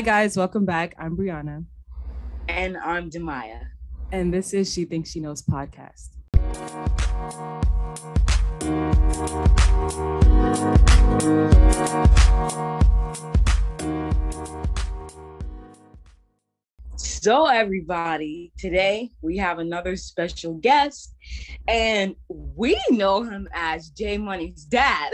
Hi, 0.00 0.04
guys. 0.22 0.34
Welcome 0.34 0.64
back. 0.64 0.94
I'm 0.98 1.14
Brianna. 1.14 1.66
And 2.48 2.78
I'm 2.78 3.10
Demaya. 3.10 3.66
And 4.10 4.32
this 4.32 4.54
is 4.54 4.72
She 4.72 4.86
Thinks 4.86 5.10
She 5.10 5.20
Knows 5.20 5.42
podcast. 5.42 6.08
So, 16.96 17.44
everybody, 17.44 18.52
today 18.56 19.10
we 19.20 19.36
have 19.36 19.58
another 19.58 19.96
special 19.96 20.54
guest, 20.54 21.14
and 21.68 22.16
we 22.26 22.80
know 22.88 23.22
him 23.22 23.50
as 23.52 23.90
J 23.90 24.16
Money's 24.16 24.64
dad. 24.64 25.12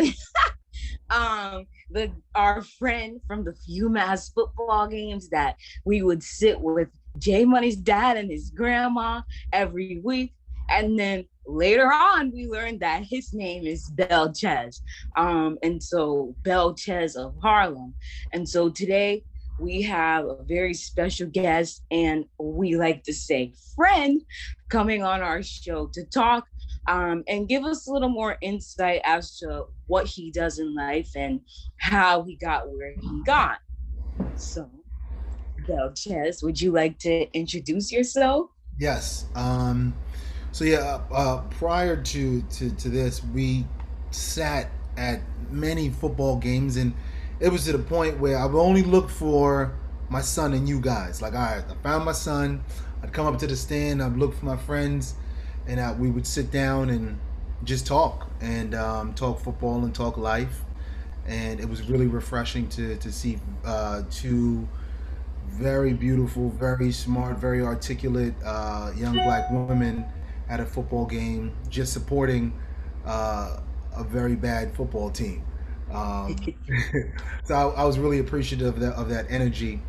um, 1.11 1.67
the 1.91 2.13
our 2.35 2.63
friend 2.63 3.21
from 3.27 3.45
the 3.45 3.55
UMass 3.69 4.33
football 4.35 4.87
games 4.87 5.29
that 5.31 5.57
we 5.85 6.03
would 6.03 6.23
sit 6.23 6.61
with 6.61 6.89
J 7.19 7.45
Money's 7.45 7.77
dad 7.77 8.17
and 8.17 8.31
his 8.31 8.51
grandma 8.51 9.23
every 9.53 10.01
week. 10.03 10.35
And 10.69 10.99
then 10.99 11.27
later 11.47 11.87
on, 11.87 12.33
we 12.33 12.47
learned 12.47 12.81
that 12.81 13.05
his 13.05 13.33
name 13.33 13.67
is 13.67 13.91
Belchez. 13.91 14.81
Um, 15.17 15.59
and 15.63 15.83
so 15.83 16.35
Belchez 16.43 17.15
of 17.17 17.35
Harlem. 17.41 17.95
And 18.33 18.49
so 18.49 18.69
today 18.69 19.25
we 19.59 19.83
have 19.83 20.27
a 20.27 20.43
very 20.43 20.75
special 20.75 21.29
guest 21.29 21.83
and 21.91 22.25
we 22.39 22.77
like 22.77 23.05
to 23.05 23.15
say 23.15 23.53
friend 23.75 24.21
coming 24.69 25.03
on 25.03 25.23
our 25.23 25.43
show 25.43 25.87
to 25.95 26.05
talk 26.05 26.47
um, 26.89 27.25
and 27.29 27.49
give 27.49 27.65
us 27.65 27.87
a 27.87 27.93
little 27.93 28.09
more 28.09 28.37
insight 28.41 29.01
as 29.05 29.39
to 29.39 29.65
what 29.87 30.07
he 30.07 30.31
does 30.31 30.59
in 30.59 30.75
life 30.75 31.11
and 31.17 31.41
how 31.79 32.23
he 32.23 32.37
got 32.37 32.69
where 32.71 32.95
he 33.01 33.23
got. 33.25 33.59
So, 34.37 34.71
Belchez, 35.67 36.43
would 36.43 36.61
you 36.61 36.73
like 36.73 36.99
to 37.01 37.31
introduce 37.37 37.91
yourself? 37.91 38.51
Yes. 38.79 39.27
Um, 39.35 39.95
so 40.53 40.65
yeah, 40.65 41.01
uh, 41.13 41.43
prior 41.51 41.97
to, 41.97 42.43
to 42.43 42.71
to 42.71 42.89
this, 42.89 43.23
we 43.25 43.67
sat 44.11 44.71
at 44.97 45.21
many 45.51 45.91
football 45.91 46.37
games, 46.37 46.77
and 46.77 46.95
it 47.41 47.51
was 47.51 47.65
to 47.65 47.73
the 47.73 47.79
point 47.79 48.19
where 48.19 48.39
I 48.39 48.47
would 48.47 48.59
only 48.59 48.83
look 48.83 49.11
for 49.11 49.75
my 50.09 50.21
son 50.21 50.55
and 50.55 50.69
you 50.69 50.81
guys. 50.81 51.21
Like, 51.21 51.35
all 51.35 51.41
right, 51.41 51.65
I 51.69 51.75
found 51.83 52.05
my 52.05 52.13
son. 52.13 52.65
I'd 53.03 53.13
come 53.13 53.27
up 53.27 53.39
to 53.41 53.47
the 53.47 53.57
stand. 53.57 54.03
I'd 54.03 54.17
look 54.17 54.35
for 54.35 54.47
my 54.47 54.57
friends 54.57 55.15
and 55.67 55.81
uh, 55.81 55.95
we 55.99 56.11
would 56.11 56.27
sit 56.27 56.51
down 56.51 56.91
and 56.91 57.19
just 57.65 57.87
talk 57.87 58.31
and 58.41 58.75
um, 58.75 59.15
talk 59.15 59.41
football 59.41 59.85
and 59.85 59.95
talk 59.95 60.17
life. 60.17 60.63
And 61.27 61.59
it 61.59 61.69
was 61.69 61.83
really 61.89 62.07
refreshing 62.07 62.69
to 62.71 62.97
to 62.97 63.13
see 63.13 63.39
uh, 63.65 64.03
two 64.11 64.69
very 65.49 65.93
beautiful, 65.93 66.51
very 66.51 66.93
smart, 66.93 67.39
very 67.39 67.63
articulate 67.63 68.35
uh, 68.45 68.93
young 68.97 69.15
black 69.15 69.51
women 69.51 70.05
at 70.49 70.61
a 70.61 70.67
football 70.67 71.07
game, 71.07 71.53
just 71.69 71.93
supporting 71.93 72.53
uh, 73.05 73.61
a 73.97 74.05
very 74.05 74.37
bad 74.37 74.75
football 74.75 75.11
team. 75.11 75.43
Um, 75.91 76.37
so 77.45 77.55
I, 77.55 77.83
I, 77.83 77.85
was 77.85 77.99
really 77.99 78.19
appreciative 78.19 78.67
of 78.67 78.81
that, 78.81 78.95
of 78.95 79.09
that 79.09 79.27
energy. 79.31 79.81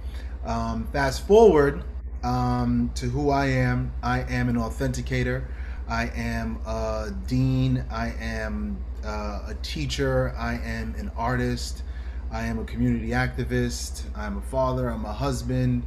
Um, 0.45 0.87
fast 0.93 1.25
forward 1.27 1.83
um, 2.23 2.91
to 2.95 3.07
who 3.07 3.29
I 3.29 3.47
am. 3.47 3.91
I 4.03 4.21
am 4.21 4.47
an 4.47 4.55
authenticator. 4.55 5.45
I 5.89 6.07
am 6.15 6.59
a 6.65 7.11
dean. 7.27 7.85
I 7.89 8.13
am 8.19 8.77
uh, 9.05 9.43
a 9.47 9.55
teacher. 9.61 10.33
I 10.37 10.55
am 10.55 10.95
an 10.97 11.11
artist. 11.15 11.83
I 12.29 12.43
am 12.43 12.59
a 12.59 12.65
community 12.65 13.09
activist. 13.09 14.03
I'm 14.15 14.37
a 14.37 14.41
father. 14.41 14.89
I'm 14.89 15.05
a 15.05 15.13
husband. 15.13 15.83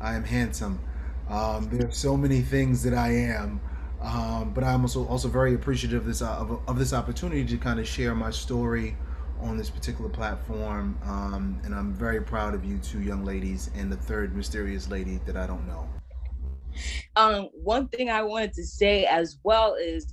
I 0.00 0.14
am 0.14 0.24
handsome. 0.24 0.80
Um, 1.28 1.68
there 1.70 1.88
are 1.88 1.92
so 1.92 2.16
many 2.16 2.40
things 2.40 2.82
that 2.84 2.94
I 2.94 3.10
am, 3.10 3.60
um, 4.00 4.52
but 4.54 4.64
I'm 4.64 4.82
also 4.82 5.06
also 5.06 5.28
very 5.28 5.54
appreciative 5.54 6.02
of 6.02 6.06
this 6.06 6.22
uh, 6.22 6.36
of, 6.36 6.60
of, 6.68 6.78
this 6.78 6.92
opportunity 6.92 7.44
to 7.46 7.56
kind 7.56 7.80
of 7.80 7.88
share 7.88 8.14
my 8.14 8.30
story 8.30 8.96
on 9.40 9.56
this 9.56 9.70
particular 9.70 10.10
platform. 10.10 10.98
Um, 11.04 11.60
and 11.64 11.74
I'm 11.74 11.94
very 11.94 12.20
proud 12.20 12.54
of 12.54 12.64
you 12.64 12.78
two 12.78 13.00
young 13.00 13.24
ladies 13.24 13.70
and 13.74 13.90
the 13.90 13.96
third 13.96 14.36
mysterious 14.36 14.90
lady 14.90 15.20
that 15.26 15.36
I 15.36 15.46
don't 15.46 15.66
know. 15.66 15.88
Um, 17.16 17.48
one 17.52 17.88
thing 17.88 18.10
I 18.10 18.22
wanted 18.22 18.52
to 18.54 18.64
say 18.64 19.04
as 19.04 19.38
well 19.42 19.74
is 19.74 20.12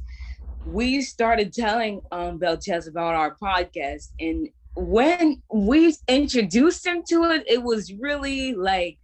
we 0.65 1.01
started 1.01 1.53
telling 1.53 2.01
um 2.11 2.39
Belchez 2.39 2.87
about 2.87 3.15
our 3.15 3.35
podcast 3.35 4.09
and 4.19 4.47
when 4.75 5.41
we 5.53 5.95
introduced 6.07 6.85
him 6.85 7.03
to 7.09 7.23
it, 7.31 7.43
it 7.47 7.61
was 7.61 7.93
really 7.93 8.53
like 8.53 8.97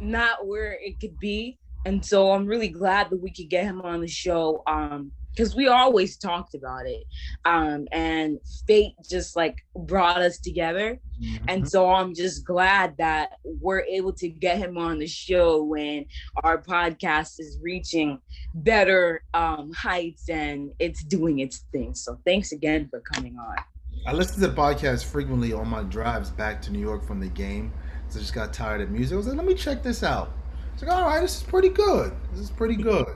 not 0.00 0.46
where 0.46 0.72
it 0.80 0.98
could 1.00 1.18
be. 1.18 1.58
And 1.86 2.04
so 2.04 2.32
I'm 2.32 2.46
really 2.46 2.68
glad 2.68 3.10
that 3.10 3.22
we 3.22 3.30
could 3.30 3.48
get 3.48 3.64
him 3.64 3.80
on 3.82 4.00
the 4.00 4.08
show. 4.08 4.62
Um, 4.66 5.12
because 5.38 5.54
we 5.54 5.68
always 5.68 6.16
talked 6.16 6.56
about 6.56 6.84
it 6.84 7.04
um, 7.44 7.86
and 7.92 8.40
fate 8.66 8.94
just 9.08 9.36
like 9.36 9.64
brought 9.76 10.20
us 10.20 10.38
together. 10.38 11.00
Mm-hmm. 11.20 11.44
and 11.48 11.68
so 11.68 11.90
i'm 11.90 12.14
just 12.14 12.44
glad 12.44 12.96
that 12.98 13.40
we're 13.42 13.80
able 13.80 14.12
to 14.12 14.28
get 14.28 14.56
him 14.56 14.78
on 14.78 15.00
the 15.00 15.06
show 15.08 15.64
when 15.64 16.06
our 16.44 16.62
podcast 16.62 17.40
is 17.40 17.58
reaching 17.60 18.20
better 18.54 19.24
um, 19.34 19.72
heights 19.72 20.28
and 20.28 20.70
it's 20.78 21.02
doing 21.02 21.40
its 21.40 21.64
thing. 21.72 21.92
So 21.96 22.20
thanks 22.24 22.52
again 22.52 22.86
for 22.88 23.00
coming 23.00 23.36
on. 23.36 23.56
I 24.06 24.12
listen 24.12 24.40
to 24.40 24.46
the 24.46 24.54
podcast 24.54 25.06
frequently 25.06 25.52
on 25.52 25.66
my 25.66 25.82
drives 25.82 26.30
back 26.30 26.62
to 26.62 26.70
new 26.72 26.78
york 26.78 27.04
from 27.04 27.18
the 27.18 27.26
game 27.26 27.72
so 28.08 28.18
i 28.18 28.22
just 28.22 28.32
got 28.32 28.52
tired 28.52 28.80
of 28.80 28.90
music. 28.90 29.14
I 29.14 29.16
was 29.16 29.26
like 29.26 29.36
let 29.36 29.46
me 29.46 29.54
check 29.54 29.82
this 29.82 30.04
out. 30.04 30.30
It's 30.74 30.84
like 30.84 30.92
all 30.92 31.04
right 31.04 31.20
this 31.20 31.38
is 31.38 31.42
pretty 31.42 31.70
good. 31.70 32.12
This 32.30 32.42
is 32.42 32.50
pretty 32.50 32.76
good. 32.90 33.08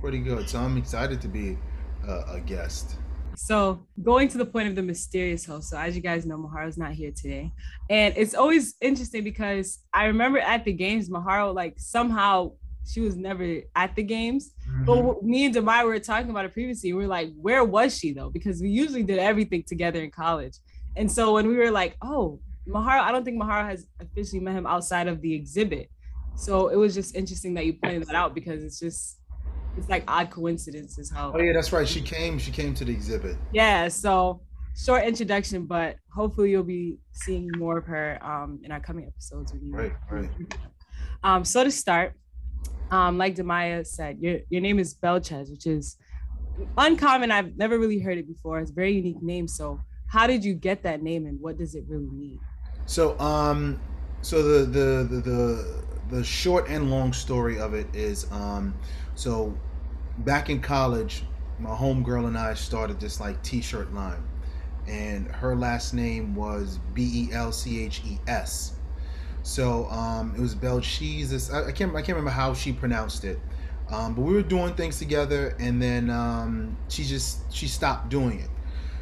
Pretty 0.00 0.20
good. 0.20 0.48
So 0.48 0.60
I'm 0.60 0.78
excited 0.78 1.20
to 1.20 1.28
be 1.28 1.58
a, 2.06 2.34
a 2.34 2.40
guest. 2.40 2.96
So 3.36 3.86
going 4.02 4.28
to 4.28 4.38
the 4.38 4.44
point 4.44 4.68
of 4.68 4.74
the 4.74 4.82
mysterious 4.82 5.46
host. 5.46 5.70
So 5.70 5.78
as 5.78 5.96
you 5.96 6.02
guys 6.02 6.26
know, 6.26 6.36
Maharo's 6.36 6.76
not 6.76 6.92
here 6.92 7.10
today. 7.10 7.52
And 7.88 8.12
it's 8.16 8.34
always 8.34 8.74
interesting 8.80 9.24
because 9.24 9.78
I 9.94 10.06
remember 10.06 10.38
at 10.38 10.64
the 10.64 10.72
games, 10.72 11.08
Maharo, 11.08 11.54
like 11.54 11.74
somehow 11.78 12.52
she 12.86 13.00
was 13.00 13.16
never 13.16 13.60
at 13.76 13.94
the 13.96 14.02
games. 14.02 14.52
Mm-hmm. 14.68 14.84
But 14.84 15.22
me 15.22 15.46
and 15.46 15.54
Demai 15.54 15.84
were 15.84 15.98
talking 15.98 16.30
about 16.30 16.44
it 16.44 16.52
previously. 16.52 16.92
We 16.92 17.04
are 17.04 17.08
like, 17.08 17.30
where 17.40 17.64
was 17.64 17.96
she 17.96 18.12
though? 18.12 18.30
Because 18.30 18.60
we 18.60 18.68
usually 18.68 19.04
did 19.04 19.18
everything 19.18 19.64
together 19.66 20.02
in 20.02 20.10
college. 20.10 20.58
And 20.96 21.10
so 21.10 21.32
when 21.34 21.46
we 21.46 21.56
were 21.56 21.70
like, 21.70 21.96
oh, 22.02 22.40
Maharo, 22.68 23.00
I 23.00 23.12
don't 23.12 23.24
think 23.24 23.40
Maharo 23.40 23.66
has 23.66 23.86
officially 24.00 24.40
met 24.40 24.54
him 24.54 24.66
outside 24.66 25.08
of 25.08 25.22
the 25.22 25.32
exhibit. 25.32 25.88
So 26.36 26.68
it 26.68 26.76
was 26.76 26.94
just 26.94 27.14
interesting 27.14 27.54
that 27.54 27.66
you 27.66 27.74
pointed 27.74 28.06
that 28.06 28.14
out 28.14 28.34
because 28.34 28.64
it's 28.64 28.78
just 28.78 29.19
it's 29.76 29.88
like 29.88 30.04
odd 30.08 30.30
coincidences 30.30 31.10
how. 31.10 31.32
Oh 31.34 31.38
yeah, 31.38 31.52
that's 31.52 31.72
right. 31.72 31.86
She 31.88 32.00
came. 32.00 32.38
She 32.38 32.50
came 32.50 32.74
to 32.74 32.84
the 32.84 32.92
exhibit. 32.92 33.36
Yeah. 33.52 33.88
So 33.88 34.42
short 34.76 35.04
introduction, 35.04 35.66
but 35.66 35.96
hopefully 36.14 36.50
you'll 36.50 36.62
be 36.62 36.98
seeing 37.12 37.50
more 37.56 37.78
of 37.78 37.86
her 37.86 38.18
um, 38.24 38.60
in 38.64 38.72
our 38.72 38.80
coming 38.80 39.06
episodes 39.06 39.52
with 39.52 39.62
you. 39.62 39.72
Right. 39.72 39.92
Right. 40.10 40.30
Um, 41.22 41.44
so 41.44 41.64
to 41.64 41.70
start, 41.70 42.14
um, 42.90 43.18
like 43.18 43.36
Demaya 43.36 43.86
said, 43.86 44.18
your 44.20 44.40
your 44.48 44.60
name 44.60 44.78
is 44.78 44.94
Belchez, 44.94 45.50
which 45.50 45.66
is 45.66 45.96
uncommon. 46.76 47.30
I've 47.30 47.56
never 47.56 47.78
really 47.78 48.00
heard 48.00 48.18
it 48.18 48.26
before. 48.26 48.60
It's 48.60 48.70
a 48.70 48.74
very 48.74 48.92
unique 48.92 49.22
name. 49.22 49.46
So 49.48 49.80
how 50.08 50.26
did 50.26 50.44
you 50.44 50.54
get 50.54 50.82
that 50.82 51.02
name, 51.02 51.26
and 51.26 51.40
what 51.40 51.56
does 51.58 51.74
it 51.74 51.84
really 51.88 52.10
mean? 52.10 52.40
So 52.86 53.18
um, 53.20 53.80
so 54.22 54.42
the 54.42 54.64
the 54.64 55.04
the 55.04 55.20
the, 55.20 55.84
the 56.16 56.24
short 56.24 56.68
and 56.68 56.90
long 56.90 57.12
story 57.12 57.58
of 57.58 57.74
it 57.74 57.86
is 57.94 58.30
um 58.32 58.74
so 59.20 59.54
back 60.16 60.48
in 60.48 60.62
college, 60.62 61.24
my 61.58 61.68
homegirl 61.68 62.26
and 62.26 62.38
I 62.38 62.54
started 62.54 62.98
this 62.98 63.20
like 63.20 63.42
t-shirt 63.42 63.92
line. 63.92 64.22
And 64.88 65.28
her 65.28 65.54
last 65.54 65.92
name 65.92 66.34
was 66.34 66.78
B 66.94 67.28
E 67.28 67.34
L 67.34 67.52
C 67.52 67.84
H 67.84 68.00
E 68.06 68.18
S. 68.26 68.76
So 69.42 69.84
um, 69.90 70.34
it 70.34 70.40
was 70.40 70.54
Belcheese. 70.54 71.52
I, 71.52 71.68
I 71.68 71.72
can't 71.72 71.90
I 71.94 72.00
can't 72.00 72.16
remember 72.16 72.30
how 72.30 72.54
she 72.54 72.72
pronounced 72.72 73.24
it. 73.24 73.38
Um, 73.90 74.14
but 74.14 74.22
we 74.22 74.32
were 74.32 74.40
doing 74.40 74.72
things 74.72 74.98
together 74.98 75.54
and 75.58 75.82
then 75.82 76.08
um, 76.08 76.78
she 76.88 77.04
just 77.04 77.52
she 77.52 77.68
stopped 77.68 78.08
doing 78.08 78.40
it. 78.40 78.48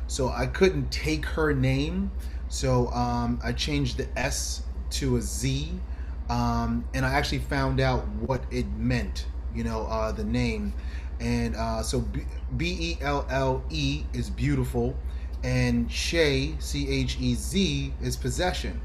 So 0.08 0.30
I 0.30 0.46
couldn't 0.46 0.90
take 0.90 1.26
her 1.26 1.54
name. 1.54 2.10
So 2.48 2.88
um, 2.88 3.38
I 3.44 3.52
changed 3.52 3.98
the 3.98 4.08
S 4.18 4.64
to 4.90 5.14
a 5.16 5.22
Z. 5.22 5.74
Um, 6.28 6.84
and 6.92 7.06
I 7.06 7.10
actually 7.10 7.38
found 7.38 7.78
out 7.78 8.04
what 8.08 8.42
it 8.50 8.66
meant 8.72 9.26
you 9.54 9.64
know, 9.64 9.82
uh, 9.86 10.12
the 10.12 10.24
name. 10.24 10.72
And 11.20 11.56
uh, 11.56 11.82
so 11.82 12.04
B 12.56 12.76
E 12.80 12.98
L 13.00 13.26
L 13.28 13.62
E 13.70 14.04
is 14.12 14.30
beautiful, 14.30 14.96
and 15.42 15.90
Shay, 15.90 16.54
C 16.58 16.88
H 16.88 17.18
E 17.20 17.34
Z, 17.34 17.92
is 18.00 18.16
possession. 18.16 18.80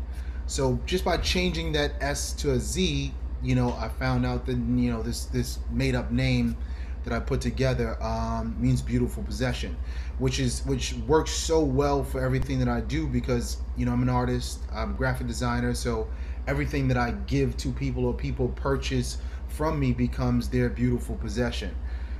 So 0.48 0.80
just 0.86 1.06
by 1.06 1.18
changing 1.18 1.72
that 1.74 1.94
S 2.02 2.34
to 2.34 2.52
a 2.54 2.60
Z, 2.60 3.14
you 3.44 3.56
know, 3.56 3.74
I 3.74 3.90
found 3.90 4.26
out 4.26 4.46
that 4.48 4.58
you 4.58 4.92
know 4.92 5.04
this 5.04 5.26
this 5.26 5.60
made 5.72 5.96
up 5.96 6.12
name 6.12 6.58
that 7.04 7.14
I 7.14 7.20
put 7.20 7.42
together 7.42 8.02
um, 8.02 8.56
means 8.60 8.82
beautiful 8.82 9.24
possession, 9.24 9.76
which 10.20 10.40
is 10.40 10.66
which 10.66 10.94
works 11.08 11.32
so 11.32 11.60
well 11.60 12.04
for 12.04 12.24
everything 12.24 12.60
that 12.60 12.70
I 12.70 12.82
do 12.82 13.08
because 13.08 13.58
you 13.78 13.86
know 13.86 13.92
I'm 13.92 14.02
an 14.02 14.10
artist, 14.10 14.60
I'm 14.72 14.92
a 14.92 14.94
graphic 14.94 15.28
designer, 15.28 15.74
so 15.74 16.08
everything 16.48 16.88
that 16.90 16.98
I 16.98 17.12
give 17.12 17.58
to 17.58 17.72
people 17.72 18.06
or 18.06 18.14
people 18.14 18.50
purchase 18.50 19.18
from 19.48 19.80
me 19.80 19.94
becomes 19.94 20.50
their 20.50 20.70
beautiful 20.70 21.16
possession. 21.16 21.76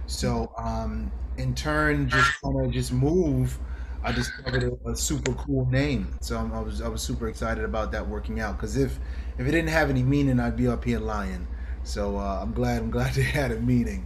So, 0.06 0.52
um, 0.58 1.12
in 1.38 1.56
turn, 1.56 2.10
just 2.10 2.32
kind 2.44 2.66
of 2.66 2.72
just 2.72 2.92
move. 2.92 3.60
I 4.04 4.12
discovered 4.12 4.64
a, 4.86 4.90
a 4.92 4.96
super 4.96 5.34
cool 5.34 5.66
name, 5.68 6.18
so 6.22 6.38
I'm, 6.38 6.54
I 6.54 6.60
was 6.60 6.82
I 6.82 6.88
was 6.90 7.02
super 7.02 7.28
excited 7.30 7.64
about 7.64 7.92
that 7.94 8.08
working 8.08 8.40
out. 8.40 8.58
Because 8.58 8.76
if 8.78 9.00
if 9.38 9.48
it 9.48 9.52
didn't 9.52 9.70
have 9.70 9.90
any 9.90 10.04
meaning, 10.04 10.40
I'd 10.40 10.58
be 10.58 10.68
up 10.68 10.84
here 10.84 11.00
lying. 11.00 11.48
So 11.84 12.18
uh, 12.18 12.40
I'm 12.42 12.54
glad 12.54 12.82
I'm 12.82 12.92
glad 12.92 13.18
it 13.18 13.24
had 13.24 13.52
a 13.52 13.60
meaning. 13.60 14.06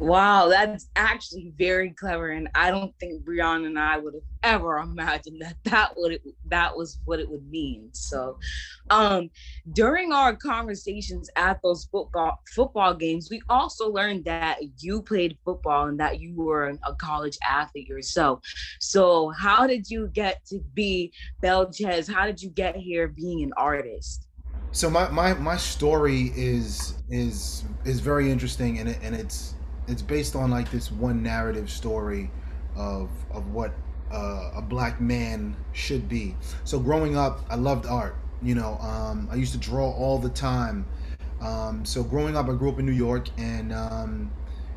Wow, 0.00 0.46
that's 0.48 0.86
actually 0.94 1.52
very 1.58 1.90
clever, 1.90 2.30
and 2.30 2.48
I 2.54 2.70
don't 2.70 2.94
think 3.00 3.24
Brianna 3.24 3.66
and 3.66 3.78
I 3.78 3.98
would 3.98 4.14
have 4.14 4.22
ever 4.44 4.78
imagined 4.78 5.42
that 5.42 5.56
that 5.64 5.94
would 5.96 6.20
that 6.46 6.76
was 6.76 7.00
what 7.04 7.18
it 7.18 7.28
would 7.28 7.44
mean. 7.50 7.88
So, 7.92 8.38
um, 8.90 9.28
during 9.72 10.12
our 10.12 10.36
conversations 10.36 11.28
at 11.34 11.58
those 11.64 11.88
football 11.90 12.40
football 12.54 12.94
games, 12.94 13.28
we 13.28 13.42
also 13.48 13.90
learned 13.90 14.24
that 14.26 14.58
you 14.78 15.02
played 15.02 15.36
football 15.44 15.88
and 15.88 15.98
that 15.98 16.20
you 16.20 16.32
were 16.36 16.72
a 16.84 16.94
college 16.94 17.36
athlete 17.44 17.88
yourself. 17.88 18.38
So, 18.78 19.30
how 19.30 19.66
did 19.66 19.90
you 19.90 20.10
get 20.12 20.44
to 20.46 20.60
be 20.74 21.12
Belchez? 21.42 22.08
How 22.08 22.24
did 22.24 22.40
you 22.40 22.50
get 22.50 22.76
here 22.76 23.08
being 23.08 23.42
an 23.42 23.52
artist? 23.56 24.28
So 24.70 24.88
my 24.88 25.08
my 25.10 25.34
my 25.34 25.56
story 25.56 26.30
is 26.36 26.94
is 27.08 27.64
is 27.84 27.98
very 27.98 28.30
interesting, 28.30 28.78
and 28.78 28.90
it, 28.90 28.98
and 29.02 29.14
it's 29.14 29.54
it's 29.88 30.02
based 30.02 30.36
on 30.36 30.50
like 30.50 30.70
this 30.70 30.90
one 30.92 31.22
narrative 31.22 31.70
story 31.70 32.30
of 32.76 33.10
of 33.30 33.52
what 33.52 33.72
uh, 34.12 34.50
a 34.54 34.62
black 34.62 35.00
man 35.00 35.56
should 35.72 36.08
be. 36.08 36.34
So 36.64 36.78
growing 36.78 37.16
up, 37.16 37.40
I 37.50 37.56
loved 37.56 37.86
art. 37.86 38.16
You 38.42 38.54
know, 38.54 38.78
um, 38.78 39.28
I 39.30 39.34
used 39.34 39.52
to 39.52 39.58
draw 39.58 39.90
all 39.90 40.18
the 40.18 40.30
time. 40.30 40.86
Um, 41.40 41.84
so 41.84 42.02
growing 42.02 42.36
up, 42.36 42.48
I 42.48 42.54
grew 42.54 42.70
up 42.70 42.78
in 42.78 42.86
New 42.86 42.92
York, 42.92 43.28
and 43.36 43.72
um, 43.72 44.30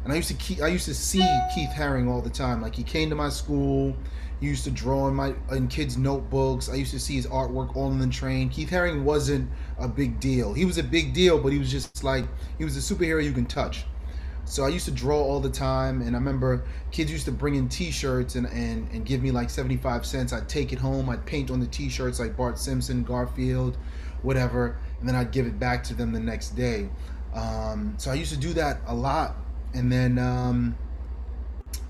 and 0.03 0.11
I 0.11 0.15
used 0.15 0.29
to 0.29 0.33
keep, 0.35 0.61
I 0.61 0.67
used 0.67 0.85
to 0.85 0.93
see 0.95 1.25
Keith 1.53 1.69
Haring 1.75 2.09
all 2.09 2.21
the 2.21 2.29
time. 2.29 2.61
Like 2.61 2.75
he 2.75 2.83
came 2.83 3.09
to 3.09 3.15
my 3.15 3.29
school. 3.29 3.95
He 4.39 4.47
used 4.47 4.63
to 4.63 4.71
draw 4.71 5.07
in 5.07 5.13
my 5.13 5.35
in 5.51 5.67
kids' 5.67 5.97
notebooks. 5.97 6.67
I 6.67 6.73
used 6.73 6.91
to 6.91 6.99
see 6.99 7.15
his 7.15 7.27
artwork 7.27 7.75
all 7.75 7.85
on 7.91 7.99
the 7.99 8.07
train. 8.07 8.49
Keith 8.49 8.71
Haring 8.71 9.03
wasn't 9.03 9.49
a 9.77 9.87
big 9.87 10.19
deal. 10.19 10.53
He 10.53 10.65
was 10.65 10.79
a 10.79 10.83
big 10.83 11.13
deal, 11.13 11.37
but 11.37 11.51
he 11.51 11.59
was 11.59 11.69
just 11.69 12.03
like 12.03 12.25
he 12.57 12.63
was 12.63 12.75
a 12.75 12.95
superhero 12.95 13.23
you 13.23 13.33
can 13.33 13.45
touch. 13.45 13.85
So 14.45 14.63
I 14.65 14.69
used 14.69 14.85
to 14.85 14.91
draw 14.91 15.21
all 15.21 15.39
the 15.39 15.49
time, 15.49 16.01
and 16.01 16.15
I 16.15 16.19
remember 16.19 16.63
kids 16.91 17.11
used 17.11 17.25
to 17.25 17.31
bring 17.31 17.55
in 17.55 17.69
T-shirts 17.69 18.35
and, 18.35 18.47
and, 18.47 18.89
and 18.91 19.05
give 19.05 19.21
me 19.21 19.31
like 19.31 19.49
75 19.49 20.05
cents. 20.05 20.33
I'd 20.33 20.49
take 20.49 20.73
it 20.73 20.79
home, 20.79 21.09
I'd 21.09 21.25
paint 21.25 21.51
on 21.51 21.59
the 21.59 21.67
T-shirts 21.67 22.19
like 22.19 22.35
Bart 22.35 22.57
Simpson, 22.59 23.03
Garfield, 23.03 23.77
whatever, 24.23 24.77
and 24.99 25.07
then 25.07 25.15
I'd 25.15 25.31
give 25.31 25.45
it 25.45 25.59
back 25.59 25.83
to 25.85 25.93
them 25.93 26.11
the 26.11 26.19
next 26.19 26.49
day. 26.49 26.89
Um, 27.33 27.95
so 27.97 28.11
I 28.11 28.15
used 28.15 28.33
to 28.33 28.39
do 28.39 28.53
that 28.53 28.81
a 28.87 28.95
lot, 28.95 29.35
and 29.73 29.91
then 29.91 30.19
um, 30.19 30.75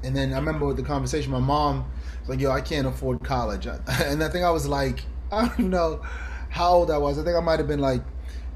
and 0.04 0.16
then 0.16 0.34
I 0.34 0.38
remember 0.38 0.72
the 0.74 0.84
conversation, 0.84 1.32
my 1.32 1.40
mom 1.40 1.90
was 2.20 2.30
like, 2.30 2.40
"Yo, 2.40 2.52
I 2.52 2.62
can't 2.62 2.86
afford 2.86 3.24
college," 3.24 3.66
and 3.88 4.24
I 4.24 4.30
think 4.30 4.46
I 4.46 4.52
was 4.52 4.68
like, 4.68 5.02
I 5.32 5.48
don't 5.48 5.70
know 5.70 6.02
how 6.50 6.74
old 6.74 6.92
I 6.92 6.98
was. 6.98 7.18
I 7.18 7.24
think 7.24 7.36
I 7.36 7.40
might 7.40 7.60
have 7.60 7.68
been 7.68 7.80
like 7.80 8.02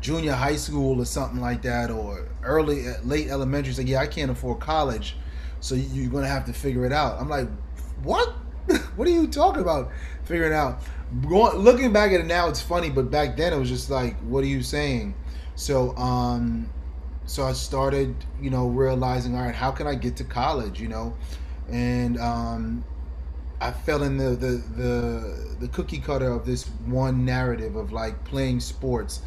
junior 0.05 0.33
high 0.33 0.55
school 0.55 1.01
or 1.01 1.05
something 1.05 1.41
like 1.41 1.63
that, 1.63 1.89
or 1.89 2.27
early, 2.43 2.85
late 3.03 3.27
elementary. 3.27 3.73
Say, 3.73 3.81
like, 3.81 3.89
yeah, 3.89 4.01
I 4.01 4.07
can't 4.07 4.29
afford 4.29 4.59
college, 4.59 5.15
so 5.61 5.73
you're 5.73 6.11
gonna 6.11 6.27
have 6.27 6.45
to 6.45 6.53
figure 6.53 6.85
it 6.85 6.93
out. 6.93 7.19
I'm 7.19 7.27
like, 7.27 7.49
what? 8.03 8.29
what 8.95 9.07
are 9.07 9.11
you 9.11 9.25
talking 9.25 9.63
about? 9.63 9.91
Figuring 10.25 10.53
out. 10.53 10.83
Going, 11.27 11.57
looking 11.57 11.91
back 11.91 12.11
at 12.11 12.19
it 12.19 12.27
now, 12.27 12.47
it's 12.49 12.61
funny, 12.61 12.91
but 12.91 13.09
back 13.09 13.35
then 13.35 13.51
it 13.51 13.57
was 13.57 13.69
just 13.69 13.89
like, 13.89 14.15
what 14.19 14.43
are 14.43 14.47
you 14.47 14.61
saying? 14.61 15.15
So, 15.55 15.95
um, 15.97 16.69
so 17.25 17.43
I 17.43 17.53
started, 17.53 18.15
you 18.39 18.51
know, 18.51 18.67
realizing, 18.67 19.35
all 19.35 19.43
right, 19.43 19.55
how 19.55 19.71
can 19.71 19.87
I 19.87 19.95
get 19.95 20.15
to 20.17 20.23
college? 20.23 20.79
You 20.79 20.89
know, 20.89 21.15
and 21.67 22.19
um, 22.19 22.85
I 23.59 23.71
fell 23.71 24.03
in 24.03 24.17
the, 24.17 24.35
the 24.35 24.63
the 24.75 25.55
the 25.61 25.67
cookie 25.69 25.99
cutter 25.99 26.31
of 26.31 26.45
this 26.45 26.65
one 26.85 27.25
narrative 27.25 27.75
of 27.75 27.91
like 27.91 28.23
playing 28.23 28.59
sports 28.59 29.21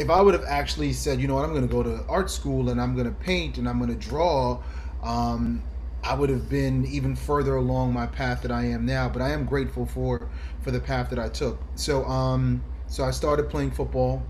if 0.00 0.08
I 0.08 0.22
would 0.22 0.32
have 0.32 0.46
actually 0.48 0.94
said, 0.94 1.20
you 1.20 1.28
know 1.28 1.34
what, 1.34 1.44
I'm 1.44 1.50
going 1.50 1.68
to 1.68 1.72
go 1.72 1.82
to 1.82 2.02
art 2.08 2.30
school 2.30 2.70
and 2.70 2.80
I'm 2.80 2.94
going 2.94 3.06
to 3.06 3.12
paint 3.12 3.58
and 3.58 3.68
I'm 3.68 3.78
going 3.78 3.90
to 3.90 4.08
draw, 4.08 4.62
um, 5.02 5.62
I 6.02 6.14
would 6.14 6.30
have 6.30 6.48
been 6.48 6.86
even 6.86 7.14
further 7.14 7.56
along 7.56 7.92
my 7.92 8.06
path 8.06 8.40
that 8.40 8.50
I 8.50 8.64
am 8.64 8.86
now. 8.86 9.10
But 9.10 9.20
I 9.20 9.28
am 9.32 9.44
grateful 9.44 9.84
for 9.84 10.30
for 10.62 10.70
the 10.70 10.80
path 10.80 11.10
that 11.10 11.18
I 11.18 11.28
took. 11.28 11.60
So 11.74 12.06
um, 12.06 12.64
so 12.86 13.04
I 13.04 13.10
started 13.10 13.50
playing 13.50 13.72
football, 13.72 14.22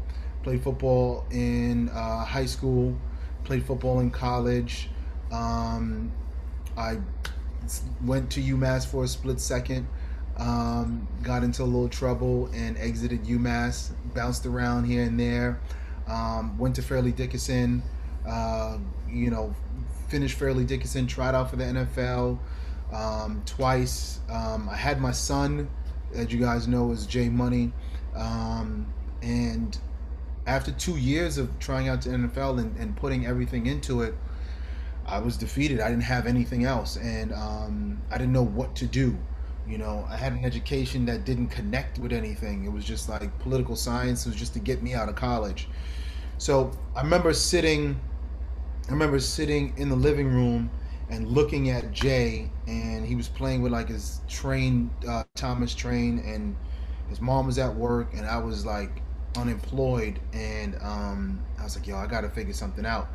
played 0.42 0.60
football 0.60 1.24
in 1.30 1.88
uh, 1.90 2.24
high 2.24 2.46
school, 2.46 2.98
played 3.44 3.64
football 3.64 4.00
in 4.00 4.10
college. 4.10 4.90
Um, 5.30 6.10
I 6.76 6.98
went 8.04 8.28
to 8.32 8.40
UMass 8.40 8.88
for 8.88 9.04
a 9.04 9.08
split 9.08 9.38
second. 9.38 9.86
Um, 10.40 11.06
got 11.22 11.44
into 11.44 11.62
a 11.62 11.64
little 11.64 11.88
trouble 11.88 12.48
and 12.54 12.76
exited 12.78 13.24
UMass. 13.24 13.92
Bounced 14.14 14.46
around 14.46 14.84
here 14.84 15.02
and 15.02 15.20
there. 15.20 15.60
Um, 16.08 16.58
went 16.58 16.74
to 16.76 16.82
Fairleigh 16.82 17.12
Dickinson. 17.12 17.82
Uh, 18.26 18.78
you 19.08 19.30
know, 19.30 19.54
finished 20.08 20.38
Fairleigh 20.38 20.64
Dickinson. 20.64 21.06
Tried 21.06 21.34
out 21.34 21.50
for 21.50 21.56
the 21.56 21.64
NFL 21.64 22.38
um, 22.92 23.42
twice. 23.44 24.20
Um, 24.30 24.68
I 24.68 24.76
had 24.76 25.00
my 25.00 25.12
son, 25.12 25.68
as 26.14 26.32
you 26.32 26.40
guys 26.40 26.66
know, 26.66 26.90
is 26.90 27.06
Jay 27.06 27.28
Money. 27.28 27.72
Um, 28.16 28.92
and 29.22 29.76
after 30.46 30.72
two 30.72 30.96
years 30.96 31.38
of 31.38 31.58
trying 31.58 31.88
out 31.88 32.02
to 32.02 32.08
NFL 32.08 32.58
and, 32.58 32.76
and 32.78 32.96
putting 32.96 33.26
everything 33.26 33.66
into 33.66 34.02
it, 34.02 34.14
I 35.06 35.18
was 35.18 35.36
defeated. 35.36 35.80
I 35.80 35.88
didn't 35.88 36.04
have 36.04 36.26
anything 36.26 36.64
else, 36.64 36.96
and 36.96 37.32
um, 37.32 38.02
I 38.10 38.18
didn't 38.18 38.32
know 38.32 38.44
what 38.44 38.74
to 38.76 38.86
do. 38.86 39.18
You 39.68 39.78
know, 39.78 40.06
I 40.08 40.16
had 40.16 40.32
an 40.32 40.44
education 40.44 41.06
that 41.06 41.24
didn't 41.24 41.48
connect 41.48 41.98
with 41.98 42.12
anything. 42.12 42.64
It 42.64 42.72
was 42.72 42.84
just 42.84 43.08
like 43.08 43.36
political 43.38 43.76
science. 43.76 44.26
Was 44.26 44.34
just 44.34 44.52
to 44.54 44.58
get 44.60 44.82
me 44.82 44.94
out 44.94 45.08
of 45.08 45.14
college. 45.14 45.68
So 46.38 46.72
I 46.96 47.02
remember 47.02 47.32
sitting, 47.34 48.00
I 48.88 48.92
remember 48.92 49.20
sitting 49.20 49.74
in 49.76 49.88
the 49.88 49.96
living 49.96 50.28
room 50.28 50.70
and 51.10 51.28
looking 51.28 51.70
at 51.70 51.92
Jay, 51.92 52.50
and 52.66 53.06
he 53.06 53.14
was 53.16 53.28
playing 53.28 53.62
with 53.62 53.72
like 53.72 53.88
his 53.88 54.20
train, 54.28 54.90
uh, 55.08 55.24
Thomas 55.34 55.74
Train, 55.74 56.18
and 56.20 56.56
his 57.08 57.20
mom 57.20 57.46
was 57.46 57.58
at 57.58 57.74
work, 57.74 58.14
and 58.14 58.26
I 58.26 58.38
was 58.38 58.64
like 58.66 59.02
unemployed, 59.36 60.20
and 60.32 60.76
um, 60.82 61.40
I 61.58 61.64
was 61.64 61.76
like, 61.76 61.86
yo, 61.86 61.96
I 61.96 62.06
got 62.06 62.22
to 62.22 62.28
figure 62.28 62.54
something 62.54 62.86
out. 62.86 63.08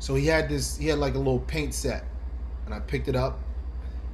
So 0.00 0.14
he 0.14 0.26
had 0.26 0.48
this, 0.48 0.76
he 0.76 0.88
had 0.88 0.98
like 0.98 1.14
a 1.14 1.18
little 1.18 1.40
paint 1.40 1.74
set, 1.74 2.04
and 2.66 2.74
I 2.74 2.80
picked 2.80 3.08
it 3.08 3.16
up 3.16 3.40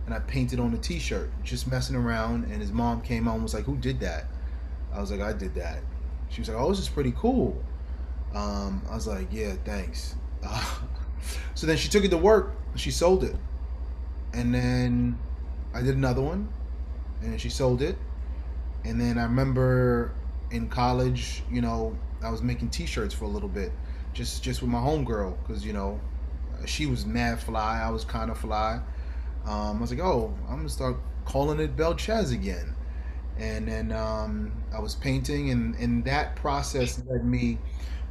and 0.06 0.14
I 0.14 0.18
painted 0.20 0.60
on 0.60 0.74
a 0.74 0.78
t-shirt, 0.78 1.30
just 1.42 1.66
messing 1.66 1.96
around. 1.96 2.44
And 2.44 2.60
his 2.60 2.72
mom 2.72 3.00
came 3.00 3.26
on 3.26 3.42
was 3.42 3.54
like, 3.54 3.64
"Who 3.64 3.76
did 3.76 4.00
that?" 4.00 4.26
I 4.92 5.00
was 5.00 5.10
like, 5.10 5.20
"I 5.20 5.32
did 5.32 5.54
that." 5.54 5.80
She 6.28 6.40
was 6.40 6.48
like, 6.48 6.58
"Oh, 6.58 6.68
this 6.68 6.78
is 6.78 6.88
pretty 6.88 7.12
cool." 7.16 7.62
Um, 8.34 8.82
I 8.90 8.94
was 8.94 9.06
like, 9.06 9.28
"Yeah, 9.30 9.54
thanks." 9.64 10.14
Uh, 10.42 10.76
so 11.54 11.66
then 11.66 11.76
she 11.76 11.88
took 11.88 12.04
it 12.04 12.10
to 12.10 12.18
work. 12.18 12.52
She 12.76 12.90
sold 12.90 13.24
it, 13.24 13.36
and 14.32 14.54
then 14.54 15.18
I 15.72 15.80
did 15.80 15.96
another 15.96 16.22
one, 16.22 16.48
and 17.22 17.40
she 17.40 17.48
sold 17.48 17.82
it. 17.82 17.96
And 18.84 19.00
then 19.00 19.16
I 19.16 19.22
remember 19.22 20.12
in 20.50 20.68
college, 20.68 21.42
you 21.50 21.62
know, 21.62 21.96
I 22.22 22.30
was 22.30 22.42
making 22.42 22.68
T-shirts 22.68 23.14
for 23.14 23.24
a 23.24 23.28
little 23.28 23.48
bit, 23.48 23.72
just 24.12 24.42
just 24.42 24.60
with 24.60 24.70
my 24.70 24.80
homegirl, 24.80 25.36
because 25.42 25.64
you 25.64 25.72
know, 25.72 25.98
she 26.66 26.84
was 26.84 27.06
mad 27.06 27.40
fly, 27.40 27.80
I 27.82 27.88
was 27.88 28.04
kind 28.04 28.30
of 28.30 28.36
fly 28.36 28.80
um, 29.46 29.78
I 29.78 29.80
was 29.80 29.90
like, 29.90 30.00
oh, 30.00 30.34
I'm 30.48 30.56
gonna 30.56 30.68
start 30.68 30.96
calling 31.24 31.60
it 31.60 31.76
Belchez 31.76 32.32
again. 32.32 32.74
And 33.36 33.66
then 33.66 33.92
um, 33.92 34.52
I 34.72 34.78
was 34.78 34.94
painting, 34.94 35.50
and, 35.50 35.74
and 35.76 36.04
that 36.04 36.36
process 36.36 37.02
led 37.06 37.24
me 37.24 37.58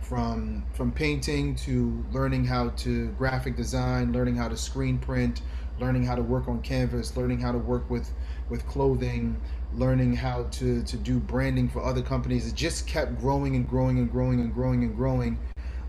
from 0.01 0.65
from 0.73 0.91
painting 0.91 1.55
to 1.55 2.05
learning 2.11 2.45
how 2.45 2.69
to 2.69 3.07
graphic 3.11 3.55
design, 3.55 4.11
learning 4.11 4.35
how 4.35 4.47
to 4.49 4.57
screen 4.57 4.97
print, 4.97 5.41
learning 5.79 6.03
how 6.03 6.15
to 6.15 6.21
work 6.21 6.47
on 6.47 6.61
canvas, 6.61 7.15
learning 7.15 7.39
how 7.39 7.51
to 7.51 7.57
work 7.57 7.89
with 7.89 8.11
with 8.49 8.67
clothing, 8.67 9.39
learning 9.75 10.15
how 10.15 10.43
to 10.51 10.83
to 10.83 10.97
do 10.97 11.19
branding 11.19 11.69
for 11.69 11.83
other 11.83 12.01
companies. 12.01 12.47
It 12.47 12.55
just 12.55 12.85
kept 12.85 13.19
growing 13.19 13.55
and 13.55 13.67
growing 13.67 13.97
and 13.97 14.11
growing 14.11 14.41
and 14.41 14.53
growing 14.53 14.83
and 14.83 14.95
growing. 14.95 15.39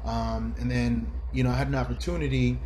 Um, 0.04 0.54
and 0.60 0.70
then 0.70 1.10
you 1.32 1.42
know 1.42 1.50
I 1.50 1.54
had 1.54 1.68
an 1.68 1.74
opportunity 1.74 2.58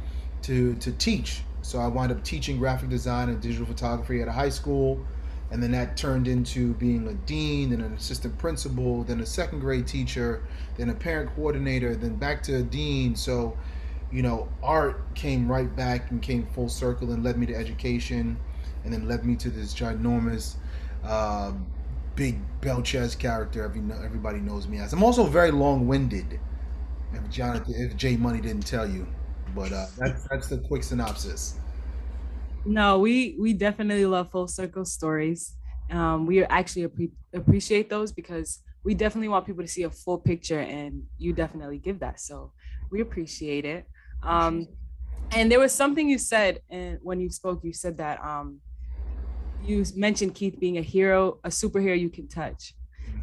to 0.43 0.75
to 0.77 0.93
teach 0.93 1.43
so 1.69 1.79
I 1.79 1.87
wound 1.87 2.11
up 2.11 2.25
teaching 2.25 2.57
graphic 2.57 2.89
design 2.89 3.29
and 3.29 3.43
digital 3.43 3.67
photography 3.67 4.23
at 4.23 4.29
a 4.29 4.33
high 4.33 4.49
school. 4.49 5.05
And 5.51 5.63
then 5.63 5.71
that 5.73 5.99
turned 5.99 6.27
into 6.27 6.73
being 6.75 7.07
a 7.09 7.13
dean, 7.13 7.71
then 7.71 7.83
an 7.83 7.93
assistant 7.93 8.39
principal, 8.39 9.05
then 9.05 9.21
a 9.21 9.27
second 9.27 9.61
grade 9.61 9.87
teacher, 9.87 10.43
then 10.79 10.89
a 10.89 10.95
parent 10.95 11.35
coordinator, 11.37 11.95
then 11.95 12.17
back 12.17 12.43
to 12.45 12.57
a 12.57 12.63
dean. 12.63 13.15
So, 13.15 13.55
you 14.11 14.23
know, 14.23 14.49
art 14.63 15.15
came 15.15 15.47
right 15.47 15.75
back 15.77 16.11
and 16.11 16.23
came 16.23 16.47
full 16.47 16.71
circle 16.71 17.13
and 17.13 17.23
led 17.23 17.37
me 17.37 17.45
to 17.45 17.55
education 17.55 18.39
and 18.85 18.93
then 18.93 19.07
led 19.07 19.27
me 19.27 19.37
to 19.37 19.51
this 19.51 19.75
ginormous 19.75 20.55
um, 21.05 21.67
big 22.15 22.39
Belchez 22.63 23.19
character. 23.19 23.63
Every, 23.63 23.83
everybody 24.03 24.39
knows 24.39 24.67
me 24.67 24.79
as. 24.79 24.95
I'm 24.95 25.03
also 25.03 25.25
very 25.25 25.51
long 25.51 25.87
winded. 25.87 26.41
If 27.13 27.29
Jonathan, 27.29 27.75
if 27.77 27.95
Jay 27.95 28.17
Money 28.17 28.41
didn't 28.41 28.67
tell 28.67 28.89
you, 28.89 29.07
but 29.55 29.73
uh, 29.73 29.87
that's 29.99 30.27
that's 30.29 30.49
the 30.49 30.59
quick 30.59 30.83
synopsis. 30.83 31.59
No, 32.65 32.99
we 32.99 33.37
we 33.39 33.53
definitely 33.53 34.07
love 34.07 34.31
full 34.31 34.49
circle 34.49 34.85
stories. 34.85 35.55
Um, 35.91 36.27
we 36.27 36.45
actually 36.45 36.85
ap- 36.85 37.13
appreciate 37.33 37.89
those 37.89 38.13
because 38.13 38.63
we 38.85 38.95
definitely 38.95 39.29
want 39.29 39.47
people 39.47 39.63
to 39.63 39.69
see 39.69 39.85
a 39.85 39.91
full 39.91 40.19
picture, 40.19 40.61
and 40.61 41.03
you 41.19 41.33
definitely 41.33 41.79
give 41.79 42.01
that. 42.01 42.21
So 42.21 42.53
we 42.91 43.01
appreciate 43.01 43.65
it. 43.65 43.87
Um, 44.23 44.69
and 45.31 45.51
there 45.51 45.61
was 45.61 45.73
something 45.73 46.09
you 46.09 46.19
said, 46.19 46.61
and 46.71 46.99
when 47.03 47.21
you 47.21 47.31
spoke, 47.31 47.63
you 47.63 47.73
said 47.73 47.99
that 47.99 48.23
um, 48.25 48.61
you 49.63 49.85
mentioned 49.95 50.35
Keith 50.35 50.59
being 50.59 50.79
a 50.79 50.83
hero, 50.83 51.39
a 51.45 51.49
superhero 51.49 51.99
you 51.99 52.09
can 52.09 52.29
touch. 52.29 52.75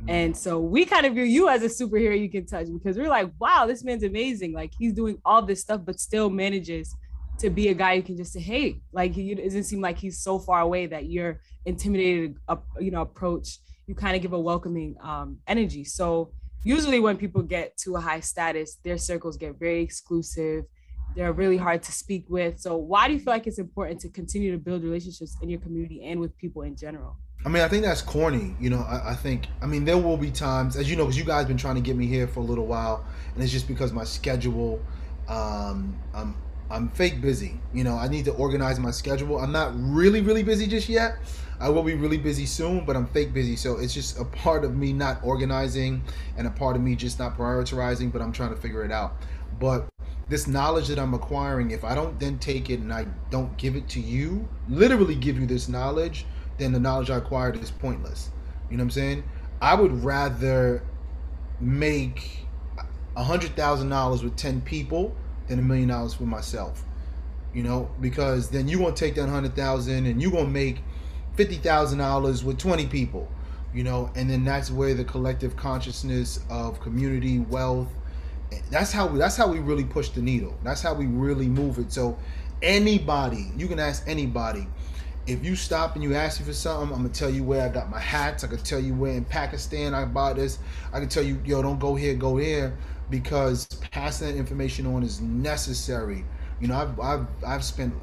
And 0.07 0.37
so 0.37 0.59
we 0.59 0.85
kind 0.85 1.05
of 1.05 1.13
view 1.13 1.23
you 1.23 1.49
as 1.49 1.63
a 1.63 1.67
superhero 1.67 2.19
you 2.19 2.29
can 2.29 2.45
touch 2.45 2.67
because 2.71 2.97
we're 2.97 3.09
like, 3.09 3.31
wow, 3.39 3.65
this 3.65 3.83
man's 3.83 4.03
amazing. 4.03 4.53
Like 4.53 4.71
he's 4.77 4.93
doing 4.93 5.17
all 5.25 5.41
this 5.41 5.61
stuff, 5.61 5.81
but 5.83 5.99
still 5.99 6.29
manages 6.29 6.95
to 7.39 7.49
be 7.49 7.69
a 7.69 7.73
guy 7.73 7.93
you 7.93 8.03
can 8.03 8.15
just 8.15 8.33
say, 8.33 8.39
hey, 8.39 8.81
like 8.93 9.17
it 9.17 9.43
doesn't 9.43 9.63
seem 9.63 9.81
like 9.81 9.97
he's 9.97 10.19
so 10.19 10.37
far 10.39 10.61
away 10.61 10.85
that 10.85 11.09
you're 11.09 11.41
intimidated, 11.65 12.37
uh, 12.47 12.57
you 12.79 12.91
know, 12.91 13.01
approach. 13.01 13.57
You 13.87 13.95
kind 13.95 14.15
of 14.15 14.21
give 14.21 14.33
a 14.33 14.39
welcoming 14.39 14.95
um, 15.01 15.37
energy. 15.47 15.83
So 15.83 16.31
usually 16.63 16.99
when 16.99 17.17
people 17.17 17.41
get 17.41 17.75
to 17.77 17.95
a 17.95 17.99
high 17.99 18.19
status, 18.19 18.77
their 18.83 18.97
circles 18.97 19.37
get 19.37 19.59
very 19.59 19.81
exclusive. 19.81 20.65
They're 21.15 21.33
really 21.33 21.57
hard 21.57 21.81
to 21.83 21.91
speak 21.91 22.25
with. 22.29 22.59
So 22.59 22.77
why 22.77 23.07
do 23.07 23.13
you 23.13 23.19
feel 23.19 23.33
like 23.33 23.47
it's 23.47 23.59
important 23.59 24.01
to 24.01 24.09
continue 24.09 24.51
to 24.51 24.57
build 24.57 24.83
relationships 24.83 25.35
in 25.41 25.49
your 25.49 25.59
community 25.59 26.05
and 26.05 26.19
with 26.19 26.37
people 26.37 26.61
in 26.61 26.75
general? 26.75 27.17
I 27.45 27.49
mean, 27.49 27.61
I 27.61 27.67
think 27.67 27.83
that's 27.83 28.01
corny. 28.01 28.55
You 28.59 28.71
know, 28.71 28.81
I, 28.81 29.11
I 29.11 29.15
think, 29.15 29.47
I 29.61 29.67
mean, 29.67 29.85
there 29.85 29.99
will 29.99 30.17
be 30.17 30.31
times, 30.31 30.75
as 30.75 30.89
you 30.89 30.95
know, 30.95 31.03
because 31.03 31.17
you 31.17 31.23
guys 31.23 31.45
been 31.45 31.57
trying 31.57 31.75
to 31.75 31.81
get 31.81 31.95
me 31.95 32.07
here 32.07 32.27
for 32.27 32.39
a 32.39 32.43
little 32.43 32.65
while, 32.65 33.05
and 33.35 33.43
it's 33.43 33.51
just 33.51 33.67
because 33.67 33.93
my 33.93 34.03
schedule, 34.03 34.81
um, 35.27 35.95
I'm, 36.15 36.35
I'm 36.71 36.89
fake 36.89 37.21
busy. 37.21 37.59
You 37.71 37.83
know, 37.83 37.95
I 37.95 38.07
need 38.07 38.25
to 38.25 38.33
organize 38.33 38.79
my 38.79 38.89
schedule. 38.89 39.37
I'm 39.37 39.51
not 39.51 39.73
really, 39.75 40.21
really 40.21 40.41
busy 40.41 40.65
just 40.65 40.89
yet. 40.89 41.17
I 41.59 41.69
will 41.69 41.83
be 41.83 41.93
really 41.93 42.17
busy 42.17 42.47
soon, 42.47 42.83
but 42.83 42.95
I'm 42.95 43.05
fake 43.07 43.31
busy. 43.31 43.55
So 43.55 43.77
it's 43.77 43.93
just 43.93 44.19
a 44.19 44.25
part 44.25 44.65
of 44.65 44.75
me 44.75 44.91
not 44.91 45.23
organizing 45.23 46.01
and 46.37 46.47
a 46.47 46.49
part 46.49 46.75
of 46.75 46.81
me 46.81 46.95
just 46.95 47.19
not 47.19 47.37
prioritizing, 47.37 48.11
but 48.11 48.23
I'm 48.23 48.31
trying 48.31 48.49
to 48.49 48.57
figure 48.57 48.83
it 48.83 48.91
out. 48.91 49.17
But 49.59 49.87
this 50.27 50.47
knowledge 50.47 50.87
that 50.87 50.97
I'm 50.97 51.13
acquiring, 51.13 51.69
if 51.69 51.83
I 51.83 51.93
don't 51.93 52.19
then 52.19 52.39
take 52.39 52.71
it 52.71 52.79
and 52.79 52.91
I 52.91 53.05
don't 53.29 53.55
give 53.57 53.75
it 53.75 53.87
to 53.89 53.99
you, 53.99 54.49
literally 54.67 55.15
give 55.15 55.39
you 55.39 55.45
this 55.45 55.69
knowledge, 55.69 56.25
then 56.57 56.71
the 56.71 56.79
knowledge 56.79 57.09
I 57.09 57.17
acquired 57.17 57.57
is 57.61 57.71
pointless. 57.71 58.29
You 58.69 58.77
know 58.77 58.81
what 58.81 58.85
I'm 58.85 58.91
saying? 58.91 59.23
I 59.61 59.75
would 59.75 60.03
rather 60.03 60.83
make 61.59 62.45
a 63.15 63.23
hundred 63.23 63.55
thousand 63.55 63.89
dollars 63.89 64.23
with 64.23 64.35
ten 64.35 64.61
people 64.61 65.15
than 65.47 65.59
a 65.59 65.61
million 65.61 65.89
dollars 65.89 66.13
for 66.13 66.23
myself. 66.23 66.83
You 67.53 67.63
know, 67.63 67.89
because 68.01 68.49
then 68.49 68.67
you 68.67 68.79
gonna 68.79 68.95
take 68.95 69.15
that 69.15 69.29
hundred 69.29 69.55
thousand 69.55 70.05
and 70.05 70.21
you 70.21 70.31
gonna 70.31 70.47
make 70.47 70.79
fifty 71.35 71.55
thousand 71.55 71.99
dollars 71.99 72.43
with 72.43 72.57
twenty 72.57 72.87
people. 72.87 73.29
You 73.73 73.83
know, 73.83 74.09
and 74.15 74.29
then 74.29 74.45
that's 74.45 74.71
where 74.71 74.93
the 74.93 75.03
collective 75.03 75.57
consciousness 75.57 76.39
of 76.49 76.79
community, 76.79 77.39
wealth, 77.39 77.89
that's 78.69 78.91
how 78.91 79.07
we 79.07 79.19
that's 79.19 79.35
how 79.35 79.47
we 79.47 79.59
really 79.59 79.83
push 79.83 80.09
the 80.09 80.21
needle. 80.21 80.57
That's 80.63 80.81
how 80.81 80.93
we 80.93 81.05
really 81.05 81.47
move 81.47 81.79
it. 81.79 81.91
So 81.91 82.17
anybody, 82.61 83.51
you 83.55 83.67
can 83.67 83.79
ask 83.79 84.03
anybody. 84.07 84.67
If 85.27 85.43
you 85.43 85.55
stop 85.55 85.95
and 85.95 86.03
you 86.03 86.13
ask 86.13 86.39
me 86.39 86.45
for 86.45 86.53
something, 86.53 86.95
I'm 86.95 87.01
gonna 87.01 87.09
tell 87.09 87.31
you 87.31 87.43
where 87.43 87.65
I 87.65 87.69
got 87.69 87.89
my 87.89 87.99
hats. 87.99 88.43
I 88.43 88.47
can 88.47 88.59
tell 88.59 88.79
you 88.79 88.93
where 88.93 89.13
in 89.13 89.25
Pakistan 89.25 89.95
I 89.95 90.05
bought 90.05 90.35
this. 90.35 90.59
I 90.93 90.99
can 90.99 91.09
tell 91.09 91.23
you, 91.23 91.41
yo, 91.43 91.63
don't 91.63 91.79
go 91.79 91.95
here, 91.95 92.13
go 92.13 92.37
here, 92.37 92.77
because 93.09 93.65
passing 93.89 94.27
that 94.27 94.37
information 94.37 94.85
on 94.85 95.01
is 95.01 95.21
necessary. 95.21 96.25
You 96.61 96.67
know, 96.67 96.75
I've 96.75 96.99
I've 96.99 97.27
I've 97.45 97.63
spent 97.63 97.95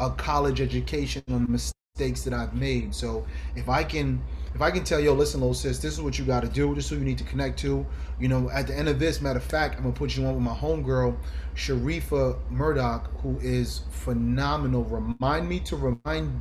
a 0.00 0.10
college 0.10 0.60
education 0.60 1.22
on 1.30 1.44
the 1.44 1.50
mistakes 1.50 2.22
that 2.24 2.34
I've 2.34 2.54
made. 2.54 2.92
So 2.92 3.24
if 3.54 3.68
I 3.68 3.84
can 3.84 4.20
if 4.52 4.60
I 4.60 4.72
can 4.72 4.82
tell 4.82 4.98
yo, 4.98 5.12
listen, 5.14 5.40
little 5.40 5.54
sis, 5.54 5.78
this 5.78 5.94
is 5.94 6.00
what 6.00 6.18
you 6.18 6.24
got 6.24 6.40
to 6.40 6.48
do. 6.48 6.74
This 6.74 6.86
is 6.86 6.90
who 6.90 6.96
you 6.96 7.04
need 7.04 7.18
to 7.18 7.24
connect 7.24 7.56
to. 7.60 7.86
You 8.18 8.26
know, 8.26 8.50
at 8.50 8.66
the 8.66 8.76
end 8.76 8.88
of 8.88 8.98
this, 8.98 9.20
matter 9.20 9.38
of 9.38 9.44
fact, 9.44 9.76
I'm 9.76 9.84
gonna 9.84 9.94
put 9.94 10.16
you 10.16 10.26
on 10.26 10.34
with 10.34 10.42
my 10.42 10.54
homegirl, 10.54 11.16
Sharifa 11.54 12.36
Murdock, 12.50 13.12
who 13.20 13.38
is 13.40 13.82
phenomenal. 13.90 14.82
Remind 14.82 15.48
me 15.48 15.60
to 15.60 15.76
remind 15.76 16.40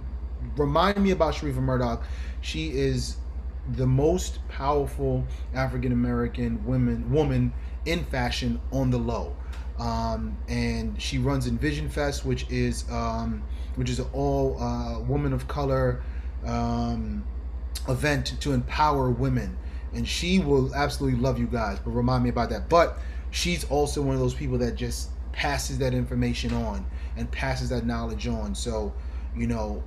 remind 0.57 0.97
me 0.97 1.12
about 1.12 1.33
Sharifa 1.33 1.55
Murdock. 1.55 2.03
She 2.41 2.71
is 2.71 3.17
the 3.75 3.88
most 3.88 4.45
powerful 4.50 5.25
African 5.53 5.91
American 5.91 6.63
woman 6.65 7.09
woman 7.12 7.53
in 7.85 8.03
fashion 8.05 8.59
on 8.71 8.89
the 8.89 8.97
low. 8.97 9.35
Um, 9.79 10.38
and 10.47 11.01
she 11.01 11.17
runs 11.17 11.47
Envision 11.47 11.89
Fest, 11.89 12.25
which 12.25 12.50
is 12.50 12.85
um, 12.91 13.43
which 13.75 13.89
is 13.89 14.00
an 14.00 14.07
all 14.13 14.62
uh, 14.62 15.00
woman 15.00 15.33
of 15.33 15.47
color 15.47 16.03
um, 16.45 17.23
event 17.88 18.35
to 18.39 18.53
empower 18.53 19.09
women 19.09 19.57
and 19.93 20.07
she 20.07 20.39
will 20.39 20.73
absolutely 20.73 21.19
love 21.19 21.39
you 21.39 21.47
guys 21.47 21.77
but 21.83 21.91
remind 21.91 22.23
me 22.23 22.29
about 22.29 22.50
that 22.50 22.69
but 22.69 22.97
she's 23.31 23.63
also 23.65 24.01
one 24.01 24.15
of 24.15 24.21
those 24.21 24.33
people 24.33 24.57
that 24.57 24.75
just 24.75 25.09
passes 25.31 25.77
that 25.77 25.93
information 25.93 26.53
on 26.53 26.85
and 27.17 27.29
passes 27.31 27.69
that 27.69 27.85
knowledge 27.85 28.27
on 28.27 28.53
so 28.55 28.93
you 29.35 29.47
know 29.47 29.83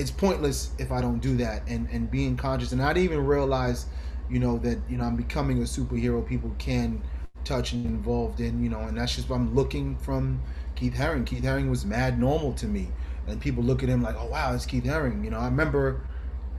it's 0.00 0.10
pointless 0.10 0.70
if 0.78 0.90
i 0.92 1.00
don't 1.00 1.20
do 1.20 1.36
that 1.36 1.62
and 1.68 1.88
and 1.90 2.10
being 2.10 2.36
conscious 2.36 2.72
and 2.72 2.82
i 2.82 2.92
didn't 2.92 3.04
even 3.04 3.24
realize 3.24 3.86
you 4.30 4.38
know 4.38 4.58
that 4.58 4.78
you 4.88 4.96
know 4.96 5.04
i'm 5.04 5.16
becoming 5.16 5.58
a 5.58 5.64
superhero 5.64 6.26
people 6.26 6.50
can 6.58 7.00
touch 7.44 7.72
and 7.72 7.86
involved 7.86 8.40
in 8.40 8.62
you 8.62 8.68
know 8.68 8.80
and 8.80 8.96
that's 8.96 9.16
just 9.16 9.28
what 9.28 9.36
i'm 9.36 9.54
looking 9.54 9.96
from 9.98 10.40
keith 10.74 10.94
haring 10.94 11.24
keith 11.24 11.42
haring 11.42 11.70
was 11.70 11.84
mad 11.84 12.18
normal 12.18 12.52
to 12.52 12.66
me 12.66 12.88
and 13.26 13.40
people 13.40 13.62
look 13.62 13.82
at 13.82 13.88
him 13.88 14.02
like 14.02 14.16
oh 14.18 14.26
wow 14.26 14.54
it's 14.54 14.66
keith 14.66 14.84
haring 14.84 15.24
you 15.24 15.30
know 15.30 15.38
i 15.38 15.46
remember 15.46 16.02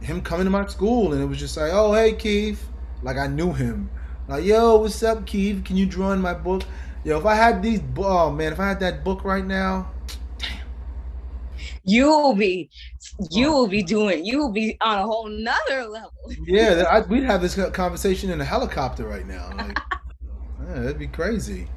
him 0.01 0.21
coming 0.21 0.45
to 0.45 0.49
my 0.49 0.65
school 0.67 1.13
and 1.13 1.21
it 1.21 1.25
was 1.25 1.39
just 1.39 1.55
like, 1.57 1.71
oh 1.73 1.93
hey 1.93 2.13
Keith, 2.13 2.67
like 3.03 3.17
I 3.17 3.27
knew 3.27 3.53
him. 3.53 3.89
Like 4.27 4.43
yo, 4.43 4.77
what's 4.77 5.01
up 5.03 5.25
Keith? 5.25 5.63
Can 5.63 5.77
you 5.77 5.85
draw 5.85 6.11
in 6.11 6.21
my 6.21 6.33
book? 6.33 6.63
Yo, 7.03 7.17
if 7.17 7.25
I 7.25 7.35
had 7.35 7.61
these, 7.61 7.81
oh 7.97 8.31
man, 8.31 8.53
if 8.53 8.59
I 8.59 8.67
had 8.67 8.79
that 8.81 9.03
book 9.03 9.23
right 9.23 9.45
now. 9.45 9.90
You 11.83 12.07
will 12.07 12.35
be, 12.35 12.69
you 13.31 13.51
will 13.51 13.67
be 13.67 13.81
doing, 13.81 14.23
you 14.25 14.37
will 14.37 14.51
be 14.51 14.77
on 14.81 14.99
a 14.99 15.03
whole 15.03 15.27
nother 15.27 15.85
level. 15.85 16.13
Yeah, 16.43 16.83
I, 16.91 17.01
we'd 17.01 17.23
have 17.23 17.41
this 17.41 17.55
conversation 17.71 18.29
in 18.29 18.39
a 18.39 18.45
helicopter 18.45 19.07
right 19.07 19.27
now. 19.27 19.51
Like, 19.57 19.79
yeah, 20.67 20.79
that'd 20.79 20.99
be 20.99 21.07
crazy. 21.07 21.67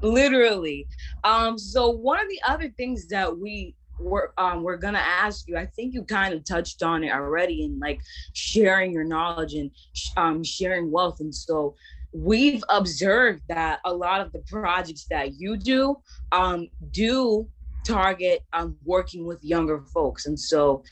Literally. 0.00 0.86
Um. 1.24 1.58
So 1.58 1.90
one 1.90 2.20
of 2.20 2.28
the 2.28 2.40
other 2.46 2.68
things 2.70 3.06
that 3.08 3.38
we 3.38 3.76
we're 4.02 4.28
um, 4.36 4.62
we're 4.62 4.76
gonna 4.76 4.98
ask 4.98 5.46
you. 5.48 5.56
I 5.56 5.66
think 5.66 5.94
you 5.94 6.02
kind 6.02 6.34
of 6.34 6.44
touched 6.44 6.82
on 6.82 7.04
it 7.04 7.12
already, 7.12 7.64
in 7.64 7.78
like 7.78 8.00
sharing 8.32 8.92
your 8.92 9.04
knowledge 9.04 9.54
and 9.54 9.70
um, 10.16 10.42
sharing 10.42 10.90
wealth. 10.90 11.20
And 11.20 11.34
so 11.34 11.74
we've 12.12 12.62
observed 12.68 13.42
that 13.48 13.80
a 13.84 13.92
lot 13.92 14.20
of 14.20 14.32
the 14.32 14.40
projects 14.40 15.06
that 15.10 15.34
you 15.34 15.56
do 15.56 15.96
um, 16.30 16.68
do 16.90 17.48
target 17.84 18.44
on 18.52 18.76
working 18.84 19.26
with 19.26 19.42
younger 19.44 19.80
folks. 19.80 20.26
And 20.26 20.38
so, 20.38 20.82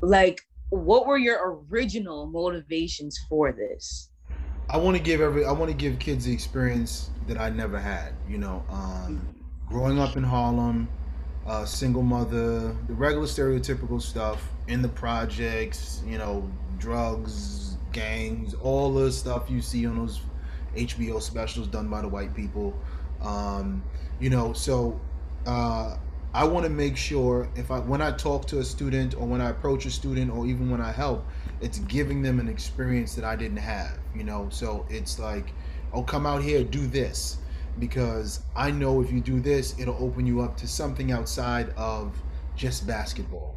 like, 0.00 0.40
what 0.70 1.06
were 1.06 1.18
your 1.18 1.64
original 1.70 2.26
motivations 2.26 3.18
for 3.28 3.52
this? 3.52 4.10
I 4.68 4.78
want 4.78 4.96
to 4.96 5.02
give 5.02 5.20
every 5.20 5.44
I 5.44 5.52
want 5.52 5.70
to 5.70 5.76
give 5.76 5.98
kids 5.98 6.24
the 6.24 6.32
experience 6.32 7.10
that 7.26 7.38
I 7.38 7.50
never 7.50 7.78
had. 7.78 8.14
You 8.28 8.38
know, 8.38 8.64
um, 8.70 9.44
growing 9.68 9.98
up 9.98 10.16
in 10.16 10.24
Harlem 10.24 10.88
uh, 11.46 11.64
single 11.64 12.02
mother, 12.02 12.74
the 12.86 12.94
regular 12.94 13.26
stereotypical 13.26 14.00
stuff 14.00 14.50
in 14.68 14.82
the 14.82 14.88
projects, 14.88 16.02
you 16.06 16.18
know, 16.18 16.50
drugs, 16.78 17.76
gangs, 17.92 18.54
all 18.54 18.92
the 18.92 19.12
stuff 19.12 19.50
you 19.50 19.60
see 19.60 19.86
on 19.86 19.96
those 19.96 20.22
HBO 20.74 21.20
specials 21.20 21.68
done 21.68 21.88
by 21.88 22.00
the 22.00 22.08
white 22.08 22.34
people. 22.34 22.74
Um, 23.20 23.82
you 24.20 24.30
know, 24.30 24.52
so 24.52 25.00
uh, 25.46 25.96
I 26.34 26.42
want 26.42 26.64
to 26.64 26.70
make 26.70 26.96
sure 26.96 27.48
if 27.54 27.70
I 27.70 27.78
when 27.78 28.02
I 28.02 28.10
talk 28.10 28.46
to 28.48 28.58
a 28.58 28.64
student 28.64 29.14
or 29.14 29.24
when 29.24 29.40
I 29.40 29.50
approach 29.50 29.86
a 29.86 29.90
student 29.90 30.32
or 30.32 30.46
even 30.46 30.68
when 30.68 30.80
I 30.80 30.90
help, 30.90 31.24
it's 31.60 31.78
giving 31.78 32.22
them 32.22 32.40
an 32.40 32.48
experience 32.48 33.14
that 33.14 33.24
I 33.24 33.36
didn't 33.36 33.58
have. 33.58 33.98
You 34.16 34.24
know, 34.24 34.48
so 34.50 34.84
it's 34.90 35.20
like, 35.20 35.52
oh, 35.92 36.02
come 36.02 36.26
out 36.26 36.42
here, 36.42 36.64
do 36.64 36.88
this 36.88 37.38
because 37.78 38.40
I 38.56 38.72
know 38.72 39.00
if 39.00 39.12
you 39.12 39.20
do 39.20 39.40
this, 39.40 39.78
it'll 39.78 39.96
open 40.02 40.26
you 40.26 40.40
up 40.40 40.56
to 40.58 40.66
something 40.66 41.12
outside 41.12 41.70
of 41.76 42.20
just 42.56 42.84
basketball 42.84 43.54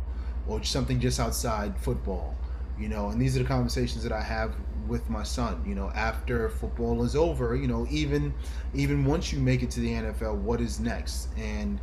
or 0.47 0.63
something 0.63 0.99
just 0.99 1.19
outside 1.19 1.77
football, 1.79 2.35
you 2.79 2.89
know. 2.89 3.09
And 3.09 3.19
these 3.19 3.35
are 3.35 3.39
the 3.41 3.47
conversations 3.47 4.03
that 4.03 4.11
I 4.11 4.21
have 4.21 4.55
with 4.87 5.09
my 5.09 5.23
son, 5.23 5.63
you 5.67 5.75
know, 5.75 5.91
after 5.95 6.47
football 6.49 7.03
is 7.03 7.15
over, 7.15 7.55
you 7.55 7.67
know, 7.67 7.87
even 7.89 8.35
even 8.73 9.03
once 9.03 9.33
you 9.33 9.39
make 9.39 9.63
it 9.63 9.71
to 9.71 9.79
the 9.79 9.89
NFL, 9.89 10.35
what 10.35 10.61
is 10.61 10.79
next? 10.79 11.29
And 11.37 11.79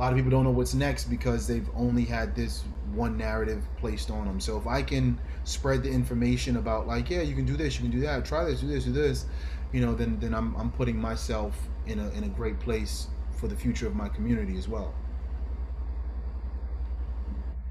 lot 0.00 0.12
of 0.12 0.16
people 0.16 0.30
don't 0.30 0.44
know 0.44 0.50
what's 0.50 0.72
next 0.72 1.04
because 1.04 1.46
they've 1.46 1.68
only 1.76 2.06
had 2.06 2.34
this 2.34 2.64
one 2.94 3.18
narrative 3.18 3.62
placed 3.76 4.10
on 4.10 4.24
them. 4.24 4.40
So 4.40 4.56
if 4.56 4.66
I 4.66 4.82
can 4.82 5.20
spread 5.44 5.82
the 5.82 5.90
information 5.90 6.56
about 6.56 6.86
like, 6.86 7.10
yeah, 7.10 7.20
you 7.20 7.34
can 7.34 7.44
do 7.44 7.54
this, 7.54 7.74
you 7.74 7.82
can 7.82 7.90
do 7.90 8.00
that, 8.00 8.24
try 8.24 8.44
this, 8.44 8.60
do 8.60 8.66
this, 8.66 8.84
do 8.84 8.92
this, 8.92 9.26
you 9.72 9.82
know, 9.82 9.94
then 9.94 10.18
then 10.18 10.34
I'm 10.34 10.56
I'm 10.56 10.70
putting 10.72 10.98
myself 10.98 11.54
in 11.86 11.98
a 11.98 12.08
in 12.12 12.24
a 12.24 12.28
great 12.28 12.58
place 12.60 13.08
for 13.36 13.46
the 13.46 13.54
future 13.54 13.86
of 13.86 13.94
my 13.94 14.08
community 14.08 14.56
as 14.56 14.68
well. 14.68 14.94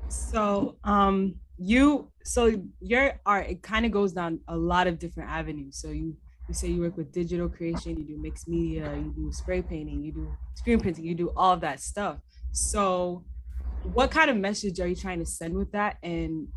So 0.07 0.77
um 0.83 1.33
you 1.57 2.11
so 2.23 2.61
your 2.79 3.19
art 3.25 3.47
it 3.47 3.63
kind 3.63 3.87
of 3.87 3.91
goes 3.91 4.13
down 4.13 4.39
a 4.47 4.55
lot 4.55 4.85
of 4.85 4.99
different 4.99 5.31
avenues. 5.31 5.77
So 5.77 5.89
you 5.89 6.15
you 6.49 6.55
say 6.55 6.67
you 6.67 6.81
work 6.81 6.97
with 6.97 7.11
digital 7.11 7.47
creation, 7.47 7.95
you 7.95 8.03
do 8.03 8.17
mixed 8.17 8.47
media, 8.47 8.95
you 8.95 9.13
do 9.15 9.31
spray 9.31 9.61
painting, 9.61 10.03
you 10.03 10.11
do 10.11 10.35
screen 10.55 10.79
printing, 10.79 11.05
you 11.05 11.13
do 11.13 11.31
all 11.37 11.55
that 11.57 11.79
stuff. 11.79 12.17
So, 12.51 13.23
what 13.93 14.09
kind 14.09 14.31
of 14.31 14.35
message 14.35 14.79
are 14.79 14.87
you 14.87 14.95
trying 14.95 15.19
to 15.19 15.25
send 15.25 15.55
with 15.55 15.71
that? 15.73 15.97
And 16.01 16.47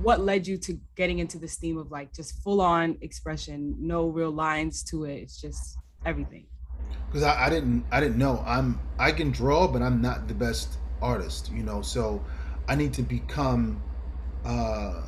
what 0.00 0.20
led 0.20 0.46
you 0.46 0.56
to 0.58 0.78
getting 0.94 1.18
into 1.18 1.38
this 1.38 1.56
theme 1.56 1.76
of 1.76 1.90
like 1.90 2.14
just 2.14 2.40
full 2.42 2.60
on 2.60 2.98
expression, 3.00 3.76
no 3.80 4.06
real 4.06 4.30
lines 4.30 4.84
to 4.84 5.04
it? 5.04 5.16
It's 5.16 5.40
just 5.40 5.76
everything. 6.04 6.46
Because 7.06 7.24
I, 7.24 7.46
I 7.46 7.50
didn't, 7.50 7.84
I 7.90 7.98
didn't 7.98 8.18
know. 8.18 8.44
I'm, 8.46 8.80
I 8.96 9.10
can 9.10 9.32
draw, 9.32 9.66
but 9.66 9.82
I'm 9.82 10.00
not 10.00 10.28
the 10.28 10.34
best 10.34 10.78
artist, 11.02 11.50
you 11.50 11.64
know. 11.64 11.82
So, 11.82 12.24
I 12.68 12.76
need 12.76 12.92
to 12.94 13.02
become. 13.02 13.82
Uh, 14.44 15.02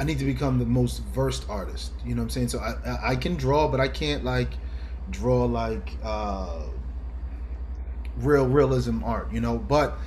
I 0.00 0.04
need 0.04 0.18
to 0.20 0.24
become 0.24 0.58
the 0.58 0.64
most 0.64 1.02
versed 1.12 1.44
artist. 1.50 1.92
You 2.06 2.14
know 2.14 2.22
what 2.22 2.24
I'm 2.24 2.30
saying? 2.30 2.48
So 2.48 2.58
I 2.58 3.10
I 3.10 3.16
can 3.16 3.34
draw, 3.36 3.68
but 3.68 3.80
I 3.80 3.88
can't 3.88 4.24
like 4.24 4.48
draw 5.10 5.44
like 5.44 5.92
uh, 6.02 6.62
real 8.16 8.48
realism 8.48 9.04
art. 9.04 9.30
You 9.30 9.42
know, 9.42 9.58
but 9.58 9.98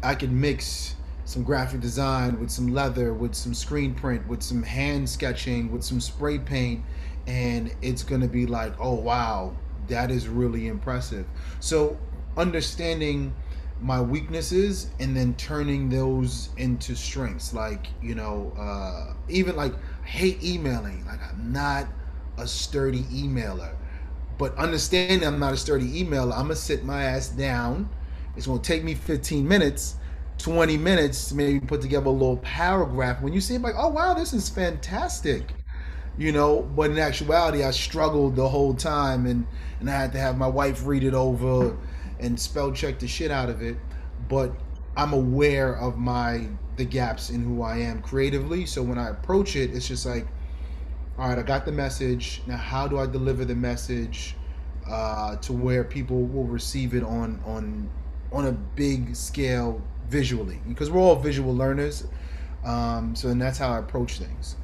I 0.00 0.14
can 0.14 0.40
mix 0.40 0.94
some 1.24 1.42
graphic 1.42 1.80
design 1.80 2.38
with 2.38 2.50
some 2.50 2.72
leather, 2.72 3.12
with 3.12 3.34
some 3.34 3.52
screen 3.52 3.96
print, 3.96 4.28
with 4.28 4.44
some 4.44 4.62
hand 4.62 5.10
sketching, 5.10 5.72
with 5.72 5.82
some 5.82 6.00
spray 6.00 6.38
paint, 6.38 6.84
and 7.26 7.74
it's 7.82 8.04
gonna 8.04 8.28
be 8.28 8.46
like, 8.46 8.72
oh 8.78 8.94
wow, 8.94 9.56
that 9.88 10.12
is 10.12 10.28
really 10.28 10.68
impressive. 10.68 11.26
So 11.58 11.98
understanding 12.36 13.34
my 13.82 14.00
weaknesses 14.00 14.90
and 15.00 15.16
then 15.16 15.34
turning 15.34 15.88
those 15.88 16.50
into 16.56 16.94
strengths. 16.94 17.52
Like 17.54 17.88
you 18.02 18.14
know 18.14 18.52
uh 18.58 19.14
even 19.28 19.56
like 19.56 19.74
hate 20.04 20.42
emailing. 20.42 21.04
Like 21.06 21.20
i'm 21.28 21.52
not 21.52 21.88
a 22.38 22.46
sturdy 22.46 23.02
emailer. 23.04 23.74
But 24.38 24.56
understanding 24.56 25.26
i'm 25.26 25.38
not 25.38 25.52
a 25.54 25.56
sturdy 25.56 26.04
emailer 26.04 26.32
i'm 26.32 26.42
gonna 26.42 26.56
sit 26.56 26.84
my 26.84 27.04
ass 27.04 27.28
down. 27.28 27.88
It's 28.36 28.46
gonna 28.46 28.60
take 28.60 28.84
me 28.84 28.94
15 28.94 29.46
minutes 29.46 29.96
20 30.38 30.76
minutes 30.76 31.28
to 31.28 31.34
maybe 31.36 31.60
put 31.60 31.80
together 31.80 32.06
a 32.06 32.10
little 32.10 32.38
paragraph. 32.38 33.22
When 33.22 33.32
you 33.32 33.40
see 33.40 33.54
it 33.56 33.62
like 33.62 33.74
oh 33.76 33.88
wow 33.88 34.14
this 34.14 34.32
is 34.32 34.48
fantastic. 34.48 35.54
You 36.18 36.32
know 36.32 36.62
but 36.62 36.90
in 36.90 36.98
actuality 36.98 37.64
i 37.64 37.70
struggled 37.70 38.36
the 38.36 38.48
whole 38.48 38.74
time 38.74 39.26
and 39.26 39.46
and 39.80 39.88
i 39.90 39.94
had 39.94 40.12
to 40.12 40.18
have 40.18 40.36
my 40.36 40.46
wife 40.46 40.86
read 40.86 41.04
it 41.04 41.14
over 41.14 41.76
and 42.22 42.38
spell 42.38 42.72
check 42.72 42.98
the 42.98 43.08
shit 43.08 43.30
out 43.30 43.50
of 43.50 43.62
it, 43.62 43.76
but 44.28 44.52
I'm 44.96 45.12
aware 45.12 45.74
of 45.74 45.98
my 45.98 46.46
the 46.76 46.84
gaps 46.84 47.30
in 47.30 47.42
who 47.42 47.62
I 47.62 47.78
am 47.78 48.00
creatively. 48.00 48.64
So 48.64 48.82
when 48.82 48.98
I 48.98 49.10
approach 49.10 49.56
it, 49.56 49.74
it's 49.74 49.86
just 49.86 50.06
like, 50.06 50.26
all 51.18 51.28
right, 51.28 51.38
I 51.38 51.42
got 51.42 51.66
the 51.66 51.72
message. 51.72 52.42
Now, 52.46 52.56
how 52.56 52.88
do 52.88 52.98
I 52.98 53.06
deliver 53.06 53.44
the 53.44 53.54
message 53.54 54.34
uh, 54.88 55.36
to 55.36 55.52
where 55.52 55.84
people 55.84 56.22
will 56.24 56.44
receive 56.44 56.94
it 56.94 57.02
on 57.02 57.40
on 57.44 57.90
on 58.32 58.46
a 58.46 58.52
big 58.52 59.14
scale 59.14 59.82
visually? 60.08 60.60
Because 60.66 60.90
we're 60.90 61.00
all 61.00 61.16
visual 61.16 61.54
learners. 61.54 62.06
Um, 62.64 63.16
so, 63.16 63.28
and 63.28 63.42
that's 63.42 63.58
how 63.58 63.72
I 63.72 63.78
approach 63.78 64.18
things. 64.18 64.56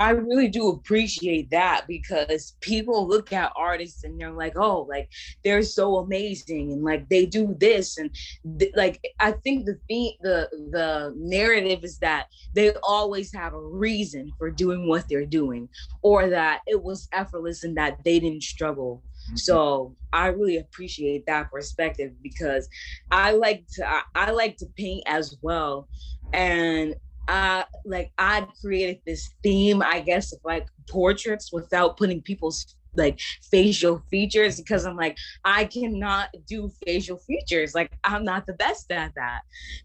I 0.00 0.10
really 0.12 0.48
do 0.48 0.70
appreciate 0.70 1.50
that 1.50 1.84
because 1.86 2.56
people 2.62 3.06
look 3.06 3.34
at 3.34 3.52
artists 3.54 4.02
and 4.02 4.18
they're 4.18 4.32
like, 4.32 4.56
oh, 4.56 4.86
like 4.88 5.10
they're 5.44 5.62
so 5.62 5.98
amazing 5.98 6.72
and 6.72 6.82
like 6.82 7.06
they 7.10 7.26
do 7.26 7.54
this 7.60 7.98
and 7.98 8.10
th- 8.58 8.72
like 8.74 9.06
I 9.20 9.32
think 9.32 9.66
the 9.66 9.78
theme, 9.88 10.14
the 10.22 10.48
the 10.70 11.12
narrative 11.18 11.84
is 11.84 11.98
that 11.98 12.28
they 12.54 12.72
always 12.82 13.30
have 13.34 13.52
a 13.52 13.60
reason 13.60 14.32
for 14.38 14.50
doing 14.50 14.88
what 14.88 15.06
they're 15.06 15.26
doing, 15.26 15.68
or 16.00 16.30
that 16.30 16.62
it 16.66 16.82
was 16.82 17.06
effortless 17.12 17.62
and 17.62 17.76
that 17.76 18.02
they 18.02 18.18
didn't 18.18 18.42
struggle. 18.42 19.02
Mm-hmm. 19.26 19.36
So 19.36 19.94
I 20.14 20.28
really 20.28 20.56
appreciate 20.56 21.26
that 21.26 21.50
perspective 21.50 22.12
because 22.22 22.70
I 23.10 23.32
like 23.32 23.66
to 23.74 23.86
I, 23.86 24.00
I 24.14 24.30
like 24.30 24.56
to 24.58 24.66
paint 24.78 25.02
as 25.06 25.36
well, 25.42 25.88
and 26.32 26.94
uh 27.30 27.62
like 27.84 28.10
I 28.18 28.46
created 28.60 29.00
this 29.06 29.30
theme, 29.42 29.82
I 29.82 30.00
guess, 30.00 30.32
of 30.32 30.40
like 30.44 30.66
portraits 30.88 31.52
without 31.52 31.96
putting 31.96 32.20
people's 32.20 32.76
like 32.96 33.20
facial 33.50 34.02
features 34.10 34.60
because 34.60 34.84
I'm 34.84 34.96
like, 34.96 35.16
I 35.44 35.64
cannot 35.64 36.30
do 36.46 36.70
facial 36.84 37.18
features. 37.18 37.74
Like, 37.74 37.92
I'm 38.04 38.24
not 38.24 38.46
the 38.46 38.54
best 38.54 38.90
at 38.90 39.14
that. 39.14 39.40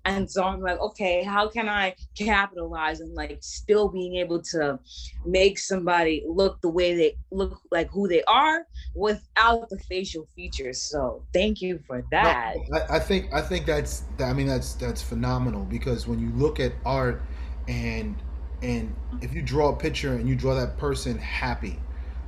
And 0.05 0.29
so 0.29 0.43
I'm 0.43 0.61
like, 0.61 0.79
okay, 0.79 1.23
how 1.23 1.47
can 1.47 1.69
I 1.69 1.95
capitalize 2.17 2.99
and 2.99 3.13
like 3.13 3.37
still 3.41 3.89
being 3.89 4.15
able 4.15 4.41
to 4.53 4.79
make 5.25 5.59
somebody 5.59 6.23
look 6.27 6.61
the 6.61 6.69
way 6.69 6.95
they 6.95 7.17
look 7.31 7.59
like 7.71 7.89
who 7.91 8.07
they 8.07 8.23
are 8.23 8.65
without 8.95 9.69
the 9.69 9.77
facial 9.89 10.27
features? 10.35 10.81
So 10.81 11.23
thank 11.33 11.61
you 11.61 11.79
for 11.85 12.03
that. 12.11 12.55
No, 12.69 12.79
I, 12.79 12.95
I 12.95 12.99
think 12.99 13.33
I 13.33 13.41
think 13.41 13.65
that's 13.65 14.03
I 14.19 14.33
mean 14.33 14.47
that's 14.47 14.73
that's 14.73 15.01
phenomenal 15.01 15.65
because 15.65 16.07
when 16.07 16.19
you 16.19 16.29
look 16.31 16.59
at 16.59 16.73
art 16.85 17.21
and 17.67 18.15
and 18.61 18.95
if 19.21 19.33
you 19.33 19.41
draw 19.41 19.69
a 19.69 19.75
picture 19.75 20.13
and 20.13 20.27
you 20.27 20.35
draw 20.35 20.55
that 20.55 20.77
person 20.77 21.17
happy 21.17 21.79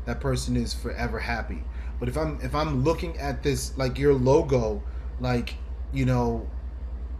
that 0.07 0.21
person 0.21 0.55
is 0.55 0.73
forever 0.73 1.19
happy. 1.19 1.61
But 1.99 2.09
if 2.09 2.17
i'm 2.17 2.39
if 2.41 2.55
i'm 2.55 2.83
looking 2.83 3.17
at 3.17 3.43
this 3.43 3.77
like 3.77 3.99
your 3.99 4.13
logo 4.13 4.81
like 5.19 5.55
you 5.93 6.05
know 6.05 6.47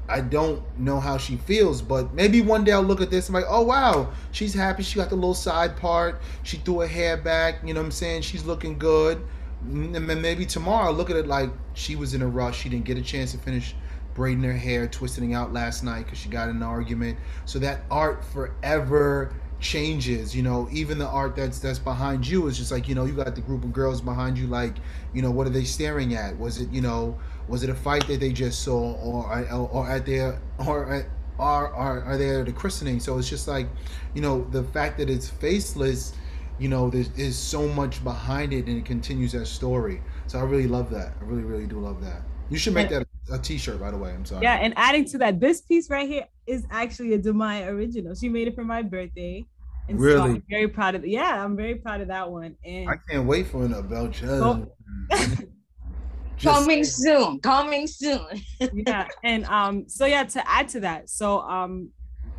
i 0.08 0.21
don't 0.21 0.62
know 0.80 0.99
how 0.99 1.17
she 1.17 1.36
feels 1.36 1.82
but 1.82 2.13
maybe 2.13 2.41
one 2.41 2.63
day 2.63 2.71
i'll 2.71 2.82
look 2.82 3.01
at 3.01 3.10
this 3.10 3.27
and 3.27 3.34
like 3.34 3.45
oh 3.49 3.63
wow 3.63 4.10
she's 4.32 4.53
happy. 4.53 4.84
She 4.84 4.95
got 4.95 5.10
the 5.10 5.15
little 5.15 5.34
side 5.34 5.75
part. 5.75 6.21
She 6.43 6.58
threw 6.58 6.80
her 6.80 6.88
hair 6.88 7.17
back. 7.17 7.60
You 7.65 7.73
know 7.73 7.82
what 7.82 7.88
i'm 7.88 7.91
saying? 7.91 8.21
She's 8.21 8.45
looking 8.45 8.77
good. 8.77 9.25
And 9.62 10.08
maybe 10.08 10.45
tomorrow 10.45 10.88
I'll 10.88 10.93
look 10.93 11.10
at 11.10 11.17
it 11.17 11.27
like 11.27 11.49
she 11.73 11.95
was 11.95 12.13
in 12.13 12.21
a 12.21 12.27
rush. 12.27 12.62
She 12.62 12.69
didn't 12.69 12.86
get 12.86 12.97
a 12.97 13.01
chance 13.01 13.32
to 13.34 13.38
finish 13.38 13.75
braiding 14.17 14.43
her 14.43 14.51
hair, 14.51 14.88
twisting 14.88 15.36
out 15.36 15.53
last 15.53 15.84
night 15.84 16.06
because 16.06 16.17
she 16.17 16.27
got 16.27 16.49
in 16.49 16.58
an 16.58 16.63
argument. 16.63 17.17
So 17.45 17.60
that 17.60 17.82
art 17.89 18.25
forever 18.25 19.32
changes 19.60 20.36
you 20.36 20.43
know? 20.43 20.67
Even 20.71 20.97
the 20.97 21.08
art 21.08 21.36
that's 21.36 21.60
that's 21.60 21.80
behind 21.80 22.27
you 22.27 22.47
is 22.47 22.58
just 22.58 22.71
like 22.71 22.88
you 22.88 22.95
know 22.95 23.06
you 23.06 23.13
got 23.13 23.36
the 23.36 23.41
group 23.41 23.63
of 23.63 23.71
girls 23.71 24.01
behind 24.01 24.38
you 24.38 24.47
like 24.47 24.75
you 25.13 25.21
know 25.21 25.32
what 25.32 25.47
are 25.47 25.51
they 25.51 25.63
staring 25.63 26.15
at? 26.15 26.38
Was 26.38 26.60
it 26.60 26.69
you 26.71 26.82
know 26.82 27.17
was 27.47 27.63
it 27.63 27.69
a 27.69 27.75
fight 27.75 28.08
that 28.08 28.19
they 28.19 28.32
just 28.32 28.63
saw 28.63 28.93
or 28.95 29.47
or 29.51 29.89
at 29.89 30.06
their 30.06 30.41
or 30.65 30.91
at, 30.91 31.06
are 31.39 31.73
are 31.73 32.01
are 32.03 32.17
they 32.17 32.39
at 32.39 32.45
the 32.47 32.51
christening? 32.51 32.99
So 32.99 33.17
it's 33.17 33.30
just 33.30 33.47
like 33.47 33.67
you 34.15 34.21
know 34.21 34.45
the 34.51 34.63
fact 34.63 34.97
that 34.97 35.10
it's 35.10 35.30
faceless 35.30 36.13
you 36.60 36.67
know 36.67 36.89
there's, 36.89 37.10
there's 37.10 37.38
so 37.38 37.67
much 37.67 38.03
behind 38.03 38.51
it 38.51 38.65
and 38.65 38.77
it 38.77 38.86
continues 38.86 39.32
that 39.34 39.45
story. 39.45 40.01
So 40.25 40.39
i 40.39 40.41
really 40.41 40.67
love 40.67 40.89
that. 40.91 41.13
I 41.21 41.23
really 41.23 41.43
really 41.43 41.67
do 41.67 41.80
love 41.80 42.01
that 42.03 42.21
you 42.49 42.57
should 42.57 42.73
make 42.73 42.89
that 42.89 43.05
a 43.31 43.38
t-shirt, 43.38 43.79
by 43.79 43.91
the 43.91 43.97
way. 43.97 44.12
I'm 44.12 44.25
sorry. 44.25 44.43
Yeah, 44.43 44.55
and 44.55 44.73
adding 44.77 45.05
to 45.05 45.17
that, 45.19 45.39
this 45.39 45.62
piece 45.62 45.89
right 45.89 46.07
here 46.07 46.25
is 46.45 46.65
actually 46.71 47.13
a 47.13 47.19
Demaya 47.19 47.67
original. 47.67 48.15
She 48.15 48.29
made 48.29 48.47
it 48.47 48.55
for 48.55 48.63
my 48.63 48.81
birthday. 48.81 49.45
And 49.89 49.99
really? 49.99 50.17
So 50.17 50.23
I'm 50.23 50.43
very 50.49 50.67
proud 50.67 50.95
of. 50.95 51.05
Yeah, 51.05 51.43
I'm 51.43 51.55
very 51.55 51.75
proud 51.75 52.01
of 52.01 52.07
that 52.07 52.29
one. 52.29 52.55
And 52.65 52.89
I 52.89 52.95
can't 53.10 53.25
wait 53.25 53.47
for 53.47 53.65
an 53.65 53.73
about 53.73 54.21
oh. 54.23 54.67
coming 56.41 56.83
soon. 56.83 57.39
Coming 57.39 57.88
soon. 57.88 58.27
yeah. 58.73 59.07
And 59.23 59.45
um, 59.45 59.88
so 59.88 60.05
yeah, 60.05 60.23
to 60.23 60.49
add 60.49 60.69
to 60.69 60.79
that, 60.81 61.10
so 61.10 61.39
um, 61.41 61.89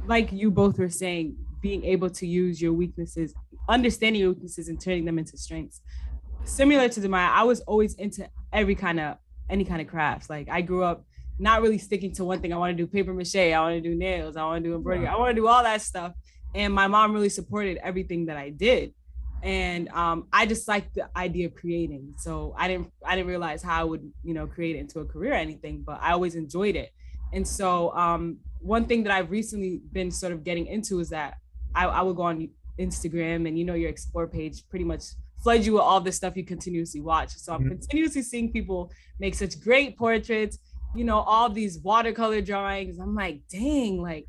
like 0.06 0.32
you 0.32 0.50
both 0.50 0.78
were 0.78 0.90
saying, 0.90 1.36
being 1.60 1.84
able 1.84 2.08
to 2.08 2.26
use 2.26 2.60
your 2.62 2.72
weaknesses, 2.72 3.34
understanding 3.68 4.20
your 4.20 4.30
weaknesses 4.30 4.68
and 4.68 4.80
turning 4.80 5.04
them 5.04 5.18
into 5.18 5.36
strengths. 5.36 5.80
Similar 6.44 6.88
to 6.88 7.00
Demaya, 7.00 7.30
I 7.30 7.44
was 7.44 7.60
always 7.60 7.94
into 7.94 8.28
every 8.52 8.74
kind 8.74 9.00
of 9.00 9.16
any 9.50 9.64
kind 9.64 9.80
of 9.80 9.88
crafts. 9.88 10.28
Like 10.28 10.48
I 10.48 10.60
grew 10.60 10.84
up 10.84 11.04
not 11.38 11.62
really 11.62 11.78
sticking 11.78 12.12
to 12.14 12.24
one 12.24 12.40
thing. 12.40 12.52
I 12.52 12.56
want 12.56 12.76
to 12.76 12.82
do 12.82 12.86
paper 12.86 13.14
mache. 13.14 13.36
I 13.36 13.60
want 13.60 13.74
to 13.74 13.80
do 13.80 13.94
nails. 13.94 14.36
I 14.36 14.44
want 14.44 14.64
to 14.64 14.70
do 14.70 14.74
embroidery. 14.74 15.06
I 15.06 15.16
want 15.16 15.30
to 15.30 15.40
do 15.40 15.46
all 15.46 15.62
that 15.62 15.82
stuff. 15.82 16.12
And 16.54 16.72
my 16.72 16.86
mom 16.88 17.12
really 17.12 17.28
supported 17.28 17.78
everything 17.82 18.26
that 18.26 18.36
I 18.36 18.50
did. 18.50 18.92
And 19.42 19.88
um, 19.90 20.26
I 20.32 20.46
just 20.46 20.66
liked 20.66 20.94
the 20.94 21.08
idea 21.16 21.46
of 21.46 21.54
creating. 21.54 22.14
So 22.16 22.54
I 22.58 22.66
didn't 22.66 22.90
I 23.04 23.14
didn't 23.14 23.28
realize 23.28 23.62
how 23.62 23.80
I 23.80 23.84
would, 23.84 24.10
you 24.24 24.34
know, 24.34 24.46
create 24.46 24.74
it 24.76 24.80
into 24.80 24.98
a 25.00 25.04
career 25.04 25.32
or 25.32 25.36
anything, 25.36 25.82
but 25.86 26.00
I 26.02 26.12
always 26.12 26.34
enjoyed 26.34 26.74
it. 26.74 26.90
And 27.32 27.46
so 27.46 27.94
um, 27.94 28.38
one 28.60 28.86
thing 28.86 29.04
that 29.04 29.12
I've 29.12 29.30
recently 29.30 29.80
been 29.92 30.10
sort 30.10 30.32
of 30.32 30.42
getting 30.42 30.66
into 30.66 30.98
is 30.98 31.10
that 31.10 31.36
I, 31.74 31.86
I 31.86 32.02
would 32.02 32.16
go 32.16 32.22
on 32.22 32.48
Instagram 32.78 33.46
and 33.46 33.58
you 33.58 33.64
know 33.64 33.74
your 33.74 33.90
explore 33.90 34.26
page 34.26 34.68
pretty 34.68 34.84
much 34.84 35.02
flood 35.42 35.64
you 35.64 35.74
with 35.74 35.82
all 35.82 36.00
this 36.00 36.16
stuff 36.16 36.36
you 36.36 36.44
continuously 36.44 37.00
watch. 37.00 37.30
So 37.36 37.52
I'm 37.54 37.60
mm-hmm. 37.60 37.70
continuously 37.70 38.22
seeing 38.22 38.52
people 38.52 38.90
make 39.18 39.34
such 39.34 39.60
great 39.60 39.96
portraits 39.96 40.58
you 40.94 41.04
know, 41.04 41.18
all 41.20 41.48
these 41.48 41.78
watercolor 41.78 42.40
drawings. 42.40 42.98
I'm 42.98 43.14
like, 43.14 43.42
dang, 43.50 44.00
like 44.00 44.26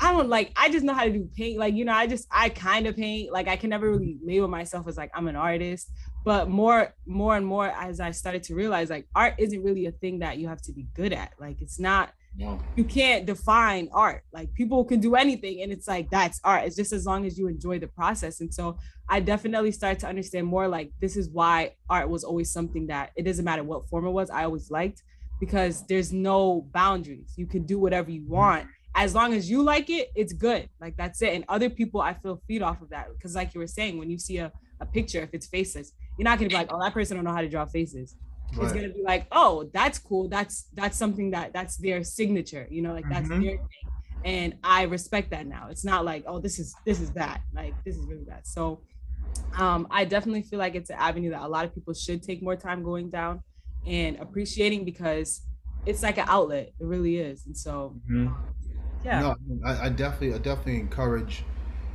I 0.00 0.12
don't 0.12 0.28
like 0.28 0.52
I 0.56 0.70
just 0.70 0.84
know 0.84 0.94
how 0.94 1.04
to 1.04 1.10
do 1.10 1.28
paint. 1.36 1.58
Like, 1.58 1.74
you 1.74 1.84
know, 1.84 1.92
I 1.92 2.06
just 2.06 2.26
I 2.30 2.48
kind 2.48 2.86
of 2.86 2.96
paint. 2.96 3.32
Like 3.32 3.48
I 3.48 3.56
can 3.56 3.70
never 3.70 3.90
really 3.90 4.18
label 4.24 4.48
myself 4.48 4.88
as 4.88 4.96
like 4.96 5.10
I'm 5.14 5.28
an 5.28 5.36
artist. 5.36 5.90
But 6.24 6.48
more, 6.48 6.94
more 7.04 7.36
and 7.36 7.44
more 7.44 7.66
as 7.66 7.98
I 7.98 8.12
started 8.12 8.44
to 8.44 8.54
realize 8.54 8.90
like 8.90 9.08
art 9.14 9.34
isn't 9.38 9.62
really 9.62 9.86
a 9.86 9.92
thing 9.92 10.20
that 10.20 10.38
you 10.38 10.48
have 10.48 10.62
to 10.62 10.72
be 10.72 10.86
good 10.94 11.12
at. 11.12 11.32
Like 11.40 11.60
it's 11.60 11.80
not 11.80 12.10
no. 12.36 12.60
you 12.76 12.84
can't 12.84 13.26
define 13.26 13.88
art. 13.92 14.22
Like 14.32 14.52
people 14.54 14.84
can 14.84 15.00
do 15.00 15.14
anything 15.14 15.62
and 15.62 15.72
it's 15.72 15.88
like 15.88 16.10
that's 16.10 16.40
art. 16.44 16.64
It's 16.64 16.76
just 16.76 16.92
as 16.92 17.06
long 17.06 17.26
as 17.26 17.38
you 17.38 17.48
enjoy 17.48 17.78
the 17.78 17.88
process. 17.88 18.40
And 18.40 18.52
so 18.52 18.78
I 19.08 19.20
definitely 19.20 19.72
started 19.72 19.98
to 20.00 20.08
understand 20.08 20.46
more 20.46 20.68
like 20.68 20.92
this 21.00 21.16
is 21.16 21.28
why 21.28 21.74
art 21.90 22.08
was 22.08 22.24
always 22.24 22.52
something 22.52 22.86
that 22.88 23.10
it 23.16 23.24
doesn't 23.24 23.44
matter 23.44 23.62
what 23.62 23.88
form 23.88 24.06
it 24.06 24.10
was, 24.10 24.30
I 24.30 24.44
always 24.44 24.70
liked 24.70 25.02
because 25.40 25.86
there's 25.86 26.12
no 26.12 26.68
boundaries. 26.72 27.34
You 27.36 27.46
can 27.46 27.64
do 27.64 27.78
whatever 27.78 28.10
you 28.10 28.22
mm. 28.22 28.28
want 28.28 28.66
as 28.94 29.14
long 29.14 29.32
as 29.32 29.50
you 29.50 29.62
like 29.62 29.88
it, 29.90 30.10
it's 30.14 30.32
good. 30.32 30.68
Like 30.80 30.96
that's 30.96 31.22
it. 31.22 31.34
And 31.34 31.44
other 31.48 31.70
people, 31.70 32.00
I 32.00 32.14
feel 32.14 32.42
feed 32.46 32.62
off 32.62 32.82
of 32.82 32.90
that 32.90 33.08
because, 33.12 33.34
like 33.34 33.54
you 33.54 33.60
were 33.60 33.66
saying, 33.66 33.98
when 33.98 34.10
you 34.10 34.18
see 34.18 34.38
a, 34.38 34.52
a 34.80 34.86
picture, 34.86 35.20
if 35.20 35.30
it's 35.32 35.46
faces, 35.46 35.92
you're 36.18 36.24
not 36.24 36.38
gonna 36.38 36.50
be 36.50 36.54
like, 36.54 36.72
oh, 36.72 36.80
that 36.82 36.92
person 36.92 37.16
don't 37.16 37.24
know 37.24 37.32
how 37.32 37.40
to 37.40 37.48
draw 37.48 37.64
faces. 37.64 38.16
Right. 38.54 38.64
It's 38.64 38.72
gonna 38.72 38.88
be 38.88 39.02
like, 39.02 39.26
oh, 39.32 39.68
that's 39.72 39.98
cool. 39.98 40.28
That's 40.28 40.68
that's 40.74 40.96
something 40.96 41.30
that 41.30 41.52
that's 41.52 41.76
their 41.76 42.04
signature. 42.04 42.66
You 42.70 42.82
know, 42.82 42.92
like 42.92 43.08
that's 43.08 43.28
mm-hmm. 43.28 43.42
their 43.42 43.56
thing. 43.56 43.68
And 44.24 44.54
I 44.62 44.82
respect 44.82 45.30
that 45.30 45.46
now. 45.46 45.68
It's 45.70 45.84
not 45.84 46.04
like, 46.04 46.24
oh, 46.26 46.38
this 46.38 46.58
is 46.58 46.74
this 46.84 47.00
is 47.00 47.10
that. 47.12 47.40
Like 47.54 47.74
this 47.84 47.96
is 47.96 48.06
really 48.06 48.24
bad. 48.24 48.46
So 48.46 48.80
um, 49.56 49.86
I 49.90 50.04
definitely 50.04 50.42
feel 50.42 50.58
like 50.58 50.74
it's 50.74 50.90
an 50.90 50.96
avenue 50.98 51.30
that 51.30 51.42
a 51.42 51.48
lot 51.48 51.64
of 51.64 51.74
people 51.74 51.94
should 51.94 52.22
take 52.22 52.42
more 52.42 52.56
time 52.56 52.82
going 52.82 53.10
down 53.10 53.42
and 53.86 54.18
appreciating 54.18 54.84
because 54.84 55.42
it's 55.86 56.02
like 56.02 56.18
an 56.18 56.26
outlet. 56.28 56.72
It 56.78 56.84
really 56.84 57.16
is. 57.16 57.46
And 57.46 57.56
so 57.56 57.96
mm-hmm 58.10 58.32
yeah 59.04 59.20
no 59.20 59.36
I, 59.64 59.86
I 59.86 59.88
definitely 59.88 60.34
i 60.34 60.38
definitely 60.38 60.80
encourage 60.80 61.44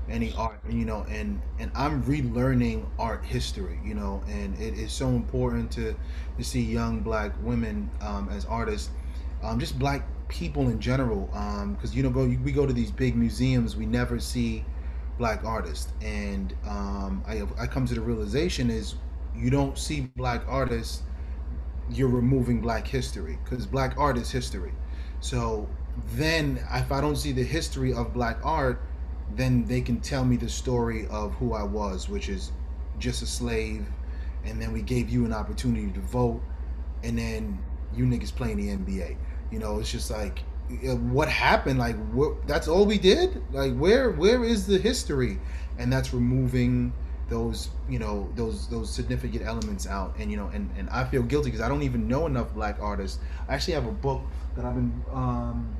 any 0.09 0.33
art 0.33 0.59
you 0.69 0.85
know 0.85 1.05
and 1.09 1.41
and 1.59 1.71
i'm 1.75 2.01
relearning 2.03 2.85
art 2.97 3.23
history 3.25 3.79
you 3.83 3.93
know 3.93 4.21
and 4.29 4.59
it 4.61 4.73
is 4.77 4.91
so 4.91 5.09
important 5.09 5.71
to 5.71 5.95
to 6.37 6.43
see 6.43 6.61
young 6.61 7.01
black 7.01 7.31
women 7.43 7.89
um, 8.01 8.29
as 8.29 8.45
artists 8.45 8.89
um, 9.43 9.59
just 9.59 9.77
black 9.77 10.07
people 10.29 10.69
in 10.69 10.79
general 10.79 11.25
because 11.75 11.91
um, 11.91 11.97
you 11.97 12.03
know 12.03 12.09
go 12.09 12.25
we 12.43 12.51
go 12.51 12.65
to 12.65 12.73
these 12.73 12.91
big 12.91 13.15
museums 13.15 13.75
we 13.75 13.85
never 13.85 14.19
see 14.19 14.63
black 15.17 15.43
artists. 15.43 15.91
And 16.01 16.53
um, 16.67 17.23
I, 17.27 17.43
I 17.59 17.67
come 17.67 17.85
to 17.87 17.93
the 17.93 18.01
realization 18.01 18.69
is 18.69 18.95
you 19.35 19.49
don't 19.49 19.77
see 19.77 20.01
black 20.15 20.43
artists 20.47 21.03
you're 21.89 22.09
removing 22.09 22.59
black 22.59 22.85
history 22.87 23.39
because 23.43 23.65
black 23.65 23.97
art 23.97 24.17
is 24.17 24.29
history. 24.31 24.73
So 25.21 25.67
then 26.13 26.59
if 26.73 26.91
I 26.91 27.01
don't 27.01 27.15
see 27.15 27.31
the 27.31 27.43
history 27.43 27.93
of 27.93 28.13
black 28.13 28.37
art, 28.43 28.81
then 29.35 29.65
they 29.65 29.81
can 29.81 29.99
tell 29.99 30.23
me 30.23 30.37
the 30.37 30.49
story 30.49 31.07
of 31.07 31.33
who 31.35 31.53
I 31.53 31.63
was, 31.63 32.09
which 32.09 32.29
is 32.29 32.51
just 32.99 33.21
a 33.21 33.25
slave, 33.25 33.85
and 34.45 34.61
then 34.61 34.71
we 34.71 34.81
gave 34.81 35.09
you 35.09 35.25
an 35.25 35.33
opportunity 35.33 35.91
to 35.91 35.99
vote, 35.99 36.41
and 37.03 37.17
then 37.17 37.59
you 37.95 38.05
niggas 38.05 38.33
playing 38.33 38.57
the 38.57 38.69
NBA. 38.69 39.17
You 39.51 39.59
know, 39.59 39.79
it's 39.79 39.91
just 39.91 40.09
like 40.09 40.39
what 40.69 41.27
happened. 41.27 41.79
Like 41.79 41.95
what? 42.11 42.47
That's 42.47 42.67
all 42.67 42.85
we 42.85 42.97
did. 42.97 43.41
Like 43.51 43.75
where 43.75 44.11
where 44.11 44.43
is 44.43 44.67
the 44.67 44.77
history? 44.77 45.39
And 45.77 45.91
that's 45.91 46.13
removing 46.13 46.93
those 47.29 47.69
you 47.89 47.99
know 47.99 48.31
those 48.35 48.69
those 48.69 48.89
significant 48.89 49.45
elements 49.45 49.85
out 49.85 50.15
and 50.17 50.31
you 50.31 50.37
know 50.37 50.47
and 50.53 50.71
and 50.77 50.89
i 50.91 51.03
feel 51.03 51.21
guilty 51.21 51.49
because 51.49 51.59
i 51.59 51.67
don't 51.67 51.81
even 51.81 52.07
know 52.07 52.25
enough 52.25 52.53
black 52.53 52.77
artists 52.79 53.19
i 53.49 53.53
actually 53.53 53.73
have 53.73 53.85
a 53.85 53.91
book 53.91 54.21
that 54.55 54.63
i've 54.63 54.75
been 54.75 55.03
um 55.11 55.75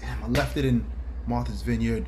damn, 0.00 0.22
I 0.22 0.28
left 0.28 0.56
it 0.56 0.64
in 0.64 0.84
Martha's 1.26 1.62
Vineyard. 1.62 2.06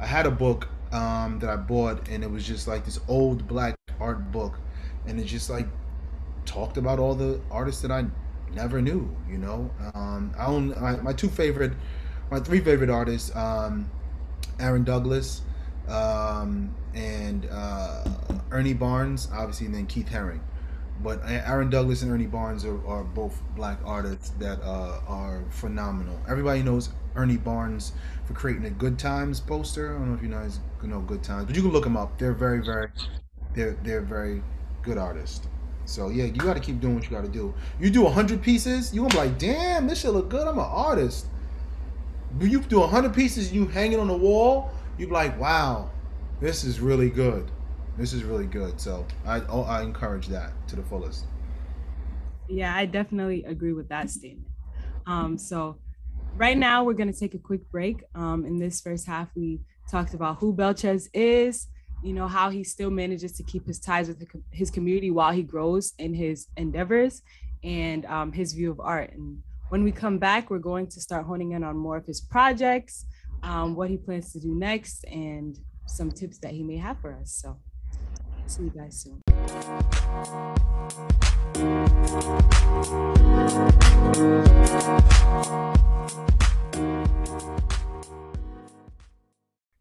I 0.00 0.06
had 0.06 0.26
a 0.26 0.30
book 0.30 0.68
um, 0.92 1.38
that 1.40 1.50
I 1.50 1.56
bought, 1.56 2.08
and 2.08 2.24
it 2.24 2.30
was 2.30 2.46
just 2.46 2.66
like 2.66 2.84
this 2.84 2.98
old 3.06 3.46
black 3.46 3.76
art 4.00 4.32
book, 4.32 4.58
and 5.06 5.20
it 5.20 5.24
just 5.24 5.50
like 5.50 5.66
talked 6.46 6.78
about 6.78 6.98
all 6.98 7.14
the 7.14 7.40
artists 7.50 7.82
that 7.82 7.90
I 7.90 8.06
never 8.54 8.80
knew. 8.80 9.14
You 9.28 9.38
know, 9.38 9.70
um, 9.94 10.32
I 10.38 10.46
own 10.46 10.68
my, 10.80 10.96
my, 10.96 11.12
two 11.12 11.28
favorite, 11.28 11.72
my 12.30 12.40
three 12.40 12.60
favorite 12.60 12.90
artists: 12.90 13.34
um, 13.36 13.90
Aaron 14.58 14.84
Douglas, 14.84 15.42
um, 15.86 16.74
and 16.94 17.46
uh, 17.50 18.04
Ernie 18.50 18.74
Barnes, 18.74 19.28
obviously, 19.32 19.66
and 19.66 19.74
then 19.74 19.86
Keith 19.86 20.08
Haring. 20.08 20.40
But 21.02 21.20
Aaron 21.24 21.70
Douglas 21.70 22.02
and 22.02 22.10
Ernie 22.10 22.26
Barnes 22.26 22.64
are, 22.64 22.86
are 22.86 23.04
both 23.04 23.40
black 23.56 23.78
artists 23.84 24.30
that 24.38 24.60
uh, 24.62 25.00
are 25.06 25.44
phenomenal. 25.48 26.20
Everybody 26.28 26.62
knows 26.62 26.90
Ernie 27.14 27.38
Barnes 27.38 27.92
for 28.30 28.38
creating 28.38 28.64
a 28.66 28.70
Good 28.70 28.98
Times 28.98 29.40
poster. 29.40 29.94
I 29.94 29.98
don't 29.98 30.10
know 30.10 30.14
if 30.14 30.22
you 30.22 30.28
guys 30.28 30.60
know 30.82 31.00
Good 31.00 31.22
Times, 31.22 31.46
but 31.46 31.56
you 31.56 31.62
can 31.62 31.72
look 31.72 31.84
them 31.84 31.96
up. 31.96 32.18
They're 32.18 32.32
very, 32.32 32.62
very, 32.62 32.88
they're 33.54 33.76
they're 33.82 34.00
very 34.00 34.42
good 34.82 34.98
artists. 34.98 35.46
So 35.84 36.08
yeah, 36.08 36.24
you 36.24 36.34
got 36.34 36.54
to 36.54 36.60
keep 36.60 36.80
doing 36.80 36.94
what 36.94 37.04
you 37.04 37.10
got 37.10 37.24
to 37.24 37.30
do. 37.30 37.52
You 37.80 37.90
do 37.90 38.06
hundred 38.06 38.42
pieces, 38.42 38.94
you 38.94 39.02
gonna 39.02 39.14
be 39.14 39.16
like, 39.16 39.38
damn, 39.38 39.86
this 39.86 40.00
shit 40.00 40.12
look 40.12 40.28
good. 40.28 40.46
I'm 40.46 40.58
an 40.58 40.64
artist. 40.64 41.26
But 42.32 42.48
You 42.48 42.60
do 42.60 42.80
hundred 42.82 43.14
pieces, 43.14 43.52
you 43.52 43.66
hang 43.66 43.92
it 43.92 43.98
on 43.98 44.06
the 44.06 44.16
wall. 44.16 44.70
You 44.98 45.06
be 45.06 45.12
like, 45.12 45.38
wow, 45.40 45.90
this 46.40 46.62
is 46.62 46.78
really 46.78 47.10
good. 47.10 47.50
This 47.98 48.12
is 48.12 48.22
really 48.22 48.46
good. 48.46 48.80
So 48.80 49.04
I 49.26 49.40
oh, 49.48 49.62
I 49.62 49.82
encourage 49.82 50.28
that 50.28 50.52
to 50.68 50.76
the 50.76 50.82
fullest. 50.82 51.24
Yeah, 52.48 52.74
I 52.74 52.86
definitely 52.86 53.44
agree 53.44 53.72
with 53.72 53.88
that 53.88 54.10
statement. 54.10 54.46
Um, 55.06 55.38
so 55.38 55.78
right 56.36 56.56
now 56.56 56.84
we're 56.84 56.94
going 56.94 57.12
to 57.12 57.18
take 57.18 57.34
a 57.34 57.38
quick 57.38 57.68
break. 57.70 58.02
Um, 58.14 58.44
in 58.44 58.58
this 58.58 58.80
first 58.80 59.06
half, 59.06 59.28
we 59.34 59.60
talked 59.90 60.14
about 60.14 60.38
who 60.38 60.54
Belchez 60.54 61.08
is, 61.12 61.66
you 62.02 62.12
know, 62.12 62.28
how 62.28 62.50
he 62.50 62.64
still 62.64 62.90
manages 62.90 63.32
to 63.32 63.42
keep 63.42 63.66
his 63.66 63.78
ties 63.78 64.08
with 64.08 64.24
his 64.50 64.70
community 64.70 65.10
while 65.10 65.32
he 65.32 65.42
grows 65.42 65.92
in 65.98 66.14
his 66.14 66.46
endeavors 66.56 67.22
and 67.62 68.06
um, 68.06 68.32
his 68.32 68.52
view 68.52 68.70
of 68.70 68.80
art. 68.80 69.12
And 69.12 69.38
when 69.68 69.84
we 69.84 69.92
come 69.92 70.18
back, 70.18 70.50
we're 70.50 70.58
going 70.58 70.86
to 70.88 71.00
start 71.00 71.26
honing 71.26 71.52
in 71.52 71.62
on 71.62 71.76
more 71.76 71.96
of 71.96 72.06
his 72.06 72.20
projects, 72.20 73.06
um, 73.42 73.74
what 73.74 73.90
he 73.90 73.96
plans 73.96 74.32
to 74.32 74.40
do 74.40 74.54
next, 74.54 75.04
and 75.04 75.58
some 75.86 76.10
tips 76.10 76.38
that 76.38 76.52
he 76.52 76.62
may 76.62 76.76
have 76.76 76.98
for 77.00 77.14
us. 77.20 77.32
So 77.42 77.58
see 78.50 78.64
you 78.64 78.70
guys 78.70 78.96
soon. 79.00 79.22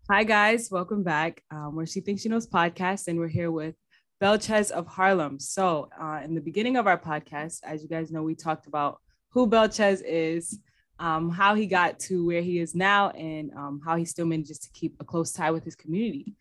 Hi, 0.08 0.24
guys. 0.24 0.70
Welcome 0.72 1.04
back. 1.04 1.44
Um, 1.50 1.76
where 1.76 1.86
She 1.86 2.00
Thinks 2.02 2.22
She 2.22 2.30
Knows 2.30 2.48
podcast. 2.48 3.08
And 3.08 3.18
we're 3.18 3.28
here 3.28 3.50
with 3.50 3.76
Belchez 4.22 4.70
of 4.70 4.86
Harlem. 4.86 5.40
So, 5.40 5.90
uh, 6.00 6.22
in 6.24 6.36
the 6.36 6.42
beginning 6.42 6.78
of 6.78 6.86
our 6.86 6.98
podcast, 6.98 7.62
as 7.64 7.82
you 7.82 7.90
guys 7.90 8.12
know, 8.12 8.22
we 8.22 8.36
talked 8.36 8.68
about 8.68 9.00
who 9.30 9.48
Belchez 9.48 10.04
is, 10.06 10.60
um, 11.00 11.30
how 11.30 11.56
he 11.56 11.66
got 11.66 12.00
to 12.02 12.26
where 12.26 12.42
he 12.42 12.60
is 12.60 12.76
now, 12.76 13.10
and 13.12 13.52
um, 13.56 13.82
how 13.84 13.96
he 13.96 14.06
still 14.06 14.26
manages 14.26 14.60
to 14.60 14.70
keep 14.74 14.96
a 15.00 15.06
close 15.06 15.32
tie 15.32 15.52
with 15.52 15.64
his 15.64 15.76
community. 15.76 16.36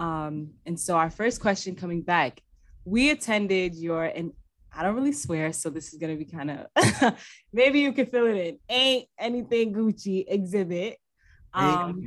Um, 0.00 0.52
and 0.64 0.80
so, 0.80 0.96
our 0.96 1.10
first 1.10 1.40
question 1.40 1.76
coming 1.76 2.00
back, 2.00 2.42
we 2.84 3.10
attended 3.10 3.74
your, 3.74 4.04
and 4.04 4.32
I 4.74 4.82
don't 4.82 4.96
really 4.96 5.12
swear, 5.12 5.52
so 5.52 5.68
this 5.68 5.92
is 5.92 5.98
going 5.98 6.16
to 6.16 6.24
be 6.24 6.30
kind 6.30 6.50
of 6.50 7.14
maybe 7.52 7.80
you 7.80 7.92
can 7.92 8.06
fill 8.06 8.26
it 8.26 8.36
in. 8.36 8.58
Ain't 8.68 9.08
anything 9.18 9.74
Gucci 9.74 10.24
exhibit. 10.26 10.96
Um, 11.52 12.02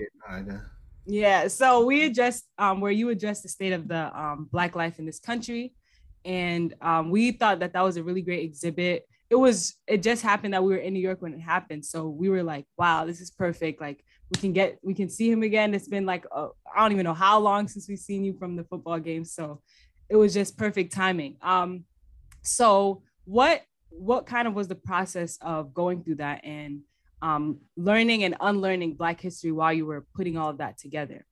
yeah. 1.06 1.48
So 1.50 1.86
we 1.86 2.06
addressed 2.06 2.46
um, 2.58 2.82
where 2.82 2.92
you 2.92 3.10
addressed 3.10 3.44
the 3.44 3.50
state 3.50 3.74
of 3.74 3.88
the 3.88 4.18
um, 4.20 4.50
Black 4.52 4.76
life 4.76 4.98
in 5.00 5.06
this 5.06 5.20
country. 5.20 5.74
And 6.26 6.74
um, 6.82 7.12
we 7.12 7.32
thought 7.32 7.60
that 7.60 7.74
that 7.74 7.82
was 7.82 7.98
a 7.98 8.04
really 8.04 8.22
great 8.22 8.44
exhibit. 8.44 9.06
It 9.30 9.36
was, 9.36 9.76
it 9.86 10.02
just 10.02 10.24
happened 10.24 10.54
that 10.54 10.64
we 10.64 10.74
were 10.74 10.80
in 10.80 10.94
New 10.94 11.02
York 11.02 11.22
when 11.22 11.34
it 11.34 11.42
happened. 11.42 11.86
So 11.86 12.08
we 12.08 12.30
were 12.30 12.44
like, 12.44 12.66
wow, 12.78 13.06
this 13.06 13.20
is 13.20 13.30
perfect. 13.30 13.82
Like 13.82 14.04
we 14.32 14.40
can 14.40 14.54
get, 14.54 14.80
we 14.82 14.94
can 14.94 15.10
see 15.10 15.30
him 15.32 15.44
again. 15.44 15.74
It's 15.74 15.88
been 15.88 16.06
like, 16.06 16.26
I 16.36 16.48
don't 16.78 16.92
even 16.92 17.04
know 17.04 17.14
how 17.14 17.40
long 17.40 17.68
since 17.68 17.88
we've 17.88 18.00
seen 18.00 18.24
you 18.24 18.34
from 18.38 18.56
the 18.56 18.64
football 18.64 19.00
game. 19.00 19.26
So 19.26 19.62
it 20.10 20.16
was 20.16 20.34
just 20.34 20.58
perfect 20.58 20.94
timing. 20.94 21.38
Um, 21.42 21.84
so 22.42 23.04
what, 23.26 23.62
what 23.90 24.26
kind 24.26 24.48
of 24.48 24.54
was 24.54 24.68
the 24.68 24.76
process 24.76 25.38
of 25.42 25.74
going 25.74 26.04
through 26.04 26.16
that 26.16 26.44
and 26.44 26.82
um, 27.22 27.60
learning 27.78 28.24
and 28.24 28.36
unlearning 28.42 28.96
Black 28.96 29.22
history 29.22 29.52
while 29.52 29.72
you 29.72 29.86
were 29.86 30.06
putting 30.16 30.38
all 30.38 30.50
of 30.50 30.58
that 30.58 30.78
together? 30.78 31.26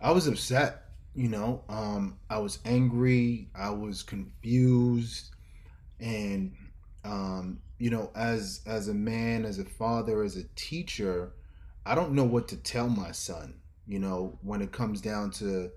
I 0.00 0.12
was 0.12 0.26
upset. 0.26 0.84
You 1.14 1.28
know, 1.28 1.64
um, 1.68 2.18
I 2.30 2.38
was 2.38 2.60
angry. 2.64 3.48
I 3.54 3.70
was 3.70 4.04
confused, 4.04 5.30
and 5.98 6.52
um, 7.02 7.58
you 7.78 7.90
know, 7.90 8.12
as 8.14 8.60
as 8.66 8.86
a 8.86 8.94
man, 8.94 9.44
as 9.44 9.58
a 9.58 9.64
father, 9.64 10.22
as 10.22 10.36
a 10.36 10.44
teacher, 10.54 11.32
I 11.88 11.94
don't 11.94 12.12
know 12.12 12.24
what 12.24 12.48
to 12.48 12.56
tell 12.58 12.90
my 12.90 13.12
son. 13.12 13.54
You 13.86 13.98
know, 13.98 14.38
when 14.42 14.60
it 14.60 14.72
comes 14.72 15.00
down 15.00 15.30
to 15.32 15.70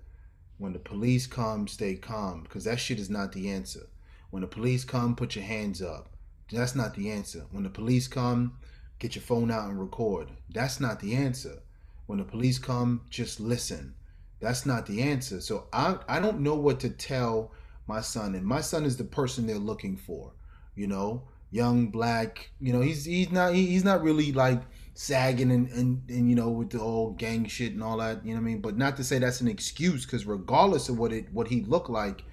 when 0.58 0.74
the 0.74 0.78
police 0.78 1.26
come, 1.26 1.66
stay 1.66 1.94
calm 1.94 2.42
because 2.42 2.64
that 2.64 2.78
shit 2.78 3.00
is 3.00 3.08
not 3.08 3.32
the 3.32 3.48
answer. 3.48 3.86
When 4.28 4.42
the 4.42 4.46
police 4.46 4.84
come, 4.84 5.16
put 5.16 5.34
your 5.34 5.44
hands 5.46 5.80
up. 5.80 6.10
That's 6.52 6.74
not 6.74 6.94
the 6.94 7.10
answer. 7.10 7.46
When 7.50 7.62
the 7.62 7.70
police 7.70 8.08
come, 8.08 8.58
get 8.98 9.14
your 9.14 9.22
phone 9.22 9.50
out 9.50 9.70
and 9.70 9.80
record. 9.80 10.28
That's 10.50 10.80
not 10.80 11.00
the 11.00 11.14
answer. 11.14 11.62
When 12.04 12.18
the 12.18 12.24
police 12.24 12.58
come, 12.58 13.00
just 13.08 13.40
listen. 13.40 13.94
That's 14.38 14.66
not 14.66 14.84
the 14.84 15.00
answer. 15.00 15.40
So 15.40 15.66
I 15.72 15.96
I 16.06 16.20
don't 16.20 16.40
know 16.40 16.56
what 16.56 16.78
to 16.80 16.90
tell 16.90 17.52
my 17.86 18.02
son, 18.02 18.34
and 18.34 18.44
my 18.44 18.60
son 18.60 18.84
is 18.84 18.98
the 18.98 19.04
person 19.04 19.46
they're 19.46 19.56
looking 19.56 19.96
for. 19.96 20.32
You 20.74 20.88
know, 20.88 21.22
young 21.50 21.86
black. 21.86 22.50
You 22.60 22.74
know, 22.74 22.82
he's 22.82 23.06
he's 23.06 23.32
not 23.32 23.54
he, 23.54 23.68
he's 23.68 23.84
not 23.84 24.02
really 24.02 24.30
like 24.32 24.60
sagging 24.94 25.50
and, 25.50 25.68
and 25.70 26.02
and 26.10 26.28
you 26.28 26.36
know 26.36 26.50
with 26.50 26.70
the 26.70 26.80
old 26.80 27.18
gang 27.18 27.46
shit 27.46 27.72
and 27.72 27.82
all 27.82 27.98
that. 27.98 28.24
You 28.24 28.34
know 28.34 28.40
what 28.40 28.48
I 28.48 28.52
mean? 28.52 28.60
But 28.60 28.76
not 28.76 28.96
to 28.96 29.04
say 29.04 29.18
that's 29.18 29.40
an 29.40 29.48
excuse, 29.48 30.04
because 30.04 30.26
regardless 30.26 30.88
of 30.88 30.98
what 30.98 31.12
it 31.12 31.32
what 31.32 31.48
he 31.48 31.62
looked 31.62 31.90
like, 31.90 32.24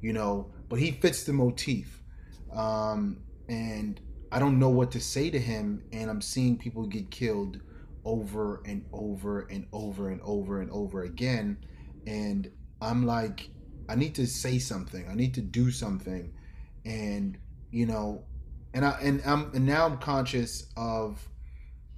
you 0.00 0.12
know, 0.12 0.50
but 0.68 0.78
he 0.78 0.92
fits 0.92 1.24
the 1.24 1.32
motif. 1.32 2.02
Um, 2.52 3.18
and 3.48 4.00
I 4.32 4.38
don't 4.38 4.58
know 4.58 4.70
what 4.70 4.90
to 4.92 5.00
say 5.00 5.30
to 5.30 5.38
him, 5.38 5.82
and 5.92 6.10
I'm 6.10 6.20
seeing 6.20 6.56
people 6.58 6.86
get 6.86 7.10
killed 7.10 7.60
over 8.04 8.62
and 8.64 8.84
over 8.92 9.40
and 9.50 9.66
over 9.72 10.10
and 10.10 10.20
over 10.22 10.60
and 10.60 10.70
over 10.70 11.02
again, 11.02 11.58
and 12.06 12.50
I'm 12.80 13.04
like, 13.06 13.50
I 13.88 13.94
need 13.94 14.14
to 14.16 14.26
say 14.26 14.58
something. 14.58 15.06
I 15.08 15.14
need 15.14 15.34
to 15.34 15.42
do 15.42 15.70
something, 15.70 16.32
and 16.84 17.38
you 17.70 17.86
know, 17.86 18.24
and 18.74 18.84
I 18.84 18.98
and 19.02 19.22
I'm 19.26 19.50
and 19.54 19.66
now 19.66 19.86
I'm 19.86 19.98
conscious 19.98 20.66
of, 20.76 21.28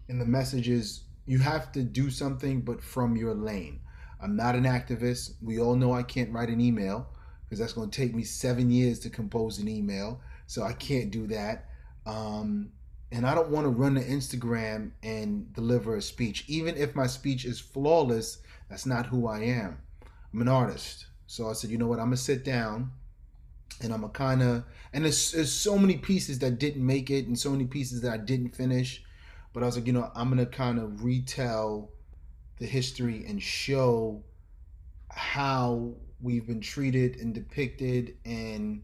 in 0.08 0.18
the 0.18 0.24
message 0.24 0.68
is 0.68 1.02
you 1.26 1.38
have 1.38 1.72
to 1.72 1.82
do 1.82 2.10
something, 2.10 2.62
but 2.62 2.82
from 2.82 3.16
your 3.16 3.34
lane. 3.34 3.80
I'm 4.20 4.34
not 4.34 4.54
an 4.54 4.64
activist. 4.64 5.34
We 5.42 5.60
all 5.60 5.76
know 5.76 5.92
I 5.92 6.02
can't 6.02 6.32
write 6.32 6.48
an 6.48 6.60
email 6.60 7.08
because 7.44 7.58
that's 7.58 7.72
going 7.72 7.90
to 7.90 7.96
take 7.96 8.14
me 8.14 8.24
seven 8.24 8.70
years 8.70 8.98
to 9.00 9.10
compose 9.10 9.58
an 9.58 9.68
email. 9.68 10.20
So 10.46 10.62
I 10.62 10.72
can't 10.72 11.10
do 11.10 11.26
that. 11.28 11.68
Um, 12.06 12.72
and 13.12 13.26
I 13.26 13.34
don't 13.34 13.50
want 13.50 13.64
to 13.64 13.70
run 13.70 13.94
to 13.94 14.04
Instagram 14.04 14.90
and 15.02 15.52
deliver 15.52 15.96
a 15.96 16.02
speech. 16.02 16.44
Even 16.48 16.76
if 16.76 16.94
my 16.94 17.06
speech 17.06 17.44
is 17.44 17.60
flawless, 17.60 18.38
that's 18.68 18.86
not 18.86 19.06
who 19.06 19.26
I 19.26 19.40
am. 19.40 19.78
I'm 20.32 20.42
an 20.42 20.48
artist. 20.48 21.06
So 21.26 21.48
I 21.48 21.52
said, 21.52 21.70
you 21.70 21.78
know 21.78 21.86
what? 21.86 21.98
I'm 21.98 22.06
going 22.06 22.16
to 22.16 22.22
sit 22.22 22.44
down 22.44 22.90
and 23.82 23.92
I'm 23.92 24.00
going 24.00 24.12
to 24.12 24.18
kind 24.18 24.42
of, 24.42 24.64
and 24.92 25.04
there's, 25.04 25.32
there's 25.32 25.52
so 25.52 25.78
many 25.78 25.96
pieces 25.96 26.38
that 26.40 26.58
didn't 26.58 26.84
make 26.84 27.10
it 27.10 27.26
and 27.26 27.38
so 27.38 27.50
many 27.50 27.66
pieces 27.66 28.00
that 28.02 28.12
I 28.12 28.16
didn't 28.16 28.54
finish. 28.54 29.02
But 29.52 29.62
I 29.62 29.66
was 29.66 29.76
like, 29.76 29.86
you 29.86 29.92
know, 29.92 30.10
I'm 30.14 30.36
to 30.36 30.46
kind 30.46 30.78
of 30.78 31.04
retell 31.04 31.90
the 32.58 32.66
history 32.66 33.24
and 33.26 33.42
show 33.42 34.22
how 35.10 35.94
we've 36.20 36.46
been 36.46 36.60
treated 36.60 37.16
and 37.16 37.34
depicted 37.34 38.16
and 38.24 38.82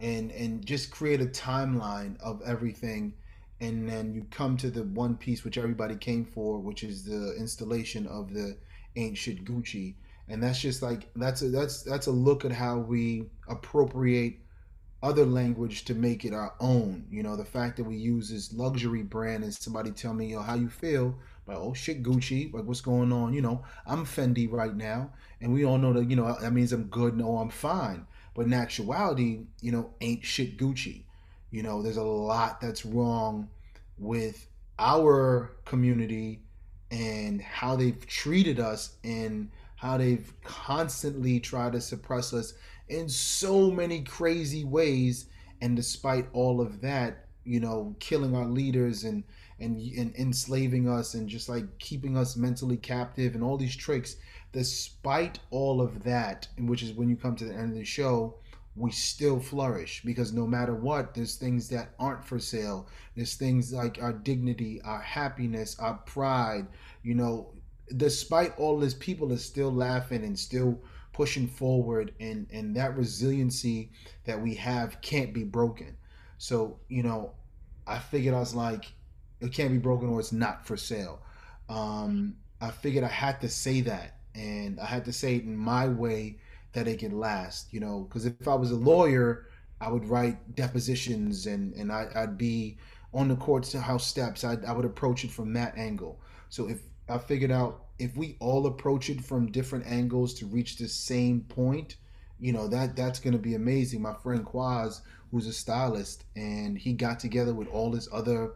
and 0.00 0.30
and 0.32 0.64
just 0.64 0.90
create 0.90 1.20
a 1.20 1.26
timeline 1.26 2.20
of 2.20 2.42
everything. 2.44 3.14
And 3.60 3.88
then 3.88 4.14
you 4.14 4.24
come 4.30 4.56
to 4.58 4.70
the 4.70 4.84
one 4.84 5.16
piece 5.16 5.44
which 5.44 5.58
everybody 5.58 5.96
came 5.96 6.24
for 6.24 6.58
which 6.58 6.82
is 6.82 7.04
the 7.04 7.34
installation 7.36 8.06
of 8.06 8.32
the 8.32 8.56
ain't 8.96 9.18
shit 9.18 9.44
gucci. 9.44 9.94
And 10.28 10.42
that's 10.42 10.60
just 10.60 10.82
like 10.82 11.10
that's 11.16 11.42
a 11.42 11.48
that's 11.48 11.82
that's 11.82 12.06
a 12.06 12.12
look 12.12 12.44
at 12.44 12.52
how 12.52 12.78
we 12.78 13.26
appropriate 13.48 14.38
other 15.02 15.24
language 15.24 15.84
to 15.86 15.94
make 15.94 16.24
it 16.24 16.34
our 16.34 16.54
own. 16.60 17.06
You 17.10 17.22
know 17.22 17.36
the 17.36 17.44
fact 17.44 17.76
that 17.76 17.84
we 17.84 17.96
use 17.96 18.28
this 18.30 18.52
luxury 18.52 19.02
brand 19.02 19.44
and 19.44 19.54
somebody 19.54 19.90
tell 19.90 20.14
me 20.14 20.26
yo 20.26 20.42
how 20.42 20.54
you 20.54 20.68
feel? 20.68 21.14
Like 21.46 21.56
oh 21.56 21.74
shit 21.74 22.02
gucci. 22.02 22.52
Like 22.52 22.64
what's 22.64 22.80
going 22.80 23.12
on? 23.12 23.32
You 23.32 23.42
know 23.42 23.64
i'm 23.86 24.04
fendi 24.04 24.50
right 24.50 24.74
now. 24.74 25.10
And 25.40 25.52
we 25.52 25.64
all 25.64 25.78
know 25.78 25.92
that 25.94 26.10
you 26.10 26.16
know 26.16 26.36
that 26.40 26.52
means 26.52 26.72
i'm 26.72 26.84
good 26.84 27.16
no 27.16 27.28
oh, 27.28 27.38
i'm 27.38 27.50
fine. 27.50 28.06
But 28.34 28.46
in 28.46 28.52
actuality 28.52 29.46
you 29.60 29.72
know 29.72 29.90
ain't 30.00 30.24
shit 30.24 30.58
gucci. 30.58 31.04
You 31.50 31.62
know 31.62 31.82
there's 31.82 31.96
a 31.96 32.02
lot 32.02 32.60
that's 32.60 32.84
wrong 32.84 33.48
with 33.98 34.46
our 34.78 35.52
community 35.64 36.40
and 36.90 37.40
how 37.40 37.76
they've 37.76 38.06
treated 38.06 38.58
us 38.58 38.96
and 39.04 39.50
how 39.76 39.96
they've 39.96 40.32
constantly 40.44 41.40
tried 41.40 41.72
to 41.72 41.80
suppress 41.80 42.34
us 42.34 42.54
in 42.90 43.08
so 43.08 43.70
many 43.70 44.02
crazy 44.02 44.64
ways. 44.64 45.26
And 45.62 45.76
despite 45.76 46.26
all 46.32 46.60
of 46.60 46.80
that 46.80 47.26
you 47.44 47.58
know 47.58 47.96
killing 48.00 48.36
our 48.36 48.46
leaders 48.46 49.04
and 49.04 49.24
and, 49.58 49.78
and 49.96 50.14
enslaving 50.16 50.88
us 50.88 51.14
and 51.14 51.28
just 51.28 51.48
like 51.48 51.78
keeping 51.78 52.16
us 52.16 52.36
mentally 52.36 52.76
captive 52.76 53.34
and 53.34 53.42
all 53.42 53.56
these 53.56 53.76
tricks 53.76 54.16
despite 54.52 55.38
all 55.50 55.80
of 55.80 56.02
that 56.02 56.48
and 56.56 56.68
which 56.68 56.82
is 56.82 56.92
when 56.92 57.08
you 57.08 57.16
come 57.16 57.36
to 57.36 57.44
the 57.44 57.54
end 57.54 57.72
of 57.72 57.78
the 57.78 57.84
show 57.84 58.34
we 58.76 58.90
still 58.90 59.40
flourish. 59.40 60.02
Because 60.04 60.32
no 60.32 60.46
matter 60.46 60.74
what 60.74 61.14
there's 61.14 61.36
things 61.36 61.68
that 61.68 61.90
aren't 61.98 62.24
for 62.24 62.38
sale. 62.38 62.88
There's 63.16 63.34
things 63.34 63.72
like 63.72 64.00
our 64.00 64.12
dignity 64.12 64.80
our 64.82 65.00
happiness 65.00 65.76
our 65.78 65.94
pride 65.94 66.66
you 67.02 67.14
know. 67.14 67.52
Despite 67.96 68.56
all 68.56 68.78
this 68.78 68.94
people 68.94 69.32
are 69.32 69.38
still 69.38 69.72
laughing 69.72 70.22
and 70.24 70.38
still 70.38 70.80
pushing 71.12 71.46
forward 71.46 72.12
and 72.20 72.46
and 72.52 72.76
that 72.76 72.96
resiliency 72.96 73.90
that 74.24 74.40
we 74.40 74.54
have 74.54 75.00
can't 75.00 75.32
be 75.34 75.44
broken. 75.44 75.96
So 76.38 76.78
you 76.88 77.02
know 77.02 77.32
i 77.86 77.98
figured 77.98 78.34
i 78.34 78.38
was 78.38 78.54
like 78.54 78.92
it 79.40 79.52
can't 79.52 79.72
be 79.72 79.78
broken 79.78 80.08
or 80.08 80.20
it's 80.20 80.32
not 80.32 80.66
for 80.66 80.76
sale. 80.76 81.20
Um 81.68 82.36
i 82.60 82.70
figured 82.70 83.04
i 83.04 83.08
had 83.08 83.40
to 83.40 83.48
say 83.48 83.80
that 83.82 84.18
and 84.34 84.78
i 84.80 84.84
had 84.84 85.04
to 85.04 85.12
say 85.12 85.36
it 85.36 85.44
in 85.44 85.56
my 85.56 85.88
way 85.88 86.38
that 86.72 86.86
it 86.86 86.98
can 87.00 87.18
last 87.18 87.72
you 87.72 87.80
know 87.80 88.02
because 88.02 88.26
if 88.26 88.46
i 88.46 88.54
was 88.54 88.70
a 88.70 88.76
lawyer 88.76 89.46
i 89.80 89.88
would 89.90 90.04
write 90.06 90.54
depositions 90.54 91.46
and 91.46 91.74
and 91.74 91.90
I, 91.90 92.06
i'd 92.14 92.38
be 92.38 92.78
on 93.12 93.28
the 93.28 93.36
courthouse 93.36 94.06
steps. 94.06 94.44
I'd, 94.44 94.64
i 94.64 94.72
would 94.72 94.84
approach 94.84 95.24
it 95.24 95.30
from 95.30 95.52
that 95.54 95.76
angle. 95.76 96.20
So 96.48 96.68
if 96.68 96.80
I 97.08 97.18
figured 97.18 97.50
out 97.50 97.84
if 98.00 98.16
we 98.16 98.36
all 98.40 98.66
approach 98.66 99.10
it 99.10 99.22
from 99.22 99.52
different 99.52 99.86
angles 99.86 100.32
to 100.34 100.46
reach 100.46 100.76
the 100.76 100.88
same 100.88 101.42
point, 101.42 101.96
you 102.38 102.52
know 102.52 102.66
that 102.66 102.96
that's 102.96 103.20
going 103.20 103.34
to 103.34 103.38
be 103.38 103.54
amazing. 103.54 104.00
My 104.00 104.14
friend 104.14 104.44
Quaz, 104.44 105.02
who's 105.30 105.46
a 105.46 105.52
stylist, 105.52 106.24
and 106.34 106.78
he 106.78 106.94
got 106.94 107.20
together 107.20 107.52
with 107.52 107.68
all 107.68 107.92
his 107.92 108.08
other 108.10 108.52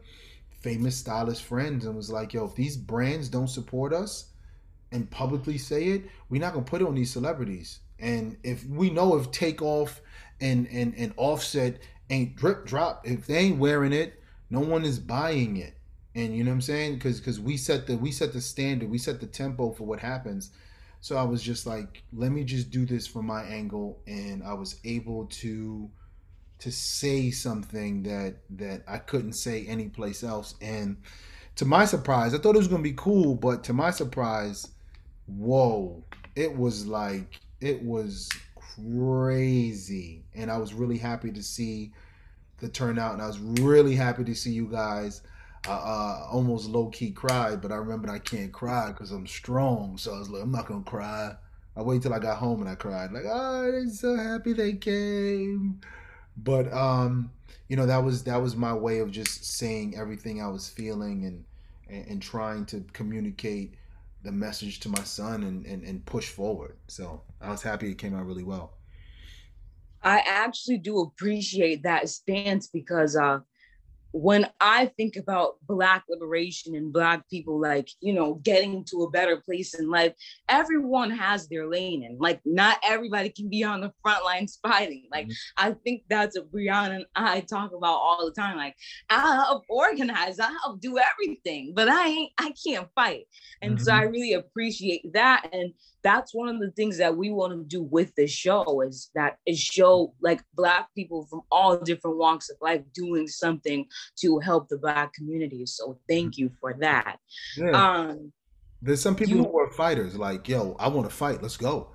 famous 0.61 0.97
stylist 0.97 1.43
friends 1.43 1.85
and 1.85 1.95
was 1.95 2.11
like, 2.11 2.33
"Yo, 2.33 2.47
if 2.47 2.55
these 2.55 2.79
brands 2.79 3.29
don't 3.29 3.49
support 3.49 3.93
us 3.93 4.31
and 4.91 5.11
publicly 5.11 5.59
say 5.59 5.89
it, 5.89 6.05
we're 6.31 6.41
not 6.41 6.55
gonna 6.55 6.65
put 6.65 6.81
it 6.81 6.89
on 6.89 6.95
these 6.95 7.13
celebrities." 7.13 7.81
And 7.99 8.39
if 8.43 8.67
we 8.67 8.89
know 8.89 9.15
if 9.17 9.31
Takeoff 9.31 10.01
and 10.41 10.67
and 10.69 10.95
and 10.97 11.13
Offset 11.19 11.81
ain't 12.09 12.35
drip 12.35 12.65
drop, 12.65 13.07
if 13.07 13.27
they 13.27 13.37
ain't 13.37 13.59
wearing 13.59 13.93
it, 13.93 14.23
no 14.49 14.61
one 14.61 14.85
is 14.87 14.99
buying 14.99 15.59
it 15.59 15.75
and 16.15 16.37
you 16.37 16.45
know 16.45 16.51
what 16.51 16.57
i'm 16.57 16.61
saying? 16.61 16.95
Because 16.95 17.19
because 17.19 17.41
we 17.41 17.57
set 17.57 17.87
the 17.87 17.97
we 17.97 18.13
set 18.13 18.33
the 18.33 18.41
standard 18.41 18.91
we 18.91 18.99
set 18.99 19.21
the 19.21 19.27
tempo 19.27 19.73
for 19.73 19.85
what 19.85 20.01
happens. 20.01 20.51
So 21.01 21.17
i 21.17 21.23
was 21.23 21.43
just 21.43 21.67
like 21.67 22.03
let 22.13 22.33
me 22.33 22.45
just 22.45 22.71
do 22.71 22.87
this 22.87 23.07
from 23.07 23.27
my 23.27 23.43
angle. 23.43 24.01
And 24.07 24.43
i 24.43 24.55
was 24.55 24.77
able 24.85 25.27
to 25.27 25.91
to 26.61 26.71
say 26.71 27.31
something 27.31 28.05
that 28.05 28.37
that 28.51 28.83
i 28.87 28.99
couldn't 28.99 29.35
say 29.35 29.67
anyplace 29.67 30.23
else. 30.23 30.55
And 30.61 30.99
to 31.57 31.65
my 31.65 31.85
surprise 31.85 32.35
i 32.35 32.39
thought 32.39 32.55
it 32.55 32.59
was 32.59 32.69
to 32.69 32.79
be 32.79 32.95
cool 32.95 33.35
but 33.35 33.65
to 33.65 33.73
my 33.73 33.91
surprise 33.91 34.69
whoa 35.27 36.03
it 36.35 36.57
was 36.57 36.87
like 36.87 37.41
it 37.61 37.83
was 37.83 38.29
crazy. 38.77 40.25
And 40.35 40.51
i 40.51 40.59
was 40.59 40.75
really 40.75 40.99
happy 40.99 41.33
to 41.33 41.43
see 41.43 41.93
the 42.59 42.69
turnout. 42.69 43.15
And 43.15 43.23
i 43.23 43.27
was 43.27 43.41
really 43.41 43.97
happy 43.97 44.23
to 44.23 44.35
see 44.35 44.53
you 44.53 44.69
guys 44.69 45.23
I 45.67 45.73
uh, 45.73 46.27
almost 46.31 46.69
low 46.69 46.89
key 46.89 47.11
cried, 47.11 47.63
but 47.63 47.73
I 47.73 47.77
remembered 47.77 48.11
I 48.11 48.19
can't 48.19 48.53
cry 48.53 48.89
because 48.89 49.11
I'm 49.13 49.27
strong. 49.27 49.97
So 49.97 50.15
I 50.15 50.19
was 50.19 50.29
like, 50.29 50.43
I'm 50.43 50.53
not 50.53 50.67
gonna 50.67 50.85
cry. 50.85 51.37
I 51.77 51.83
waited 51.83 52.03
till 52.05 52.15
I 52.15 52.19
got 52.19 52.37
home 52.37 52.61
and 52.61 52.69
I 52.69 52.75
cried. 52.75 53.13
Like, 53.13 53.25
oh, 53.27 53.73
I'm 53.75 53.91
so 53.91 54.17
happy 54.17 54.53
they 54.53 54.75
came. 54.75 55.81
But 56.37 56.73
um, 56.73 57.31
you 57.69 57.77
know, 57.77 57.87
that 57.87 58.05
was 58.05 58.25
that 58.25 58.43
was 58.43 58.57
my 58.57 58.75
way 58.75 58.99
of 58.99 59.11
just 59.11 59.45
saying 59.45 59.97
everything 59.97 60.43
I 60.43 60.49
was 60.49 60.69
feeling 60.69 61.25
and 61.25 61.45
and, 61.89 62.07
and 62.09 62.23
trying 62.23 62.67
to 62.67 62.85
communicate 62.93 63.75
the 64.23 64.33
message 64.33 64.81
to 64.81 64.89
my 64.89 65.03
son 65.03 65.43
and, 65.45 65.65
and 65.67 65.83
and 65.83 66.05
push 66.05 66.29
forward. 66.29 66.77
So 66.89 67.23
I 67.41 67.51
was 67.51 67.63
happy 67.63 67.91
it 67.91 67.99
came 67.99 68.15
out 68.15 68.27
really 68.27 68.45
well. 68.45 68.75
I 70.03 70.23
actually 70.27 70.79
do 70.79 71.01
appreciate 71.01 71.83
that 71.85 72.09
stance 72.11 72.67
because 72.67 73.17
uh 73.17 73.41
when 74.15 74.49
I 74.61 74.87
think 74.97 75.17
about 75.17 75.57
Black 75.67 76.05
liberation 76.09 76.77
and 76.77 76.93
Black 76.93 77.29
people, 77.29 77.61
like, 77.61 77.89
you 78.01 78.13
know, 78.13 78.35
getting 78.45 78.85
to 78.85 79.03
a 79.03 79.11
better 79.11 79.39
place 79.39 79.75
in 79.75 79.91
life, 79.91 80.13
everyone 80.49 81.11
has 81.11 81.49
their 81.49 81.67
lane. 81.67 82.05
And 82.05 82.21
like, 82.21 82.41
not 82.45 82.79
everybody 82.87 83.29
can 83.29 83.49
be 83.49 83.65
on 83.65 83.81
the 83.81 83.93
front 84.03 84.25
lines 84.25 84.61
fighting. 84.63 85.09
Like, 85.11 85.27
mm-hmm. 85.27 85.67
I 85.67 85.73
think 85.83 86.05
that's 86.09 86.39
what 86.39 86.53
Brianna 86.53 86.95
and 86.95 87.07
I 87.17 87.41
talk 87.41 87.73
about 87.73 87.97
all 87.97 88.25
the 88.25 88.41
time. 88.41 88.57
Like, 88.57 88.77
I 89.11 89.19
help 89.35 89.65
organize, 89.69 90.39
I 90.39 90.53
help 90.63 90.81
do 90.81 90.97
everything, 90.97 91.73
but 91.75 91.89
I 91.89 92.07
ain't, 92.07 92.33
I 92.39 92.55
can't 92.65 92.87
fight. 92.95 93.25
And 93.63 93.75
mm-hmm. 93.75 93.85
so 93.85 93.93
I 93.95 94.03
really 94.03 94.35
appreciate 94.35 95.13
that. 95.15 95.49
And 95.53 95.73
that's 96.05 96.35
one 96.35 96.49
of 96.49 96.61
the 96.61 96.71
things 96.73 96.99
that 96.99 97.17
we 97.17 97.31
want 97.31 97.53
to 97.53 97.65
do 97.65 97.83
with 97.83 98.15
the 98.15 98.27
show 98.27 98.83
is 98.83 99.11
that 99.15 99.39
is 99.47 99.59
show 99.59 100.15
like 100.21 100.43
black 100.55 100.89
people 100.95 101.27
from 101.27 101.41
all 101.51 101.77
different 101.79 102.19
walks 102.19 102.51
of 102.51 102.57
life 102.61 102.83
doing 102.93 103.27
something 103.27 103.87
to 104.15 104.39
help 104.39 104.69
the 104.69 104.77
black 104.77 105.13
community 105.15 105.67
so 105.67 105.99
thank 106.09 106.37
you 106.37 106.51
for 106.61 106.75
that. 106.75 107.19
Yeah. 107.57 107.71
um 107.71 108.33
there's 108.83 109.01
some 109.01 109.17
people 109.17 109.37
you, 109.37 109.45
who 109.45 109.59
are 109.59 109.71
fighters 109.71 110.15
like 110.17 110.47
yo 110.47 110.77
i 110.79 110.87
want 110.87 111.09
to 111.09 111.15
fight 111.15 111.43
let's 111.43 111.57
go. 111.57 111.89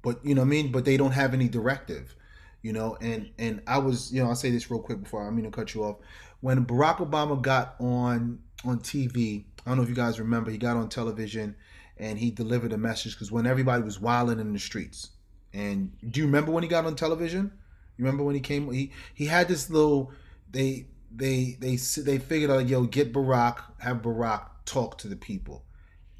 But 0.00 0.24
you 0.24 0.34
know 0.36 0.42
what 0.42 0.46
i 0.46 0.50
mean? 0.50 0.72
But 0.72 0.84
they 0.84 0.96
don't 0.96 1.12
have 1.12 1.34
any 1.34 1.48
directive 1.48 2.14
you 2.62 2.72
know? 2.72 2.96
And 3.00 3.30
and 3.38 3.60
i 3.66 3.78
was 3.78 4.12
you 4.12 4.22
know 4.22 4.28
i'll 4.28 4.36
say 4.36 4.50
this 4.50 4.70
real 4.70 4.80
quick 4.80 5.02
before 5.02 5.26
i 5.26 5.30
mean 5.30 5.44
to 5.44 5.50
cut 5.50 5.74
you 5.74 5.84
off. 5.84 5.96
When 6.40 6.64
barack 6.64 6.98
obama 6.98 7.40
got 7.42 7.74
on 7.80 8.38
on 8.64 8.78
tv 8.78 9.44
i 9.66 9.70
don't 9.70 9.78
know 9.78 9.82
if 9.82 9.88
you 9.88 9.94
guys 9.94 10.20
remember 10.20 10.50
he 10.50 10.58
got 10.58 10.76
on 10.76 10.88
television 10.88 11.56
and 11.98 12.18
he 12.18 12.30
delivered 12.30 12.72
a 12.72 12.78
message 12.78 13.14
because 13.14 13.32
when 13.32 13.46
everybody 13.46 13.82
was 13.82 14.00
wilding 14.00 14.40
in 14.40 14.52
the 14.52 14.58
streets 14.58 15.10
and 15.52 15.92
do 16.10 16.20
you 16.20 16.26
remember 16.26 16.52
when 16.52 16.62
he 16.62 16.68
got 16.68 16.84
on 16.84 16.94
television? 16.94 17.52
You 17.96 18.04
remember 18.04 18.24
when 18.24 18.34
he 18.34 18.40
came 18.40 18.70
he 18.70 18.92
he 19.14 19.26
had 19.26 19.48
this 19.48 19.70
little 19.70 20.12
they 20.50 20.86
they 21.14 21.56
they 21.58 21.76
they 21.76 22.18
figured 22.18 22.50
out 22.50 22.68
yo 22.68 22.84
get 22.84 23.12
barack 23.12 23.62
have 23.78 24.02
barack 24.02 24.48
talk 24.64 24.98
to 24.98 25.08
the 25.08 25.16
people. 25.16 25.64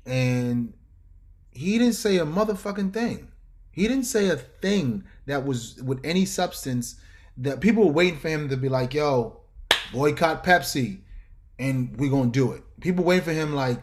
And 0.06 0.72
he 1.52 1.78
didn't 1.78 1.94
say 1.94 2.16
a 2.16 2.24
motherfucking 2.24 2.92
thing. 2.92 3.28
He 3.70 3.86
didn't 3.86 4.04
say 4.04 4.28
a 4.28 4.36
thing 4.36 5.04
that 5.26 5.44
was 5.44 5.80
with 5.82 6.00
any 6.04 6.24
substance 6.24 6.96
that 7.36 7.60
people 7.60 7.84
were 7.84 7.92
waiting 7.92 8.18
for 8.18 8.28
him 8.28 8.48
to 8.48 8.56
be 8.56 8.68
like, 8.68 8.94
yo, 8.94 9.40
boycott 9.92 10.42
Pepsi 10.42 11.00
and 11.58 11.96
we're 11.96 12.10
gonna 12.10 12.30
do 12.30 12.52
it. 12.52 12.62
People 12.80 13.04
waiting 13.04 13.24
for 13.24 13.32
him 13.32 13.54
like 13.54 13.80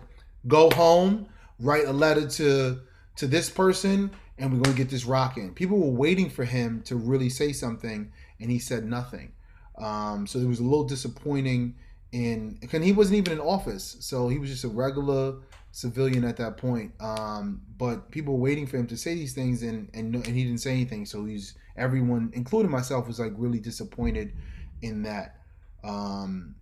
go 0.48 0.70
home, 0.72 1.28
write 1.60 1.86
a 1.86 1.94
letter 1.94 2.28
to 2.28 2.80
to 3.18 3.28
this 3.28 3.50
person, 3.50 4.12
and 4.38 4.52
we're 4.52 4.60
gonna 4.60 4.76
get 4.76 4.90
this 4.90 5.06
rocking. 5.06 5.54
People 5.54 5.80
were 5.80 5.98
waiting 5.98 6.30
for 6.30 6.44
him 6.44 6.82
to 6.84 6.96
really 6.96 7.30
say 7.30 7.54
something, 7.54 8.12
and 8.40 8.52
he 8.52 8.60
said 8.60 8.86
nothing. 8.86 9.32
Um, 9.78 10.26
so 10.28 10.40
it 10.40 10.48
was 10.48 10.60
a 10.60 10.64
little 10.64 10.86
disappointing 10.86 11.76
in 12.12 12.58
and 12.72 12.84
he 12.84 12.94
wasn't 12.94 13.18
even 13.18 13.34
in 13.34 13.40
office, 13.40 13.98
so 14.00 14.30
he 14.30 14.38
was 14.38 14.50
just 14.50 14.64
a 14.64 14.70
regular 14.70 15.36
civilian 15.72 16.24
at 16.24 16.38
that 16.38 16.56
point. 16.56 16.94
Um, 17.02 17.62
but 17.78 18.10
people 18.10 18.36
were 18.36 18.40
waiting 18.40 18.66
for 18.66 18.78
him 18.78 18.88
to 18.88 18.98
say 18.98 19.16
these 19.16 19.34
things, 19.34 19.64
and 19.64 19.90
and 19.94 20.16
and 20.16 20.26
he 20.26 20.44
didn't 20.44 20.62
say 20.62 20.72
anything. 20.72 21.06
So 21.06 21.26
he's 21.26 21.56
everyone, 21.76 22.32
including 22.34 22.72
myself, 22.72 23.08
was 23.08 23.20
like 23.20 23.34
really 23.36 23.60
disappointed 23.60 24.34
in 24.82 25.04
that, 25.04 25.42
um, 25.84 26.56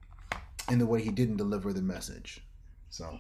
in 0.70 0.80
the 0.80 0.86
way 0.86 1.02
he 1.02 1.12
didn't 1.12 1.38
deliver 1.38 1.74
the 1.74 1.82
message. 1.82 2.44
So, 2.90 3.20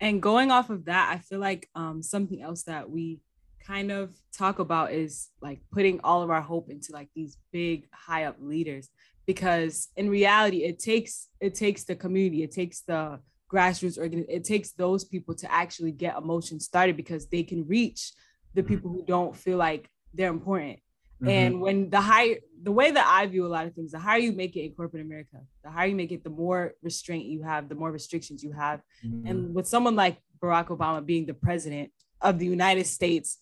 and 0.00 0.22
going 0.22 0.50
off 0.50 0.70
of 0.70 0.86
that, 0.86 1.10
I 1.12 1.18
feel 1.18 1.38
like 1.38 1.68
um, 1.74 2.02
something 2.02 2.42
else 2.42 2.62
that 2.64 2.88
we 2.88 3.20
kind 3.66 3.92
of 3.92 4.14
talk 4.36 4.58
about 4.58 4.92
is 4.92 5.28
like 5.42 5.60
putting 5.70 6.00
all 6.00 6.22
of 6.22 6.30
our 6.30 6.40
hope 6.40 6.70
into 6.70 6.92
like 6.92 7.08
these 7.14 7.36
big 7.52 7.86
high 7.92 8.24
up 8.24 8.36
leaders. 8.40 8.88
Because 9.26 9.88
in 9.96 10.08
reality 10.08 10.64
it 10.64 10.80
takes 10.80 11.28
it 11.40 11.54
takes 11.54 11.84
the 11.84 11.94
community 11.94 12.42
it 12.42 12.50
takes 12.50 12.80
the 12.80 13.20
grassroots 13.52 13.98
organ 13.98 14.24
it 14.28 14.42
takes 14.42 14.72
those 14.72 15.04
people 15.04 15.34
to 15.34 15.52
actually 15.52 15.92
get 15.92 16.16
emotion 16.16 16.58
started 16.58 16.96
because 16.96 17.28
they 17.28 17.44
can 17.44 17.64
reach 17.68 18.12
the 18.54 18.62
people 18.62 18.90
who 18.90 19.04
don't 19.04 19.36
feel 19.36 19.56
like 19.56 19.88
they're 20.14 20.30
important 20.30 20.80
mm-hmm. 21.20 21.28
and 21.28 21.60
when 21.60 21.90
the 21.90 22.00
higher 22.00 22.36
the 22.62 22.72
way 22.72 22.90
that 22.90 23.06
i 23.06 23.26
view 23.26 23.46
a 23.46 23.48
lot 23.48 23.66
of 23.66 23.74
things 23.74 23.92
the 23.92 23.98
higher 23.98 24.18
you 24.18 24.32
make 24.32 24.56
it 24.56 24.62
in 24.62 24.72
corporate 24.72 25.02
america 25.02 25.38
the 25.62 25.70
higher 25.70 25.88
you 25.88 25.94
make 25.94 26.12
it 26.12 26.24
the 26.24 26.30
more 26.30 26.74
restraint 26.82 27.24
you 27.24 27.42
have 27.42 27.68
the 27.68 27.74
more 27.74 27.90
restrictions 27.90 28.42
you 28.42 28.52
have 28.52 28.80
mm-hmm. 29.04 29.26
and 29.26 29.54
with 29.54 29.66
someone 29.66 29.96
like 29.96 30.18
barack 30.42 30.68
obama 30.68 31.04
being 31.04 31.26
the 31.26 31.34
president 31.34 31.90
of 32.20 32.38
the 32.38 32.46
united 32.46 32.86
states 32.86 33.38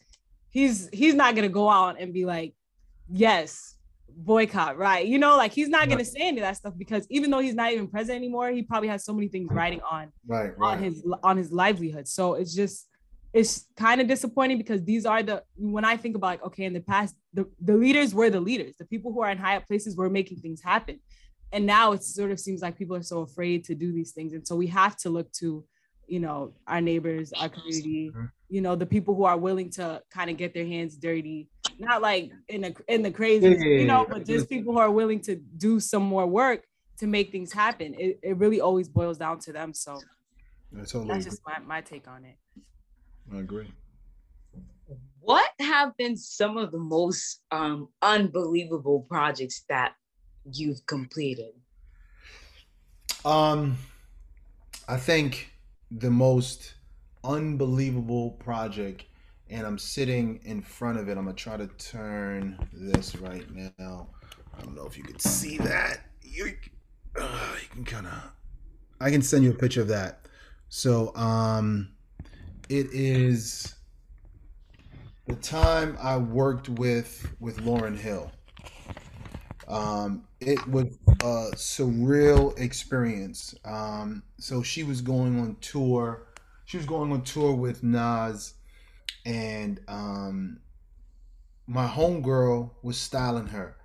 he's 0.50 0.88
he's 0.92 1.14
not 1.14 1.34
going 1.34 1.48
to 1.48 1.52
go 1.52 1.68
out 1.68 1.96
and 2.00 2.12
be 2.12 2.24
like 2.24 2.54
yes 3.08 3.78
boycott, 4.18 4.76
right? 4.76 5.06
You 5.06 5.18
know, 5.18 5.36
like 5.36 5.52
he's 5.52 5.68
not 5.68 5.88
gonna 5.88 6.04
say 6.04 6.20
any 6.20 6.38
of 6.38 6.42
that 6.42 6.56
stuff 6.56 6.74
because 6.76 7.06
even 7.08 7.30
though 7.30 7.38
he's 7.38 7.54
not 7.54 7.72
even 7.72 7.88
president 7.88 8.16
anymore, 8.16 8.50
he 8.50 8.62
probably 8.62 8.88
has 8.88 9.04
so 9.04 9.12
many 9.12 9.28
things 9.28 9.48
riding 9.50 9.80
on 9.88 10.12
right, 10.26 10.56
right. 10.58 10.72
on 10.72 10.82
his 10.82 11.06
on 11.22 11.36
his 11.36 11.52
livelihood. 11.52 12.08
So 12.08 12.34
it's 12.34 12.54
just 12.54 12.87
it's 13.32 13.66
kind 13.76 14.00
of 14.00 14.06
disappointing 14.06 14.58
because 14.58 14.82
these 14.84 15.04
are 15.04 15.22
the 15.22 15.42
when 15.56 15.84
I 15.84 15.96
think 15.96 16.16
about 16.16 16.26
like, 16.28 16.44
okay, 16.44 16.64
in 16.64 16.72
the 16.72 16.80
past, 16.80 17.14
the, 17.34 17.46
the 17.60 17.74
leaders 17.74 18.14
were 18.14 18.30
the 18.30 18.40
leaders, 18.40 18.76
the 18.78 18.86
people 18.86 19.12
who 19.12 19.20
are 19.20 19.30
in 19.30 19.38
high 19.38 19.58
places 19.58 19.96
were 19.96 20.08
making 20.08 20.38
things 20.38 20.62
happen. 20.62 21.00
And 21.52 21.66
now 21.66 21.92
it 21.92 22.02
sort 22.02 22.30
of 22.30 22.40
seems 22.40 22.62
like 22.62 22.76
people 22.76 22.96
are 22.96 23.02
so 23.02 23.20
afraid 23.20 23.64
to 23.64 23.74
do 23.74 23.92
these 23.92 24.12
things. 24.12 24.32
And 24.32 24.46
so 24.46 24.56
we 24.56 24.66
have 24.68 24.96
to 24.98 25.10
look 25.10 25.30
to 25.32 25.64
you 26.06 26.20
know 26.20 26.54
our 26.66 26.80
neighbors 26.80 27.34
our 27.34 27.50
community 27.50 28.10
you 28.48 28.62
know 28.62 28.74
the 28.74 28.86
people 28.86 29.14
who 29.14 29.24
are 29.24 29.36
willing 29.36 29.68
to 29.68 30.02
kind 30.10 30.30
of 30.30 30.38
get 30.38 30.54
their 30.54 30.66
hands 30.66 30.96
dirty. 30.96 31.48
Not 31.78 32.00
like 32.00 32.32
in 32.48 32.62
the 32.62 32.74
in 32.88 33.02
the 33.02 33.10
crazy 33.10 33.48
you 33.48 33.84
know 33.84 34.06
but 34.08 34.24
just 34.24 34.48
people 34.48 34.72
who 34.72 34.78
are 34.78 34.90
willing 34.90 35.20
to 35.22 35.36
do 35.36 35.78
some 35.80 36.02
more 36.02 36.26
work 36.26 36.64
to 36.98 37.06
make 37.06 37.30
things 37.30 37.52
happen. 37.52 37.94
It, 37.98 38.18
it 38.22 38.36
really 38.38 38.60
always 38.60 38.88
boils 38.88 39.18
down 39.18 39.38
to 39.40 39.52
them. 39.52 39.74
So 39.74 40.00
totally 40.72 41.08
that's 41.08 41.24
just 41.26 41.40
my, 41.46 41.58
my 41.64 41.80
take 41.82 42.08
on 42.08 42.24
it 42.24 42.36
i 43.34 43.38
agree 43.38 43.70
what 45.20 45.50
have 45.60 45.96
been 45.96 46.16
some 46.16 46.56
of 46.56 46.72
the 46.72 46.78
most 46.78 47.42
um, 47.50 47.88
unbelievable 48.00 49.04
projects 49.08 49.64
that 49.68 49.94
you've 50.52 50.84
completed 50.86 51.52
um 53.24 53.76
i 54.88 54.96
think 54.96 55.50
the 55.90 56.10
most 56.10 56.74
unbelievable 57.24 58.30
project 58.32 59.04
and 59.50 59.66
I'm 59.66 59.78
sitting 59.78 60.40
in 60.44 60.60
front 60.60 60.98
of 60.98 61.08
it. 61.08 61.16
I'm 61.16 61.24
gonna 61.24 61.34
try 61.34 61.56
to 61.56 61.66
turn 61.66 62.58
this 62.72 63.16
right 63.16 63.46
now. 63.54 64.08
I 64.56 64.62
don't 64.62 64.74
know 64.74 64.86
if 64.86 64.96
you 64.96 65.04
can 65.04 65.18
see 65.18 65.58
that. 65.58 66.00
You, 66.22 66.54
uh, 67.18 67.56
you 67.62 67.68
can 67.70 67.84
kind 67.84 68.06
of. 68.06 68.30
I 69.00 69.10
can 69.10 69.22
send 69.22 69.44
you 69.44 69.50
a 69.50 69.54
picture 69.54 69.80
of 69.80 69.88
that. 69.88 70.26
So, 70.68 71.14
um, 71.14 71.90
it 72.68 72.88
is 72.92 73.74
the 75.26 75.36
time 75.36 75.96
I 76.00 76.16
worked 76.16 76.68
with 76.68 77.26
with 77.40 77.58
Lauryn 77.58 77.98
Hill. 77.98 78.30
Um, 79.66 80.24
it 80.40 80.66
was 80.66 80.98
a 81.22 81.50
surreal 81.54 82.58
experience. 82.58 83.54
Um, 83.64 84.22
so 84.38 84.62
she 84.62 84.82
was 84.82 85.00
going 85.00 85.38
on 85.40 85.56
tour. 85.60 86.26
She 86.64 86.76
was 86.76 86.86
going 86.86 87.12
on 87.12 87.22
tour 87.22 87.54
with 87.54 87.82
Nas, 87.82 88.54
and 89.24 89.80
um, 89.88 90.60
my 91.66 91.86
homegirl 91.86 92.70
was 92.82 92.98
styling 92.98 93.46
her. 93.48 93.76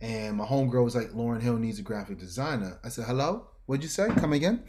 And 0.00 0.36
my 0.36 0.46
homegirl 0.46 0.84
was 0.84 0.94
like, 0.94 1.10
Lauryn 1.10 1.42
Hill 1.42 1.58
needs 1.58 1.78
a 1.78 1.82
graphic 1.82 2.18
designer. 2.18 2.78
I 2.82 2.88
said, 2.88 3.04
Hello? 3.04 3.48
What'd 3.66 3.82
you 3.82 3.88
say? 3.88 4.08
Come 4.08 4.32
again? 4.32 4.64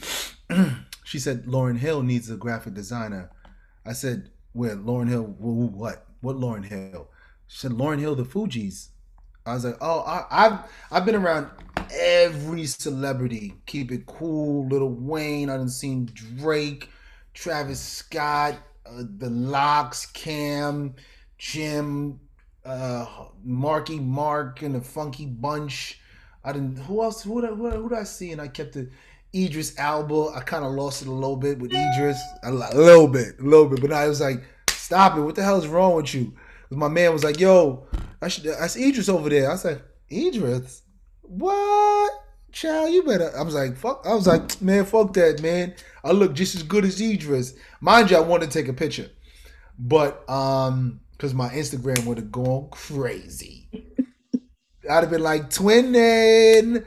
she 1.03 1.19
said, 1.19 1.45
Lauryn 1.45 1.77
Hill 1.77 2.03
needs 2.03 2.29
a 2.29 2.35
graphic 2.35 2.73
designer. 2.73 3.31
I 3.85 3.93
said, 3.93 4.29
Where? 4.53 4.75
Lauryn 4.75 5.09
Hill? 5.09 5.23
What? 5.23 6.05
What 6.21 6.35
Lauryn 6.35 6.65
Hill? 6.65 7.09
She 7.47 7.59
said, 7.59 7.71
Lauryn 7.71 7.99
Hill, 7.99 8.15
the 8.15 8.23
Fugees. 8.23 8.89
I 9.45 9.55
was 9.55 9.65
like, 9.65 9.77
oh, 9.81 10.03
I, 10.05 10.43
have 10.43 10.69
I've 10.91 11.05
been 11.05 11.15
around 11.15 11.49
every 11.91 12.65
celebrity. 12.65 13.55
Keep 13.65 13.91
it 13.91 14.05
cool, 14.05 14.67
Lil 14.67 14.89
Wayne. 14.89 15.49
I 15.49 15.57
done 15.57 15.69
seen 15.69 16.09
Drake, 16.13 16.89
Travis 17.33 17.79
Scott, 17.79 18.55
uh, 18.85 19.03
the 19.17 19.29
LOX, 19.29 20.05
Cam, 20.05 20.93
Jim, 21.39 22.19
uh, 22.65 23.05
Marky 23.43 23.99
Mark, 23.99 24.61
and 24.61 24.75
the 24.75 24.81
Funky 24.81 25.25
Bunch. 25.25 25.99
I 26.43 26.53
didn't. 26.53 26.77
Who 26.77 27.01
else? 27.01 27.23
Who 27.23 27.45
who, 27.45 27.69
who 27.69 27.89
did 27.89 27.97
I 27.97 28.03
see? 28.03 28.31
And 28.31 28.41
I 28.41 28.47
kept 28.47 28.75
it. 28.75 28.89
Idris 29.33 29.75
Elba. 29.77 30.33
I 30.35 30.41
kind 30.41 30.65
of 30.65 30.73
lost 30.73 31.01
it 31.01 31.07
a 31.07 31.11
little 31.11 31.37
bit 31.37 31.59
with 31.59 31.71
Idris, 31.71 32.19
a, 32.43 32.51
little 32.51 33.07
bit, 33.07 33.39
a 33.39 33.43
little 33.43 33.67
bit. 33.67 33.81
But 33.81 33.91
I 33.91 34.07
was 34.07 34.21
like, 34.21 34.43
stop 34.69 35.17
it! 35.17 35.21
What 35.21 35.35
the 35.35 35.43
hell 35.43 35.57
is 35.57 35.67
wrong 35.67 35.95
with 35.95 36.13
you? 36.13 36.33
Because 36.63 36.77
my 36.77 36.87
man 36.87 37.13
was 37.13 37.23
like, 37.23 37.39
yo 37.39 37.87
I 38.21 38.27
should. 38.27 38.43
That's 38.43 38.77
Idris 38.77 39.09
over 39.09 39.29
there. 39.29 39.49
I 39.49 39.55
said, 39.55 39.81
Idris, 40.11 40.83
what? 41.21 42.11
Child, 42.51 42.93
you 42.93 43.03
better. 43.03 43.31
I 43.35 43.41
was 43.43 43.55
like, 43.55 43.77
fuck. 43.77 44.05
I 44.05 44.13
was 44.13 44.27
like, 44.27 44.61
man, 44.61 44.85
fuck 44.85 45.13
that, 45.13 45.41
man. 45.41 45.73
I 46.03 46.11
look 46.11 46.33
just 46.33 46.55
as 46.55 46.63
good 46.63 46.85
as 46.85 47.01
Idris. 47.01 47.55
Mind 47.79 48.11
you, 48.11 48.17
I 48.17 48.21
wanted 48.21 48.51
to 48.51 48.59
take 48.59 48.67
a 48.67 48.73
picture, 48.73 49.09
but 49.79 50.29
um, 50.29 50.99
because 51.13 51.33
my 51.33 51.49
Instagram 51.49 52.05
would 52.05 52.17
have 52.17 52.31
gone 52.31 52.67
crazy. 52.71 53.69
I'd 54.89 55.01
have 55.01 55.09
been 55.09 55.23
like 55.23 55.49
twinning. 55.49 56.85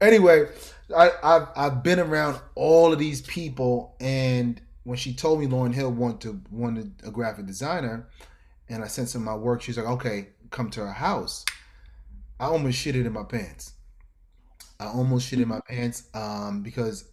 Anyway, 0.00 0.46
I, 0.92 1.10
I've 1.22 1.48
I've 1.56 1.82
been 1.82 1.98
around 1.98 2.40
all 2.54 2.92
of 2.92 2.98
these 2.98 3.20
people, 3.22 3.96
and 4.00 4.60
when 4.84 4.96
she 4.96 5.14
told 5.14 5.40
me 5.40 5.46
Lauryn 5.46 5.74
Hill 5.74 5.92
wanted 5.92 6.20
to 6.22 6.40
wanted 6.50 6.94
a 7.04 7.10
graphic 7.10 7.46
designer, 7.46 8.08
and 8.68 8.82
I 8.82 8.88
sent 8.88 9.08
some 9.08 9.22
of 9.22 9.26
my 9.26 9.36
work, 9.36 9.62
she's 9.62 9.76
like, 9.76 9.86
okay, 9.86 10.28
come 10.50 10.70
to 10.70 10.80
her 10.80 10.92
house, 10.92 11.44
I 12.40 12.46
almost 12.46 12.78
shit 12.78 12.96
it 12.96 13.06
in 13.06 13.12
my 13.12 13.24
pants. 13.24 13.74
I 14.80 14.86
almost 14.86 15.28
shit 15.28 15.40
in 15.40 15.48
my 15.48 15.60
pants 15.68 16.08
um, 16.14 16.62
because 16.62 17.04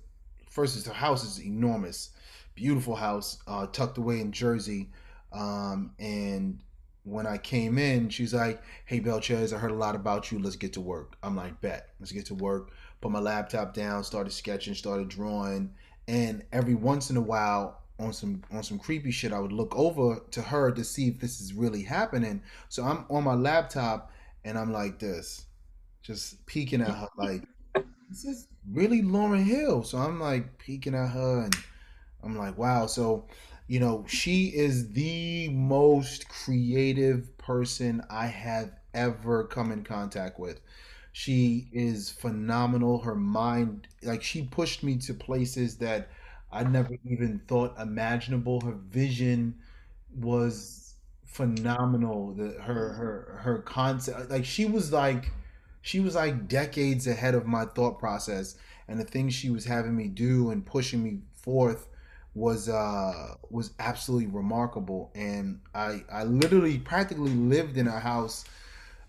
first, 0.50 0.86
her 0.88 0.94
house 0.94 1.24
is 1.24 1.44
enormous, 1.44 2.10
beautiful 2.56 2.96
house 2.96 3.38
uh, 3.48 3.68
tucked 3.68 3.98
away 3.98 4.22
in 4.22 4.32
Jersey. 4.32 4.90
Um, 5.32 5.92
and 6.00 6.62
when 7.04 7.28
I 7.28 7.38
came 7.38 7.78
in, 7.78 8.10
she's 8.10 8.34
like, 8.34 8.62
"Hey, 8.86 9.00
Belchez, 9.00 9.54
I 9.54 9.60
heard 9.60 9.72
a 9.72 9.76
lot 9.76 9.96
about 9.96 10.32
you. 10.32 10.40
Let's 10.40 10.56
get 10.56 10.74
to 10.74 10.82
work." 10.82 11.16
I'm 11.22 11.36
like, 11.36 11.62
"Bet, 11.62 11.90
let's 12.00 12.12
get 12.12 12.26
to 12.28 12.36
work." 12.36 12.72
Put 13.02 13.12
my 13.12 13.20
laptop 13.20 13.74
down, 13.74 14.04
started 14.04 14.32
sketching, 14.32 14.76
started 14.76 15.10
drawing, 15.10 15.74
and 16.08 16.43
every 16.52 16.76
once 16.76 17.10
in 17.10 17.18
a 17.18 17.22
while, 17.22 17.82
on 18.00 18.14
some 18.14 18.41
on 18.52 18.64
some 18.64 18.80
creepy 18.80 19.12
shit, 19.12 19.34
I 19.34 19.39
would 19.39 19.52
look 19.52 19.76
over 19.76 20.22
to 20.32 20.41
her 20.41 20.72
to 20.72 20.84
see 20.84 21.10
if 21.10 21.20
this 21.20 21.41
is 21.41 21.54
really 21.54 21.84
happening. 21.84 22.41
So 22.70 22.84
I'm 22.84 23.06
on 23.10 23.24
my 23.24 23.36
laptop 23.36 24.12
and 24.45 24.58
I'm 24.58 24.72
like 24.72 25.00
this, 25.00 25.45
just 26.02 26.45
peeking 26.45 26.82
at 26.82 26.89
her, 26.89 27.10
like, 27.18 27.43
"This 28.10 28.26
is 28.26 28.47
really 28.72 29.02
Lauryn 29.02 29.43
Hill." 29.43 29.84
So 29.84 29.97
I'm 29.97 30.20
like 30.20 30.58
peeking 30.58 30.95
at 30.95 31.10
her, 31.10 31.43
and 31.43 31.56
I'm 32.24 32.38
like, 32.38 32.58
"Wow." 32.58 32.86
So 32.88 33.28
you 33.68 33.80
know, 33.80 34.04
she 34.08 34.47
is 34.47 34.89
the 34.93 35.50
most 35.50 36.28
creative 36.28 37.38
person 37.38 38.04
I 38.10 38.26
have 38.26 38.72
ever 38.95 39.43
come 39.43 39.72
in 39.72 39.84
contact 39.84 40.39
with. 40.39 40.60
She 41.12 41.68
is 41.72 42.10
phenomenal. 42.10 42.99
Her 42.99 43.16
mind, 43.16 43.88
like, 44.03 44.24
she 44.24 44.43
pushed 44.43 44.84
me 44.84 44.97
to 44.99 45.14
places 45.14 45.78
that 45.78 46.10
I 46.51 46.64
never 46.64 46.95
even 47.05 47.39
thought 47.47 47.80
imaginable. 47.80 48.62
Her 48.62 48.74
vision 48.74 49.55
was 50.16 50.95
phenomenal. 51.26 52.34
The 52.34 52.51
her 52.62 52.93
her 52.93 53.39
her 53.43 53.60
concept, 53.60 54.30
like, 54.30 54.45
she 54.45 54.66
was 54.66 54.91
like 54.91 55.32
she 55.82 55.99
was 55.99 56.16
like 56.16 56.47
decades 56.47 57.07
ahead 57.07 57.36
of 57.36 57.45
my 57.45 57.66
thought 57.66 57.99
process 57.99 58.55
and 58.88 58.99
the 58.99 59.03
things 59.05 59.34
she 59.34 59.49
was 59.49 59.64
having 59.66 59.95
me 59.95 60.07
do 60.07 60.49
and 60.51 60.66
pushing 60.66 61.01
me 61.03 61.20
forth 61.34 61.88
was 62.36 62.68
uh 62.68 63.34
was 63.49 63.72
absolutely 63.80 64.28
remarkable 64.28 65.10
and 65.16 65.60
i 65.74 66.03
i 66.12 66.24
literally 66.24 66.78
practically 66.78 67.32
lived 67.32 67.78
in 67.78 67.88
a 67.88 67.99
house 67.99 68.43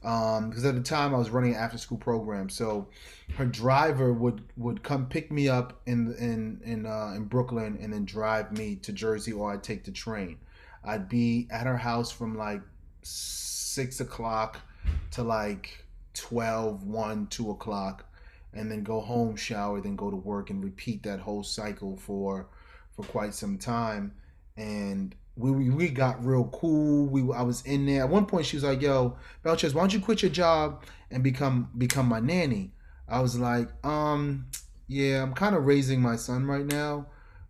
um 0.03 0.49
because 0.49 0.65
at 0.65 0.75
the 0.75 0.81
time 0.81 1.15
i 1.15 1.19
was 1.19 1.31
running 1.31 1.55
an 1.55 1.61
after 1.61 1.77
school 1.77 1.99
program 1.99 2.49
so 2.49 2.89
her 3.37 3.45
driver 3.45 4.13
would 4.13 4.43
would 4.57 4.83
come 4.83 5.07
pick 5.07 5.31
me 5.31 5.49
up 5.49 5.81
in 5.87 6.15
in 6.15 6.61
in 6.65 6.87
uh 6.87 7.13
in 7.15 7.25
brooklyn 7.25 7.79
and 7.83 7.93
then 7.93 8.05
drive 8.05 8.51
me 8.57 8.77
to 8.77 8.93
jersey 8.93 9.33
or 9.33 9.53
i'd 9.53 9.63
take 9.63 9.85
the 9.85 9.93
train. 9.93 10.39
I'd 10.83 11.09
be 11.09 11.47
at 11.51 11.67
her 11.67 11.77
house 11.77 12.11
from 12.11 12.37
like 12.37 12.63
six 13.03 14.01
o'clock 14.01 14.61
to 15.13 15.23
like 15.23 15.85
12 16.15 16.85
1 16.85 17.27
2 17.27 17.51
o'clock 17.51 18.07
and 18.53 18.71
then 18.71 18.83
go 18.83 19.01
home 19.01 19.37
shower 19.37 19.81
then 19.81 19.97
go 19.97 20.11
to 20.11 20.17
work 20.17 20.51
and 20.51 20.65
repeat 20.65 21.03
that 21.03 21.21
whole 21.21 21.43
cycle 21.43 21.97
for 21.97 22.49
for 22.97 23.05
quite 23.05 23.35
some 23.35 23.57
time, 23.57 24.13
and 24.57 25.15
we 25.37 25.51
we, 25.51 25.71
we 25.71 25.89
got 25.89 26.25
real 26.25 26.45
cool. 26.53 27.07
We 27.07 27.23
I 27.35 27.43
was 27.43 27.63
in 27.63 27.87
there 27.87 28.03
at 28.03 28.09
one 28.09 28.27
point. 28.27 28.47
She 28.47 28.57
was 28.57 28.65
like, 28.65 28.83
"Yo, 28.83 29.17
Belchez, 29.45 29.75
why 29.75 29.83
don't 29.83 29.93
you 29.93 30.01
quit 30.01 30.23
your 30.23 30.31
job 30.31 30.85
and 31.11 31.23
become 31.23 31.71
become 31.77 32.07
my 32.07 32.21
nanny?" 32.21 32.73
I 33.09 33.21
was 33.21 33.39
like, 33.39 33.69
"Um, 33.85 34.47
yeah, 34.89 35.23
I'm 35.23 35.35
kind 35.35 35.55
of 35.55 35.65
raising 35.65 36.01
my 36.01 36.17
son 36.17 36.47
right 36.47 36.67
now, 36.67 37.07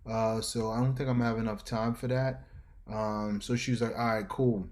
uh, 0.06 0.40
so 0.40 0.70
I 0.70 0.80
don't 0.80 0.94
think 0.94 1.08
I'm 1.08 1.18
gonna 1.18 1.28
have 1.28 1.38
enough 1.38 1.64
time 1.64 1.94
for 1.94 2.06
that." 2.08 2.44
Um, 2.90 3.40
so 3.40 3.56
she 3.56 3.70
was 3.70 3.80
like, 3.80 3.96
"All 3.96 4.06
right, 4.06 4.28
cool." 4.28 4.68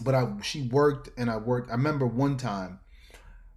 But 0.00 0.14
I 0.14 0.28
she 0.42 0.68
worked 0.68 1.10
and 1.18 1.30
I 1.30 1.36
worked. 1.36 1.70
I 1.70 1.74
remember 1.74 2.06
one 2.06 2.36
time. 2.36 2.80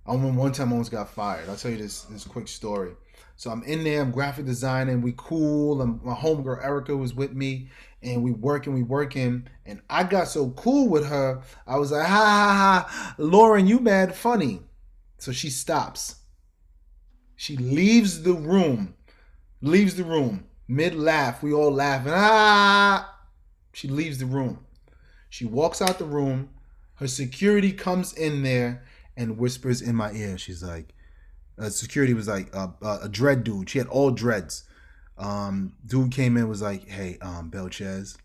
I 0.06 0.14
remember 0.14 0.40
one 0.40 0.52
time 0.52 0.70
I 0.70 0.72
almost 0.72 0.92
got 0.92 1.10
fired. 1.10 1.48
I'll 1.50 1.56
tell 1.56 1.72
you 1.72 1.78
this 1.78 2.04
this 2.04 2.24
quick 2.24 2.48
story. 2.48 2.94
So 3.42 3.50
I'm 3.50 3.64
in 3.64 3.84
there, 3.84 4.02
I'm 4.02 4.12
graphic 4.12 4.46
designing, 4.46 5.02
we 5.02 5.16
cool. 5.18 5.82
And 5.82 6.00
my 6.04 6.14
homegirl 6.14 6.64
Erica 6.64 6.96
was 6.96 7.16
with 7.16 7.34
me, 7.34 7.70
and 8.04 8.24
we 8.24 8.32
working, 8.32 8.74
we 8.74 8.84
working. 8.84 9.48
And 9.66 9.82
I 9.90 10.04
got 10.04 10.28
so 10.28 10.50
cool 10.52 10.90
with 10.90 11.06
her, 11.08 11.42
I 11.68 11.78
was 11.78 11.92
like, 11.92 12.08
ha 12.08 12.16
ha 12.16 12.86
ha, 12.88 13.16
Lauryn, 13.18 13.68
you 13.68 13.80
mad 13.80 14.16
funny. 14.16 14.62
So 15.18 15.32
she 15.32 15.50
stops. 15.50 16.16
She 17.36 17.58
leaves 17.58 18.24
the 18.24 18.34
room, 18.34 18.96
leaves 19.62 19.96
the 19.96 20.04
room, 20.04 20.46
mid 20.68 20.96
laugh. 20.96 21.42
We 21.44 21.54
all 21.54 21.72
laughing. 21.72 22.14
Ah! 22.16 23.20
She 23.74 23.88
leaves 23.88 24.18
the 24.20 24.26
room. 24.26 24.66
She 25.30 25.46
walks 25.46 25.82
out 25.82 25.98
the 25.98 26.06
room. 26.06 26.50
Her 26.96 27.08
security 27.08 27.72
comes 27.72 28.14
in 28.14 28.44
there 28.44 28.84
and 29.18 29.38
whispers 29.38 29.82
in 29.82 29.96
my 29.96 30.12
ear. 30.12 30.38
She's 30.38 30.62
like, 30.62 30.94
uh, 31.58 31.70
security 31.70 32.14
was 32.14 32.28
like 32.28 32.56
uh, 32.56 32.70
uh, 32.82 33.00
a 33.04 33.10
dread 33.10 33.44
dude. 33.44 33.70
She 33.70 33.78
had 33.78 33.88
all 33.88 34.12
dreads. 34.12 34.64
Um, 35.22 35.74
dude 35.86 36.12
came 36.12 36.36
in 36.36 36.50
was 36.50 36.62
like, 36.62 36.88
"Hey, 36.90 37.18
um, 37.22 37.50
Belchez, 37.50 38.18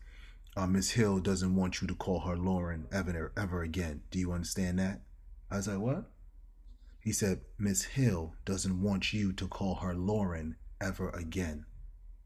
uh, 0.55 0.67
Miss 0.67 0.91
Hill 0.91 1.19
doesn't 1.19 1.55
want 1.55 1.81
you 1.81 1.87
to 1.87 1.95
call 1.95 2.21
her 2.21 2.35
Lauryn 2.35 2.85
ever 2.91 3.31
ever 3.37 3.61
again. 3.61 4.01
Do 4.11 4.19
you 4.19 4.31
understand 4.31 4.79
that?" 4.79 5.01
I 5.49 5.57
was 5.57 5.67
like, 5.67 5.79
"What?" 5.79 6.11
He 6.99 7.11
said, 7.11 7.41
"Miss 7.57 7.83
Hill 7.83 8.33
doesn't 8.45 8.81
want 8.81 9.13
you 9.13 9.31
to 9.33 9.47
call 9.47 9.75
her 9.75 9.93
Lauryn 9.93 10.55
ever 10.81 11.09
again. 11.11 11.65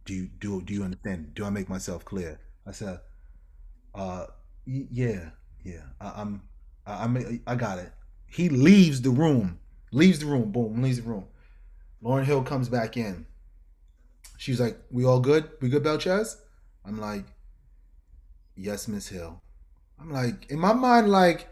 Do 0.06 0.14
you 0.14 0.30
do 0.40 0.62
do 0.62 0.74
you 0.74 0.84
understand? 0.84 1.36
Do 1.36 1.46
I 1.46 1.50
make 1.50 1.70
myself 1.70 2.06
clear?" 2.06 2.40
I 2.66 2.72
said, 2.72 3.02
"Uh, 3.94 4.28
yeah, 4.66 5.32
yeah. 5.64 5.84
I, 6.00 6.22
I'm, 6.22 6.42
I, 6.88 7.04
I, 7.06 7.42
I 7.46 7.56
got 7.56 7.78
it." 7.78 7.92
He 8.26 8.48
leaves 8.48 9.02
the 9.02 9.10
room 9.12 9.60
Leaves 9.92 10.20
the 10.20 10.26
room. 10.26 10.52
Boom. 10.52 10.82
Leaves 10.82 11.02
the 11.02 11.10
room. 11.10 11.26
Lauryn 12.04 12.24
Hill 12.24 12.44
comes 12.44 12.70
back 12.70 12.98
in. 12.98 13.26
She's 14.42 14.60
like, 14.60 14.76
"We 14.90 15.06
all 15.06 15.20
good? 15.20 15.52
We 15.62 15.70
good, 15.70 15.84
Belchez?" 15.84 16.36
I'm 16.84 17.00
like, 17.00 17.26
"Yes, 18.56 18.88
Miss 18.88 19.08
Hill." 19.08 19.40
I'm 20.00 20.12
like, 20.12 20.50
in 20.50 20.58
my 20.58 20.74
mind, 20.74 21.10
like, 21.10 21.48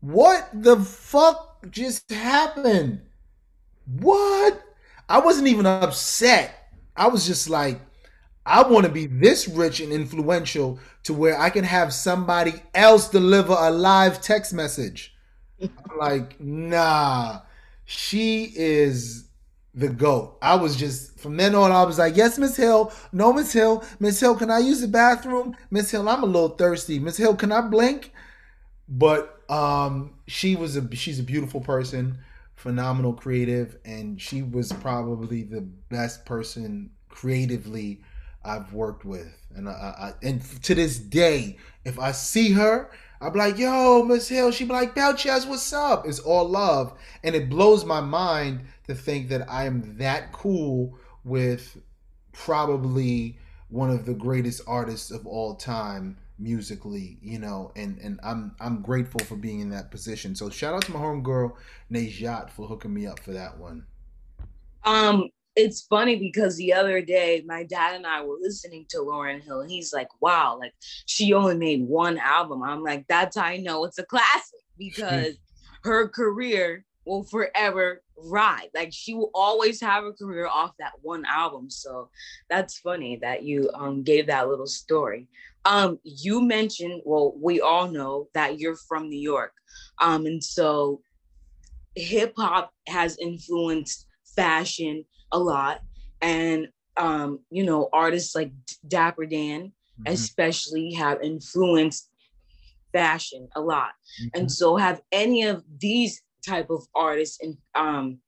what 0.00 0.48
the 0.52 0.80
fuck 0.80 1.70
just 1.70 2.10
happened? 2.10 3.02
What? 4.00 4.60
I 5.08 5.20
wasn't 5.20 5.46
even 5.46 5.64
upset. 5.64 6.72
I 6.96 7.06
was 7.06 7.24
just 7.24 7.48
like, 7.48 7.80
I 8.44 8.62
want 8.62 8.84
to 8.84 8.90
be 8.90 9.06
this 9.06 9.46
rich 9.46 9.78
and 9.78 9.92
influential 9.92 10.80
to 11.04 11.14
where 11.14 11.40
I 11.40 11.50
can 11.50 11.62
have 11.62 11.94
somebody 11.94 12.60
else 12.74 13.08
deliver 13.08 13.54
a 13.56 13.70
live 13.70 14.20
text 14.20 14.52
message. 14.52 15.14
I'm 15.62 15.98
like, 15.98 16.40
nah 16.40 17.42
she 17.90 18.52
is 18.54 19.27
the 19.78 19.88
goat. 19.88 20.36
I 20.42 20.56
was 20.56 20.76
just 20.76 21.20
from 21.20 21.36
then 21.36 21.54
on. 21.54 21.70
I 21.70 21.84
was 21.84 21.98
like, 21.98 22.16
yes, 22.16 22.36
Miss 22.36 22.56
Hill. 22.56 22.92
No, 23.12 23.32
Miss 23.32 23.52
Hill. 23.52 23.84
Miss 24.00 24.18
Hill, 24.18 24.34
can 24.34 24.50
I 24.50 24.58
use 24.58 24.80
the 24.80 24.88
bathroom? 24.88 25.56
Miss 25.70 25.92
Hill, 25.92 26.08
I'm 26.08 26.24
a 26.24 26.26
little 26.26 26.50
thirsty. 26.50 26.98
Miss 26.98 27.16
Hill, 27.16 27.36
can 27.36 27.52
I 27.52 27.60
blink? 27.60 28.12
But 28.88 29.40
um, 29.48 30.14
she 30.26 30.56
was 30.56 30.76
a 30.76 30.96
she's 30.96 31.20
a 31.20 31.22
beautiful 31.22 31.60
person, 31.60 32.18
phenomenal 32.56 33.12
creative, 33.12 33.78
and 33.84 34.20
she 34.20 34.42
was 34.42 34.72
probably 34.72 35.44
the 35.44 35.60
best 35.60 36.26
person 36.26 36.90
creatively 37.08 38.02
I've 38.44 38.72
worked 38.72 39.04
with. 39.04 39.32
And 39.54 39.68
I, 39.68 39.72
I 39.72 40.12
and 40.26 40.42
to 40.64 40.74
this 40.74 40.98
day, 40.98 41.58
if 41.84 42.00
I 42.00 42.10
see 42.10 42.50
her 42.52 42.90
be 43.20 43.38
like, 43.38 43.58
yo, 43.58 44.04
Miss 44.04 44.28
Hill. 44.28 44.50
She'd 44.52 44.68
be 44.68 44.74
like, 44.74 44.94
Belchez, 44.94 45.46
what's 45.46 45.72
up? 45.72 46.06
It's 46.06 46.20
all 46.20 46.48
love. 46.48 46.96
And 47.24 47.34
it 47.34 47.48
blows 47.48 47.84
my 47.84 48.00
mind 48.00 48.60
to 48.88 48.94
think 48.94 49.28
that 49.28 49.48
I 49.48 49.66
am 49.66 49.96
that 49.98 50.32
cool 50.32 50.98
with 51.24 51.78
probably 52.32 53.38
one 53.68 53.90
of 53.90 54.06
the 54.06 54.14
greatest 54.14 54.62
artists 54.66 55.10
of 55.10 55.26
all 55.26 55.54
time 55.54 56.16
musically, 56.38 57.18
you 57.20 57.38
know, 57.38 57.70
and 57.76 57.98
and 57.98 58.18
I'm 58.22 58.56
I'm 58.60 58.80
grateful 58.80 59.20
for 59.20 59.36
being 59.36 59.60
in 59.60 59.70
that 59.70 59.90
position. 59.90 60.34
So 60.34 60.48
shout 60.50 60.74
out 60.74 60.82
to 60.82 60.92
my 60.92 61.00
homegirl 61.00 61.52
Najat 61.92 62.50
for 62.50 62.66
hooking 62.66 62.94
me 62.94 63.06
up 63.06 63.20
for 63.20 63.32
that 63.32 63.58
one. 63.58 63.84
Um, 64.84 65.28
it's 65.54 65.82
funny 65.82 66.16
because 66.16 66.56
the 66.56 66.72
other 66.72 67.02
day 67.02 67.42
my 67.46 67.64
dad 67.64 67.96
and 67.96 68.06
I 68.06 68.24
were 68.24 68.38
listening 68.40 68.86
to 68.90 68.98
Lauryn 68.98 69.42
Hill 69.42 69.60
and 69.60 69.70
he's 69.70 69.92
like, 69.92 70.08
wow, 70.20 70.56
like 70.58 70.72
she 71.04 71.34
only 71.34 71.56
made 71.56 71.82
one 71.82 72.16
album. 72.16 72.62
I'm 72.62 72.82
like, 72.82 73.04
that's 73.08 73.36
how 73.36 73.44
I 73.44 73.58
know 73.58 73.84
it's 73.84 73.98
a 73.98 74.04
classic 74.04 74.60
because 74.78 75.36
her 75.82 76.08
career 76.08 76.86
will 77.04 77.24
forever 77.24 78.02
ride. 78.24 78.68
Like 78.74 78.92
she 78.92 79.14
will 79.14 79.30
always 79.34 79.80
have 79.80 80.04
a 80.04 80.12
career 80.12 80.46
off 80.46 80.72
that 80.78 80.92
one 81.02 81.24
album. 81.24 81.70
So 81.70 82.10
that's 82.48 82.78
funny 82.78 83.16
that 83.22 83.42
you 83.42 83.70
um 83.74 84.02
gave 84.02 84.26
that 84.26 84.48
little 84.48 84.66
story. 84.66 85.28
Um, 85.64 85.98
you 86.02 86.40
mentioned, 86.40 87.02
well, 87.04 87.34
we 87.40 87.60
all 87.60 87.88
know 87.88 88.28
that 88.34 88.58
you're 88.58 88.76
from 88.76 89.08
New 89.08 89.20
York. 89.20 89.52
Um, 90.00 90.26
and 90.26 90.42
so 90.42 91.02
hip 91.94 92.32
hop 92.36 92.72
has 92.86 93.18
influenced 93.18 94.06
fashion 94.36 95.04
a 95.32 95.38
lot. 95.38 95.80
And 96.22 96.68
um, 96.96 97.40
you 97.50 97.64
know, 97.64 97.88
artists 97.92 98.34
like 98.34 98.52
Dapper 98.86 99.26
Dan 99.26 99.72
mm-hmm. 100.00 100.12
especially 100.12 100.92
have 100.94 101.22
influenced 101.22 102.10
fashion 102.92 103.48
a 103.54 103.60
lot. 103.60 103.90
Mm-hmm. 104.22 104.40
And 104.40 104.52
so 104.52 104.76
have 104.76 105.00
any 105.12 105.42
of 105.44 105.64
these 105.78 106.22
type 106.48 106.70
of 106.70 106.86
artists 106.94 107.38
in, 107.40 107.56
um, 107.74 108.18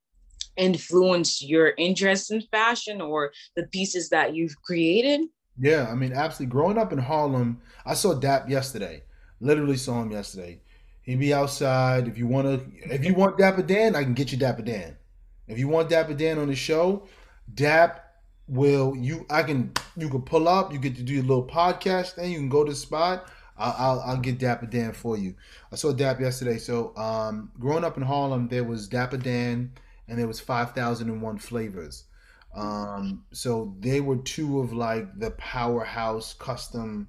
influenced 0.57 1.43
your 1.43 1.73
interest 1.79 2.31
in 2.31 2.41
fashion 2.53 3.01
or 3.01 3.33
the 3.57 3.67
pieces 3.69 4.09
that 4.11 4.35
you've 4.35 4.61
created? 4.63 5.23
Yeah, 5.59 5.89
I 5.91 5.95
mean, 5.95 6.13
absolutely. 6.13 6.53
Growing 6.53 6.79
up 6.79 6.93
in 6.93 6.99
Harlem, 6.99 7.61
I 7.85 7.95
saw 7.95 8.15
Dap 8.15 8.49
yesterday. 8.49 9.03
Literally 9.41 9.77
saw 9.77 10.03
him 10.03 10.11
yesterday. 10.11 10.61
He'd 11.03 11.19
be 11.19 11.35
outside. 11.35 12.09
If 12.09 12.19
you 12.19 12.27
want 12.27 12.47
to, 12.47 12.95
if 12.95 13.05
you 13.05 13.15
want 13.15 13.39
Dapper 13.39 13.63
Dan, 13.63 13.97
I 13.97 14.05
can 14.05 14.15
get 14.15 14.33
you 14.33 14.39
Dapper 14.39 14.63
Dan. 14.63 14.97
If 15.49 15.59
you 15.59 15.69
want 15.69 15.89
Dapper 15.89 16.15
Dan 16.15 16.39
on 16.39 16.49
the 16.49 16.55
show, 16.55 17.09
Dap 17.55 18.05
will 18.47 18.95
you. 18.97 19.27
I 19.31 19.43
can. 19.43 19.73
You 19.97 20.09
can 20.09 20.23
pull 20.23 20.47
up. 20.47 20.73
You 20.73 20.79
get 20.79 20.97
to 20.97 21.03
do 21.03 21.15
your 21.15 21.25
little 21.25 21.47
podcast 21.47 22.13
thing. 22.13 22.33
You 22.33 22.39
can 22.39 22.49
go 22.49 22.65
to 22.65 22.71
the 22.71 22.77
spot. 22.77 23.29
I'll, 23.61 23.75
I'll, 23.79 24.01
I'll 24.01 24.17
get 24.17 24.39
Dapper 24.39 24.67
Dan 24.67 24.93
for 24.93 25.17
you. 25.17 25.35
I 25.71 25.77
saw 25.77 25.93
Dap 25.93 26.21
yesterday. 26.21 26.59
So, 26.59 26.97
um, 26.97 27.53
growing 27.59 27.85
up 27.85 27.97
in 27.97 28.03
Harlem, 28.03 28.49
there 28.49 28.65
was 28.65 28.89
Dapper 28.89 29.19
Dan, 29.19 29.73
and 30.09 30.19
there 30.19 30.27
was 30.27 30.41
five 30.41 30.73
thousand 30.73 31.11
and 31.11 31.23
one 31.23 31.39
flavors. 31.39 32.05
Um, 32.55 33.25
so 33.33 33.75
they 33.79 34.01
were 34.01 34.17
two 34.17 34.61
of 34.61 34.73
like 34.73 35.19
the 35.19 35.31
powerhouse 35.33 36.35
custom 36.35 37.09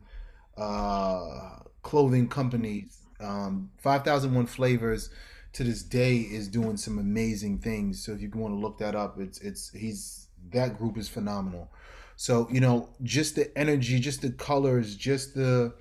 uh, 0.57 1.57
clothing 1.81 2.27
companies. 2.27 2.97
Um, 3.19 3.71
5001 3.77 4.47
Flavors 4.47 5.09
to 5.53 5.63
this 5.63 5.83
day 5.83 6.17
is 6.17 6.47
doing 6.47 6.77
some 6.77 6.97
amazing 6.97 7.59
things. 7.59 8.03
So 8.03 8.13
if 8.13 8.21
you 8.21 8.29
want 8.33 8.53
to 8.53 8.59
look 8.59 8.77
that 8.79 8.95
up, 8.95 9.19
it's 9.19 9.39
it's 9.41 9.71
he's 9.71 10.27
that 10.51 10.77
group 10.77 10.97
is 10.97 11.09
phenomenal. 11.09 11.71
So 12.15 12.47
you 12.51 12.59
know, 12.59 12.89
just 13.03 13.35
the 13.35 13.55
energy, 13.57 13.99
just 13.99 14.21
the 14.21 14.31
colors, 14.31 14.95
just 14.95 15.35
the 15.35 15.73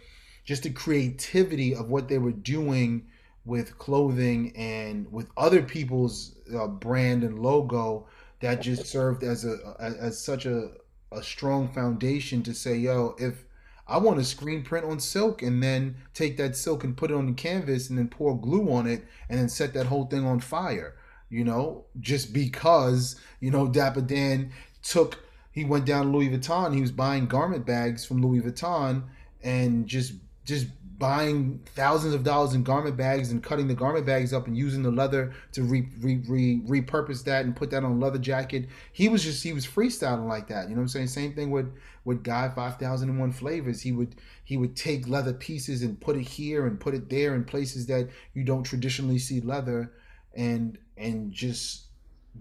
just 0.51 0.65
the 0.65 0.71
creativity 0.71 1.77
of 1.77 1.91
what 1.91 2.09
they 2.09 2.19
were 2.19 2.33
doing 2.33 3.07
with 3.45 3.79
clothing 3.79 4.53
and 4.57 5.07
with 5.13 5.31
other 5.37 5.63
people's 5.63 6.35
uh, 6.53 6.67
brand 6.67 7.23
and 7.23 7.39
logo 7.39 8.05
that 8.41 8.61
just 8.61 8.85
served 8.85 9.23
as 9.23 9.45
a 9.45 9.77
as, 9.79 10.21
such 10.21 10.47
a 10.47 10.73
a 11.13 11.23
strong 11.23 11.69
foundation 11.69 12.43
to 12.43 12.53
say, 12.53 12.77
yo, 12.77 13.15
if 13.17 13.45
I 13.87 13.99
want 13.99 14.19
a 14.19 14.25
screen 14.25 14.65
print 14.65 14.85
on 14.85 14.99
silk 14.99 15.41
and 15.41 15.63
then 15.63 15.95
take 16.15 16.37
that 16.39 16.57
silk 16.57 16.83
and 16.83 16.97
put 16.97 17.13
it 17.13 17.15
on 17.15 17.27
the 17.27 17.33
canvas 17.33 17.89
and 17.89 17.97
then 17.97 18.09
pour 18.09 18.37
glue 18.37 18.73
on 18.73 18.89
it 18.89 19.05
and 19.29 19.39
then 19.39 19.49
set 19.49 19.73
that 19.75 19.87
whole 19.87 20.07
thing 20.07 20.27
on 20.27 20.41
fire, 20.41 20.97
you 21.29 21.45
know, 21.45 21.85
just 22.01 22.33
because, 22.33 23.15
you 23.39 23.53
know, 23.53 23.69
Dapper 23.69 24.01
Dan 24.01 24.51
took, 24.83 25.21
he 25.53 25.65
went 25.65 25.87
down 25.87 26.07
to 26.07 26.11
Louis 26.11 26.31
Vuitton, 26.31 26.75
he 26.75 26.81
was 26.81 26.91
buying 26.91 27.27
garment 27.27 27.65
bags 27.65 28.05
from 28.05 28.21
Louis 28.21 28.41
Vuitton 28.41 29.05
and 29.45 29.87
just, 29.87 30.15
just 30.45 30.67
buying 31.01 31.59
thousands 31.75 32.13
of 32.13 32.23
dollars 32.23 32.53
in 32.53 32.63
garment 32.63 32.95
bags 32.95 33.31
and 33.31 33.43
cutting 33.43 33.67
the 33.67 33.75
garment 33.75 34.05
bags 34.05 34.35
up 34.35 34.47
and 34.47 34.57
using 34.57 34.83
the 34.83 34.91
leather 34.91 35.33
to 35.51 35.63
re, 35.63 35.89
re, 36.01 36.21
re, 36.29 36.61
repurpose 36.69 37.25
that 37.25 37.47
and 37.47 37.57
put 37.57 37.71
that 37.71 37.83
on 37.83 37.93
a 37.93 37.97
leather 37.97 38.19
jacket. 38.19 38.69
He 38.93 39.09
was 39.09 39.25
just 39.25 39.43
he 39.43 39.55
was 39.55 39.67
freestyling 39.67 40.29
like 40.29 40.47
that. 40.49 40.69
You 40.69 40.75
know 40.75 40.81
what 40.81 40.83
I'm 40.83 40.89
saying? 40.89 41.07
Same 41.07 41.33
thing 41.33 41.51
with 41.51 41.75
with 42.05 42.23
Guy 42.23 42.51
5001 42.51 43.33
flavors. 43.33 43.81
He 43.81 43.93
would 43.93 44.15
he 44.45 44.59
would 44.59 44.77
take 44.77 45.09
leather 45.09 45.33
pieces 45.33 45.83
and 45.83 45.99
put 45.99 46.17
it 46.17 46.29
here 46.29 46.67
and 46.67 46.79
put 46.79 46.95
it 46.95 47.09
there 47.09 47.35
in 47.35 47.45
places 47.45 47.87
that 47.87 48.11
you 48.35 48.45
don't 48.45 48.65
traditionally 48.65 49.19
see 49.19 49.41
leather 49.41 49.93
and 50.35 50.79
and 50.99 51.33
just 51.33 51.87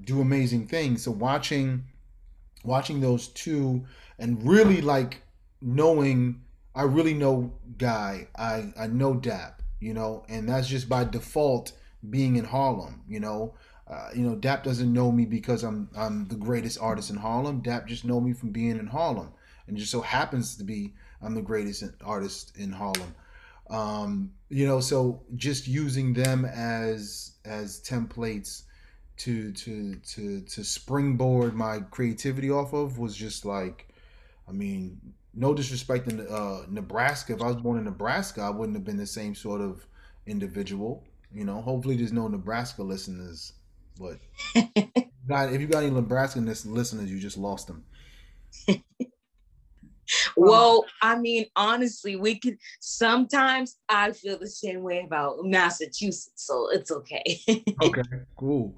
do 0.04 0.20
amazing 0.20 0.68
things. 0.68 1.04
So 1.04 1.12
watching 1.12 1.86
watching 2.66 3.00
those 3.00 3.30
two 3.30 3.86
and 4.18 4.46
really 4.46 4.82
like 4.82 5.22
knowing 5.62 6.42
I 6.76 6.84
really 6.84 7.14
know 7.14 7.54
Guy. 7.78 8.28
I 8.38 8.74
I 8.80 8.88
know 8.88 9.16
Dap. 9.16 9.62
You 9.80 9.94
know, 9.94 10.26
and 10.28 10.48
that's 10.50 10.68
just 10.68 10.90
by 10.90 11.06
default 11.06 11.72
being 12.10 12.36
in 12.36 12.46
Harlem. 12.46 13.02
You 13.08 13.22
know, 13.22 13.56
uh, 13.88 14.10
you 14.14 14.24
know 14.24 14.36
Dap 14.36 14.64
doesn't 14.64 14.92
know 14.92 15.12
me 15.12 15.26
because 15.26 15.64
I'm 15.64 15.90
I'm 15.96 16.28
the 16.28 16.36
greatest 16.36 16.80
artist 16.80 17.10
in 17.10 17.18
Harlem. 17.18 17.62
Dap 17.62 17.88
just 17.88 18.06
know 18.06 18.20
me 18.20 18.34
from 18.34 18.52
being 18.52 18.78
in 18.78 18.88
Harlem, 18.88 19.32
and 19.68 19.78
just 19.78 19.92
so 19.92 20.02
happens 20.02 20.58
to 20.58 20.64
be 20.64 20.94
I'm 21.22 21.36
the 21.36 21.42
greatest 21.42 21.84
artist 22.04 22.58
in 22.58 22.72
Harlem. 22.72 23.16
Um, 23.70 24.32
you 24.50 24.66
know, 24.66 24.80
so 24.80 25.22
just 25.36 25.68
using 25.68 26.14
them 26.14 26.46
as 26.46 27.34
as 27.46 27.82
templates 27.82 28.64
to 29.18 29.52
to 29.52 29.96
to 29.96 30.42
to 30.42 30.64
springboard 30.64 31.54
my 31.54 31.80
creativity 31.92 32.50
off 32.50 32.74
of 32.74 32.98
was 32.98 33.16
just 33.16 33.46
like, 33.46 33.94
I 34.48 34.52
mean, 34.52 35.00
no 35.40 35.54
disrespect 35.54 36.12
in 36.12 36.28
uh, 36.28 36.66
Nebraska. 36.70 37.34
If 37.34 37.42
I 37.42 37.48
was 37.48 37.56
born 37.56 37.78
in 37.78 37.86
Nebraska, 37.86 38.42
I 38.42 38.50
wouldn't 38.50 38.76
have 38.76 38.84
been 38.84 38.98
the 38.98 39.08
same 39.08 39.34
sort 39.34 39.62
of 39.62 39.88
individual. 40.28 41.06
You 41.34 41.46
know, 41.46 41.62
hopefully 41.62 41.96
there's 41.96 42.12
no 42.12 42.28
Nebraska 42.28 42.84
listeners, 42.84 43.54
but 43.98 44.20
if 44.56 45.62
you 45.62 45.68
got 45.68 45.84
any 45.84 45.92
Nebraska 45.92 46.40
listeners, 46.42 47.10
you 47.10 47.20
just 47.20 47.38
lost 47.38 47.68
them. 47.68 47.86
well, 50.36 50.84
I 51.02 51.18
mean, 51.18 51.46
honestly, 51.56 52.18
we 52.18 52.38
could 52.38 52.58
sometimes 52.82 53.78
I 53.88 54.12
feel 54.12 54.38
the 54.38 54.48
same 54.48 54.82
way 54.84 55.04
about 55.06 55.46
Massachusetts, 55.46 56.44
so 56.48 56.70
it's 56.72 56.92
okay. 56.92 57.40
okay, 57.82 58.02
cool. 58.36 58.76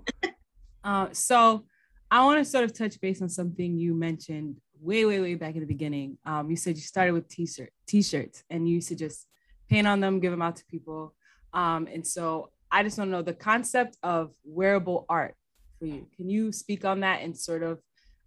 Uh, 0.84 1.08
so 1.12 1.64
I 2.12 2.24
want 2.24 2.38
to 2.38 2.46
sort 2.46 2.66
of 2.66 2.74
touch 2.78 3.02
base 3.02 3.20
on 3.24 3.30
something 3.30 3.78
you 3.78 3.96
mentioned 3.96 4.58
way, 4.82 5.06
way, 5.06 5.22
way 5.22 5.36
back 5.36 5.54
in 5.54 5.62
the 5.62 5.68
beginning. 5.68 6.18
Um, 6.26 6.50
you 6.50 6.56
said 6.56 6.76
you 6.76 6.82
started 6.82 7.14
with 7.14 7.28
t-shirt, 7.28 7.70
t-shirts, 7.88 8.44
and 8.50 8.68
you 8.68 8.76
used 8.76 8.90
to 8.90 8.96
just 8.96 9.28
paint 9.70 9.88
on 9.88 10.00
them, 10.00 10.20
give 10.20 10.32
them 10.32 10.42
out 10.42 10.56
to 10.58 10.66
people. 10.66 11.14
Um, 11.54 11.88
and 11.94 12.06
so 12.06 12.50
I 12.72 12.84
just 12.84 12.98
want 12.98 13.10
to 13.10 13.12
know 13.12 13.22
the 13.22 13.34
concept 13.34 13.98
of 14.02 14.32
wearable 14.44 15.06
art 15.08 15.36
for 15.78 15.86
you. 15.86 16.08
Can 16.16 16.30
you 16.30 16.52
speak 16.52 16.84
on 16.84 17.02
that 17.02 17.22
and 17.22 17.38
sort 17.38 17.64
of 17.64 17.80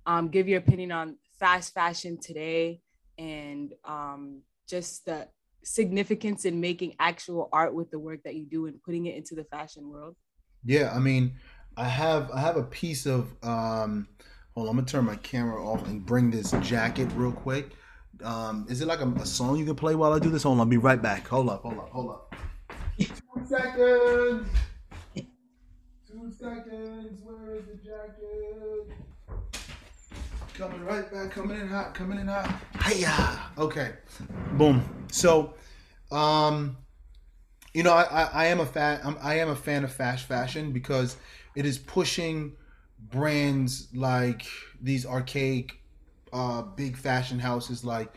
um, 0.06 0.28
give 0.28 0.48
your 0.48 0.58
opinion 0.58 0.92
on 0.92 1.16
fast 1.38 1.74
fashion 1.74 2.18
today 2.20 2.80
and 3.18 3.72
um, 3.84 4.42
just 4.68 5.06
the 5.06 5.28
significance 5.64 6.44
in 6.44 6.60
making 6.60 6.94
actual 7.00 7.48
art 7.52 7.74
with 7.74 7.90
the 7.90 7.98
work 7.98 8.22
that 8.24 8.34
you 8.34 8.44
do 8.44 8.66
and 8.66 8.82
putting 8.82 9.06
it 9.06 9.16
into 9.16 9.34
the 9.34 9.44
fashion 9.44 9.88
world? 9.88 10.14
Yeah, 10.64 10.92
I 10.94 10.98
mean, 10.98 11.32
I 11.76 11.84
have 11.84 12.30
I 12.30 12.40
have 12.40 12.56
a 12.56 12.62
piece 12.62 13.06
of 13.06 13.34
um, 13.42 14.08
Hold 14.54 14.68
on, 14.68 14.70
I'm 14.70 14.76
gonna 14.76 14.86
turn 14.86 15.04
my 15.04 15.16
camera 15.16 15.66
off 15.66 15.84
and 15.88 16.06
bring 16.06 16.30
this 16.30 16.52
jacket 16.62 17.08
real 17.16 17.32
quick. 17.32 17.72
Um, 18.22 18.66
is 18.68 18.80
it 18.80 18.86
like 18.86 19.00
a, 19.00 19.08
a, 19.08 19.26
song 19.26 19.56
you 19.56 19.64
can 19.64 19.74
play 19.74 19.96
while 19.96 20.12
I 20.12 20.20
do 20.20 20.30
this? 20.30 20.44
Hold 20.44 20.54
on, 20.54 20.60
I'll 20.60 20.66
be 20.66 20.76
right 20.76 21.02
back. 21.02 21.26
Hold 21.26 21.48
up, 21.48 21.62
hold 21.62 21.78
up, 21.78 21.88
hold 21.90 22.10
up. 22.10 22.36
Two 22.96 23.44
seconds. 23.44 24.46
Two 25.16 26.30
seconds. 26.30 27.20
Where 27.24 27.56
is 27.56 27.66
the 27.66 27.74
jacket? 27.82 28.92
Coming 30.56 30.84
right 30.84 31.12
back. 31.12 31.32
Coming 31.32 31.60
in 31.60 31.66
hot. 31.66 31.92
Coming 31.92 32.20
in 32.20 32.28
hot. 32.28 32.54
Hiya. 32.84 33.40
Okay. 33.58 33.94
Boom. 34.52 34.84
So, 35.10 35.54
um, 36.12 36.76
you 37.72 37.82
know, 37.82 37.92
I, 37.92 38.04
I, 38.04 38.22
I 38.22 38.44
am 38.46 38.60
a 38.60 38.66
fan. 38.66 39.16
I 39.20 39.40
am 39.40 39.50
a 39.50 39.56
fan 39.56 39.82
of 39.82 39.92
fast 39.92 40.26
fashion 40.26 40.70
because 40.70 41.16
it 41.56 41.66
is 41.66 41.76
pushing 41.76 42.52
brands 43.10 43.88
like 43.94 44.46
these 44.80 45.06
archaic 45.06 45.78
uh, 46.32 46.62
big 46.62 46.96
fashion 46.96 47.38
houses 47.38 47.84
like 47.84 48.12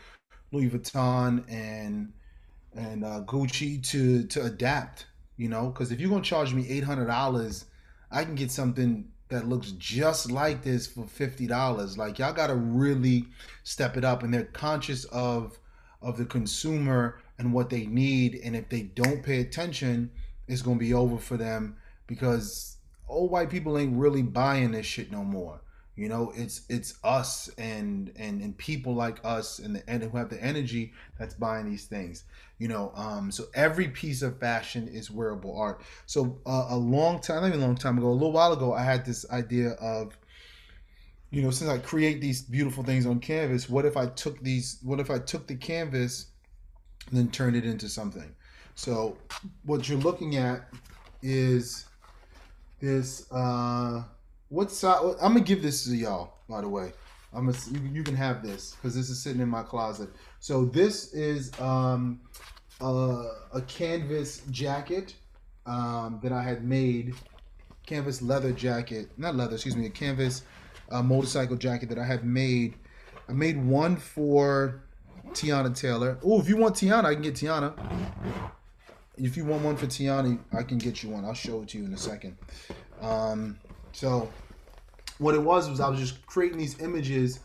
Louis 0.52 0.68
Vuitton 0.70 1.44
and 1.48 2.12
and 2.74 3.04
uh, 3.04 3.22
Gucci 3.26 3.82
to 3.90 4.24
to 4.24 4.44
adapt. 4.44 5.06
You 5.36 5.48
know, 5.48 5.68
because 5.68 5.92
if 5.92 6.00
you're 6.00 6.10
gonna 6.10 6.22
charge 6.22 6.52
me 6.52 6.68
eight 6.68 6.84
hundred 6.84 7.06
dollars, 7.06 7.66
I 8.10 8.24
can 8.24 8.34
get 8.34 8.50
something 8.50 9.08
that 9.28 9.46
looks 9.46 9.72
just 9.72 10.30
like 10.30 10.62
this 10.62 10.86
for 10.86 11.06
fifty 11.06 11.46
dollars. 11.46 11.96
Like 11.96 12.18
y'all 12.18 12.32
gotta 12.32 12.56
really 12.56 13.26
step 13.62 13.96
it 13.96 14.04
up, 14.04 14.22
and 14.22 14.34
they're 14.34 14.44
conscious 14.44 15.04
of 15.06 15.58
of 16.02 16.16
the 16.16 16.24
consumer 16.24 17.20
and 17.38 17.52
what 17.52 17.70
they 17.70 17.86
need. 17.86 18.40
And 18.42 18.56
if 18.56 18.68
they 18.68 18.82
don't 18.82 19.22
pay 19.22 19.40
attention, 19.40 20.10
it's 20.48 20.62
gonna 20.62 20.78
be 20.78 20.94
over 20.94 21.18
for 21.18 21.36
them 21.36 21.76
because 22.06 22.77
old 23.08 23.30
white 23.30 23.50
people 23.50 23.78
ain't 23.78 23.96
really 23.96 24.22
buying 24.22 24.72
this 24.72 24.86
shit 24.86 25.10
no 25.10 25.24
more. 25.24 25.60
You 25.98 26.08
know, 26.08 26.32
it's 26.36 26.62
it's 26.68 26.94
us 27.02 27.50
and 27.58 28.12
and 28.14 28.40
and 28.40 28.56
people 28.56 28.94
like 28.94 29.18
us 29.24 29.58
and 29.58 29.74
the 29.74 29.90
and 29.90 30.00
who 30.00 30.16
have 30.16 30.30
the 30.30 30.40
energy 30.40 30.92
that's 31.18 31.34
buying 31.34 31.68
these 31.68 31.86
things. 31.86 32.22
You 32.58 32.68
know, 32.68 32.92
um, 32.94 33.32
so 33.32 33.46
every 33.52 33.88
piece 33.88 34.22
of 34.22 34.38
fashion 34.38 34.86
is 34.86 35.10
wearable 35.10 35.58
art. 35.58 35.82
So 36.06 36.38
uh, 36.46 36.66
a 36.70 36.76
long 36.76 37.20
time, 37.20 37.42
not 37.42 37.48
even 37.48 37.62
a 37.62 37.66
long 37.66 37.74
time 37.74 37.98
ago, 37.98 38.06
a 38.06 38.12
little 38.12 38.30
while 38.30 38.52
ago, 38.52 38.72
I 38.72 38.84
had 38.84 39.04
this 39.04 39.28
idea 39.30 39.70
of, 39.80 40.16
you 41.30 41.42
know, 41.42 41.50
since 41.50 41.68
I 41.68 41.78
create 41.78 42.20
these 42.20 42.42
beautiful 42.42 42.84
things 42.84 43.04
on 43.04 43.18
canvas, 43.18 43.68
what 43.68 43.84
if 43.84 43.96
I 43.96 44.06
took 44.06 44.40
these? 44.40 44.78
What 44.84 45.00
if 45.00 45.10
I 45.10 45.18
took 45.18 45.48
the 45.48 45.56
canvas, 45.56 46.26
and 47.08 47.18
then 47.18 47.28
turned 47.28 47.56
it 47.56 47.64
into 47.64 47.88
something? 47.88 48.32
So 48.76 49.16
what 49.64 49.88
you're 49.88 49.98
looking 49.98 50.36
at 50.36 50.68
is 51.22 51.87
this 52.80 53.30
uh 53.32 54.02
what 54.48 54.70
size 54.70 54.98
i'm 55.20 55.32
gonna 55.32 55.40
give 55.40 55.62
this 55.62 55.84
to 55.84 55.94
y'all 55.94 56.34
by 56.48 56.60
the 56.60 56.68
way 56.68 56.92
i'm 57.34 57.46
gonna 57.46 57.58
you, 57.70 57.80
you 57.92 58.02
can 58.02 58.14
have 58.14 58.42
this 58.42 58.74
because 58.76 58.94
this 58.94 59.10
is 59.10 59.20
sitting 59.20 59.40
in 59.40 59.48
my 59.48 59.62
closet 59.62 60.08
so 60.40 60.64
this 60.64 61.12
is 61.12 61.58
um 61.60 62.20
a, 62.80 63.30
a 63.54 63.60
canvas 63.66 64.42
jacket 64.50 65.14
um 65.66 66.18
that 66.22 66.32
i 66.32 66.42
had 66.42 66.64
made 66.64 67.14
canvas 67.86 68.22
leather 68.22 68.52
jacket 68.52 69.10
not 69.16 69.34
leather 69.34 69.54
excuse 69.54 69.76
me 69.76 69.86
a 69.86 69.90
canvas 69.90 70.42
uh, 70.90 71.02
motorcycle 71.02 71.56
jacket 71.56 71.88
that 71.88 71.98
i 71.98 72.04
had 72.04 72.24
made 72.24 72.74
i 73.28 73.32
made 73.32 73.62
one 73.62 73.96
for 73.96 74.82
Teyana 75.32 75.74
Taylor. 75.74 76.18
Oh, 76.24 76.40
if 76.40 76.48
you 76.48 76.56
want 76.56 76.74
Teyana, 76.74 77.04
I 77.04 77.14
can 77.14 77.22
get 77.22 77.34
Teyana. 77.34 77.74
If 79.18 79.36
you 79.36 79.44
want 79.44 79.64
one 79.64 79.76
for 79.76 79.86
Teyana, 79.86 80.38
I 80.52 80.62
can 80.62 80.78
get 80.78 81.02
you 81.02 81.10
one. 81.10 81.24
I'll 81.24 81.34
show 81.34 81.62
it 81.62 81.68
to 81.70 81.78
you 81.78 81.84
in 81.84 81.92
a 81.92 81.98
second. 81.98 82.36
Um, 83.00 83.58
so 83.92 84.30
what 85.18 85.34
it 85.34 85.42
was 85.42 85.68
was 85.68 85.80
I 85.80 85.88
was 85.88 85.98
just 85.98 86.24
creating 86.26 86.58
these 86.58 86.80
images 86.80 87.40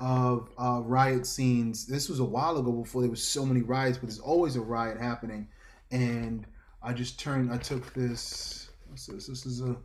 of 0.00 0.48
uh, 0.58 0.80
riot 0.84 1.26
scenes. 1.26 1.86
This 1.86 2.08
was 2.08 2.20
a 2.20 2.24
while 2.24 2.56
ago 2.56 2.72
before 2.72 3.02
there 3.02 3.10
was 3.10 3.22
so 3.22 3.44
many 3.44 3.62
riots, 3.62 3.98
but 3.98 4.08
there's 4.08 4.20
always 4.20 4.56
a 4.56 4.60
riot 4.60 4.98
happening. 4.98 5.48
And 5.90 6.46
I 6.82 6.92
just 6.92 7.18
turned. 7.18 7.52
I 7.52 7.58
took 7.58 7.92
this. 7.94 8.70
This? 8.92 9.26
This 9.26 9.46
is 9.46 9.62
a 9.62 9.76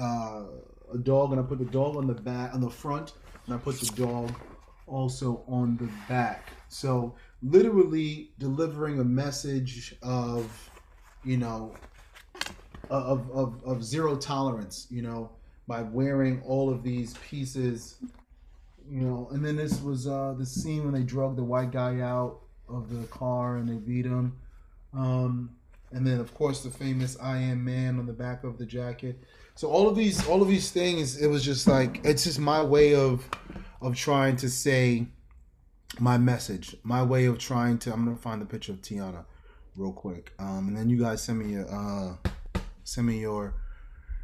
uh, 0.00 0.44
a 0.92 0.98
dog, 0.98 1.32
and 1.32 1.40
I 1.40 1.44
put 1.44 1.58
the 1.58 1.64
dog 1.64 1.96
on 1.96 2.06
the 2.06 2.14
back 2.14 2.54
on 2.54 2.60
the 2.60 2.70
front, 2.70 3.12
and 3.46 3.54
I 3.54 3.58
put 3.58 3.78
the 3.80 3.92
dog 3.94 4.32
also 4.86 5.42
on 5.48 5.76
the 5.76 5.88
back. 6.08 6.48
So 6.68 7.14
literally 7.42 8.30
delivering 8.38 9.00
a 9.00 9.04
message 9.04 9.94
of, 10.02 10.70
you 11.24 11.36
know, 11.36 11.74
of, 12.90 13.30
of, 13.30 13.62
of 13.64 13.84
zero 13.84 14.16
tolerance, 14.16 14.86
you 14.90 15.02
know, 15.02 15.30
by 15.66 15.82
wearing 15.82 16.42
all 16.42 16.70
of 16.70 16.82
these 16.82 17.14
pieces, 17.28 17.96
you 18.88 19.00
know, 19.00 19.28
and 19.32 19.44
then 19.44 19.56
this 19.56 19.80
was 19.80 20.06
uh, 20.06 20.34
the 20.38 20.46
scene 20.46 20.84
when 20.84 20.94
they 20.94 21.02
drug 21.02 21.36
the 21.36 21.42
white 21.42 21.72
guy 21.72 22.00
out 22.00 22.40
of 22.68 22.90
the 22.90 23.06
car 23.08 23.56
and 23.56 23.68
they 23.68 23.74
beat 23.74 24.04
him. 24.04 24.36
Um, 24.94 25.50
and 25.92 26.06
then 26.06 26.18
of 26.20 26.34
course 26.34 26.62
the 26.62 26.70
famous 26.70 27.16
I 27.20 27.38
am 27.38 27.64
man 27.64 27.98
on 27.98 28.06
the 28.06 28.12
back 28.12 28.44
of 28.44 28.58
the 28.58 28.66
jacket. 28.66 29.22
So 29.54 29.68
all 29.68 29.88
of 29.88 29.96
these 29.96 30.26
all 30.26 30.42
of 30.42 30.48
these 30.48 30.70
things, 30.70 31.20
it 31.20 31.28
was 31.28 31.44
just 31.44 31.66
like 31.66 32.00
it's 32.04 32.24
just 32.24 32.38
my 32.38 32.62
way 32.62 32.94
of 32.94 33.28
of 33.80 33.94
trying 33.94 34.36
to 34.36 34.50
say 34.50 35.06
my 35.98 36.18
message, 36.18 36.76
my 36.82 37.02
way 37.02 37.26
of 37.26 37.38
trying 37.38 37.78
to. 37.78 37.92
I'm 37.92 38.04
gonna 38.04 38.16
find 38.16 38.40
the 38.40 38.46
picture 38.46 38.72
of 38.72 38.82
Teyana 38.82 39.24
real 39.76 39.92
quick, 39.92 40.32
um, 40.38 40.68
and 40.68 40.76
then 40.76 40.88
you 40.88 40.98
guys 40.98 41.22
send 41.22 41.38
me 41.38 41.52
your 41.52 41.66
uh, 41.70 42.16
send 42.84 43.06
me 43.06 43.20
your 43.20 43.54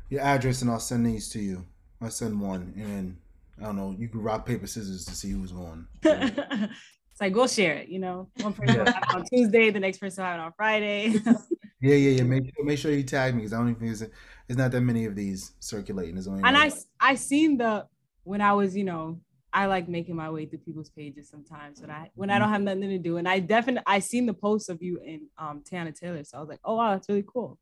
your 0.08 0.20
address, 0.20 0.62
and 0.62 0.70
I'll 0.70 0.80
send 0.80 1.06
these 1.06 1.28
to 1.30 1.40
you. 1.40 1.64
I'll 2.00 2.10
send 2.10 2.40
one, 2.40 2.74
and 2.76 2.86
then 2.86 3.18
I 3.60 3.64
don't 3.64 3.76
know. 3.76 3.94
You 3.98 4.08
can 4.08 4.22
rock 4.22 4.46
paper 4.46 4.66
scissors 4.66 5.04
to 5.06 5.14
see 5.14 5.30
who's 5.30 5.52
on. 5.52 5.86
it's 6.02 7.20
like 7.20 7.32
go 7.32 7.46
share 7.46 7.74
it. 7.74 7.88
You 7.88 8.00
know, 8.00 8.28
one 8.40 8.52
person 8.52 8.76
yeah. 8.76 8.92
have 8.92 9.02
it 9.02 9.14
on 9.14 9.24
Tuesday, 9.24 9.70
the 9.70 9.80
next 9.80 9.98
person 9.98 10.24
have 10.24 10.38
it 10.38 10.42
on 10.42 10.52
Friday. 10.56 11.08
yeah, 11.80 11.94
yeah, 11.94 12.10
yeah. 12.10 12.22
Make 12.22 12.52
make 12.62 12.78
sure 12.78 12.92
you 12.92 13.04
tag 13.04 13.34
me 13.34 13.40
because 13.40 13.52
I 13.52 13.58
don't 13.58 13.70
even 13.70 13.80
think 13.80 13.98
there's, 13.98 14.10
there's 14.48 14.58
not 14.58 14.72
that 14.72 14.80
many 14.80 15.04
of 15.04 15.14
these 15.14 15.52
circulating. 15.60 16.14
There's 16.14 16.28
only 16.28 16.42
and 16.44 16.56
I 16.56 16.70
I 17.00 17.14
seen 17.14 17.56
the 17.56 17.86
when 18.24 18.40
I 18.40 18.52
was 18.52 18.76
you 18.76 18.84
know 18.84 19.20
I 19.52 19.66
like 19.66 19.88
making 19.88 20.16
my 20.16 20.30
way 20.30 20.46
through 20.46 20.60
people's 20.60 20.90
pages 20.90 21.28
sometimes 21.28 21.80
when 21.80 21.90
I 21.90 22.10
when 22.14 22.30
I 22.30 22.38
don't 22.38 22.48
have 22.48 22.62
nothing 22.62 22.88
to 22.88 22.98
do. 22.98 23.18
And 23.18 23.28
I 23.28 23.38
definitely 23.38 23.82
I 23.86 23.98
seen 23.98 24.26
the 24.26 24.34
post 24.34 24.70
of 24.70 24.82
you 24.82 25.00
and 25.06 25.22
um 25.38 25.62
Teyana 25.62 25.98
Taylor. 25.98 26.24
So 26.24 26.38
I 26.38 26.40
was 26.40 26.48
like, 26.48 26.60
oh 26.64 26.76
wow, 26.76 26.92
that's 26.92 27.08
really 27.08 27.24
cool. 27.26 27.58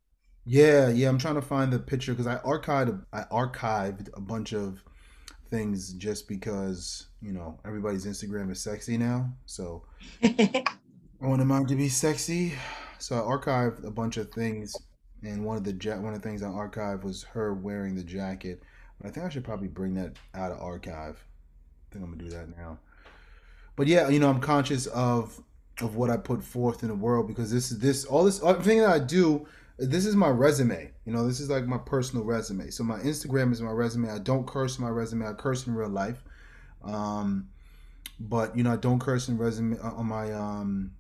Yeah, 0.47 0.89
yeah. 0.89 1.09
I'm 1.09 1.19
trying 1.19 1.35
to 1.35 1.43
find 1.43 1.73
the 1.73 1.79
picture 1.79 2.13
because 2.13 2.27
I 2.27 2.37
archived 2.39 3.05
I 3.13 3.25
archived 3.33 4.09
a 4.15 4.21
bunch 4.21 4.53
of 4.53 4.83
things 5.51 5.93
just 5.95 6.29
because, 6.29 7.09
you 7.21 7.33
know, 7.33 7.59
everybody's 7.67 8.07
Instagram 8.07 8.51
is 8.53 8.63
sexy 8.63 8.97
now. 8.97 9.33
So 9.47 9.85
I 10.23 10.65
want 11.21 11.45
mine 11.45 11.67
to 11.67 11.75
be 11.75 11.89
sexy. 11.89 12.55
So 12.99 13.17
I 13.17 13.21
archived 13.21 13.85
a 13.85 13.91
bunch 13.91 14.17
of 14.17 14.31
things 14.31 14.75
and 15.23 15.45
one 15.45 15.57
of 15.57 15.65
the 15.65 15.73
ja- 15.73 15.99
one 15.99 16.15
of 16.15 16.23
the 16.23 16.29
things 16.29 16.43
I 16.43 16.49
archived 16.49 17.03
was 17.03 17.25
her 17.25 17.53
wearing 17.53 17.97
the 17.97 18.05
jacket. 18.05 18.63
But 19.01 19.09
I 19.09 19.11
think 19.11 19.27
I 19.27 19.29
should 19.29 19.45
probably 19.45 19.69
bring 19.69 19.95
that 19.95 20.17
out 20.35 20.53
of 20.53 20.61
archive 20.61 21.25
think 21.93 22.05
I'm 22.05 22.11
gonna 22.11 22.23
do 22.23 22.31
that 22.31 22.57
now. 22.57 22.79
But 23.77 23.87
yeah, 23.87 24.09
you 24.09 24.19
know, 24.19 24.29
I'm 24.29 24.41
conscious 24.41 24.87
of 24.87 25.43
of 25.81 25.97
what 25.97 26.11
I 26.11 26.17
put 26.17 26.45
forth 26.45 26.83
in 26.83 26.89
the 26.89 26.95
world 26.95 27.27
because 27.27 27.51
this 27.51 27.71
is 27.71 27.79
this 27.79 28.05
all 28.05 28.25
this 28.25 28.43
everything 28.43 28.79
that 28.81 28.91
I 28.91 28.99
do. 28.99 29.47
This 29.79 30.05
is 30.05 30.15
my 30.15 30.29
resume. 30.29 30.91
You 31.07 31.13
know, 31.13 31.27
this 31.27 31.41
is 31.41 31.49
like 31.49 31.67
my 31.67 31.79
personal 31.79 32.25
resume. 32.25 32.71
So 32.71 32.85
my 32.85 32.99
Instagram 32.99 33.53
is 33.53 33.63
my 33.63 33.71
resume. 33.71 34.11
I 34.11 34.19
don't 34.19 34.47
curse 34.47 34.79
my 34.79 34.91
resume. 34.91 35.27
I 35.27 35.33
curse 35.33 35.67
in 35.67 35.75
real 35.75 35.89
life. 35.89 36.23
Um, 36.85 37.49
but 38.19 38.55
you 38.57 38.63
know, 38.63 38.73
I 38.73 38.77
don't 38.77 39.01
curse 39.01 39.29
in 39.29 39.39
resume 39.39 39.79
uh, 39.79 39.93
on 39.93 40.07
my 40.07 40.33
um 40.33 40.93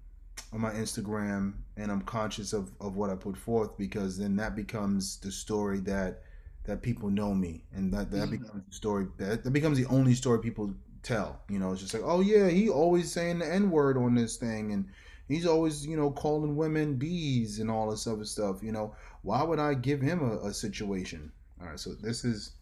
on 0.52 0.60
my 0.60 0.70
Instagram, 0.70 1.54
and 1.76 1.92
I'm 1.92 2.00
conscious 2.02 2.52
of 2.52 2.72
of 2.80 2.96
what 2.96 3.10
I 3.10 3.14
put 3.14 3.36
forth 3.36 3.76
because 3.76 4.16
then 4.18 4.36
that 4.36 4.56
becomes 4.56 5.18
the 5.18 5.30
story 5.30 5.80
that 5.80 6.22
that 6.70 6.82
people 6.82 7.10
know 7.10 7.34
me, 7.34 7.64
and 7.74 7.92
that 7.92 8.12
that 8.12 8.16
mm-hmm. 8.16 8.30
becomes 8.30 8.64
the 8.68 8.72
story. 8.72 9.08
That, 9.18 9.42
that 9.42 9.50
becomes 9.50 9.76
the 9.76 9.86
only 9.86 10.14
story 10.14 10.38
people 10.38 10.72
tell. 11.02 11.40
You 11.48 11.58
know, 11.58 11.72
it's 11.72 11.80
just 11.80 11.92
like, 11.92 12.04
oh 12.04 12.20
yeah, 12.20 12.48
he 12.48 12.68
always 12.68 13.10
saying 13.10 13.40
the 13.40 13.52
n 13.52 13.72
word 13.72 13.96
on 13.96 14.14
this 14.14 14.36
thing, 14.36 14.72
and 14.72 14.86
he's 15.26 15.46
always 15.46 15.84
you 15.84 15.96
know 15.96 16.12
calling 16.12 16.54
women 16.54 16.94
bees 16.94 17.58
and 17.58 17.68
all 17.68 17.90
this 17.90 18.06
other 18.06 18.24
stuff. 18.24 18.62
You 18.62 18.70
know, 18.70 18.94
why 19.22 19.42
would 19.42 19.58
I 19.58 19.74
give 19.74 20.00
him 20.00 20.22
a, 20.22 20.46
a 20.46 20.54
situation? 20.54 21.32
All 21.60 21.66
right, 21.66 21.80
so 21.80 21.90
this 21.94 22.24
is 22.24 22.52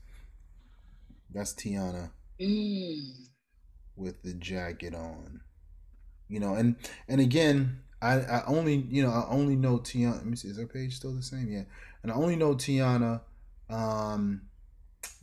that's 1.34 1.52
Teyana 1.52 2.10
mm. 2.40 3.10
with 3.94 4.22
the 4.22 4.32
jacket 4.32 4.94
on. 4.94 5.42
You 6.30 6.40
know, 6.40 6.54
and 6.54 6.76
and 7.08 7.20
again, 7.20 7.80
I 8.00 8.20
I 8.20 8.44
only 8.46 8.86
you 8.88 9.02
know 9.02 9.10
I 9.10 9.26
only 9.28 9.54
know 9.54 9.76
Teyana. 9.76 10.16
Let 10.16 10.24
me 10.24 10.36
see, 10.36 10.48
is 10.48 10.56
her 10.56 10.66
page 10.66 10.96
still 10.96 11.12
the 11.12 11.22
same? 11.22 11.48
Yeah, 11.50 11.64
and 12.02 12.10
I 12.10 12.14
only 12.14 12.36
know 12.36 12.54
Teyana 12.54 13.20
um, 13.70 14.42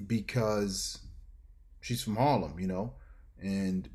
because 0.07 0.99
she's 1.81 2.03
from 2.03 2.15
Harlem, 2.15 2.59
you 2.59 2.67
know, 2.67 2.93
and 3.41 3.89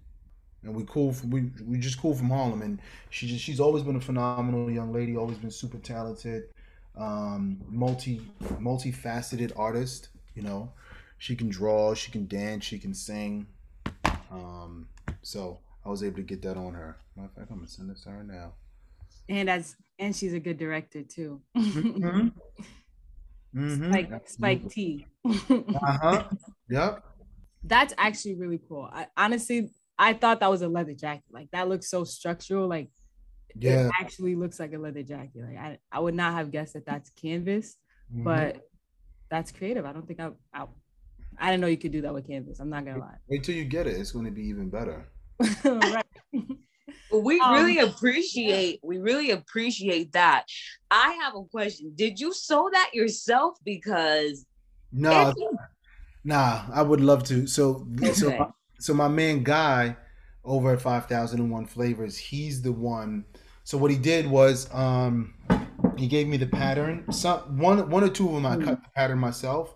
and 0.62 0.74
we 0.74 0.84
cool 0.84 1.12
from, 1.12 1.30
we 1.30 1.50
we 1.66 1.78
just 1.78 2.00
cool 2.00 2.14
from 2.14 2.30
Harlem, 2.30 2.62
and 2.62 2.80
she 3.10 3.26
just 3.26 3.42
she's 3.42 3.60
always 3.60 3.82
been 3.82 3.96
a 3.96 4.00
phenomenal 4.00 4.70
young 4.70 4.92
lady, 4.92 5.16
always 5.16 5.38
been 5.38 5.50
super 5.50 5.78
talented, 5.78 6.44
um, 6.96 7.60
multi 7.68 8.20
multifaceted 8.42 9.52
artist, 9.56 10.08
you 10.34 10.42
know. 10.42 10.70
She 11.18 11.36
can 11.36 11.50
draw, 11.50 11.92
she 11.94 12.10
can 12.10 12.26
dance, 12.26 12.64
she 12.64 12.78
can 12.78 12.94
sing. 12.94 13.46
Um, 14.30 14.88
so 15.20 15.58
I 15.84 15.90
was 15.90 16.02
able 16.02 16.16
to 16.16 16.22
get 16.22 16.40
that 16.42 16.56
on 16.56 16.72
her. 16.72 16.96
Matter 17.14 17.28
of 17.28 17.34
fact, 17.34 17.50
I'm 17.50 17.56
gonna 17.58 17.68
send 17.68 17.90
this 17.90 18.02
to 18.04 18.10
her 18.10 18.22
now. 18.22 18.52
And 19.28 19.50
as 19.50 19.76
and 19.98 20.16
she's 20.16 20.32
a 20.32 20.40
good 20.40 20.56
director 20.58 21.02
too. 21.02 21.40
mm-hmm. 21.56 22.28
Mm-hmm. 23.54 23.92
Spike 23.92 24.28
Spike 24.28 24.68
T. 24.70 25.06
uh-huh. 25.24 26.24
Yep. 26.70 27.04
That's 27.64 27.92
actually 27.98 28.36
really 28.36 28.60
cool. 28.68 28.88
I 28.92 29.08
honestly 29.16 29.70
I 29.98 30.14
thought 30.14 30.40
that 30.40 30.50
was 30.50 30.62
a 30.62 30.68
leather 30.68 30.94
jacket. 30.94 31.24
Like 31.30 31.50
that 31.52 31.68
looks 31.68 31.90
so 31.90 32.04
structural. 32.04 32.68
Like 32.68 32.88
yeah. 33.56 33.86
it 33.86 33.92
actually 34.00 34.34
looks 34.36 34.60
like 34.60 34.72
a 34.72 34.78
leather 34.78 35.02
jacket. 35.02 35.42
Like 35.46 35.58
I, 35.58 35.78
I 35.90 35.98
would 35.98 36.14
not 36.14 36.32
have 36.34 36.52
guessed 36.52 36.74
that 36.74 36.86
that's 36.86 37.10
canvas, 37.10 37.76
mm-hmm. 38.12 38.24
but 38.24 38.60
that's 39.30 39.50
creative. 39.52 39.84
I 39.84 39.92
don't 39.92 40.06
think 40.06 40.20
I, 40.20 40.30
I 40.54 40.66
I 41.38 41.50
didn't 41.50 41.62
know 41.62 41.66
you 41.66 41.76
could 41.76 41.92
do 41.92 42.02
that 42.02 42.14
with 42.14 42.26
canvas. 42.26 42.60
I'm 42.60 42.70
not 42.70 42.84
gonna 42.84 42.98
lie. 42.98 43.16
Wait 43.28 43.42
till 43.42 43.54
you 43.54 43.64
get 43.64 43.86
it. 43.86 43.96
It's 43.96 44.12
gonna 44.12 44.30
be 44.30 44.44
even 44.44 44.70
better. 44.70 45.08
right 45.64 46.06
we 47.12 47.40
um, 47.40 47.54
really 47.54 47.78
appreciate 47.78 48.80
we 48.82 48.98
really 48.98 49.30
appreciate 49.30 50.12
that. 50.12 50.46
I 50.90 51.12
have 51.22 51.34
a 51.34 51.42
question. 51.44 51.92
Did 51.94 52.20
you 52.20 52.32
sew 52.32 52.68
that 52.72 52.90
yourself? 52.92 53.58
Because 53.64 54.46
no 54.92 55.32
you... 55.36 55.56
nah 56.24 56.64
i 56.72 56.82
would 56.82 57.00
love 57.00 57.24
to. 57.24 57.46
So 57.46 57.86
okay. 57.96 58.12
so, 58.12 58.30
my, 58.30 58.46
so 58.78 58.94
my 58.94 59.08
man 59.08 59.42
guy 59.42 59.96
over 60.44 60.72
at 60.72 60.80
5001 60.80 61.66
flavors 61.66 62.16
he's 62.16 62.62
the 62.62 62.72
one. 62.72 63.24
So 63.64 63.78
what 63.78 63.90
he 63.90 63.98
did 63.98 64.26
was 64.26 64.72
um 64.74 65.34
he 65.96 66.06
gave 66.06 66.26
me 66.26 66.36
the 66.36 66.46
pattern. 66.46 67.10
Some 67.12 67.58
one 67.58 67.90
one 67.90 68.04
or 68.04 68.08
two 68.08 68.28
of 68.28 68.34
them 68.34 68.46
i 68.46 68.56
mm-hmm. 68.56 68.64
cut 68.64 68.82
the 68.82 68.88
pattern 68.90 69.18
myself 69.18 69.74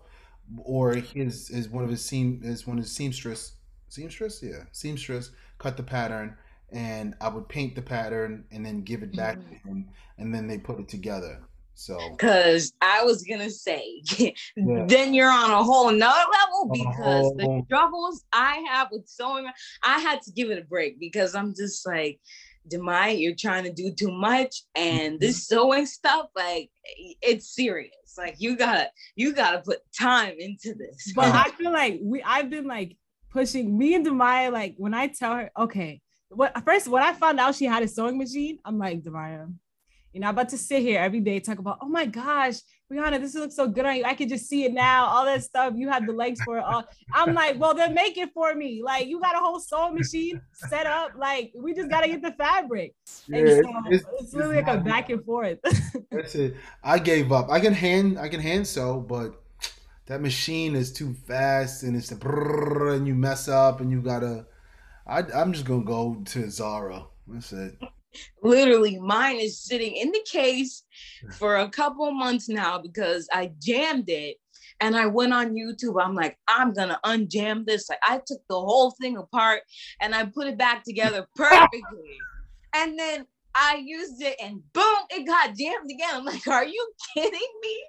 or 0.63 0.93
his 0.93 1.49
is 1.49 1.69
one 1.69 1.83
of 1.83 1.89
his 1.89 2.03
seam 2.03 2.39
is 2.43 2.67
one 2.67 2.77
of 2.77 2.83
his 2.83 2.93
seamstress 2.93 3.53
seamstress? 3.89 4.41
Yeah 4.43 4.63
seamstress 4.71 5.31
cut 5.57 5.77
the 5.77 5.83
pattern 5.83 6.37
and 6.71 7.15
I 7.21 7.29
would 7.29 7.47
paint 7.47 7.75
the 7.75 7.81
pattern 7.81 8.45
and 8.51 8.65
then 8.65 8.81
give 8.81 9.03
it 9.03 9.15
back 9.15 9.37
mm-hmm. 9.37 9.49
to 9.49 9.69
him, 9.69 9.89
and 10.17 10.33
then 10.33 10.47
they 10.47 10.57
put 10.57 10.79
it 10.79 10.87
together. 10.87 11.41
So, 11.77 11.97
because 12.11 12.71
I 12.81 13.03
was 13.03 13.23
gonna 13.23 13.49
say, 13.49 14.01
yeah. 14.17 14.31
then 14.87 15.13
you're 15.13 15.31
on 15.31 15.51
a 15.51 15.61
whole 15.61 15.91
nother 15.91 16.23
level 16.31 16.69
because 16.71 17.25
whole... 17.25 17.35
the 17.35 17.63
struggles 17.65 18.23
I 18.31 18.63
have 18.69 18.87
with 18.91 19.07
sewing, 19.07 19.47
I 19.83 19.99
had 19.99 20.21
to 20.21 20.31
give 20.31 20.49
it 20.51 20.57
a 20.57 20.63
break 20.63 20.99
because 20.99 21.35
I'm 21.35 21.53
just 21.53 21.85
like, 21.85 22.19
Demai, 22.71 23.19
you're 23.19 23.35
trying 23.35 23.65
to 23.65 23.73
do 23.73 23.91
too 23.91 24.11
much, 24.11 24.63
and 24.75 25.19
this 25.19 25.47
mm-hmm. 25.47 25.55
sewing 25.55 25.85
stuff, 25.85 26.27
like, 26.35 26.69
it's 27.21 27.53
serious. 27.53 27.91
Like, 28.17 28.35
you 28.39 28.55
gotta, 28.55 28.89
you 29.17 29.33
gotta 29.33 29.59
put 29.59 29.79
time 29.99 30.35
into 30.39 30.73
this. 30.73 31.11
But 31.13 31.35
I 31.35 31.49
feel 31.51 31.73
like 31.73 31.99
we, 32.01 32.23
I've 32.23 32.49
been 32.49 32.65
like 32.65 32.95
pushing 33.29 33.77
me 33.77 33.95
and 33.95 34.05
Demaya. 34.05 34.51
Like, 34.51 34.75
when 34.77 34.93
I 34.93 35.07
tell 35.07 35.35
her, 35.35 35.51
okay, 35.57 36.01
what 36.29 36.63
first 36.63 36.87
when 36.87 37.03
I 37.03 37.13
found 37.13 37.39
out 37.39 37.55
she 37.55 37.65
had 37.65 37.83
a 37.83 37.87
sewing 37.87 38.17
machine, 38.17 38.59
I'm 38.65 38.77
like, 38.77 39.01
Demaya, 39.01 39.51
you 40.15 40.21
know, 40.21 40.27
I'm 40.27 40.33
about 40.33 40.49
to 40.49 40.57
sit 40.57 40.81
here 40.81 40.99
every 41.01 41.19
day 41.19 41.41
talk 41.41 41.59
about, 41.59 41.79
oh 41.81 41.89
my 41.89 42.05
gosh, 42.05 42.55
Rihanna, 42.91 43.19
this 43.19 43.35
looks 43.35 43.55
so 43.55 43.67
good 43.67 43.85
on 43.85 43.97
you. 43.97 44.03
I 44.05 44.13
can 44.13 44.29
just 44.29 44.47
see 44.47 44.63
it 44.63 44.71
now. 44.71 45.07
All 45.07 45.25
that 45.25 45.43
stuff. 45.43 45.73
You 45.75 45.89
have 45.89 46.05
the 46.05 46.13
legs 46.13 46.39
for 46.45 46.59
it. 46.59 46.63
All. 46.63 46.83
I'm 47.13 47.33
like, 47.33 47.59
well, 47.59 47.73
then 47.73 47.93
make 47.93 48.17
it 48.17 48.29
for 48.33 48.53
me. 48.53 48.81
Like, 48.83 49.07
you 49.07 49.19
got 49.19 49.35
a 49.35 49.39
whole 49.39 49.59
sewing 49.59 49.95
machine 49.95 50.39
set 50.69 50.85
up. 50.85 51.11
Like, 51.17 51.51
we 51.59 51.73
just 51.73 51.89
gotta 51.89 52.07
get 52.07 52.21
the 52.21 52.31
fabric. 52.31 52.93
Yeah, 53.27 53.39
and 53.39 53.49
so 53.49 53.71
it's, 53.89 54.05
it's, 54.19 54.33
really 54.33 54.57
like 54.57 54.67
a 54.67 54.77
back 54.77 55.09
and 55.09 55.25
forth. 55.25 55.57
That's 56.11 56.35
it. 56.35 56.55
I 56.83 56.99
gave 56.99 57.31
up. 57.31 57.49
I 57.49 57.59
can 57.59 57.73
hand, 57.73 58.19
I 58.19 58.29
can 58.29 58.39
hand 58.39 58.67
sew, 58.67 59.01
but 59.01 59.41
that 60.05 60.21
machine 60.21 60.75
is 60.75 60.93
too 60.93 61.13
fast, 61.27 61.83
and 61.83 61.95
it's 61.95 62.09
the 62.09 62.15
brrr, 62.15 62.95
and 62.95 63.07
you 63.07 63.15
mess 63.15 63.47
up, 63.49 63.81
and 63.81 63.91
you 63.91 64.01
gotta. 64.01 64.45
I, 65.07 65.23
I'm 65.33 65.53
just 65.53 65.65
gonna 65.65 65.83
go 65.83 66.21
to 66.25 66.49
Zara. 66.49 67.05
That's 67.27 67.53
it. 67.53 67.77
Literally, 68.41 68.97
mine 68.99 69.37
is 69.37 69.61
sitting 69.61 69.95
in 69.95 70.11
the 70.11 70.25
case 70.29 70.83
for 71.37 71.57
a 71.57 71.69
couple 71.69 72.09
months 72.11 72.47
now 72.47 72.79
because 72.79 73.27
I 73.31 73.51
jammed 73.59 74.09
it 74.09 74.37
and 74.79 74.95
I 74.95 75.05
went 75.05 75.33
on 75.33 75.53
YouTube. 75.53 76.01
I'm 76.01 76.15
like, 76.15 76.37
I'm 76.47 76.73
gonna 76.73 76.99
unjam 77.03 77.65
this. 77.65 77.89
Like 77.89 77.99
I 78.03 78.21
took 78.25 78.39
the 78.49 78.59
whole 78.59 78.91
thing 79.01 79.17
apart 79.17 79.61
and 80.01 80.15
I 80.15 80.25
put 80.25 80.47
it 80.47 80.57
back 80.57 80.83
together 80.83 81.27
perfectly. 81.35 82.17
and 82.73 82.97
then 82.97 83.25
I 83.53 83.81
used 83.85 84.21
it 84.21 84.35
and 84.43 84.61
boom, 84.73 84.95
it 85.09 85.25
got 85.25 85.55
jammed 85.55 85.89
again. 85.89 86.09
I'm 86.13 86.25
like, 86.25 86.45
are 86.47 86.65
you 86.65 86.91
kidding 87.13 87.39
me? 87.61 87.83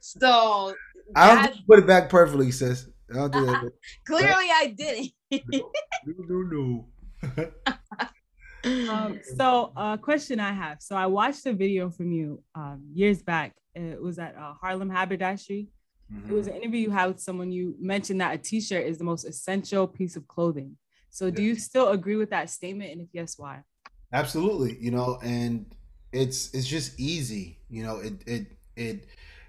So 0.00 0.74
I 1.14 1.46
don't 1.46 1.66
put 1.66 1.78
it 1.78 1.86
back 1.86 2.08
perfectly, 2.08 2.50
sis. 2.50 2.88
I 3.10 3.14
don't 3.14 3.32
do 3.32 3.46
that. 3.46 3.72
Clearly, 4.06 4.48
I 4.52 4.74
didn't. 4.76 5.12
No, 5.48 5.70
no, 6.06 6.86
no. 7.24 8.90
um, 8.90 9.20
so 9.36 9.72
a 9.76 9.80
uh, 9.80 9.96
question 9.96 10.40
I 10.40 10.52
have. 10.52 10.80
So 10.80 10.96
I 10.96 11.06
watched 11.06 11.46
a 11.46 11.52
video 11.52 11.90
from 11.90 12.12
you 12.12 12.42
um, 12.54 12.82
years 12.92 13.22
back. 13.22 13.54
It 13.74 14.00
was 14.00 14.18
at 14.18 14.36
uh, 14.36 14.54
Harlem 14.54 14.90
Haberdashery. 14.90 15.68
Mm-hmm. 16.12 16.30
It 16.30 16.34
was 16.34 16.46
an 16.46 16.54
interview 16.54 16.80
you 16.80 16.90
had 16.90 17.06
with 17.06 17.20
someone. 17.20 17.50
You 17.50 17.74
mentioned 17.80 18.20
that 18.20 18.34
a 18.34 18.38
T-shirt 18.38 18.86
is 18.86 18.98
the 18.98 19.04
most 19.04 19.24
essential 19.24 19.86
piece 19.86 20.16
of 20.16 20.26
clothing. 20.28 20.76
So 21.10 21.30
do 21.30 21.42
you 21.42 21.54
still 21.54 21.88
agree 21.90 22.16
with 22.16 22.30
that 22.30 22.50
statement? 22.50 22.92
And 22.92 23.00
if 23.00 23.08
yes, 23.12 23.38
why? 23.38 23.62
Absolutely. 24.12 24.76
You 24.80 24.90
know, 24.90 25.18
and 25.22 25.66
it's 26.12 26.54
it's 26.54 26.66
just 26.66 26.98
easy. 27.00 27.58
You 27.68 27.82
know, 27.84 27.96
it 27.96 28.14
it 28.26 28.46
it 28.76 29.06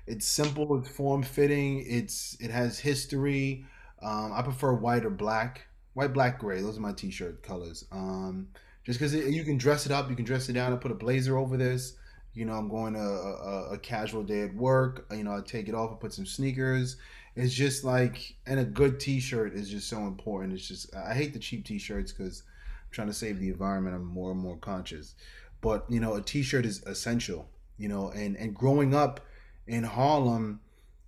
it's 0.07 0.25
simple. 0.25 0.79
It's 0.79 0.89
form 0.89 1.23
fitting. 1.23 1.83
It's 1.85 2.37
it 2.39 2.49
has 2.51 2.79
history. 2.79 3.65
Um, 4.01 4.31
I 4.33 4.41
prefer 4.41 4.73
white 4.73 5.05
or 5.05 5.09
black. 5.09 5.66
White, 5.97 6.13
black, 6.13 6.37
gray. 6.37 6.61
Those 6.61 6.77
are 6.77 6.81
my 6.81 6.93
T-shirt 6.93 7.41
colors. 7.41 7.83
Um, 7.91 8.49
just 8.83 8.99
because 8.99 9.15
you 9.15 9.43
can 9.43 9.57
dress 9.57 9.87
it 9.87 9.91
up, 9.91 10.11
you 10.11 10.15
can 10.15 10.25
dress 10.25 10.47
it 10.47 10.53
down 10.53 10.71
and 10.71 10.79
put 10.79 10.91
a 10.91 10.93
blazer 10.93 11.39
over 11.39 11.57
this. 11.57 11.93
You 12.35 12.45
know, 12.45 12.53
I'm 12.53 12.69
going 12.69 12.93
to 12.93 12.99
a, 12.99 13.69
a, 13.71 13.77
casual 13.79 14.21
day 14.21 14.41
at 14.41 14.53
work. 14.53 15.07
You 15.09 15.23
know, 15.23 15.35
I 15.35 15.41
take 15.41 15.67
it 15.67 15.73
off 15.73 15.89
and 15.89 15.99
put 15.99 16.13
some 16.13 16.27
sneakers. 16.27 16.97
It's 17.35 17.51
just 17.51 17.83
like, 17.83 18.35
and 18.45 18.59
a 18.59 18.63
good 18.63 18.99
T-shirt 18.99 19.55
is 19.55 19.71
just 19.71 19.89
so 19.89 20.01
important. 20.01 20.53
It's 20.53 20.67
just, 20.67 20.95
I 20.95 21.15
hate 21.15 21.33
the 21.33 21.39
cheap 21.39 21.65
T-shirts 21.65 22.11
because 22.11 22.43
I'm 22.45 22.91
trying 22.91 23.07
to 23.07 23.13
save 23.13 23.39
the 23.39 23.49
environment. 23.49 23.95
I'm 23.95 24.05
more 24.05 24.29
and 24.29 24.39
more 24.39 24.57
conscious. 24.57 25.15
But 25.61 25.89
you 25.89 25.99
know, 25.99 26.13
a 26.13 26.21
T-shirt 26.21 26.67
is 26.67 26.83
essential. 26.83 27.49
You 27.79 27.87
know, 27.87 28.11
and 28.11 28.35
and 28.37 28.53
growing 28.53 28.93
up 28.93 29.21
in 29.65 29.83
Harlem, 29.83 30.59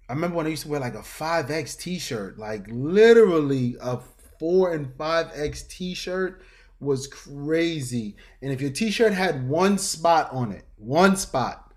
I 0.10 0.14
remember 0.14 0.38
when 0.38 0.48
I 0.48 0.50
used 0.50 0.64
to 0.64 0.70
wear 0.70 0.80
like 0.80 0.96
a 0.96 1.04
5X 1.04 1.78
T-shirt, 1.80 2.40
like 2.40 2.66
literally 2.72 3.78
a 3.80 4.00
four 4.40 4.74
and 4.74 4.88
5X 4.98 5.68
T-shirt 5.68 6.42
was 6.80 7.08
crazy. 7.08 8.16
And 8.42 8.52
if 8.52 8.62
your 8.62 8.72
t-shirt 8.72 9.14
had 9.14 9.48
one 9.48 9.78
spot 9.78 10.32
on 10.32 10.52
it, 10.52 10.64
one 10.78 11.18
spot, 11.18 11.74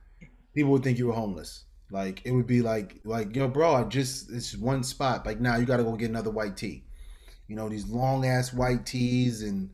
people 0.54 0.70
would 0.72 0.84
think 0.84 0.98
you 0.98 1.08
were 1.08 1.12
homeless. 1.12 1.64
Like 1.90 2.22
it 2.24 2.32
would 2.32 2.46
be 2.46 2.62
like 2.62 3.00
like 3.04 3.36
yo, 3.36 3.48
bro, 3.48 3.74
I 3.74 3.84
just 3.84 4.30
it's 4.30 4.56
one 4.56 4.82
spot. 4.82 5.26
Like 5.26 5.40
now 5.40 5.56
you 5.56 5.66
got 5.66 5.76
to 5.76 5.84
go 5.84 5.94
get 5.94 6.08
another 6.08 6.30
white 6.30 6.56
tee. 6.56 6.84
You 7.48 7.56
know 7.56 7.68
these 7.68 7.86
long 7.86 8.24
ass 8.24 8.52
white 8.52 8.86
tees, 8.86 9.42
and 9.42 9.68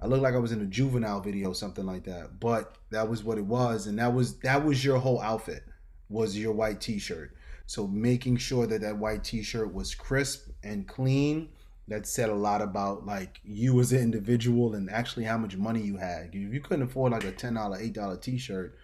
I 0.00 0.06
looked 0.06 0.22
like 0.22 0.34
I 0.34 0.38
was 0.38 0.50
in 0.50 0.62
a 0.62 0.66
juvenile 0.66 1.20
video, 1.20 1.52
something 1.52 1.86
like 1.86 2.04
that. 2.04 2.40
But 2.40 2.74
that 2.90 3.08
was 3.08 3.22
what 3.22 3.38
it 3.38 3.44
was, 3.44 3.86
and 3.86 4.00
that 4.00 4.12
was 4.12 4.38
that 4.40 4.64
was 4.64 4.84
your 4.84 4.98
whole 4.98 5.20
outfit 5.20 5.62
was 6.08 6.36
your 6.36 6.52
white 6.52 6.80
t-shirt. 6.80 7.36
So 7.66 7.86
making 7.86 8.38
sure 8.38 8.66
that 8.66 8.80
that 8.80 8.98
white 8.98 9.22
t-shirt 9.22 9.72
was 9.72 9.94
crisp 9.94 10.50
and 10.64 10.88
clean 10.88 11.50
that 11.90 12.06
said 12.06 12.28
a 12.28 12.34
lot 12.34 12.62
about 12.62 13.04
like 13.04 13.40
you 13.44 13.78
as 13.80 13.92
an 13.92 13.98
individual 13.98 14.74
and 14.74 14.88
actually 14.88 15.24
how 15.24 15.36
much 15.36 15.56
money 15.56 15.82
you 15.82 15.96
had. 15.96 16.30
If 16.32 16.54
you 16.54 16.60
couldn't 16.60 16.84
afford 16.84 17.12
like 17.12 17.24
a 17.24 17.32
ten 17.32 17.54
dollar, 17.54 17.78
eight 17.78 17.94
dollar 17.94 18.16
t 18.16 18.38
shirt, 18.38 18.78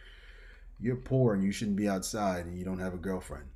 you're 0.81 0.97
poor 0.97 1.33
and 1.33 1.43
you 1.43 1.53
shouldn't 1.53 1.77
be 1.77 1.89
outside 1.89 2.47
and 2.47 2.59
you 2.59 2.65
don't 2.65 2.81
have 2.81 2.95
a 2.95 2.99
girlfriend. 2.99 3.47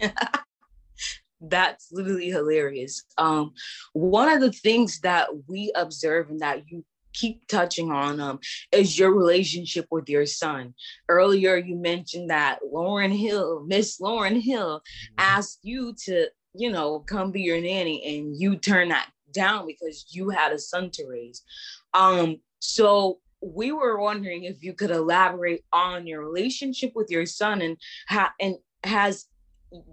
That's 1.40 1.88
literally 1.90 2.28
hilarious. 2.28 3.02
Um, 3.18 3.52
one 3.92 4.28
of 4.28 4.40
the 4.40 4.52
things 4.52 5.00
that 5.00 5.28
we 5.48 5.72
observe 5.74 6.30
and 6.30 6.38
that 6.40 6.62
you 6.68 6.84
keep 7.12 7.46
touching 7.48 7.90
on 7.90 8.20
um, 8.20 8.38
is 8.70 8.96
your 8.96 9.12
relationship 9.12 9.86
with 9.90 10.08
your 10.08 10.26
son. 10.26 10.74
Earlier, 11.08 11.56
you 11.56 11.74
mentioned 11.74 12.30
that 12.30 12.60
Lauryn 12.72 13.14
Hill, 13.16 13.64
Miss 13.66 14.00
Lauryn 14.00 14.40
Hill, 14.40 14.78
mm-hmm. 14.78 15.14
asked 15.18 15.58
you 15.62 15.92
to 16.04 16.28
you 16.54 16.70
know, 16.70 17.00
come 17.00 17.30
be 17.30 17.42
your 17.42 17.60
nanny 17.60 18.16
and 18.16 18.36
you 18.36 18.56
turn 18.56 18.88
that 18.88 19.08
down 19.32 19.66
because 19.66 20.06
you 20.10 20.28
had 20.30 20.52
a 20.52 20.58
son 20.58 20.90
to 20.90 21.06
raise. 21.06 21.42
Um, 21.94 22.40
so 22.58 23.18
we 23.42 23.72
were 23.72 24.00
wondering 24.00 24.44
if 24.44 24.62
you 24.62 24.72
could 24.72 24.90
elaborate 24.90 25.64
on 25.72 26.06
your 26.06 26.24
relationship 26.24 26.92
with 26.94 27.10
your 27.10 27.26
son 27.26 27.60
and 27.60 27.76
ha- 28.08 28.32
and 28.40 28.56
has 28.84 29.26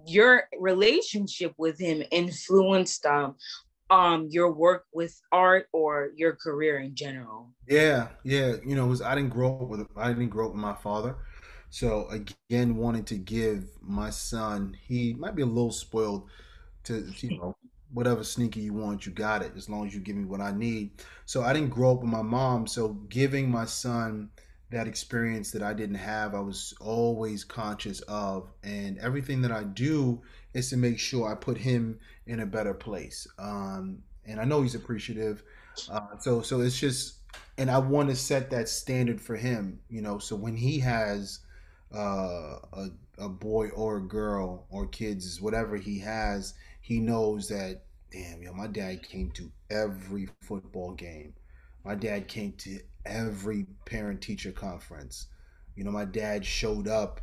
your 0.05 0.43
relationship 0.59 1.53
with 1.57 1.79
him 1.79 2.03
influenced 2.11 3.05
um 3.05 3.35
um 3.89 4.27
your 4.29 4.51
work 4.51 4.85
with 4.93 5.19
art 5.31 5.67
or 5.71 6.09
your 6.15 6.35
career 6.35 6.79
in 6.79 6.93
general 6.93 7.49
yeah 7.67 8.09
yeah 8.23 8.55
you 8.65 8.75
know 8.75 8.85
was 8.85 9.01
i 9.01 9.15
didn't 9.15 9.29
grow 9.29 9.57
up 9.61 9.67
with 9.67 9.87
i 9.95 10.09
didn't 10.09 10.27
grow 10.27 10.47
up 10.47 10.51
with 10.51 10.61
my 10.61 10.73
father 10.73 11.15
so 11.69 12.07
again 12.09 12.75
wanting 12.75 13.03
to 13.03 13.15
give 13.15 13.63
my 13.81 14.09
son 14.09 14.75
he 14.81 15.13
might 15.13 15.35
be 15.35 15.41
a 15.41 15.45
little 15.45 15.71
spoiled 15.71 16.27
to 16.89 17.27
you 17.27 17.37
know 17.37 17.55
whatever 17.91 18.23
sneaker 18.23 18.59
you 18.59 18.73
want, 18.73 19.05
you 19.05 19.11
got 19.11 19.41
it. 19.41 19.51
As 19.55 19.69
long 19.69 19.87
as 19.87 19.93
you 19.93 19.99
give 19.99 20.15
me 20.15 20.25
what 20.25 20.41
I 20.41 20.51
need. 20.51 20.91
So 21.25 21.43
I 21.43 21.53
didn't 21.53 21.69
grow 21.69 21.93
up 21.93 22.01
with 22.01 22.11
my 22.11 22.21
mom, 22.21 22.67
so 22.67 22.89
giving 23.09 23.49
my 23.49 23.65
son 23.65 24.29
that 24.71 24.87
experience 24.87 25.49
that 25.51 25.63
I 25.63 25.73
didn't 25.73 25.95
have, 25.95 26.35
I 26.35 26.39
was 26.39 26.75
always 26.79 27.43
conscious 27.43 28.01
of, 28.01 28.51
and 28.63 28.99
everything 28.99 29.41
that 29.41 29.51
I 29.51 29.63
do 29.63 30.21
is 30.53 30.69
to 30.69 30.77
make 30.77 30.99
sure 30.99 31.31
I 31.31 31.35
put 31.35 31.57
him 31.57 31.99
in 32.27 32.39
a 32.41 32.45
better 32.45 32.75
place. 32.75 33.27
Um, 33.39 34.03
and 34.25 34.39
I 34.39 34.43
know 34.43 34.61
he's 34.61 34.75
appreciative. 34.75 35.43
Uh, 35.89 36.17
so 36.19 36.41
so 36.41 36.61
it's 36.61 36.79
just, 36.79 37.15
and 37.57 37.71
I 37.71 37.79
want 37.79 38.09
to 38.09 38.15
set 38.15 38.51
that 38.51 38.69
standard 38.69 39.19
for 39.19 39.35
him, 39.35 39.79
you 39.89 40.01
know. 40.01 40.19
So 40.19 40.35
when 40.35 40.55
he 40.55 40.79
has 40.79 41.39
uh, 41.95 42.57
a 42.73 42.89
a 43.17 43.29
boy 43.29 43.69
or 43.69 43.97
a 43.97 44.01
girl 44.01 44.65
or 44.69 44.87
kids, 44.87 45.41
whatever 45.41 45.77
he 45.77 45.99
has, 45.99 46.53
he 46.89 46.99
knows 46.99 47.47
that 47.49 47.83
damn 48.11 48.41
yo 48.41 48.51
my 48.53 48.67
dad 48.67 49.03
came 49.03 49.29
to 49.31 49.51
every 49.69 50.27
football 50.41 50.91
game. 50.93 51.33
My 51.85 51.95
dad 51.95 52.27
came 52.27 52.53
to 52.53 52.79
every 53.05 53.65
parent 53.85 54.21
teacher 54.21 54.51
conference. 54.51 55.27
You 55.75 55.83
know 55.83 55.91
my 55.91 56.05
dad 56.05 56.45
showed 56.45 56.87
up 56.87 57.21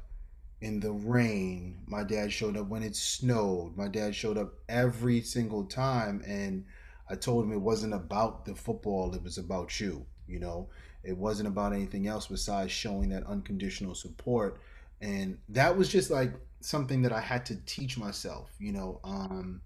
in 0.60 0.80
the 0.80 0.92
rain. 0.92 1.78
My 1.86 2.04
dad 2.04 2.32
showed 2.32 2.56
up 2.56 2.68
when 2.68 2.82
it 2.82 2.96
snowed. 2.96 3.76
My 3.76 3.88
dad 3.88 4.14
showed 4.14 4.38
up 4.38 4.54
every 4.68 5.20
single 5.20 5.64
time 5.64 6.22
and 6.26 6.64
i 7.10 7.14
told 7.14 7.44
him 7.44 7.52
it 7.52 7.60
wasn't 7.60 7.94
about 7.94 8.44
the 8.44 8.54
football 8.54 9.14
it 9.14 9.22
was 9.22 9.38
about 9.38 9.78
you 9.80 10.06
you 10.26 10.38
know? 10.38 10.68
It 11.02 11.16
wasn't 11.16 11.48
about 11.48 11.72
anything 11.72 12.06
else 12.06 12.26
besides 12.26 12.72
showing 12.72 13.10
that 13.10 13.26
unconditional 13.26 13.94
support. 13.94 14.60
And 15.00 15.38
that 15.50 15.76
was 15.76 15.88
just 15.88 16.10
like 16.10 16.32
something 16.66 17.02
that 17.02 17.12
I 17.12 17.20
had 17.20 17.46
to 17.46 17.56
teach 17.64 17.96
myself, 17.96 18.50
you 18.58 18.72
know, 18.72 18.98
um, 19.04 19.60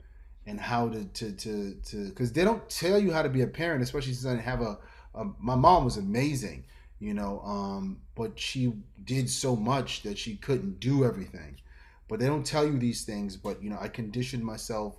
and 0.47 0.61
how 0.61 0.89
to 0.91 1.05
to 1.05 1.33
to 1.33 1.75
to 1.75 2.09
because 2.11 2.33
they 2.33 2.45
don't 2.45 2.69
tell 2.69 2.99
you 2.99 3.11
how 3.11 3.23
to 3.23 3.31
be 3.31 3.41
a 3.41 3.47
parent, 3.47 3.83
especially 3.83 4.13
since 4.13 4.27
I 4.27 4.35
didn't 4.35 4.45
have 4.45 4.61
a, 4.61 4.79
a 5.15 5.25
my 5.39 5.55
mom 5.55 5.85
was 5.85 5.97
amazing, 5.97 6.65
you 6.99 7.15
know, 7.15 7.41
um, 7.41 8.01
but 8.15 8.39
she 8.39 8.75
did 9.05 9.31
so 9.31 9.57
much 9.57 10.03
that 10.03 10.19
she 10.19 10.37
couldn't 10.37 10.79
do 10.79 11.05
everything. 11.05 11.59
But 12.07 12.21
they 12.21 12.27
don't 12.27 12.45
tell 12.45 12.67
you 12.67 12.79
these 12.79 13.05
things. 13.05 13.37
But 13.37 13.63
you 13.63 13.71
know, 13.71 13.79
I 13.81 13.89
conditioned 13.89 14.45
myself 14.45 14.97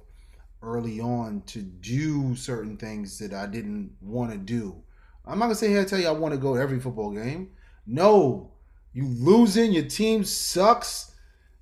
early 0.64 1.00
on 1.00 1.42
to 1.48 1.62
do 1.62 2.36
certain 2.36 2.78
things 2.78 3.20
that 3.20 3.34
I 3.34 3.46
didn't 3.46 3.92
want 4.02 4.32
to 4.32 4.38
do. 4.38 4.76
I'm 5.24 5.38
not 5.38 5.46
gonna 5.46 5.56
say 5.56 5.70
here 5.70 5.82
I 5.82 5.86
tell 5.86 6.00
you 6.00 6.08
I 6.08 6.12
want 6.12 6.34
to 6.34 6.40
go 6.40 6.56
to 6.56 6.62
every 6.62 6.80
football 6.80 7.12
game. 7.12 7.52
No, 7.86 8.52
you 8.92 9.06
losing, 9.06 9.72
your 9.72 9.86
team 9.86 10.24
sucks 10.24 11.11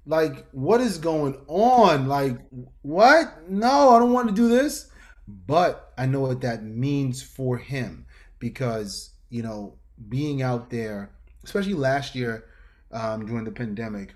like, 0.10 0.48
what 0.52 0.82
is 0.82 0.98
going 0.98 1.40
on? 1.48 2.08
Like, 2.08 2.40
what? 2.82 3.48
No, 3.48 3.92
I 3.92 4.00
don't 4.00 4.12
want 4.12 4.28
to 4.28 4.34
do 4.34 4.50
this. 4.50 4.90
But 5.28 5.94
I 5.96 6.08
know 6.08 6.22
what 6.22 6.42
that 6.42 6.64
means 6.64 7.22
for 7.22 7.58
him 7.58 8.08
because, 8.40 9.12
you 9.30 9.44
know, 9.44 9.76
being 10.10 10.42
out 10.42 10.72
there, 10.72 11.12
especially 11.44 11.76
last 11.76 12.16
year 12.16 12.46
um, 12.92 13.28
during 13.28 13.46
the 13.46 13.52
pandemic, 13.52 14.16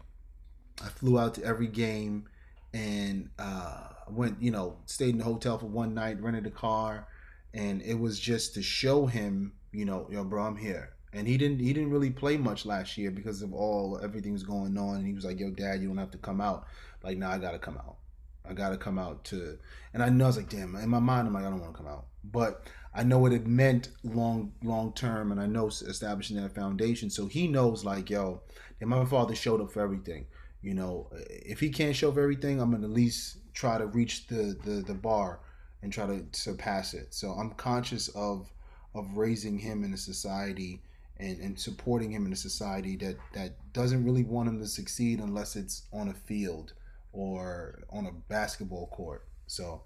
I 0.84 0.88
flew 0.88 1.20
out 1.20 1.36
to 1.36 1.44
every 1.44 1.68
game 1.68 2.26
and 2.74 3.30
uh, 3.38 3.90
went, 4.10 4.42
you 4.42 4.50
know, 4.50 4.80
stayed 4.88 5.10
in 5.10 5.20
the 5.20 5.24
hotel 5.24 5.60
for 5.60 5.68
one 5.68 5.94
night, 5.94 6.20
rented 6.20 6.48
a 6.48 6.52
car, 6.52 7.08
and 7.54 7.84
it 7.84 8.00
was 8.00 8.20
just 8.20 8.56
to 8.56 8.64
show 8.64 9.06
him, 9.06 9.54
you 9.72 9.86
know, 9.86 10.08
yo, 10.10 10.24
bro, 10.24 10.44
I'm 10.44 10.58
here. 10.58 10.93
And 11.14 11.28
he 11.28 11.38
didn't 11.38 11.60
he 11.60 11.74
didn't 11.74 11.92
really 11.92 12.10
play 12.10 12.38
much 12.38 12.66
last 12.66 12.98
year 12.98 13.12
because 13.12 13.42
of 13.42 13.54
all 13.54 14.00
everything's 14.04 14.44
going 14.44 14.78
on. 14.78 14.98
And 14.98 15.08
he 15.08 15.14
was 15.14 15.26
like, 15.26 15.40
"Yo, 15.40 15.52
Dad, 15.52 15.82
you 15.82 15.88
don't 15.88 15.98
have 15.98 16.12
to 16.12 16.18
come 16.18 16.42
out." 16.42 16.66
Like, 17.04 17.18
nah, 17.18 17.32
I 17.32 17.38
gotta 17.38 17.60
come 17.60 17.78
out. 17.78 17.98
I 18.46 18.54
gotta 18.54 18.78
come 18.78 18.98
out 18.98 19.24
to. 19.26 19.58
And 19.94 20.02
I 20.04 20.10
know 20.10 20.26
I 20.26 20.28
was 20.28 20.38
like, 20.38 20.50
"Damn!" 20.50 20.76
In 20.76 20.90
my 20.90 21.00
mind, 21.00 21.28
I'm 21.28 21.34
like, 21.34 21.46
I 21.46 21.50
don't 21.50 21.62
want 21.62 21.74
to 21.74 21.78
come 21.78 21.88
out, 21.88 22.08
but 22.24 22.68
I 22.96 23.04
know 23.04 23.20
what 23.20 23.32
it 23.34 23.48
meant 23.48 23.90
long 24.04 24.54
long 24.64 24.94
term, 24.94 25.32
and 25.32 25.40
I 25.40 25.46
know 25.46 25.68
establishing 25.68 26.38
that 26.38 26.56
foundation. 26.56 27.10
So 27.10 27.28
he 27.28 27.48
knows, 27.48 27.84
like, 27.86 28.10
yo, 28.10 28.42
and 28.82 28.90
my 28.90 29.06
father 29.06 29.36
showed 29.36 29.62
up 29.62 29.72
for 29.72 29.82
everything. 29.82 30.26
You 30.62 30.74
know, 30.74 31.10
if 31.14 31.60
he 31.60 31.70
can't 31.70 31.96
show 31.96 32.12
for 32.12 32.22
everything, 32.22 32.60
I'm 32.60 32.72
gonna 32.72 32.86
at 32.86 32.90
least 32.90 33.38
try 33.54 33.78
to 33.78 33.86
reach 33.88 34.28
the 34.28 34.58
the, 34.64 34.82
the 34.82 34.94
bar 34.94 35.40
and 35.82 35.92
try 35.92 36.08
to 36.08 36.26
surpass 36.32 36.94
it. 36.94 37.14
So 37.14 37.32
I'm 37.32 37.52
conscious 37.52 38.10
of 38.10 38.52
of 38.96 39.18
raising 39.18 39.58
him 39.60 39.84
in 39.84 39.94
a 39.94 39.98
society 39.98 40.82
and, 41.18 41.40
and 41.40 41.60
supporting 41.60 42.12
him 42.12 42.26
in 42.26 42.34
a 42.34 42.38
society 42.38 42.96
that 42.98 43.18
that 43.34 43.56
doesn't 43.74 44.04
really 44.04 44.24
want 44.24 44.50
him 44.50 44.60
to 44.60 44.68
succeed 44.68 45.20
unless 45.20 45.56
it's 45.56 45.84
on 45.94 46.10
a 46.10 46.14
field 46.14 46.74
or 47.12 47.84
on 47.92 48.08
a 48.08 48.12
basketball 48.30 48.88
court. 48.88 49.26
So 49.48 49.84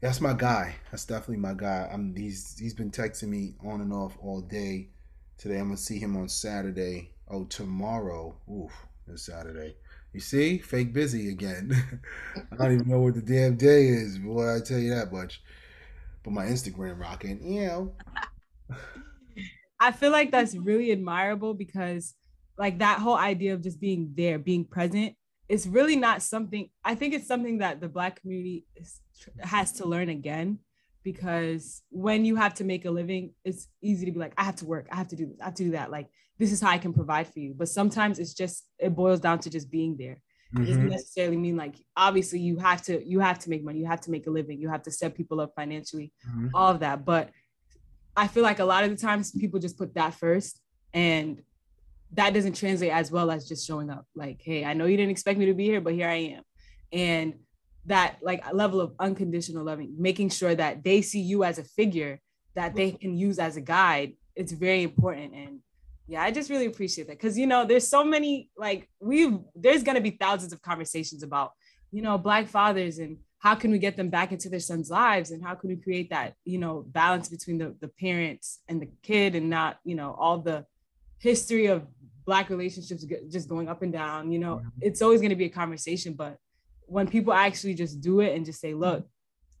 that's 0.00 0.20
my 0.20 0.32
guy. 0.32 0.76
That's 0.90 1.04
definitely 1.04 1.38
my 1.38 1.54
guy. 1.54 1.88
I'm 1.92 2.14
he's 2.14 2.58
he's 2.58 2.74
been 2.74 2.90
texting 2.90 3.28
me 3.28 3.54
on 3.64 3.80
and 3.80 3.92
off 3.92 4.16
all 4.20 4.40
day. 4.40 4.88
Today 5.38 5.58
I'm 5.58 5.68
gonna 5.68 5.76
see 5.76 5.98
him 5.98 6.16
on 6.16 6.28
Saturday. 6.28 7.12
Oh, 7.28 7.44
tomorrow. 7.44 8.36
Oof, 8.50 8.72
it's 9.06 9.26
Saturday. 9.26 9.76
You 10.12 10.20
see, 10.20 10.58
fake 10.58 10.92
busy 10.92 11.28
again. 11.28 12.00
I 12.52 12.56
don't 12.56 12.74
even 12.74 12.88
know 12.88 13.00
what 13.00 13.14
the 13.14 13.22
damn 13.22 13.56
day 13.56 13.86
is, 13.86 14.18
boy. 14.18 14.56
I 14.56 14.60
tell 14.60 14.78
you 14.78 14.94
that 14.94 15.12
much. 15.12 15.42
But 16.22 16.32
my 16.32 16.46
Instagram 16.46 16.98
rocking, 16.98 17.42
you 17.42 17.66
know. 17.66 17.92
I 19.80 19.92
feel 19.92 20.10
like 20.10 20.30
that's 20.30 20.56
really 20.56 20.92
admirable 20.92 21.54
because, 21.54 22.14
like, 22.56 22.78
that 22.78 22.98
whole 22.98 23.16
idea 23.16 23.54
of 23.54 23.62
just 23.62 23.80
being 23.80 24.12
there, 24.16 24.38
being 24.38 24.64
present, 24.64 25.14
is 25.48 25.68
really 25.68 25.96
not 25.96 26.22
something. 26.22 26.68
I 26.84 26.94
think 26.94 27.14
it's 27.14 27.28
something 27.28 27.58
that 27.58 27.80
the 27.80 27.88
Black 27.88 28.20
community 28.20 28.66
is, 28.76 29.00
has 29.40 29.72
to 29.72 29.86
learn 29.86 30.08
again 30.08 30.58
because 31.02 31.82
when 31.90 32.24
you 32.24 32.36
have 32.36 32.54
to 32.54 32.64
make 32.64 32.84
a 32.84 32.90
living, 32.90 33.32
it's 33.44 33.68
easy 33.82 34.04
to 34.06 34.12
be 34.12 34.18
like, 34.18 34.34
I 34.36 34.44
have 34.44 34.56
to 34.56 34.66
work, 34.66 34.88
I 34.92 34.96
have 34.96 35.08
to 35.08 35.16
do 35.16 35.26
this, 35.26 35.40
I 35.40 35.46
have 35.46 35.54
to 35.54 35.64
do 35.64 35.70
that. 35.70 35.90
Like, 35.90 36.08
this 36.38 36.52
is 36.52 36.60
how 36.60 36.70
I 36.70 36.78
can 36.78 36.92
provide 36.92 37.26
for 37.26 37.40
you. 37.40 37.54
But 37.56 37.68
sometimes 37.68 38.18
it's 38.18 38.34
just 38.34 38.66
it 38.78 38.94
boils 38.94 39.20
down 39.20 39.38
to 39.40 39.50
just 39.50 39.70
being 39.70 39.96
there. 39.96 40.20
Mm-hmm. 40.54 40.62
It 40.62 40.66
doesn't 40.66 40.82
mm-hmm. 40.82 40.90
necessarily 40.90 41.36
mean 41.36 41.56
like 41.56 41.74
obviously 41.96 42.40
you 42.40 42.56
have 42.58 42.82
to 42.82 43.04
you 43.06 43.20
have 43.20 43.38
to 43.40 43.50
make 43.50 43.64
money, 43.64 43.80
you 43.80 43.86
have 43.86 44.00
to 44.02 44.10
make 44.10 44.26
a 44.26 44.30
living, 44.30 44.60
you 44.60 44.68
have 44.68 44.82
to 44.84 44.90
set 44.90 45.14
people 45.14 45.40
up 45.40 45.52
financially, 45.54 46.12
mm-hmm. 46.28 46.48
all 46.54 46.70
of 46.70 46.80
that. 46.80 47.04
But 47.04 47.30
I 48.16 48.26
feel 48.26 48.42
like 48.42 48.58
a 48.58 48.64
lot 48.64 48.84
of 48.84 48.90
the 48.90 48.96
times 48.96 49.32
people 49.32 49.60
just 49.60 49.78
put 49.78 49.94
that 49.94 50.14
first 50.14 50.60
and 50.92 51.42
that 52.12 52.32
doesn't 52.32 52.56
translate 52.56 52.92
as 52.92 53.10
well 53.10 53.30
as 53.30 53.46
just 53.46 53.66
showing 53.66 53.90
up. 53.90 54.06
Like, 54.14 54.40
hey, 54.42 54.64
I 54.64 54.74
know 54.74 54.86
you 54.86 54.96
didn't 54.96 55.10
expect 55.10 55.38
me 55.38 55.46
to 55.46 55.54
be 55.54 55.64
here, 55.64 55.80
but 55.80 55.94
here 55.94 56.08
I 56.08 56.36
am. 56.36 56.42
And 56.92 57.34
that 57.86 58.16
like 58.22 58.50
level 58.52 58.80
of 58.80 58.94
unconditional 58.98 59.64
loving, 59.64 59.94
making 59.98 60.30
sure 60.30 60.54
that 60.54 60.82
they 60.82 61.02
see 61.02 61.20
you 61.20 61.44
as 61.44 61.58
a 61.58 61.64
figure 61.64 62.20
that 62.54 62.74
they 62.74 62.92
can 62.92 63.16
use 63.16 63.38
as 63.38 63.56
a 63.56 63.60
guide, 63.60 64.14
it's 64.34 64.52
very 64.52 64.82
important. 64.82 65.34
And 65.34 65.60
yeah 66.08 66.22
i 66.22 66.30
just 66.30 66.50
really 66.50 66.66
appreciate 66.66 67.06
that 67.06 67.18
because 67.18 67.38
you 67.38 67.46
know 67.46 67.64
there's 67.64 67.86
so 67.86 68.02
many 68.02 68.48
like 68.56 68.88
we 68.98 69.38
there's 69.54 69.82
going 69.82 69.94
to 69.94 70.00
be 70.00 70.10
thousands 70.10 70.52
of 70.52 70.60
conversations 70.62 71.22
about 71.22 71.52
you 71.92 72.02
know 72.02 72.18
black 72.18 72.48
fathers 72.48 72.98
and 72.98 73.18
how 73.40 73.54
can 73.54 73.70
we 73.70 73.78
get 73.78 73.96
them 73.96 74.08
back 74.08 74.32
into 74.32 74.48
their 74.48 74.60
sons 74.60 74.90
lives 74.90 75.30
and 75.30 75.42
how 75.44 75.54
can 75.54 75.68
we 75.68 75.76
create 75.76 76.10
that 76.10 76.34
you 76.44 76.58
know 76.58 76.84
balance 76.88 77.28
between 77.28 77.58
the, 77.58 77.74
the 77.80 77.88
parents 77.88 78.60
and 78.68 78.80
the 78.80 78.88
kid 79.02 79.34
and 79.34 79.48
not 79.48 79.78
you 79.84 79.94
know 79.94 80.16
all 80.18 80.38
the 80.38 80.64
history 81.18 81.66
of 81.66 81.86
black 82.24 82.50
relationships 82.50 83.04
just 83.30 83.48
going 83.48 83.68
up 83.68 83.82
and 83.82 83.92
down 83.92 84.30
you 84.30 84.38
know 84.38 84.56
mm-hmm. 84.56 84.68
it's 84.80 85.02
always 85.02 85.20
going 85.20 85.30
to 85.30 85.36
be 85.36 85.46
a 85.46 85.50
conversation 85.50 86.12
but 86.12 86.36
when 86.86 87.08
people 87.08 87.32
actually 87.32 87.74
just 87.74 88.00
do 88.00 88.20
it 88.20 88.34
and 88.34 88.44
just 88.44 88.60
say 88.60 88.74
look 88.74 89.06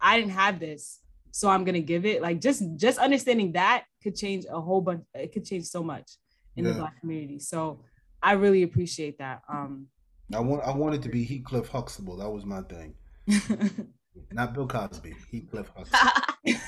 i 0.00 0.18
didn't 0.18 0.32
have 0.32 0.60
this 0.60 1.00
so 1.30 1.48
i'm 1.48 1.64
going 1.64 1.74
to 1.74 1.80
give 1.80 2.04
it 2.04 2.20
like 2.20 2.40
just 2.40 2.62
just 2.76 2.98
understanding 2.98 3.52
that 3.52 3.84
could 4.02 4.14
change 4.14 4.44
a 4.50 4.60
whole 4.60 4.80
bunch 4.80 5.02
it 5.14 5.32
could 5.32 5.44
change 5.44 5.64
so 5.64 5.82
much 5.82 6.12
in 6.58 6.64
yeah. 6.64 6.72
the 6.72 6.78
black 6.78 7.00
community. 7.00 7.38
So 7.38 7.80
I 8.22 8.32
really 8.32 8.64
appreciate 8.64 9.18
that. 9.18 9.42
Um, 9.48 9.86
I 10.34 10.40
want 10.40 10.62
I 10.64 10.72
wanted 10.72 11.02
to 11.04 11.08
be 11.08 11.24
Heathcliff 11.24 11.68
Huxtable. 11.68 12.16
That 12.16 12.28
was 12.28 12.44
my 12.44 12.60
thing. 12.62 12.94
Not 14.32 14.54
Bill 14.54 14.66
Cosby. 14.66 15.14
Heathcliff 15.32 15.70
Huxtable. 15.76 16.60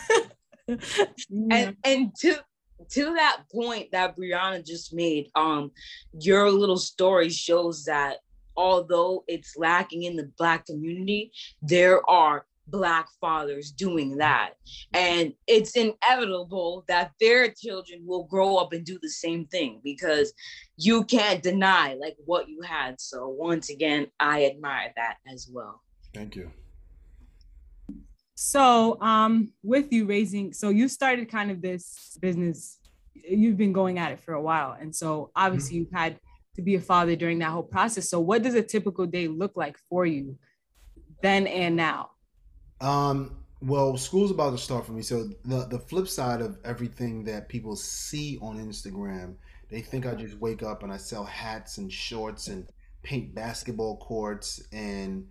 and 1.51 1.77
and 1.85 2.15
to 2.21 2.37
to 2.91 3.05
that 3.15 3.43
point 3.53 3.89
that 3.93 4.17
Brianna 4.17 4.65
just 4.65 4.95
made, 4.95 5.29
um, 5.35 5.71
your 6.13 6.51
little 6.51 6.79
story 6.79 7.29
shows 7.29 7.85
that 7.85 8.19
although 8.57 9.25
it's 9.29 9.57
lacking 9.57 10.05
in 10.05 10.17
the 10.17 10.31
black 10.39 10.67
community, 10.67 11.33
there 11.63 12.09
are 12.09 12.47
black 12.71 13.09
fathers 13.21 13.73
doing 13.73 14.17
that 14.19 14.51
and 14.95 15.33
it's 15.49 15.77
inevitable 15.77 16.85
that 16.87 17.11
their 17.21 17.51
children 17.51 18.01
will 18.07 18.25
grow 18.25 18.57
up 18.57 18.73
and 18.73 18.85
do 18.85 18.99
the 19.03 19.09
same 19.09 19.45
thing 19.47 19.81
because 19.83 20.33
you 20.77 21.03
can't 21.05 21.43
deny 21.43 21.95
like 21.95 22.17
what 22.27 22.49
you 22.49 22.61
had 22.63 23.01
so 23.01 23.27
once 23.27 23.71
again 23.71 24.07
i 24.21 24.45
admire 24.45 24.93
that 24.95 25.17
as 25.33 25.51
well 25.53 25.83
thank 26.15 26.37
you 26.37 26.51
so 28.35 29.01
um 29.01 29.53
with 29.63 29.93
you 29.93 30.07
raising 30.07 30.53
so 30.53 30.69
you 30.69 30.89
started 30.89 31.31
kind 31.31 31.51
of 31.51 31.61
this 31.61 32.19
business 32.21 32.79
you've 33.15 33.57
been 33.57 33.73
going 33.73 33.99
at 33.99 34.13
it 34.13 34.21
for 34.21 34.35
a 34.35 34.43
while 34.43 34.77
and 34.81 34.95
so 34.95 35.31
obviously 35.37 35.77
mm-hmm. 35.77 35.85
you've 35.85 35.93
had 35.93 36.19
to 36.55 36.63
be 36.63 36.75
a 36.75 36.81
father 36.81 37.15
during 37.15 37.39
that 37.39 37.51
whole 37.51 37.63
process 37.63 38.09
so 38.09 38.19
what 38.21 38.43
does 38.43 38.55
a 38.55 38.63
typical 38.63 39.07
day 39.07 39.29
look 39.29 39.57
like 39.57 39.77
for 39.89 40.07
you 40.07 40.37
then 41.23 41.47
and 41.47 41.77
now 41.77 42.11
um, 42.81 43.37
well, 43.63 43.97
school's 43.97 44.31
about 44.31 44.51
to 44.51 44.59
start 44.59 44.87
for 44.87 44.93
me. 44.93 45.03
So 45.03 45.29
the 45.45 45.67
the 45.67 45.79
flip 45.79 46.09
side 46.09 46.41
of 46.41 46.59
everything 46.65 47.25
that 47.25 47.49
people 47.49 47.77
see 47.77 48.39
on 48.41 48.59
Instagram, 48.59 49.35
they 49.69 49.83
think 49.83 50.07
I 50.07 50.15
just 50.15 50.39
wake 50.39 50.63
up 50.63 50.83
and 50.83 50.93
I 50.93 50.97
sell 50.97 51.25
hats 51.25 51.79
and 51.79 51.93
shorts 51.93 52.49
and 52.49 52.67
paint 53.03 53.35
basketball 53.35 53.99
courts 53.99 54.63
and 54.73 55.27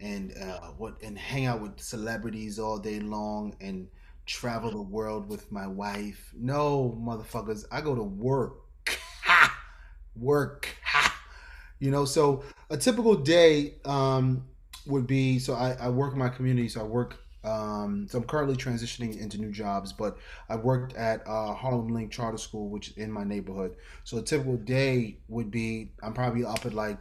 and 0.00 0.32
uh, 0.40 0.60
what 0.78 1.00
and 1.02 1.18
hang 1.18 1.46
out 1.46 1.60
with 1.60 1.80
celebrities 1.80 2.58
all 2.58 2.78
day 2.78 3.00
long 3.00 3.54
and 3.60 3.88
travel 4.26 4.70
the 4.70 4.82
world 4.82 5.28
with 5.28 5.50
my 5.52 5.66
wife. 5.66 6.32
No, 6.36 6.98
motherfuckers, 7.00 7.64
I 7.70 7.80
go 7.80 7.94
to 7.94 8.02
work. 8.02 8.56
Ha! 9.24 9.58
Work. 10.16 10.68
Ha! 10.84 11.10
You 11.80 11.90
know, 11.90 12.04
so 12.06 12.44
a 12.70 12.76
typical 12.78 13.14
day 13.14 13.74
um 13.84 14.44
would 14.86 15.06
be 15.06 15.38
so 15.38 15.54
I, 15.54 15.72
I 15.72 15.88
work 15.88 16.12
in 16.12 16.18
my 16.18 16.28
community, 16.28 16.68
so 16.68 16.80
I 16.80 16.84
work. 16.84 17.16
Um, 17.42 18.06
so 18.08 18.18
I'm 18.18 18.24
currently 18.24 18.56
transitioning 18.56 19.20
into 19.20 19.38
new 19.38 19.50
jobs, 19.50 19.92
but 19.92 20.16
I 20.48 20.56
worked 20.56 20.94
at 20.94 21.26
uh, 21.26 21.52
Harlem 21.52 21.88
Link 21.88 22.10
Charter 22.10 22.38
School, 22.38 22.70
which 22.70 22.88
is 22.90 22.96
in 22.96 23.12
my 23.12 23.22
neighborhood. 23.22 23.76
So 24.04 24.16
a 24.16 24.22
typical 24.22 24.56
day 24.56 25.18
would 25.28 25.50
be 25.50 25.90
I'm 26.02 26.14
probably 26.14 26.44
up 26.44 26.64
at 26.64 26.72
like 26.72 26.98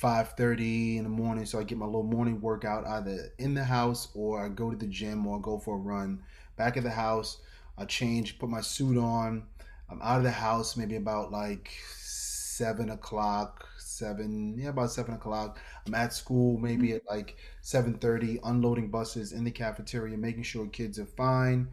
5:30 0.00 0.96
in 0.96 1.04
the 1.04 1.10
morning, 1.10 1.44
so 1.44 1.60
I 1.60 1.64
get 1.64 1.76
my 1.76 1.84
little 1.84 2.02
morning 2.02 2.40
workout 2.40 2.86
either 2.86 3.32
in 3.38 3.52
the 3.52 3.64
house 3.64 4.08
or 4.14 4.42
I 4.42 4.48
go 4.48 4.70
to 4.70 4.76
the 4.76 4.86
gym 4.86 5.26
or 5.26 5.38
I 5.38 5.42
go 5.42 5.58
for 5.58 5.74
a 5.74 5.78
run. 5.78 6.22
Back 6.56 6.78
at 6.78 6.84
the 6.84 6.90
house, 6.90 7.38
I 7.76 7.84
change, 7.84 8.38
put 8.38 8.48
my 8.48 8.62
suit 8.62 8.96
on. 8.96 9.44
I'm 9.90 10.00
out 10.00 10.18
of 10.18 10.22
the 10.22 10.30
house 10.30 10.76
maybe 10.76 10.96
about 10.96 11.32
like 11.32 11.70
seven 11.98 12.90
o'clock, 12.90 13.68
seven, 13.78 14.56
yeah, 14.56 14.70
about 14.70 14.90
seven 14.90 15.14
o'clock. 15.14 15.58
I'm 15.86 15.94
at 15.94 16.14
school 16.14 16.58
maybe 16.58 16.88
mm-hmm. 16.88 16.96
at 16.96 17.10
like 17.10 17.36
seven 17.60 17.94
thirty, 17.94 18.38
unloading 18.42 18.88
buses 18.88 19.32
in 19.32 19.44
the 19.44 19.50
cafeteria, 19.50 20.16
making 20.16 20.44
sure 20.44 20.66
kids 20.66 20.98
are 20.98 21.06
fine. 21.06 21.68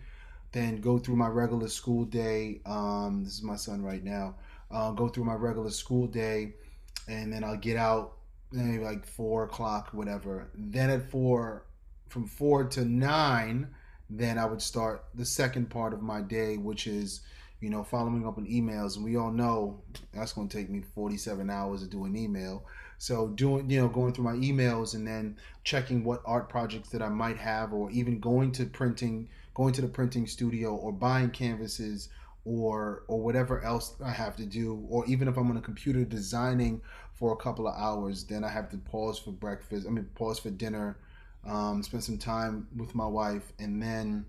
Then 0.51 0.82
go 0.82 0.97
through 0.99 1.15
my 1.15 1.28
regular 1.28 1.69
school 1.69 2.03
day. 2.03 2.59
Um, 2.65 3.23
this 3.23 3.36
is 3.36 3.43
my 3.43 3.55
son 3.55 3.84
right 3.84 4.03
now. 4.03 4.36
Uh, 4.69 4.91
go 4.91 5.07
through 5.07 5.23
my 5.23 5.34
regular 5.34 5.69
school 5.69 6.07
day, 6.07 6.55
and 7.07 7.32
then 7.32 7.45
I'll 7.45 7.55
get 7.55 7.78
out 7.78 8.16
maybe 8.51 8.83
like 8.83 9.05
four 9.05 9.43
o'clock, 9.43 9.89
whatever. 9.91 10.49
Then 10.55 10.89
at 10.89 11.09
four, 11.09 11.65
from 12.09 12.27
four 12.27 12.65
to 12.65 12.85
nine, 12.85 13.67
then 14.09 14.37
I 14.37 14.45
would 14.45 14.61
start 14.61 15.05
the 15.13 15.25
second 15.25 15.69
part 15.69 15.93
of 15.93 16.01
my 16.01 16.21
day, 16.21 16.57
which 16.57 16.87
is 16.87 17.21
you 17.59 17.69
know, 17.69 17.83
following 17.83 18.27
up 18.27 18.37
on 18.37 18.45
emails. 18.45 18.95
And 18.95 19.05
we 19.05 19.15
all 19.15 19.31
know 19.31 19.81
that's 20.13 20.33
going 20.33 20.47
to 20.47 20.57
take 20.57 20.69
me 20.69 20.83
47 20.93 21.49
hours 21.49 21.81
to 21.81 21.87
do 21.87 22.05
an 22.05 22.15
email. 22.15 22.65
So 22.99 23.29
doing, 23.29 23.69
you 23.69 23.81
know, 23.81 23.87
going 23.87 24.13
through 24.13 24.25
my 24.25 24.33
emails 24.33 24.93
and 24.93 25.07
then 25.07 25.37
checking 25.63 26.03
what 26.03 26.21
art 26.25 26.49
projects 26.49 26.89
that 26.89 27.01
I 27.01 27.09
might 27.09 27.37
have, 27.37 27.73
or 27.73 27.89
even 27.91 28.19
going 28.19 28.51
to 28.53 28.65
printing, 28.65 29.29
going 29.53 29.73
to 29.73 29.81
the 29.81 29.87
printing 29.87 30.27
studio, 30.27 30.75
or 30.75 30.91
buying 30.91 31.29
canvases, 31.29 32.09
or 32.45 33.03
or 33.07 33.19
whatever 33.21 33.63
else 33.63 33.95
I 34.03 34.11
have 34.11 34.35
to 34.37 34.45
do, 34.45 34.85
or 34.89 35.05
even 35.05 35.27
if 35.27 35.37
I'm 35.37 35.49
on 35.49 35.57
a 35.57 35.61
computer 35.61 36.05
designing 36.05 36.81
for 37.18 37.34
a 37.34 37.36
couple 37.36 37.68
of 37.68 37.76
hours, 37.76 38.24
then 38.24 38.43
I 38.43 38.49
have 38.49 38.70
to 38.70 38.78
pause 38.78 39.18
for 39.18 39.32
breakfast. 39.32 39.88
I 39.88 39.89
mean, 39.89 40.07
pause 40.15 40.39
for 40.39 40.51
dinner, 40.51 40.97
um, 41.45 41.82
spend 41.82 42.03
some 42.03 42.18
time 42.18 42.68
with 42.76 42.93
my 42.93 43.07
wife, 43.07 43.51
and 43.59 43.82
then, 43.82 44.26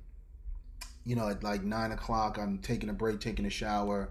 you 1.05 1.15
know, 1.15 1.29
at 1.29 1.43
like 1.43 1.63
nine 1.63 1.93
o'clock, 1.93 2.39
I'm 2.39 2.59
taking 2.59 2.89
a 2.89 2.95
break, 2.95 3.21
taking 3.21 3.47
a 3.47 3.51
shower. 3.51 4.11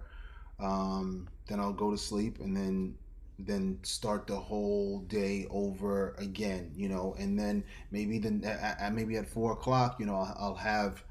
Um, 0.60 1.28
then 1.48 1.60
I'll 1.60 1.74
go 1.74 1.92
to 1.92 1.98
sleep, 1.98 2.40
and 2.40 2.56
then 2.56 2.96
then 3.40 3.78
start 3.84 4.26
the 4.26 4.36
whole 4.36 5.00
day 5.02 5.48
over 5.50 6.16
again. 6.18 6.72
You 6.76 6.90
know, 6.90 7.16
and 7.18 7.38
then 7.38 7.64
maybe 7.92 8.20
then 8.20 8.44
maybe 8.94 9.18
at 9.18 9.28
four 9.28 9.54
o'clock, 9.54 10.00
you 10.00 10.06
know, 10.06 10.16
I'll, 10.16 10.38
I'll 10.40 10.56
have 10.56 11.04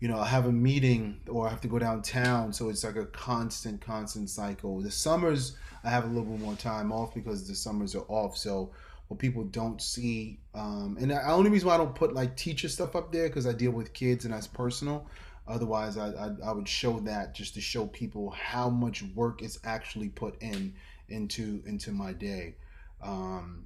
you 0.00 0.08
know, 0.08 0.18
I 0.18 0.26
have 0.26 0.46
a 0.46 0.52
meeting 0.52 1.20
or 1.28 1.46
I 1.46 1.50
have 1.50 1.60
to 1.62 1.68
go 1.68 1.78
downtown. 1.78 2.52
So 2.52 2.68
it's 2.68 2.84
like 2.84 2.96
a 2.96 3.06
constant, 3.06 3.80
constant 3.80 4.30
cycle. 4.30 4.80
The 4.80 4.90
summers, 4.90 5.56
I 5.82 5.90
have 5.90 6.04
a 6.04 6.08
little 6.08 6.24
bit 6.24 6.40
more 6.40 6.54
time 6.54 6.92
off 6.92 7.14
because 7.14 7.48
the 7.48 7.54
summers 7.54 7.94
are 7.94 8.04
off. 8.08 8.36
So 8.36 8.72
what 9.08 9.18
people 9.18 9.44
don't 9.44 9.82
see, 9.82 10.38
um, 10.54 10.96
and 11.00 11.10
the 11.10 11.28
only 11.28 11.50
reason 11.50 11.68
why 11.68 11.74
I 11.74 11.78
don't 11.78 11.94
put 11.94 12.14
like 12.14 12.36
teacher 12.36 12.68
stuff 12.68 12.94
up 12.94 13.10
there 13.10 13.28
because 13.28 13.46
I 13.46 13.52
deal 13.52 13.72
with 13.72 13.92
kids 13.92 14.24
and 14.24 14.32
that's 14.32 14.46
personal. 14.46 15.06
Otherwise, 15.48 15.96
I, 15.96 16.10
I, 16.10 16.30
I 16.44 16.52
would 16.52 16.68
show 16.68 17.00
that 17.00 17.34
just 17.34 17.54
to 17.54 17.60
show 17.60 17.86
people 17.86 18.30
how 18.30 18.68
much 18.68 19.02
work 19.14 19.42
is 19.42 19.58
actually 19.64 20.10
put 20.10 20.40
in 20.42 20.74
into 21.08 21.62
into 21.66 21.90
my 21.90 22.12
day. 22.12 22.54
Um, 23.02 23.64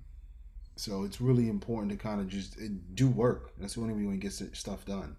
so 0.76 1.03
it's 1.03 1.20
really 1.20 1.49
important 1.49 1.91
to 1.91 1.99
kind 1.99 2.20
of 2.20 2.28
just 2.28 2.57
eh, 2.61 2.68
do 2.95 3.09
work. 3.09 3.53
That's 3.59 3.74
the 3.74 3.80
only 3.80 3.95
way 3.95 4.05
we 4.05 4.16
get 4.16 4.33
stuff 4.33 4.87
done. 4.87 5.16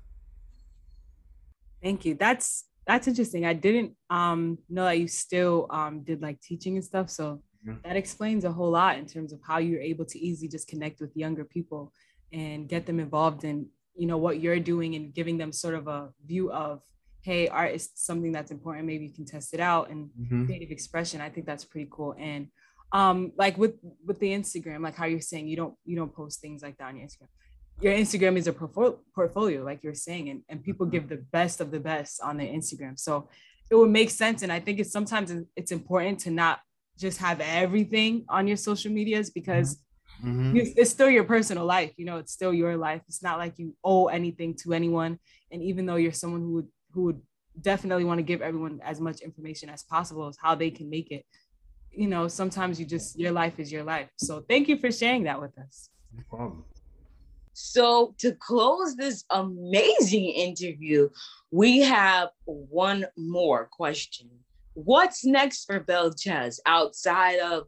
Thank 1.84 2.06
you. 2.06 2.16
That's 2.16 2.66
that's 2.88 3.08
interesting. 3.08 3.46
I 3.46 3.54
didn't 3.54 3.94
um, 4.10 4.58
know 4.70 4.84
that 4.86 5.00
you 5.00 5.08
still 5.08 5.68
um, 5.70 6.04
did 6.04 6.22
like 6.22 6.42
teaching 6.42 6.76
and 6.76 6.84
stuff. 6.84 7.10
So 7.10 7.42
mm-hmm. 7.66 7.78
that 7.84 7.96
explains 7.96 8.44
a 8.44 8.52
whole 8.52 8.72
lot 8.72 8.98
in 8.98 9.06
terms 9.06 9.32
of 9.32 9.40
how 9.46 9.60
you're 9.60 9.82
able 9.82 10.06
to 10.06 10.20
easily 10.20 10.50
just 10.50 10.68
connect 10.68 11.00
with 11.00 11.16
younger 11.16 11.46
people 11.46 11.94
and 12.32 12.68
get 12.68 12.86
them 12.86 13.00
involved 13.00 13.44
in 13.44 13.68
you 13.96 14.08
know 14.08 14.18
what 14.18 14.40
you're 14.40 14.60
doing 14.60 14.96
and 14.96 15.14
giving 15.14 15.38
them 15.38 15.52
sort 15.52 15.76
of 15.76 15.88
a 15.88 16.10
view 16.26 16.52
of 16.52 16.82
hey 17.22 17.48
art 17.48 17.74
is 17.74 17.92
something 17.96 18.32
that's 18.32 18.52
important 18.52 18.86
maybe 18.86 19.06
you 19.06 19.14
can 19.14 19.26
test 19.26 19.54
it 19.54 19.60
out 19.60 19.90
and 19.90 20.10
mm-hmm. 20.20 20.46
creative 20.46 20.72
expression 20.72 21.22
i 21.22 21.30
think 21.30 21.46
that's 21.46 21.64
pretty 21.64 21.88
cool 21.92 22.16
and 22.18 22.48
um 22.92 23.32
like 23.38 23.58
with 23.58 23.76
with 24.06 24.20
the 24.20 24.30
instagram 24.30 24.82
like 24.82 24.96
how 24.96 25.06
you're 25.06 25.22
saying 25.22 25.48
you 25.48 25.56
don't 25.56 25.76
you 25.86 25.96
don't 25.96 26.14
post 26.14 26.42
things 26.42 26.64
like 26.64 26.78
that 26.78 26.88
on 26.88 26.98
your 26.98 27.06
instagram 27.06 27.30
your 27.82 27.94
Instagram 27.94 28.38
is 28.38 28.48
a 28.48 28.54
portfolio, 28.54 29.64
like 29.64 29.84
you're 29.84 29.94
saying, 29.94 30.30
and, 30.30 30.42
and 30.50 30.64
people 30.64 30.86
give 30.86 31.10
the 31.10 31.18
best 31.32 31.60
of 31.60 31.72
the 31.72 31.80
best 31.80 32.22
on 32.22 32.38
their 32.38 32.48
Instagram. 32.48 33.00
So 33.00 33.30
it 33.70 33.76
would 33.76 33.90
make 33.90 34.10
sense. 34.10 34.42
And 34.42 34.52
I 34.52 34.60
think 34.60 34.80
it's 34.80 34.92
sometimes 34.92 35.34
it's 35.56 35.72
important 35.72 36.20
to 36.20 36.32
not 36.32 36.60
just 36.98 37.18
have 37.20 37.42
everything 37.42 38.26
on 38.30 38.48
your 38.48 38.58
social 38.58 38.92
medias 38.92 39.32
because 39.32 39.82
mm-hmm. 40.24 40.56
it's 40.56 40.92
still 40.92 41.10
your 41.10 41.24
personal 41.24 41.66
life. 41.66 41.92
You 41.98 42.06
know, 42.06 42.18
it's 42.18 42.32
still 42.32 42.54
your 42.54 42.78
life. 42.78 43.02
It's 43.08 43.24
not 43.24 43.38
like 43.38 43.58
you 43.58 43.76
owe 43.84 44.08
anything 44.08 44.56
to 44.64 44.74
anyone. 44.74 45.20
And 45.52 45.62
even 45.62 45.86
though 45.86 45.96
you're 45.96 46.12
someone 46.12 46.42
who 46.42 46.54
would 46.54 46.68
who 46.92 47.04
would 47.06 47.22
definitely 47.60 48.04
want 48.04 48.20
to 48.20 48.24
give 48.24 48.42
everyone 48.42 48.80
as 48.84 49.02
much 49.02 49.22
information 49.22 49.70
as 49.70 49.84
possible 49.84 50.28
as 50.28 50.38
how 50.40 50.56
they 50.56 50.70
can 50.70 50.90
make 50.90 51.12
it, 51.12 51.26
you 51.92 52.08
know, 52.08 52.28
sometimes 52.28 52.80
you 52.80 52.86
just 52.86 53.20
your 53.20 53.32
life 53.32 53.60
is 53.60 53.72
your 53.72 53.84
life. 53.84 54.10
So 54.18 54.46
thank 54.48 54.68
you 54.68 54.78
for 54.78 54.92
sharing 54.92 55.24
that 55.24 55.42
with 55.42 55.58
us. 55.58 55.90
No 56.16 56.24
problem. 56.30 56.64
So, 57.54 58.16
to 58.18 58.34
close 58.34 58.96
this 58.96 59.24
amazing 59.30 60.26
interview, 60.26 61.10
we 61.52 61.82
have 61.82 62.30
one 62.46 63.06
more 63.16 63.70
question. 63.72 64.30
What's 64.74 65.24
next 65.24 65.66
for 65.66 65.80
Belchez 65.80 66.60
outside 66.66 67.40
of 67.40 67.68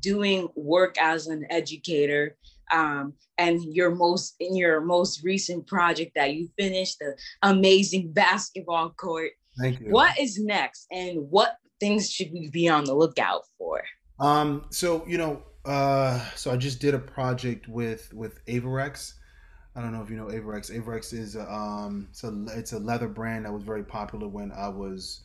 doing 0.00 0.48
work 0.56 0.96
as 0.98 1.26
an 1.26 1.46
educator 1.50 2.36
um, 2.72 3.12
and 3.36 3.62
your 3.62 3.94
most 3.94 4.36
in 4.40 4.56
your 4.56 4.80
most 4.80 5.22
recent 5.22 5.66
project 5.66 6.12
that 6.14 6.34
you 6.34 6.48
finished, 6.58 6.98
the 6.98 7.14
amazing 7.42 8.12
basketball 8.12 8.90
court? 8.90 9.32
Thank 9.60 9.80
you. 9.80 9.90
What 9.90 10.18
is 10.18 10.38
next, 10.38 10.86
and 10.90 11.30
what 11.30 11.58
things 11.78 12.10
should 12.10 12.32
we 12.32 12.48
be 12.50 12.68
on 12.68 12.84
the 12.84 12.94
lookout 12.94 13.42
for? 13.58 13.82
Um, 14.18 14.64
so 14.70 15.04
you 15.06 15.18
know, 15.18 15.42
uh, 15.66 16.20
so 16.34 16.50
I 16.50 16.56
just 16.56 16.80
did 16.80 16.94
a 16.94 16.98
project 16.98 17.68
with 17.68 18.14
with 18.14 18.44
Avirex. 18.46 19.12
I 19.76 19.82
don't 19.82 19.92
know 19.92 20.02
if 20.02 20.08
you 20.08 20.16
know 20.16 20.26
Avirex. 20.26 20.74
Avirex 20.74 21.12
is 21.12 21.36
a, 21.36 21.52
um, 21.52 22.08
it's 22.10 22.24
a 22.24 22.44
it's 22.56 22.72
a 22.72 22.78
leather 22.78 23.08
brand 23.08 23.44
that 23.44 23.52
was 23.52 23.62
very 23.62 23.84
popular 23.84 24.26
when 24.26 24.50
I 24.50 24.68
was 24.68 25.20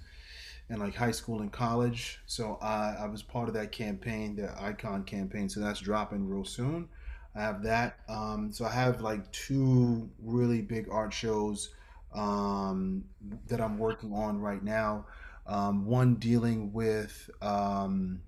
in 0.70 0.78
like 0.78 0.94
high 0.94 1.12
school 1.12 1.40
and 1.42 1.52
college. 1.52 2.20
So 2.26 2.58
I 2.62 2.98
I 3.00 3.08
was 3.08 3.24
part 3.24 3.48
of 3.48 3.54
that 3.54 3.72
campaign, 3.72 4.36
the 4.36 4.54
Icon 4.62 5.04
campaign. 5.06 5.48
So 5.48 5.62
that's 5.62 5.80
dropping 5.80 6.28
real 6.28 6.44
soon. 6.44 6.90
I 7.34 7.42
have 7.42 7.64
that. 7.64 8.00
Um, 8.10 8.52
so 8.52 8.66
I 8.66 8.72
have 8.72 9.00
like 9.00 9.32
two 9.32 10.10
really 10.22 10.62
big 10.62 10.90
art 10.92 11.14
shows 11.14 11.70
um, 12.14 13.06
that 13.48 13.62
I'm 13.62 13.78
working 13.78 14.12
on 14.12 14.42
right 14.42 14.62
now. 14.62 15.06
Um, 15.48 15.86
one 15.86 16.16
dealing 16.16 16.74
with 16.74 17.30
um, 17.42 18.22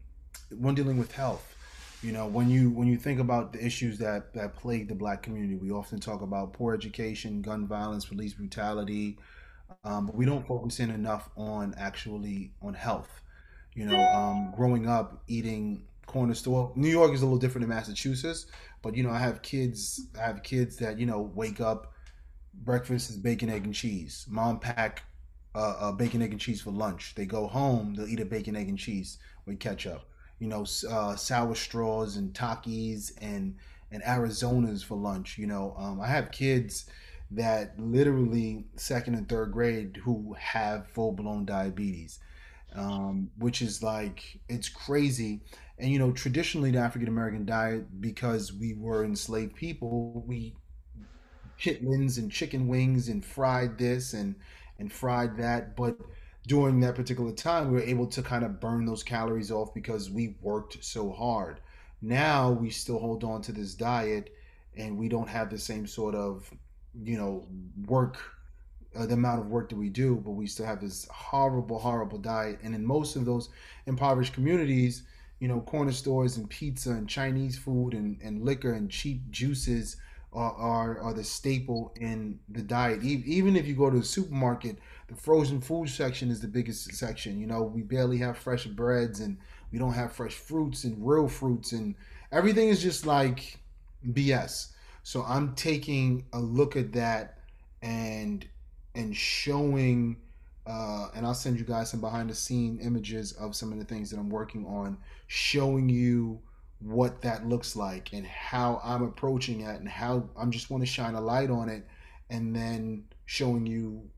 one 0.52 0.74
dealing 0.74 0.98
with 0.98 1.12
health 1.12 1.53
you 2.04 2.12
know 2.12 2.28
when 2.28 2.50
you 2.50 2.70
when 2.70 2.88
you 2.88 2.98
think 2.98 3.20
about 3.20 3.54
the 3.54 3.66
issues 3.66 3.98
that 3.98 4.34
that 4.34 4.56
plague 4.56 4.90
the 4.90 4.96
black 4.96 5.24
community 5.24 5.56
we 5.56 5.72
often 5.72 6.00
talk 6.00 6.22
about 6.22 6.52
poor 6.54 6.74
education 6.74 7.42
gun 7.42 7.66
violence 7.66 8.06
police 8.06 8.34
brutality 8.34 9.18
um, 9.86 10.06
but 10.06 10.16
we 10.16 10.26
don't 10.26 10.46
focus 10.46 10.80
in 10.80 10.92
enough 10.92 11.30
on 11.36 11.74
actually 11.78 12.52
on 12.62 12.74
health. 12.76 13.10
You 13.74 13.86
know 13.86 14.00
um, 14.00 14.54
growing 14.56 14.88
up 14.88 15.24
eating 15.28 15.86
corner 16.06 16.36
store 16.36 16.72
new 16.76 16.90
york 16.90 17.14
is 17.14 17.22
a 17.22 17.26
little 17.26 17.40
different 17.40 17.68
than 17.68 17.76
massachusetts 17.76 18.46
but 18.82 18.96
you 18.96 19.02
know 19.02 19.10
i 19.10 19.18
have 19.18 19.42
kids 19.42 20.08
i 20.20 20.24
have 20.24 20.44
kids 20.44 20.76
that 20.76 21.00
you 21.00 21.06
know 21.06 21.32
wake 21.34 21.62
up 21.62 21.94
breakfast 22.54 23.10
is 23.10 23.18
bacon 23.18 23.50
egg 23.50 23.64
and 23.64 23.74
cheese. 23.74 24.28
Mom 24.30 24.60
pack 24.60 25.04
uh, 25.56 25.76
uh, 25.80 25.92
bacon 25.92 26.22
egg 26.22 26.32
and 26.32 26.40
cheese 26.40 26.62
for 26.62 26.72
lunch. 26.72 27.16
They 27.16 27.26
go 27.26 27.48
home 27.48 27.96
they'll 27.96 28.08
eat 28.08 28.20
a 28.20 28.26
bacon 28.26 28.56
egg 28.56 28.68
and 28.68 28.78
cheese 28.78 29.18
with 29.46 29.60
ketchup 29.60 30.04
you 30.44 30.50
know, 30.50 30.66
uh, 30.90 31.16
sour 31.16 31.56
straws 31.56 32.18
and 32.18 32.34
Takis 32.34 33.14
and 33.22 33.56
and 33.92 34.04
Arizonas 34.04 34.84
for 34.84 34.98
lunch. 34.98 35.38
You 35.38 35.48
know, 35.48 35.74
um, 35.78 36.02
I 36.02 36.08
have 36.08 36.32
kids 36.32 36.86
that 37.32 37.80
literally 37.80 38.66
second 38.76 39.16
and 39.16 39.30
third 39.30 39.54
grade 39.54 39.98
who 40.04 40.36
have 40.38 40.88
full 40.90 41.14
blown 41.14 41.46
diabetes, 41.46 42.20
um, 42.76 43.32
which 43.38 43.62
is 43.62 43.82
like 43.82 44.40
it's 44.50 44.68
crazy. 44.68 45.42
And 45.80 45.90
you 45.92 45.98
know, 45.98 46.12
traditionally 46.12 46.72
the 46.72 46.80
African 46.80 47.08
American 47.08 47.46
diet, 47.46 48.02
because 48.02 48.52
we 48.52 48.74
were 48.74 49.06
enslaved 49.06 49.56
people, 49.56 50.26
we 50.28 50.56
chitlins 51.60 52.18
and 52.18 52.32
chicken 52.32 52.68
wings 52.68 53.08
and 53.08 53.24
fried 53.24 53.78
this 53.78 54.14
and 54.14 54.36
and 54.80 54.92
fried 54.92 55.38
that, 55.38 55.76
but 55.78 55.98
during 56.48 56.80
that 56.82 56.96
particular 56.96 57.32
time, 57.32 57.70
we 57.70 57.76
were 57.76 57.84
able 57.84 58.08
to 58.08 58.22
kind 58.22 58.44
of 58.44 58.60
burn 58.60 58.86
those 58.86 59.04
calories 59.04 59.52
off 59.52 59.74
because 59.74 60.10
we 60.10 60.36
worked 60.42 60.84
so 60.84 61.12
hard. 61.12 61.60
Now 62.02 62.52
we 62.52 62.70
still 62.70 63.00
hold 63.00 63.24
on 63.24 63.42
to 63.44 63.54
this 63.54 63.76
diet 63.76 64.36
and 64.76 64.98
we 64.98 65.08
don't 65.08 65.30
have 65.30 65.50
the 65.50 65.58
same 65.58 65.88
sort 65.88 66.16
of, 66.16 66.52
you 67.02 67.18
know, 67.18 67.48
work, 67.86 68.18
uh, 68.96 69.06
the 69.06 69.14
amount 69.14 69.40
of 69.40 69.48
work 69.48 69.70
that 69.70 69.78
we 69.78 69.90
do, 69.90 70.16
but 70.16 70.32
we 70.32 70.48
still 70.48 70.66
have 70.66 70.82
this 70.82 71.08
horrible, 71.10 71.80
horrible 71.80 72.18
diet. 72.18 72.60
And 72.62 72.76
in 72.76 72.86
most 72.86 73.16
of 73.16 73.24
those 73.24 73.50
impoverished 73.86 74.34
communities, 74.34 75.04
you 75.40 75.48
know, 75.48 75.62
corner 75.62 75.94
stores 75.94 76.36
and 76.36 76.50
pizza 76.50 76.92
and 76.92 77.08
Chinese 77.08 77.58
food 77.58 77.94
and, 77.94 78.20
and 78.22 78.44
liquor 78.44 78.74
and 78.74 78.90
cheap 78.90 79.30
juices 79.32 79.96
are, 80.34 80.54
are, 80.54 81.00
are 81.00 81.14
the 81.14 81.24
staple 81.24 81.94
in 82.00 82.40
the 82.50 82.62
diet. 82.62 83.04
Even 83.04 83.56
if 83.56 83.68
you 83.68 83.76
go 83.76 83.90
to 83.90 84.00
the 84.00 84.06
supermarket, 84.06 84.78
the 85.08 85.16
frozen 85.16 85.62
food 85.62 85.90
section 85.90 86.30
is 86.32 86.42
the 86.42 86.48
biggest 86.48 86.94
section. 86.96 87.40
You 87.40 87.48
know, 87.48 87.64
we 87.64 87.82
barely 87.82 88.18
have 88.18 88.38
fresh 88.38 88.66
breads 88.66 89.20
and 89.20 89.38
we 89.72 89.80
don't 89.80 89.94
have 89.94 90.14
fresh 90.14 90.36
fruits 90.36 90.84
and 90.84 90.96
real 91.06 91.28
fruits 91.28 91.72
and 91.72 91.96
everything 92.32 92.70
is 92.70 92.82
just 92.82 93.06
like 93.06 93.60
BS. 94.12 94.70
So 95.04 95.24
I'm 95.24 95.56
taking 95.56 96.26
a 96.34 96.40
look 96.40 96.76
at 96.76 96.94
that 96.94 97.40
and 97.82 98.46
and 98.96 99.16
showing 99.16 100.18
uh, 100.66 101.10
and 101.14 101.26
I'll 101.26 101.34
send 101.34 101.60
you 101.60 101.66
guys 101.66 101.92
some 101.92 102.00
behind 102.00 102.30
the 102.30 102.36
scene 102.36 102.80
images 102.82 103.34
of 103.34 103.56
some 103.56 103.74
of 103.74 103.80
the 103.80 103.86
things 103.86 104.10
that 104.12 104.18
I'm 104.18 104.30
working 104.30 104.66
on, 104.66 104.98
showing 105.28 105.90
you 105.90 106.40
what 106.84 107.22
that 107.22 107.48
looks 107.48 107.76
like 107.76 108.12
and 108.14 108.26
how 108.28 108.82
I'm 108.84 109.04
approaching 109.04 109.62
it 109.62 109.80
and 109.80 109.88
how 109.88 110.30
I'm 110.38 110.52
just 110.52 110.70
want 110.70 110.82
to 110.84 110.88
shine 110.88 111.16
a 111.16 111.22
light 111.22 111.50
on 111.50 111.70
it 111.70 111.88
and 112.30 112.54
then 112.56 113.06
showing 113.26 113.66
you 113.66 114.10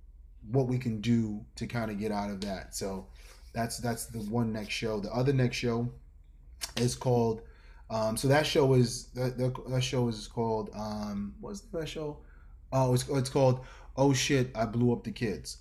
what 0.51 0.67
we 0.67 0.77
can 0.77 0.99
do 1.01 1.45
to 1.55 1.67
kind 1.67 1.91
of 1.91 1.99
get 1.99 2.11
out 2.11 2.29
of 2.31 2.41
that. 2.41 2.75
So 2.75 3.07
that's 3.53 3.77
that's 3.77 4.07
the 4.07 4.19
one 4.19 4.51
next 4.51 4.73
show. 4.73 4.99
The 4.99 5.11
other 5.13 5.33
next 5.33 5.57
show 5.57 5.89
is 6.77 6.95
called. 6.95 7.41
Um, 7.89 8.17
so 8.17 8.27
that 8.29 8.47
show 8.47 8.73
is 8.73 9.07
that, 9.13 9.37
that 9.37 9.83
show 9.83 10.07
is 10.07 10.27
called 10.27 10.71
um, 10.73 11.35
what's 11.39 11.61
that 11.61 11.87
show? 11.87 12.17
Oh, 12.71 12.93
it's 12.93 13.07
it's 13.09 13.29
called 13.29 13.65
Oh 13.97 14.11
shit! 14.13 14.51
I 14.55 14.65
blew 14.65 14.91
up 14.91 15.03
the 15.03 15.11
kids. 15.11 15.57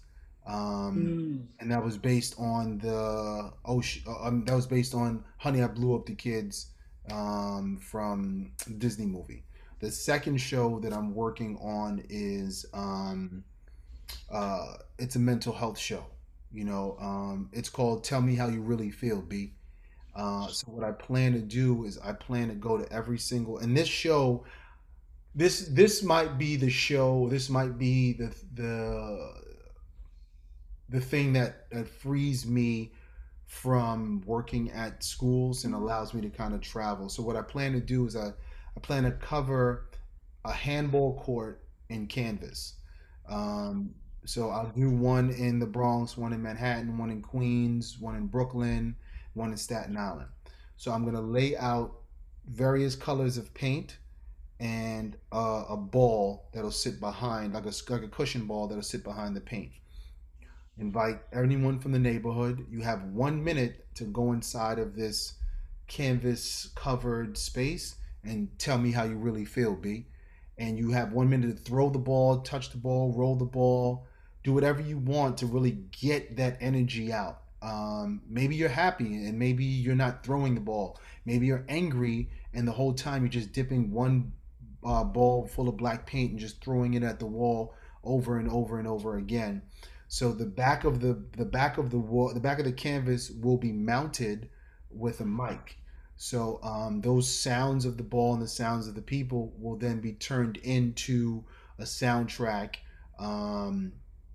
Um, 0.46 0.96
Mm. 0.96 1.46
and 1.60 1.70
that 1.70 1.82
was 1.82 1.96
based 1.96 2.34
on 2.38 2.78
the 2.78 3.52
ocean. 3.64 4.02
Um, 4.20 4.44
that 4.46 4.54
was 4.54 4.66
based 4.66 4.94
on 4.94 5.24
Honey, 5.38 5.62
I 5.62 5.68
Blew 5.68 5.94
Up 5.94 6.04
the 6.06 6.14
Kids 6.14 6.70
um, 7.10 7.78
from 7.78 8.52
Disney 8.78 9.06
movie. 9.06 9.44
The 9.80 9.90
second 9.90 10.38
show 10.38 10.80
that 10.80 10.92
I'm 10.92 11.14
working 11.14 11.58
on 11.58 12.02
is 12.08 12.64
um, 12.72 13.44
uh, 14.30 14.74
it's 14.98 15.16
a 15.16 15.18
mental 15.18 15.52
health 15.52 15.78
show. 15.78 16.06
You 16.52 16.64
know, 16.64 16.96
um, 17.00 17.50
it's 17.52 17.68
called 17.68 18.04
"Tell 18.04 18.20
Me 18.20 18.34
How 18.34 18.48
You 18.48 18.62
Really 18.62 18.90
Feel." 18.90 19.20
B. 19.20 19.52
Uh, 20.14 20.46
so 20.46 20.66
what 20.70 20.84
I 20.84 20.92
plan 20.92 21.32
to 21.32 21.40
do 21.40 21.84
is 21.84 21.98
I 21.98 22.12
plan 22.12 22.48
to 22.48 22.54
go 22.54 22.78
to 22.78 22.90
every 22.92 23.18
single 23.18 23.58
and 23.58 23.76
this 23.76 23.88
show 23.88 24.44
this 25.34 25.66
this 25.72 26.04
might 26.04 26.38
be 26.38 26.54
the 26.54 26.70
show 26.70 27.26
this 27.28 27.50
might 27.50 27.76
be 27.78 28.12
the 28.12 28.32
the 28.54 29.34
the 30.88 31.00
thing 31.00 31.32
that, 31.32 31.68
that 31.70 31.88
frees 31.88 32.46
me 32.46 32.92
from 33.54 34.20
working 34.26 34.70
at 34.72 35.02
schools 35.02 35.64
and 35.64 35.74
allows 35.74 36.12
me 36.12 36.20
to 36.20 36.28
kind 36.28 36.54
of 36.54 36.60
travel. 36.60 37.08
So 37.08 37.22
what 37.22 37.36
i 37.36 37.42
plan 37.42 37.72
to 37.72 37.80
do 37.80 38.06
is 38.06 38.16
i, 38.16 38.28
I 38.28 38.80
plan 38.82 39.04
to 39.04 39.12
cover 39.12 39.86
a 40.44 40.52
handball 40.52 41.18
court 41.20 41.62
in 41.88 42.06
canvas 42.06 42.74
um, 43.28 43.94
so 44.26 44.50
i'll 44.50 44.72
do 44.74 44.90
one 44.90 45.30
in 45.30 45.58
the 45.58 45.66
bronx 45.66 46.16
one 46.16 46.32
in 46.32 46.42
manhattan 46.42 46.98
one 46.98 47.10
in 47.10 47.22
queens 47.22 47.98
one 48.00 48.16
in 48.16 48.26
brooklyn 48.26 48.96
one 49.34 49.50
in 49.50 49.56
staten 49.56 49.96
island. 49.96 50.28
So 50.76 50.92
i'm 50.92 51.02
going 51.02 51.14
to 51.14 51.20
lay 51.20 51.56
out 51.56 51.92
various 52.46 52.96
colors 52.96 53.38
of 53.38 53.52
paint 53.54 53.98
and 54.60 55.16
uh, 55.32 55.64
a 55.68 55.76
ball 55.76 56.48
that'll 56.52 56.70
sit 56.70 57.00
behind, 57.00 57.54
like 57.54 57.66
a 57.66 57.72
like 57.92 58.02
a 58.02 58.08
cushion 58.08 58.46
ball 58.46 58.68
that'll 58.68 58.82
sit 58.82 59.04
behind 59.04 59.36
the 59.36 59.40
paint. 59.40 59.72
Invite 60.78 61.20
anyone 61.32 61.78
from 61.78 61.92
the 61.92 61.98
neighborhood. 61.98 62.66
You 62.70 62.80
have 62.80 63.04
one 63.04 63.42
minute 63.42 63.86
to 63.96 64.04
go 64.04 64.32
inside 64.32 64.78
of 64.78 64.96
this 64.96 65.34
canvas 65.86 66.70
covered 66.74 67.38
space 67.38 67.96
and 68.24 68.48
tell 68.58 68.78
me 68.78 68.90
how 68.90 69.04
you 69.04 69.16
really 69.16 69.44
feel, 69.44 69.74
B. 69.76 70.06
And 70.58 70.78
you 70.78 70.90
have 70.90 71.12
one 71.12 71.28
minute 71.28 71.56
to 71.56 71.62
throw 71.62 71.90
the 71.90 71.98
ball, 71.98 72.40
touch 72.40 72.70
the 72.70 72.78
ball, 72.78 73.12
roll 73.12 73.36
the 73.36 73.44
ball, 73.44 74.06
do 74.42 74.52
whatever 74.52 74.80
you 74.80 74.98
want 74.98 75.38
to 75.38 75.46
really 75.46 75.78
get 76.00 76.36
that 76.36 76.58
energy 76.60 77.12
out. 77.12 77.42
Um, 77.62 78.22
maybe 78.28 78.56
you're 78.56 78.68
happy 78.68 79.26
and 79.26 79.38
maybe 79.38 79.64
you're 79.64 79.94
not 79.94 80.24
throwing 80.24 80.54
the 80.54 80.60
ball. 80.60 80.98
Maybe 81.24 81.46
you're 81.46 81.64
angry 81.68 82.30
and 82.52 82.68
the 82.68 82.72
whole 82.72 82.92
time 82.92 83.22
you're 83.22 83.30
just 83.30 83.52
dipping 83.52 83.90
one 83.90 84.32
uh, 84.84 85.04
ball 85.04 85.46
full 85.46 85.68
of 85.68 85.76
black 85.76 86.06
paint 86.06 86.32
and 86.32 86.38
just 86.38 86.62
throwing 86.62 86.94
it 86.94 87.02
at 87.02 87.18
the 87.18 87.26
wall 87.26 87.74
over 88.04 88.38
and 88.38 88.50
over 88.50 88.78
and 88.78 88.86
over 88.86 89.16
again. 89.16 89.62
So 90.14 90.30
the 90.30 90.46
back 90.46 90.84
of 90.84 91.00
the 91.00 91.20
the 91.36 91.44
back 91.44 91.76
of 91.76 91.90
the 91.90 91.98
wall, 91.98 92.32
the 92.32 92.38
back 92.38 92.60
of 92.60 92.64
the 92.64 92.72
canvas 92.72 93.32
will 93.32 93.56
be 93.56 93.72
mounted 93.72 94.48
with 94.88 95.20
a 95.20 95.24
mic. 95.24 95.76
So 96.16 96.60
um, 96.62 97.00
those 97.00 97.28
sounds 97.28 97.84
of 97.84 97.96
the 97.96 98.04
ball 98.04 98.32
and 98.32 98.40
the 98.40 98.46
sounds 98.46 98.86
of 98.86 98.94
the 98.94 99.02
people 99.02 99.52
will 99.58 99.76
then 99.76 100.00
be 100.00 100.12
turned 100.12 100.58
into 100.58 101.42
a 101.80 101.82
soundtrack 101.82 102.76
um, 103.18 103.92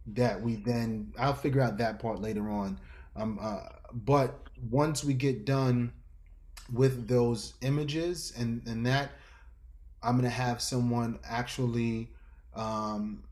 that 0.07 0.41
we 0.41 0.57
then 0.57 1.13
I'll 1.17 1.33
figure 1.33 1.61
out 1.61 1.77
that 1.77 1.99
part 1.99 2.19
later 2.19 2.49
on. 2.49 2.77
Um, 3.15 3.39
uh, 3.41 3.61
but 3.93 4.37
once 4.69 5.05
we 5.05 5.13
get 5.13 5.45
done 5.45 5.93
with 6.73 7.07
those 7.07 7.53
images 7.61 8.33
and 8.37 8.67
and 8.67 8.85
that 8.85 9.11
I'm 10.03 10.17
gonna 10.17 10.29
have 10.29 10.61
someone 10.61 11.19
actually 11.23 12.09
um, 12.53 13.23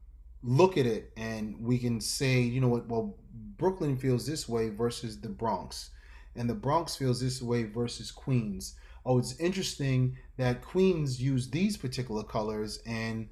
look 0.47 0.77
at 0.77 0.85
it, 0.85 1.11
and 1.17 1.59
we 1.59 1.77
can 1.77 1.99
say, 1.99 2.39
you 2.39 2.61
know 2.61 2.69
what? 2.69 2.87
Well, 2.87 3.17
Brooklyn 3.57 3.97
feels 3.97 4.25
this 4.25 4.47
way 4.47 4.69
versus 4.69 5.19
the 5.19 5.29
Bronx, 5.29 5.89
and 6.35 6.49
the 6.49 6.55
Bronx 6.55 6.95
feels 6.95 7.19
this 7.19 7.41
way 7.41 7.63
versus 7.63 8.11
Queens. 8.11 8.75
Oh, 9.05 9.19
it's 9.19 9.37
interesting 9.39 10.17
that 10.37 10.61
Queens 10.61 11.21
use 11.21 11.49
these 11.49 11.75
particular 11.75 12.23
colors, 12.23 12.79
and 12.85 13.27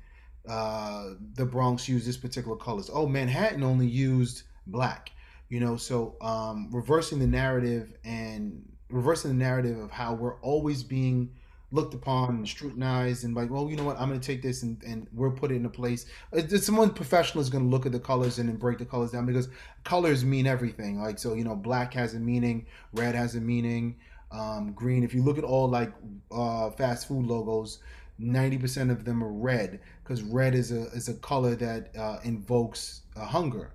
uh, 0.48 1.12
the 1.36 1.46
Bronx 1.46 1.88
used 1.88 2.06
this 2.06 2.18
particular 2.18 2.58
colors. 2.58 2.90
Oh, 2.94 3.08
Manhattan 3.08 3.64
only 3.64 3.88
used 3.88 4.44
black. 4.68 5.12
You 5.48 5.60
know, 5.62 5.78
so 5.78 6.18
um, 6.22 6.70
reversing 6.72 7.20
the 7.20 7.28
narrative 7.28 7.94
and 8.04 8.62
reversing 8.90 9.32
the 9.32 9.44
narrative 9.44 9.78
of 9.78 9.92
how 9.92 10.16
we're 10.16 10.40
always 10.42 10.84
being 10.84 11.32
looked 11.76 11.94
upon 11.94 12.30
and 12.30 12.48
scrutinized 12.48 13.26
and 13.26 13.36
like, 13.36 13.52
well, 13.52 13.70
you 13.70 13.76
know 13.76 13.84
what, 13.84 14.00
I'm 14.00 14.08
going 14.08 14.20
to 14.20 14.26
take 14.26 14.42
this 14.42 14.64
and, 14.64 14.82
and 14.84 15.08
we'll 15.14 15.32
put 15.32 15.52
it 15.52 15.56
in 15.56 15.66
a 15.66 15.70
place. 15.70 16.06
Uh, 16.34 16.42
someone 16.58 16.90
professional 16.90 17.42
is 17.42 17.50
going 17.50 17.64
to 17.64 17.70
look 17.70 17.86
at 17.86 17.92
the 17.92 18.00
colors 18.00 18.40
and 18.40 18.50
then 18.50 18.56
break 18.56 18.78
the 18.78 18.86
colors 18.86 19.12
down 19.12 19.26
because 19.26 19.50
colors 19.84 20.24
mean 20.24 20.48
everything. 20.48 21.02
Like, 21.02 21.20
so, 21.20 21.34
you 21.34 21.44
know, 21.44 21.56
black 21.56 21.94
has 21.94 22.14
a 22.16 22.20
meaning, 22.20 22.66
red 22.94 23.14
has 23.14 23.36
a 23.36 23.42
meaning, 23.42 23.98
um, 24.32 24.72
green. 24.72 25.04
If 25.04 25.14
you 25.14 25.22
look 25.22 25.38
at 25.38 25.44
all 25.44 25.70
like 25.70 25.94
uh, 26.32 26.72
fast 26.72 27.08
food 27.08 27.26
logos, 27.28 27.80
90% 28.20 28.90
of 28.90 29.04
them 29.04 29.24
are 29.24 29.32
red 29.32 29.82
because 30.04 30.24
red 30.24 30.56
is 30.56 30.72
a, 30.72 30.84
is 30.94 31.10
a 31.10 31.16
color 31.16 31.56
that 31.56 31.96
uh, 31.98 32.20
invokes 32.24 33.02
uh, 33.16 33.26
hunger. 33.26 33.74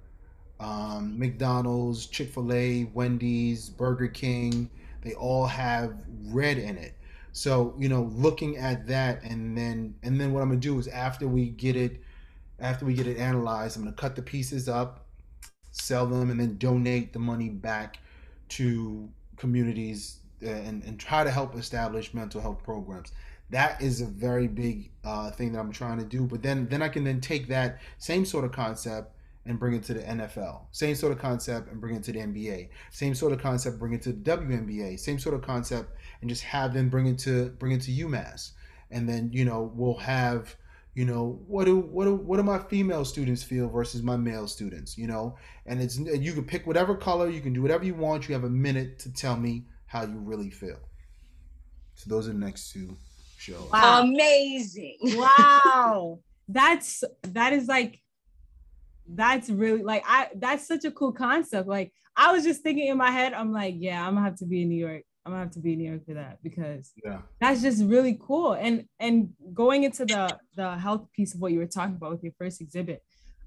Um, 0.58 1.18
McDonald's, 1.18 2.06
Chick 2.06 2.30
fil 2.30 2.52
A, 2.52 2.84
Wendy's, 2.94 3.68
Burger 3.70 4.08
King, 4.08 4.70
they 5.02 5.14
all 5.14 5.46
have 5.46 5.94
red 6.26 6.58
in 6.58 6.76
it 6.76 6.94
so 7.32 7.74
you 7.78 7.88
know, 7.88 8.10
looking 8.14 8.56
at 8.56 8.86
that, 8.88 9.22
and 9.22 9.56
then 9.56 9.94
and 10.02 10.20
then 10.20 10.32
what 10.32 10.42
I'm 10.42 10.48
gonna 10.48 10.60
do 10.60 10.78
is 10.78 10.88
after 10.88 11.28
we 11.28 11.50
get 11.50 11.76
it, 11.76 12.00
after 12.58 12.84
we 12.84 12.94
get 12.94 13.06
it 13.06 13.18
analyzed, 13.18 13.76
I'm 13.76 13.84
gonna 13.84 13.96
cut 13.96 14.16
the 14.16 14.22
pieces 14.22 14.68
up, 14.68 15.06
sell 15.70 16.06
them, 16.06 16.30
and 16.30 16.40
then 16.40 16.56
donate 16.56 17.12
the 17.12 17.18
money 17.18 17.48
back 17.48 17.98
to 18.50 19.08
communities 19.36 20.18
uh, 20.44 20.48
and 20.48 20.82
and 20.84 20.98
try 20.98 21.24
to 21.24 21.30
help 21.30 21.56
establish 21.56 22.14
mental 22.14 22.40
health 22.40 22.62
programs. 22.62 23.12
That 23.50 23.82
is 23.82 24.00
a 24.00 24.06
very 24.06 24.46
big 24.46 24.90
uh, 25.04 25.30
thing 25.32 25.52
that 25.52 25.58
I'm 25.58 25.72
trying 25.72 25.98
to 25.98 26.04
do. 26.04 26.22
But 26.22 26.42
then 26.42 26.68
then 26.68 26.82
I 26.82 26.88
can 26.88 27.04
then 27.04 27.20
take 27.20 27.48
that 27.48 27.80
same 27.98 28.24
sort 28.24 28.44
of 28.44 28.52
concept 28.52 29.14
and 29.50 29.58
bring 29.58 29.74
it 29.74 29.82
to 29.82 29.94
the 29.94 30.00
NFL. 30.00 30.60
Same 30.70 30.94
sort 30.94 31.12
of 31.12 31.18
concept 31.18 31.72
and 31.72 31.80
bring 31.80 31.96
it 31.96 32.04
to 32.04 32.12
the 32.12 32.20
NBA. 32.20 32.68
Same 32.90 33.16
sort 33.16 33.32
of 33.32 33.42
concept, 33.42 33.80
bring 33.80 33.92
it 33.92 34.00
to 34.02 34.12
the 34.12 34.30
WNBA. 34.30 34.98
Same 34.98 35.18
sort 35.18 35.34
of 35.34 35.42
concept 35.42 35.90
and 36.20 36.30
just 36.30 36.44
have 36.44 36.72
them 36.72 36.88
bring 36.88 37.08
it 37.08 37.18
to 37.18 37.50
bring 37.58 37.72
it 37.72 37.80
to 37.82 37.90
UMass. 37.90 38.52
And 38.92 39.08
then, 39.08 39.30
you 39.32 39.44
know, 39.44 39.72
we'll 39.74 39.98
have, 39.98 40.54
you 40.94 41.04
know, 41.04 41.40
what 41.48 41.64
do 41.64 41.80
what 41.80 42.04
do 42.04 42.14
what 42.14 42.36
do 42.36 42.44
my 42.44 42.60
female 42.60 43.04
students 43.04 43.42
feel 43.42 43.68
versus 43.68 44.02
my 44.04 44.16
male 44.16 44.46
students, 44.46 44.96
you 44.96 45.08
know? 45.08 45.36
And 45.66 45.82
it's 45.82 45.98
you 45.98 46.32
can 46.32 46.44
pick 46.44 46.64
whatever 46.64 46.94
color, 46.94 47.28
you 47.28 47.40
can 47.40 47.52
do 47.52 47.60
whatever 47.60 47.84
you 47.84 47.94
want. 47.94 48.28
You 48.28 48.34
have 48.34 48.44
a 48.44 48.50
minute 48.50 49.00
to 49.00 49.12
tell 49.12 49.36
me 49.36 49.64
how 49.86 50.02
you 50.02 50.18
really 50.18 50.50
feel. 50.50 50.78
So 51.96 52.08
those 52.08 52.28
are 52.28 52.32
the 52.32 52.38
next 52.38 52.72
two 52.72 52.96
shows. 53.36 53.68
Wow. 53.72 54.02
Amazing. 54.02 54.96
Wow. 55.02 56.20
that's 56.48 57.02
that 57.22 57.52
is 57.52 57.66
like 57.66 58.00
that's 59.14 59.50
really 59.50 59.82
like 59.82 60.02
I 60.06 60.28
that's 60.36 60.66
such 60.66 60.84
a 60.84 60.90
cool 60.90 61.12
concept. 61.12 61.68
Like 61.68 61.92
I 62.16 62.32
was 62.32 62.44
just 62.44 62.62
thinking 62.62 62.88
in 62.88 62.96
my 62.96 63.10
head, 63.10 63.32
I'm 63.32 63.52
like, 63.52 63.74
yeah, 63.78 64.06
I'm 64.06 64.14
gonna 64.14 64.26
have 64.26 64.36
to 64.36 64.46
be 64.46 64.62
in 64.62 64.68
New 64.68 64.86
York. 64.86 65.02
I'm 65.24 65.32
gonna 65.32 65.44
have 65.44 65.52
to 65.52 65.60
be 65.60 65.72
in 65.72 65.78
New 65.78 65.90
York 65.90 66.06
for 66.06 66.14
that 66.14 66.38
because 66.42 66.92
yeah, 67.04 67.18
that's 67.40 67.62
just 67.62 67.84
really 67.84 68.18
cool. 68.20 68.52
And 68.52 68.84
and 68.98 69.30
going 69.52 69.84
into 69.84 70.04
the 70.04 70.38
the 70.54 70.76
health 70.76 71.06
piece 71.14 71.34
of 71.34 71.40
what 71.40 71.52
you 71.52 71.58
were 71.58 71.66
talking 71.66 71.96
about 71.96 72.12
with 72.12 72.22
your 72.22 72.32
first 72.38 72.60
exhibit, 72.60 73.02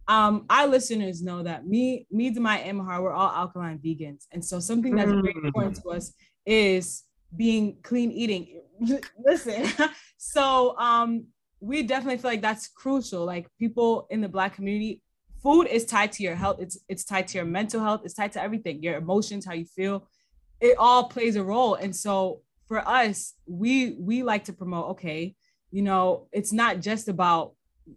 um, 0.07 0.45
our 0.49 0.67
listeners 0.67 1.21
know 1.21 1.43
that 1.43 1.65
me, 1.65 2.07
me, 2.11 2.27
and 2.27 2.77
Mahar, 2.77 3.01
we're 3.01 3.13
all 3.13 3.31
alkaline 3.31 3.79
vegans, 3.79 4.25
and 4.31 4.43
so 4.43 4.59
something 4.59 4.95
that's 4.95 5.11
very 5.11 5.33
important 5.43 5.77
to 5.77 5.89
us 5.89 6.13
is 6.45 7.03
being 7.35 7.77
clean 7.83 8.11
eating. 8.11 8.61
Listen, 9.25 9.65
so 10.17 10.77
um, 10.77 11.25
we 11.59 11.83
definitely 11.83 12.17
feel 12.17 12.31
like 12.31 12.41
that's 12.41 12.67
crucial. 12.67 13.25
Like 13.25 13.47
people 13.59 14.07
in 14.09 14.21
the 14.21 14.29
Black 14.29 14.55
community 14.55 15.01
food 15.43 15.67
is 15.67 15.85
tied 15.85 16.11
to 16.13 16.23
your 16.23 16.35
health. 16.35 16.57
It's 16.59 16.79
it's 16.87 17.03
tied 17.03 17.27
to 17.29 17.37
your 17.37 17.45
mental 17.45 17.81
health. 17.81 18.01
It's 18.05 18.13
tied 18.13 18.31
to 18.33 18.41
everything 18.41 18.81
your 18.81 18.95
emotions 18.95 19.45
how 19.45 19.53
you 19.53 19.65
feel. 19.65 20.07
It 20.59 20.77
all 20.77 21.09
plays 21.09 21.35
a 21.35 21.43
role. 21.43 21.75
And 21.75 21.95
so 21.95 22.41
for 22.67 22.87
us 22.87 23.33
we 23.45 23.95
we 23.99 24.23
like 24.23 24.45
to 24.45 24.53
promote 24.53 24.85
okay 24.91 25.35
you 25.69 25.81
know 25.81 26.27
it's 26.31 26.53
not 26.53 26.79
just 26.79 27.09
about 27.09 27.53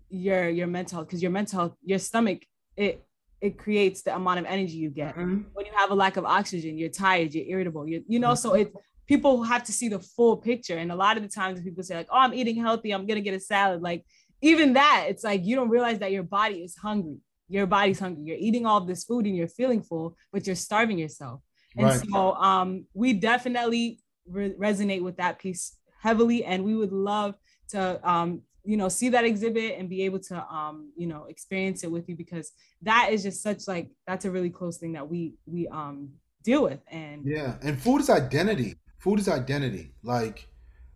your 0.09 0.49
your 0.49 0.67
mental 0.67 0.97
health 0.97 1.09
because 1.09 1.23
your 1.23 1.31
mental 1.31 1.59
health 1.61 1.77
your 1.85 1.99
stomach 1.99 2.43
it 2.77 3.03
it 3.41 3.59
creates 3.59 4.03
the 4.03 4.15
amount 4.15 4.39
of 4.41 4.47
energy 4.47 4.75
you 4.75 4.91
get. 4.91 5.15
Mm-hmm. 5.15 5.43
when 5.53 5.67
you 5.67 5.73
have 5.77 5.91
a 5.91 5.95
lack 5.95 6.17
of 6.17 6.25
oxygen 6.25 6.77
you're 6.77 6.89
tired 6.89 7.33
you're 7.33 7.47
irritable 7.47 7.89
you 7.89 8.03
you 8.09 8.19
know 8.19 8.31
mm-hmm. 8.31 8.49
so 8.49 8.55
it 8.55 8.73
people 9.07 9.45
have 9.45 9.63
to 9.65 9.73
see 9.73 9.89
the 9.89 10.01
full 10.01 10.37
picture. 10.37 10.77
And 10.77 10.91
a 10.91 10.97
lot 10.97 11.17
of 11.17 11.23
the 11.23 11.29
times 11.29 11.61
people 11.61 11.83
say 11.83 11.95
like 11.95 12.09
oh 12.11 12.19
i'm 12.19 12.35
eating 12.35 12.57
healthy. 12.57 12.93
I'm 12.93 13.07
gonna 13.07 13.21
get 13.21 13.35
a 13.35 13.41
salad. 13.41 13.81
Like 13.83 14.05
even 14.43 14.75
that 14.75 15.07
it's 15.09 15.25
like 15.25 15.45
you 15.45 15.57
don't 15.57 15.71
realize 15.71 15.99
that 16.01 16.13
your 16.13 16.23
body 16.23 16.57
is 16.57 16.77
hungry 16.77 17.19
your 17.49 17.67
body's 17.67 17.99
hungry. 17.99 18.25
You're 18.25 18.39
eating 18.39 18.67
all 18.67 18.81
this 18.81 19.05
food 19.05 19.27
and 19.27 19.37
you're 19.37 19.49
feeling 19.49 19.83
full, 19.83 20.17
but 20.33 20.47
you're 20.47 20.57
starving 20.57 20.99
yourself. 20.99 21.41
And 21.77 21.87
right. 21.87 22.03
so 22.11 22.35
um, 22.35 22.87
we 22.95 23.13
definitely 23.13 24.01
re- 24.29 24.55
resonate 24.55 25.03
with 25.03 25.17
that 25.19 25.39
piece 25.39 25.77
heavily. 26.01 26.45
And 26.45 26.65
we 26.65 26.75
would 26.75 26.93
love 26.93 27.35
to 27.69 28.09
um, 28.09 28.43
you 28.67 28.77
know 28.77 28.89
see 28.89 29.09
that 29.09 29.25
exhibit 29.25 29.79
and 29.79 29.89
be 29.89 30.03
able 30.03 30.19
to 30.19 30.37
um 30.53 30.91
you 30.97 31.07
know 31.07 31.25
experience 31.27 31.85
it 31.85 31.91
with 31.91 32.09
you 32.09 32.17
because 32.17 32.53
that 32.83 33.11
is 33.13 33.23
just 33.23 33.43
such 33.43 33.69
like 33.69 33.89
that's 34.07 34.25
a 34.25 34.31
really 34.31 34.51
close 34.51 34.77
thing 34.79 34.93
that 34.93 35.09
we 35.09 35.35
we 35.47 35.69
um 35.69 36.11
deal 36.43 36.65
with 36.65 36.81
and 36.91 37.23
yeah 37.25 37.55
and 37.63 37.81
food 37.81 38.01
is 38.01 38.11
identity 38.11 38.75
food 38.99 39.19
is 39.19 39.29
identity 39.29 39.93
like 40.03 40.49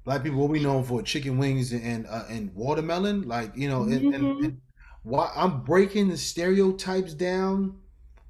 black 0.05 0.23
people 0.23 0.41
what 0.41 0.51
we 0.51 0.61
known 0.61 0.83
for 0.83 1.01
chicken 1.03 1.39
wings 1.39 1.73
and 1.73 2.07
uh, 2.09 2.25
and 2.29 2.53
watermelon 2.55 3.23
like 3.23 3.57
you 3.57 3.69
know 3.69 3.83
and, 3.85 3.93
mm-hmm. 3.93 4.15
and, 4.15 4.45
and 4.45 4.61
why 5.03 5.31
i'm 5.35 5.63
breaking 5.63 6.09
the 6.09 6.17
stereotypes 6.17 7.15
down 7.15 7.77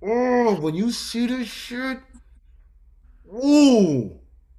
oh 0.03 0.55
when 0.61 0.75
you 0.75 0.91
see 0.91 1.27
this 1.27 1.49
shit 1.49 1.99
ooh 3.33 4.19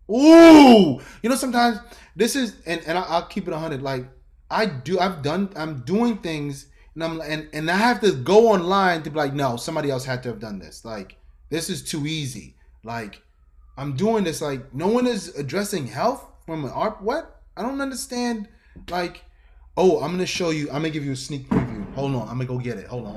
ooh 0.09 0.99
you 1.21 1.29
know 1.29 1.35
sometimes 1.35 1.79
this 2.15 2.35
is 2.35 2.55
and, 2.65 2.81
and 2.85 2.97
I, 2.97 3.19
will 3.19 3.27
keep 3.27 3.47
it 3.47 3.51
100 3.51 3.81
like 3.81 4.05
I 4.51 4.65
do. 4.65 4.99
I've 4.99 5.21
done. 5.21 5.49
I'm 5.55 5.79
doing 5.81 6.17
things, 6.17 6.67
and 6.93 7.03
I'm 7.03 7.21
and 7.21 7.47
and 7.53 7.71
I 7.71 7.77
have 7.77 8.01
to 8.01 8.11
go 8.11 8.49
online 8.49 9.01
to 9.03 9.09
be 9.09 9.15
like, 9.15 9.33
no, 9.33 9.55
somebody 9.55 9.89
else 9.89 10.03
had 10.03 10.21
to 10.23 10.29
have 10.29 10.39
done 10.39 10.59
this. 10.59 10.83
Like 10.83 11.15
this 11.49 11.69
is 11.69 11.81
too 11.81 12.05
easy. 12.05 12.55
Like 12.83 13.21
I'm 13.77 13.95
doing 13.95 14.25
this. 14.25 14.41
Like 14.41 14.73
no 14.73 14.89
one 14.89 15.07
is 15.07 15.29
addressing 15.35 15.87
health 15.87 16.25
from 16.45 16.65
an 16.65 16.71
art. 16.71 17.01
What? 17.01 17.41
I 17.55 17.61
don't 17.61 17.79
understand. 17.79 18.49
Like, 18.89 19.23
oh, 19.77 20.01
I'm 20.01 20.11
gonna 20.11 20.25
show 20.25 20.49
you. 20.49 20.67
I'm 20.67 20.81
gonna 20.81 20.89
give 20.89 21.05
you 21.05 21.13
a 21.13 21.15
sneak 21.15 21.47
preview. 21.47 21.60
Hold 21.95 22.15
on. 22.15 22.21
I'm 22.29 22.37
gonna 22.37 22.45
go 22.45 22.57
get 22.57 22.77
it. 22.77 22.87
Hold 22.87 23.05
on. 23.07 23.13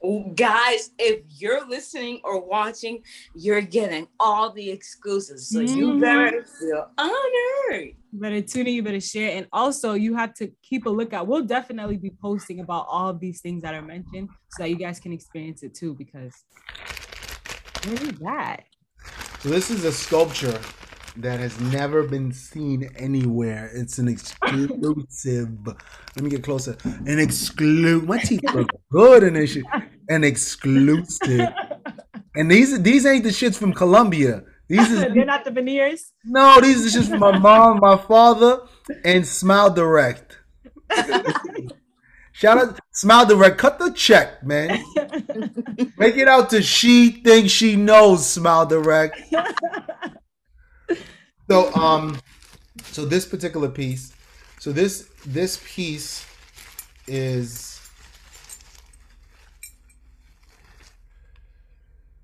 Hold 0.00 0.26
on. 0.26 0.34
guys, 0.34 0.90
if 0.98 1.20
you're 1.38 1.66
listening 1.68 2.20
or 2.24 2.44
watching, 2.44 3.02
you're 3.34 3.60
getting 3.60 4.08
all 4.18 4.52
the 4.52 4.70
exclusives. 4.70 5.48
So 5.48 5.60
mm-hmm. 5.60 5.76
you 5.76 6.00
better 6.00 6.44
feel 6.44 6.88
honored. 6.98 7.94
You 8.12 8.20
better 8.20 8.42
tune 8.42 8.66
in, 8.66 8.74
you 8.74 8.82
better 8.82 9.00
share. 9.00 9.36
And 9.36 9.46
also, 9.52 9.94
you 9.94 10.14
have 10.16 10.34
to 10.34 10.50
keep 10.62 10.86
a 10.86 10.90
lookout. 10.90 11.26
We'll 11.28 11.44
definitely 11.44 11.96
be 11.96 12.10
posting 12.10 12.60
about 12.60 12.86
all 12.88 13.08
of 13.08 13.20
these 13.20 13.40
things 13.40 13.62
that 13.62 13.74
are 13.74 13.82
mentioned 13.82 14.28
so 14.50 14.64
that 14.64 14.68
you 14.68 14.76
guys 14.76 14.98
can 14.98 15.12
experience 15.12 15.62
it 15.62 15.74
too. 15.74 15.94
Because 15.94 16.34
what 17.84 18.02
is 18.02 18.18
that? 18.18 18.64
So, 19.40 19.48
this 19.48 19.70
is 19.70 19.84
a 19.84 19.92
sculpture 19.92 20.60
that 21.16 21.40
has 21.40 21.60
never 21.60 22.02
been 22.02 22.32
seen 22.32 22.90
anywhere. 22.96 23.70
It's 23.74 23.98
an 23.98 24.08
exclusive. 24.08 25.66
Let 25.66 26.24
me 26.24 26.30
get 26.30 26.42
closer. 26.42 26.76
An 26.84 27.18
exclusive. 27.18 28.08
My 28.08 28.18
teeth 28.18 28.42
look 28.54 28.68
good 28.90 29.22
in 29.22 29.34
this 29.34 29.52
shit. 29.52 29.64
An 30.08 30.24
exclusive. 30.24 31.48
And 32.34 32.50
these 32.50 32.80
these 32.82 33.04
ain't 33.04 33.24
the 33.24 33.30
shits 33.30 33.56
from 33.56 33.72
Colombia. 33.72 34.44
These 34.68 34.90
is 34.90 35.00
they're 35.14 35.24
not 35.24 35.44
the 35.44 35.50
veneers. 35.50 36.12
No, 36.24 36.60
these 36.60 36.86
are 36.86 36.90
just 36.98 37.10
from 37.10 37.20
my 37.20 37.38
mom, 37.38 37.78
my 37.80 37.96
father, 37.96 38.60
and 39.04 39.26
Smile 39.26 39.70
Direct. 39.70 40.38
Shout 42.32 42.56
out 42.56 42.80
Smile 42.92 43.26
Direct. 43.26 43.58
Cut 43.58 43.78
the 43.78 43.92
check, 43.92 44.42
man. 44.42 44.82
Make 45.98 46.16
it 46.16 46.26
out 46.26 46.48
to 46.50 46.62
she 46.62 47.10
thinks 47.10 47.52
she 47.52 47.76
knows 47.76 48.26
Smile 48.26 48.64
Direct. 48.64 49.20
So 51.52 51.70
um 51.74 52.18
so 52.84 53.04
this 53.04 53.26
particular 53.26 53.68
piece, 53.68 54.14
so 54.58 54.72
this 54.72 55.10
this 55.26 55.60
piece 55.62 56.24
is 57.06 57.78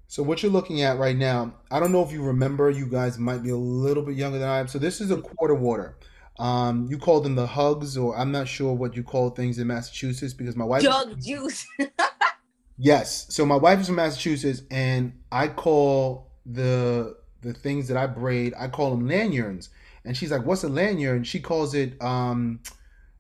So 0.07 0.23
what 0.23 0.43
you're 0.43 0.51
looking 0.51 0.81
at 0.81 0.99
right 0.99 1.15
now, 1.15 1.53
I 1.71 1.79
don't 1.79 1.93
know 1.93 2.03
if 2.03 2.11
you 2.11 2.23
remember, 2.23 2.71
you 2.71 2.87
guys 2.87 3.19
might 3.19 3.43
be 3.43 3.51
a 3.51 3.57
little 3.57 4.03
bit 4.03 4.17
younger 4.17 4.39
than 4.39 4.49
I 4.49 4.61
am. 4.61 4.67
So 4.67 4.79
this 4.79 4.99
is 5.03 5.11
a 5.11 5.19
quarter 5.19 5.55
water. 5.55 5.99
Um, 6.39 6.87
you 6.89 6.97
call 6.97 7.21
them 7.21 7.35
the 7.35 7.47
hugs, 7.47 7.99
or 7.99 8.17
I'm 8.17 8.33
not 8.33 8.49
sure 8.49 8.73
what 8.73 8.97
you 8.97 9.03
call 9.03 9.29
things 9.29 9.59
in 9.59 9.67
Massachusetts 9.67 10.33
because 10.33 10.57
my 10.57 10.65
wife 10.65 10.83
jug 10.83 11.21
juice. 11.21 11.67
yes. 12.79 13.27
So 13.29 13.45
my 13.45 13.57
wife 13.57 13.81
is 13.81 13.89
from 13.89 13.97
Massachusetts, 13.97 14.63
and 14.71 15.21
I 15.31 15.49
call 15.49 16.33
the 16.47 17.19
the 17.43 17.53
things 17.53 17.89
that 17.89 17.97
I 17.97 18.07
braid, 18.07 18.55
I 18.59 18.69
call 18.69 18.91
them 18.91 19.07
lanyards. 19.07 19.71
And 20.05 20.17
she's 20.17 20.31
like, 20.31 20.45
"What's 20.45 20.65
a 20.65 20.69
lanyard?" 20.69 21.17
And 21.17 21.27
she 21.27 21.41
calls 21.41 21.75
it 21.75 22.01
um, 22.03 22.61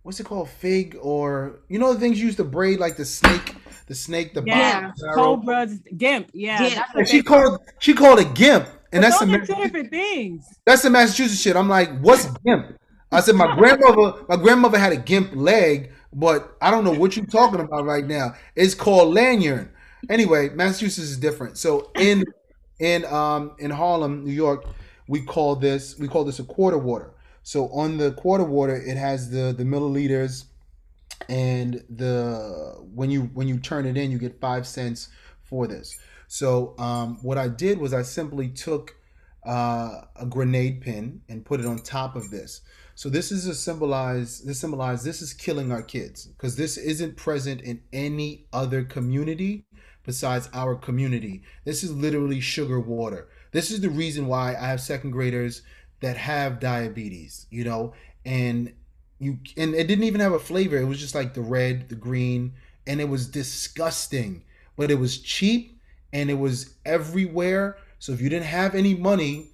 what's 0.02 0.20
it 0.20 0.24
called, 0.24 0.48
fig 0.48 0.96
or 1.00 1.60
you 1.68 1.78
know 1.78 1.92
the 1.92 2.00
things 2.00 2.18
you 2.18 2.26
used 2.26 2.38
to 2.38 2.44
braid 2.44 2.78
like 2.78 2.96
the 2.96 3.04
snake 3.04 3.54
the 3.88 3.94
snake, 3.94 4.34
the 4.34 4.42
yeah, 4.46 4.92
cobra, 5.14 5.66
gimp. 5.96 6.30
Yeah, 6.34 6.84
yeah. 6.94 7.04
she 7.04 7.22
called 7.22 7.60
she 7.78 7.94
called 7.94 8.20
it 8.20 8.34
gimp, 8.34 8.66
and 8.92 9.02
but 9.02 9.08
that's 9.08 9.18
those 9.18 9.48
two 9.48 9.54
different 9.54 9.90
things. 9.90 10.46
That's 10.66 10.82
the 10.82 10.90
Massachusetts 10.90 11.40
shit. 11.40 11.56
I'm 11.56 11.68
like, 11.68 11.98
what's 12.00 12.26
gimp? 12.44 12.78
I 13.10 13.20
said 13.20 13.34
my 13.34 13.56
grandmother, 13.56 14.24
my 14.28 14.36
grandmother 14.36 14.78
had 14.78 14.92
a 14.92 14.98
gimp 14.98 15.34
leg, 15.34 15.90
but 16.12 16.56
I 16.60 16.70
don't 16.70 16.84
know 16.84 16.92
what 16.92 17.16
you're 17.16 17.24
talking 17.24 17.60
about 17.60 17.86
right 17.86 18.06
now. 18.06 18.34
It's 18.54 18.74
called 18.74 19.14
lanyard. 19.14 19.70
Anyway, 20.10 20.50
Massachusetts 20.50 21.08
is 21.08 21.16
different. 21.16 21.56
So 21.56 21.90
in 21.96 22.24
in 22.78 23.04
um 23.06 23.52
in 23.58 23.70
Harlem, 23.70 24.24
New 24.24 24.32
York, 24.32 24.64
we 25.06 25.22
call 25.22 25.56
this 25.56 25.98
we 25.98 26.08
call 26.08 26.24
this 26.24 26.38
a 26.38 26.44
quarter 26.44 26.78
water. 26.78 27.14
So 27.42 27.68
on 27.70 27.96
the 27.96 28.12
quarter 28.12 28.44
water, 28.44 28.76
it 28.76 28.96
has 28.96 29.30
the 29.30 29.54
the 29.56 29.64
milliliters 29.64 30.44
and 31.28 31.82
the 31.90 32.76
when 32.94 33.10
you 33.10 33.22
when 33.34 33.48
you 33.48 33.58
turn 33.58 33.86
it 33.86 33.96
in 33.96 34.10
you 34.10 34.18
get 34.18 34.40
five 34.40 34.66
cents 34.66 35.08
for 35.42 35.66
this. 35.66 35.98
So 36.28 36.74
um, 36.78 37.18
what 37.22 37.38
i 37.38 37.48
did 37.48 37.78
was 37.78 37.94
i 37.94 38.02
simply 38.02 38.48
took 38.48 38.94
uh, 39.46 40.02
a 40.16 40.26
grenade 40.26 40.80
pin 40.82 41.22
and 41.28 41.44
put 41.44 41.60
it 41.60 41.66
on 41.66 41.78
top 41.78 42.16
of 42.16 42.30
this. 42.30 42.60
So 42.94 43.08
this 43.08 43.30
is 43.30 43.46
a 43.46 43.54
symbolize 43.54 44.40
this 44.42 44.60
symbolize 44.60 45.04
this 45.04 45.22
is 45.22 45.32
killing 45.32 45.70
our 45.72 45.82
kids 45.82 46.26
because 46.26 46.56
this 46.56 46.76
isn't 46.76 47.16
present 47.16 47.60
in 47.62 47.80
any 47.92 48.46
other 48.52 48.82
community 48.84 49.64
besides 50.08 50.48
our 50.54 50.74
community 50.74 51.42
this 51.64 51.84
is 51.84 51.92
literally 51.92 52.40
sugar 52.40 52.80
water 52.80 53.28
this 53.52 53.70
is 53.70 53.80
the 53.82 53.90
reason 53.90 54.26
why 54.26 54.54
i 54.56 54.66
have 54.66 54.80
second 54.80 55.10
graders 55.10 55.60
that 56.00 56.16
have 56.16 56.58
diabetes 56.58 57.46
you 57.50 57.62
know 57.62 57.92
and 58.24 58.72
you 59.18 59.38
and 59.56 59.74
it 59.74 59.86
didn't 59.86 60.04
even 60.04 60.20
have 60.20 60.32
a 60.32 60.38
flavor. 60.38 60.76
It 60.76 60.84
was 60.84 61.00
just 61.00 61.14
like 61.14 61.34
the 61.34 61.40
red, 61.40 61.88
the 61.88 61.94
green, 61.94 62.54
and 62.86 63.00
it 63.00 63.08
was 63.08 63.26
disgusting. 63.26 64.44
But 64.76 64.90
it 64.90 64.98
was 64.98 65.18
cheap 65.18 65.80
and 66.12 66.30
it 66.30 66.38
was 66.38 66.74
everywhere. 66.84 67.78
So 67.98 68.12
if 68.12 68.20
you 68.20 68.28
didn't 68.28 68.46
have 68.46 68.74
any 68.74 68.94
money, 68.94 69.48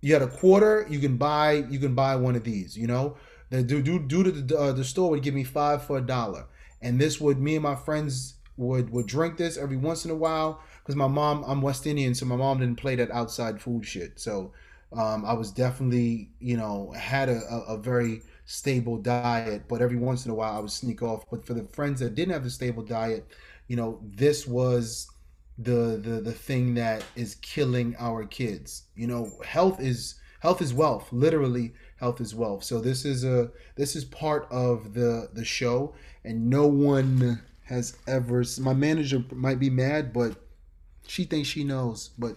you 0.00 0.12
had 0.12 0.22
a 0.22 0.28
quarter, 0.28 0.86
you 0.88 1.00
can 1.00 1.16
buy 1.16 1.64
you 1.68 1.78
can 1.78 1.94
buy 1.94 2.14
one 2.16 2.36
of 2.36 2.44
these. 2.44 2.76
You 2.76 2.86
know, 2.86 3.16
the 3.50 3.62
dude 3.62 4.08
due 4.08 4.22
to 4.22 4.30
the 4.30 4.58
uh, 4.58 4.72
the 4.72 4.84
store 4.84 5.10
would 5.10 5.22
give 5.22 5.34
me 5.34 5.44
five 5.44 5.82
for 5.84 5.98
a 5.98 6.02
dollar, 6.02 6.46
and 6.80 7.00
this 7.00 7.20
would 7.20 7.40
me 7.40 7.56
and 7.56 7.62
my 7.62 7.74
friends 7.74 8.34
would 8.58 8.90
would 8.90 9.06
drink 9.06 9.38
this 9.38 9.56
every 9.56 9.76
once 9.76 10.04
in 10.04 10.10
a 10.10 10.14
while 10.14 10.60
because 10.82 10.96
my 10.96 11.06
mom 11.06 11.44
I'm 11.46 11.62
West 11.62 11.86
Indian, 11.86 12.14
so 12.14 12.26
my 12.26 12.36
mom 12.36 12.58
didn't 12.58 12.76
play 12.76 12.96
that 12.96 13.10
outside 13.10 13.60
food 13.60 13.86
shit. 13.86 14.20
So 14.20 14.52
um, 14.92 15.24
I 15.24 15.32
was 15.32 15.50
definitely 15.50 16.30
you 16.40 16.56
know 16.56 16.92
had 16.96 17.28
a, 17.28 17.40
a, 17.50 17.74
a 17.74 17.78
very 17.78 18.22
stable 18.44 18.96
diet, 18.98 19.62
but 19.68 19.80
every 19.80 19.96
once 19.98 20.24
in 20.24 20.30
a 20.30 20.34
while 20.34 20.56
I 20.56 20.60
would 20.60 20.70
sneak 20.70 21.02
off. 21.02 21.24
But 21.30 21.46
for 21.46 21.54
the 21.54 21.64
friends 21.64 22.00
that 22.00 22.14
didn't 22.14 22.32
have 22.32 22.44
the 22.44 22.50
stable 22.50 22.82
diet, 22.82 23.26
you 23.68 23.76
know, 23.76 24.00
this 24.02 24.46
was 24.46 25.08
the 25.58 26.00
the 26.02 26.20
the 26.20 26.32
thing 26.32 26.74
that 26.74 27.04
is 27.16 27.36
killing 27.36 27.94
our 27.98 28.24
kids. 28.24 28.84
You 28.96 29.06
know, 29.06 29.32
health 29.44 29.80
is 29.80 30.16
health 30.40 30.62
is 30.62 30.74
wealth. 30.74 31.08
Literally, 31.12 31.74
health 31.96 32.20
is 32.20 32.34
wealth. 32.34 32.64
So 32.64 32.80
this 32.80 33.04
is 33.04 33.24
a 33.24 33.50
this 33.76 33.94
is 33.94 34.04
part 34.04 34.48
of 34.50 34.94
the 34.94 35.28
the 35.32 35.44
show, 35.44 35.94
and 36.24 36.48
no 36.48 36.66
one 36.66 37.42
has 37.68 37.96
ever. 38.06 38.44
My 38.60 38.72
manager 38.72 39.22
might 39.32 39.58
be 39.58 39.70
mad, 39.70 40.12
but 40.12 40.36
she 41.06 41.24
thinks 41.24 41.48
she 41.48 41.64
knows, 41.64 42.10
but 42.18 42.36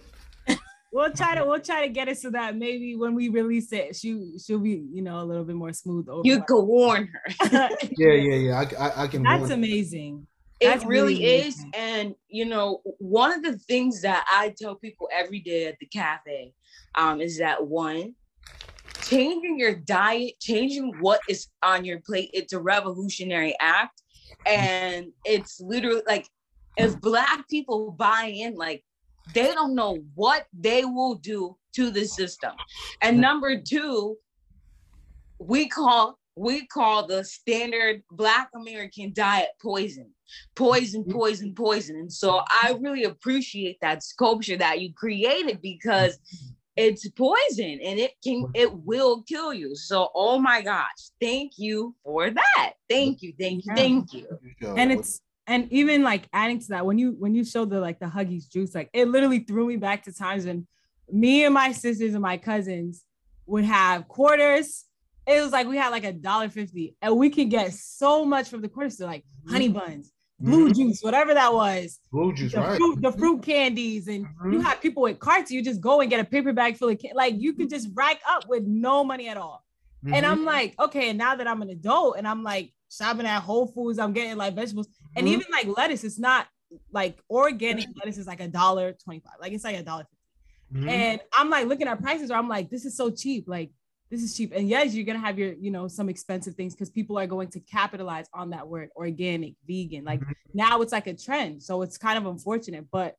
we'll 0.92 1.12
try 1.12 1.34
to 1.34 1.44
we'll 1.44 1.60
try 1.60 1.86
to 1.86 1.92
get 1.92 2.08
it 2.08 2.18
so 2.18 2.30
that 2.30 2.56
maybe 2.56 2.96
when 2.96 3.14
we 3.14 3.28
release 3.28 3.72
it, 3.72 3.96
she 3.96 4.34
she'll 4.44 4.58
be 4.58 4.84
you 4.92 5.02
know 5.02 5.20
a 5.20 5.24
little 5.24 5.44
bit 5.44 5.56
more 5.56 5.72
smooth. 5.72 6.08
Over 6.08 6.22
you 6.24 6.42
could 6.42 6.62
warn 6.62 7.08
her. 7.08 7.50
yeah, 7.96 8.12
yeah, 8.12 8.34
yeah. 8.34 8.60
I, 8.60 8.84
I, 8.84 9.02
I 9.04 9.06
can. 9.08 9.22
That's 9.22 9.50
amazing. 9.50 10.26
It 10.60 10.84
really, 10.84 11.14
really 11.14 11.24
is, 11.24 11.60
and 11.74 12.14
you 12.28 12.44
know, 12.44 12.82
one 12.98 13.32
of 13.32 13.42
the 13.42 13.58
things 13.58 14.02
that 14.02 14.24
I 14.30 14.54
tell 14.56 14.76
people 14.76 15.08
every 15.12 15.40
day 15.40 15.66
at 15.66 15.76
the 15.80 15.86
cafe 15.86 16.54
um, 16.94 17.20
is 17.20 17.38
that 17.38 17.66
one, 17.66 18.14
changing 19.02 19.58
your 19.58 19.74
diet, 19.74 20.34
changing 20.40 20.94
what 21.00 21.20
is 21.28 21.48
on 21.64 21.84
your 21.84 21.98
plate, 22.00 22.30
it's 22.32 22.52
a 22.52 22.60
revolutionary 22.60 23.56
act, 23.60 24.01
and 24.46 25.06
it's 25.24 25.60
literally 25.60 26.02
like 26.06 26.28
if 26.76 27.00
black 27.00 27.48
people 27.48 27.92
buy 27.92 28.32
in, 28.34 28.54
like 28.54 28.84
they 29.34 29.52
don't 29.52 29.74
know 29.74 29.98
what 30.14 30.46
they 30.52 30.84
will 30.84 31.14
do 31.14 31.56
to 31.74 31.90
the 31.90 32.04
system. 32.04 32.52
And 33.00 33.20
number 33.20 33.60
two, 33.60 34.16
we 35.38 35.68
call 35.68 36.18
we 36.34 36.66
call 36.66 37.06
the 37.06 37.24
standard 37.24 38.02
black 38.10 38.48
American 38.54 39.12
diet 39.14 39.50
poison. 39.60 40.10
Poison, 40.56 41.02
mm-hmm. 41.02 41.12
poison, 41.12 41.54
poison. 41.54 41.96
And 41.96 42.12
so 42.12 42.42
I 42.48 42.74
really 42.80 43.04
appreciate 43.04 43.76
that 43.82 44.02
sculpture 44.02 44.56
that 44.56 44.80
you 44.80 44.94
created 44.94 45.60
because 45.60 46.18
it's 46.76 47.08
poison 47.10 47.80
and 47.84 47.98
it 47.98 48.12
can 48.24 48.46
it 48.54 48.72
will 48.72 49.22
kill 49.22 49.52
you. 49.52 49.76
So 49.76 50.10
oh 50.14 50.38
my 50.38 50.62
gosh, 50.62 51.10
thank 51.20 51.52
you 51.58 51.94
for 52.02 52.30
that. 52.30 52.72
Thank 52.88 53.22
you, 53.22 53.32
thank 53.38 53.64
you, 53.66 53.74
thank 53.74 54.12
you. 54.12 54.26
And 54.76 54.92
it's 54.92 55.20
and 55.46 55.70
even 55.72 56.02
like 56.02 56.28
adding 56.32 56.60
to 56.60 56.68
that, 56.68 56.86
when 56.86 56.98
you 56.98 57.16
when 57.18 57.34
you 57.34 57.44
show 57.44 57.64
the 57.64 57.80
like 57.80 57.98
the 57.98 58.06
Huggies 58.06 58.48
juice, 58.48 58.74
like 58.74 58.90
it 58.92 59.08
literally 59.08 59.40
threw 59.40 59.66
me 59.66 59.76
back 59.76 60.04
to 60.04 60.12
times 60.12 60.46
when 60.46 60.66
me 61.10 61.44
and 61.44 61.54
my 61.54 61.72
sisters 61.72 62.14
and 62.14 62.22
my 62.22 62.36
cousins 62.36 63.04
would 63.46 63.64
have 63.64 64.08
quarters. 64.08 64.84
It 65.26 65.40
was 65.40 65.52
like 65.52 65.66
we 65.66 65.76
had 65.76 65.90
like 65.90 66.04
a 66.04 66.12
dollar 66.12 66.48
fifty, 66.48 66.96
and 67.02 67.16
we 67.16 67.30
could 67.30 67.50
get 67.50 67.72
so 67.72 68.24
much 68.24 68.48
from 68.48 68.60
the 68.60 68.68
quarters. 68.68 68.98
So 68.98 69.06
like 69.06 69.24
honey 69.48 69.68
buns, 69.68 70.11
blue 70.42 70.68
mm-hmm. 70.68 70.88
juice, 70.88 71.00
whatever 71.00 71.34
that 71.34 71.52
was. 71.52 72.00
Blue 72.10 72.32
juice, 72.32 72.52
the 72.52 72.60
right? 72.60 72.76
Fruit, 72.76 73.00
the 73.00 73.12
fruit 73.12 73.42
candies, 73.42 74.08
and 74.08 74.26
mm-hmm. 74.26 74.52
you 74.52 74.60
have 74.60 74.80
people 74.80 75.02
with 75.02 75.18
carts. 75.18 75.50
You 75.50 75.62
just 75.62 75.80
go 75.80 76.00
and 76.00 76.10
get 76.10 76.20
a 76.20 76.24
paper 76.24 76.52
bag 76.52 76.76
full 76.76 76.88
of 76.88 76.98
can- 76.98 77.14
like 77.14 77.34
you 77.38 77.52
could 77.52 77.70
just 77.70 77.88
rack 77.94 78.20
up 78.28 78.48
with 78.48 78.64
no 78.64 79.04
money 79.04 79.28
at 79.28 79.36
all. 79.36 79.64
Mm-hmm. 80.04 80.14
And 80.14 80.26
I'm 80.26 80.44
like, 80.44 80.74
okay, 80.80 81.10
and 81.10 81.18
now 81.18 81.36
that 81.36 81.46
I'm 81.46 81.62
an 81.62 81.70
adult 81.70 82.16
and 82.18 82.26
I'm 82.26 82.42
like 82.42 82.72
shopping 82.90 83.26
at 83.26 83.40
Whole 83.40 83.68
Foods, 83.68 83.98
I'm 83.98 84.12
getting 84.12 84.36
like 84.36 84.54
vegetables 84.54 84.88
and 85.16 85.26
mm-hmm. 85.26 85.34
even 85.34 85.46
like 85.52 85.76
lettuce. 85.76 86.04
It's 86.04 86.18
not 86.18 86.48
like 86.92 87.18
organic 87.30 87.86
lettuce 87.96 88.18
is 88.18 88.26
like 88.26 88.40
a 88.40 88.48
dollar 88.48 88.92
twenty 88.92 89.20
five. 89.20 89.34
Like 89.40 89.52
it's 89.52 89.64
like 89.64 89.76
a 89.76 89.82
dollar 89.82 90.06
mm-hmm. 90.74 90.88
And 90.88 91.20
I'm 91.32 91.50
like 91.50 91.66
looking 91.66 91.86
at 91.86 92.02
prices 92.02 92.30
where 92.30 92.38
I'm 92.38 92.48
like, 92.48 92.68
this 92.68 92.84
is 92.84 92.96
so 92.96 93.10
cheap. 93.10 93.44
Like 93.46 93.70
this 94.12 94.22
is 94.22 94.36
cheap. 94.36 94.52
And 94.54 94.68
yes, 94.68 94.94
you're 94.94 95.06
gonna 95.06 95.18
have 95.18 95.38
your, 95.38 95.54
you 95.54 95.70
know, 95.70 95.88
some 95.88 96.10
expensive 96.10 96.54
things 96.54 96.74
because 96.74 96.90
people 96.90 97.18
are 97.18 97.26
going 97.26 97.48
to 97.48 97.60
capitalize 97.60 98.26
on 98.34 98.50
that 98.50 98.68
word 98.68 98.90
organic, 98.94 99.54
vegan. 99.66 100.04
Like 100.04 100.20
mm-hmm. 100.20 100.32
now 100.52 100.82
it's 100.82 100.92
like 100.92 101.06
a 101.06 101.14
trend. 101.14 101.62
So 101.62 101.80
it's 101.80 101.96
kind 101.96 102.18
of 102.18 102.26
unfortunate. 102.26 102.84
But 102.92 103.16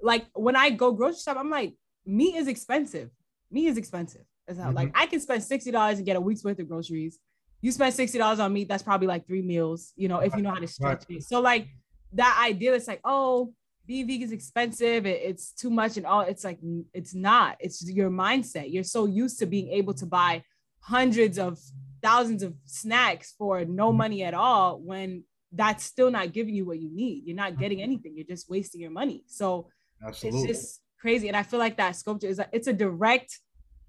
like 0.00 0.26
when 0.34 0.54
I 0.54 0.70
go 0.70 0.92
grocery 0.92 1.18
shop, 1.18 1.36
I'm 1.36 1.50
like, 1.50 1.74
meat 2.06 2.36
is 2.36 2.46
expensive. 2.46 3.10
Meat 3.50 3.66
is 3.66 3.76
expensive. 3.76 4.22
As 4.46 4.56
how, 4.56 4.66
mm-hmm. 4.66 4.76
like 4.76 4.92
I 4.94 5.06
can 5.06 5.18
spend 5.18 5.42
$60 5.42 5.96
and 5.96 6.06
get 6.06 6.14
a 6.14 6.20
week's 6.20 6.44
worth 6.44 6.60
of 6.60 6.68
groceries. 6.68 7.18
You 7.60 7.72
spend 7.72 7.92
$60 7.92 8.38
on 8.38 8.52
meat, 8.52 8.68
that's 8.68 8.84
probably 8.84 9.08
like 9.08 9.26
three 9.26 9.42
meals, 9.42 9.92
you 9.96 10.06
know, 10.06 10.20
if 10.20 10.36
you 10.36 10.42
know 10.42 10.50
how 10.50 10.60
to 10.60 10.68
stretch 10.68 11.06
right. 11.08 11.18
it. 11.18 11.24
So 11.24 11.40
like 11.40 11.66
that 12.12 12.40
idea, 12.48 12.72
it's 12.74 12.86
like, 12.86 13.00
oh, 13.02 13.52
being 13.86 14.06
vegan 14.06 14.26
is 14.26 14.32
expensive 14.32 15.06
it, 15.06 15.20
it's 15.22 15.52
too 15.52 15.70
much 15.70 15.96
and 15.96 16.06
all 16.06 16.22
it's 16.22 16.44
like 16.44 16.58
it's 16.92 17.14
not 17.14 17.56
it's 17.60 17.88
your 17.90 18.10
mindset 18.10 18.72
you're 18.72 18.84
so 18.84 19.06
used 19.06 19.38
to 19.38 19.46
being 19.46 19.68
able 19.68 19.94
to 19.94 20.06
buy 20.06 20.42
hundreds 20.80 21.38
of 21.38 21.58
thousands 22.02 22.42
of 22.42 22.54
snacks 22.64 23.34
for 23.38 23.64
no 23.64 23.88
mm-hmm. 23.88 23.98
money 23.98 24.22
at 24.22 24.34
all 24.34 24.80
when 24.80 25.24
that's 25.52 25.84
still 25.84 26.10
not 26.10 26.32
giving 26.32 26.54
you 26.54 26.64
what 26.64 26.80
you 26.80 26.90
need 26.94 27.24
you're 27.24 27.36
not 27.36 27.58
getting 27.58 27.80
anything 27.80 28.14
you're 28.16 28.26
just 28.26 28.50
wasting 28.50 28.80
your 28.80 28.90
money 28.90 29.22
so 29.26 29.68
Absolutely. 30.04 30.40
it's 30.40 30.48
just 30.48 30.80
crazy 31.00 31.28
and 31.28 31.36
i 31.36 31.42
feel 31.42 31.58
like 31.58 31.76
that 31.76 31.96
sculpture 31.96 32.26
is 32.26 32.38
a, 32.38 32.48
it's 32.52 32.66
a 32.66 32.72
direct 32.72 33.38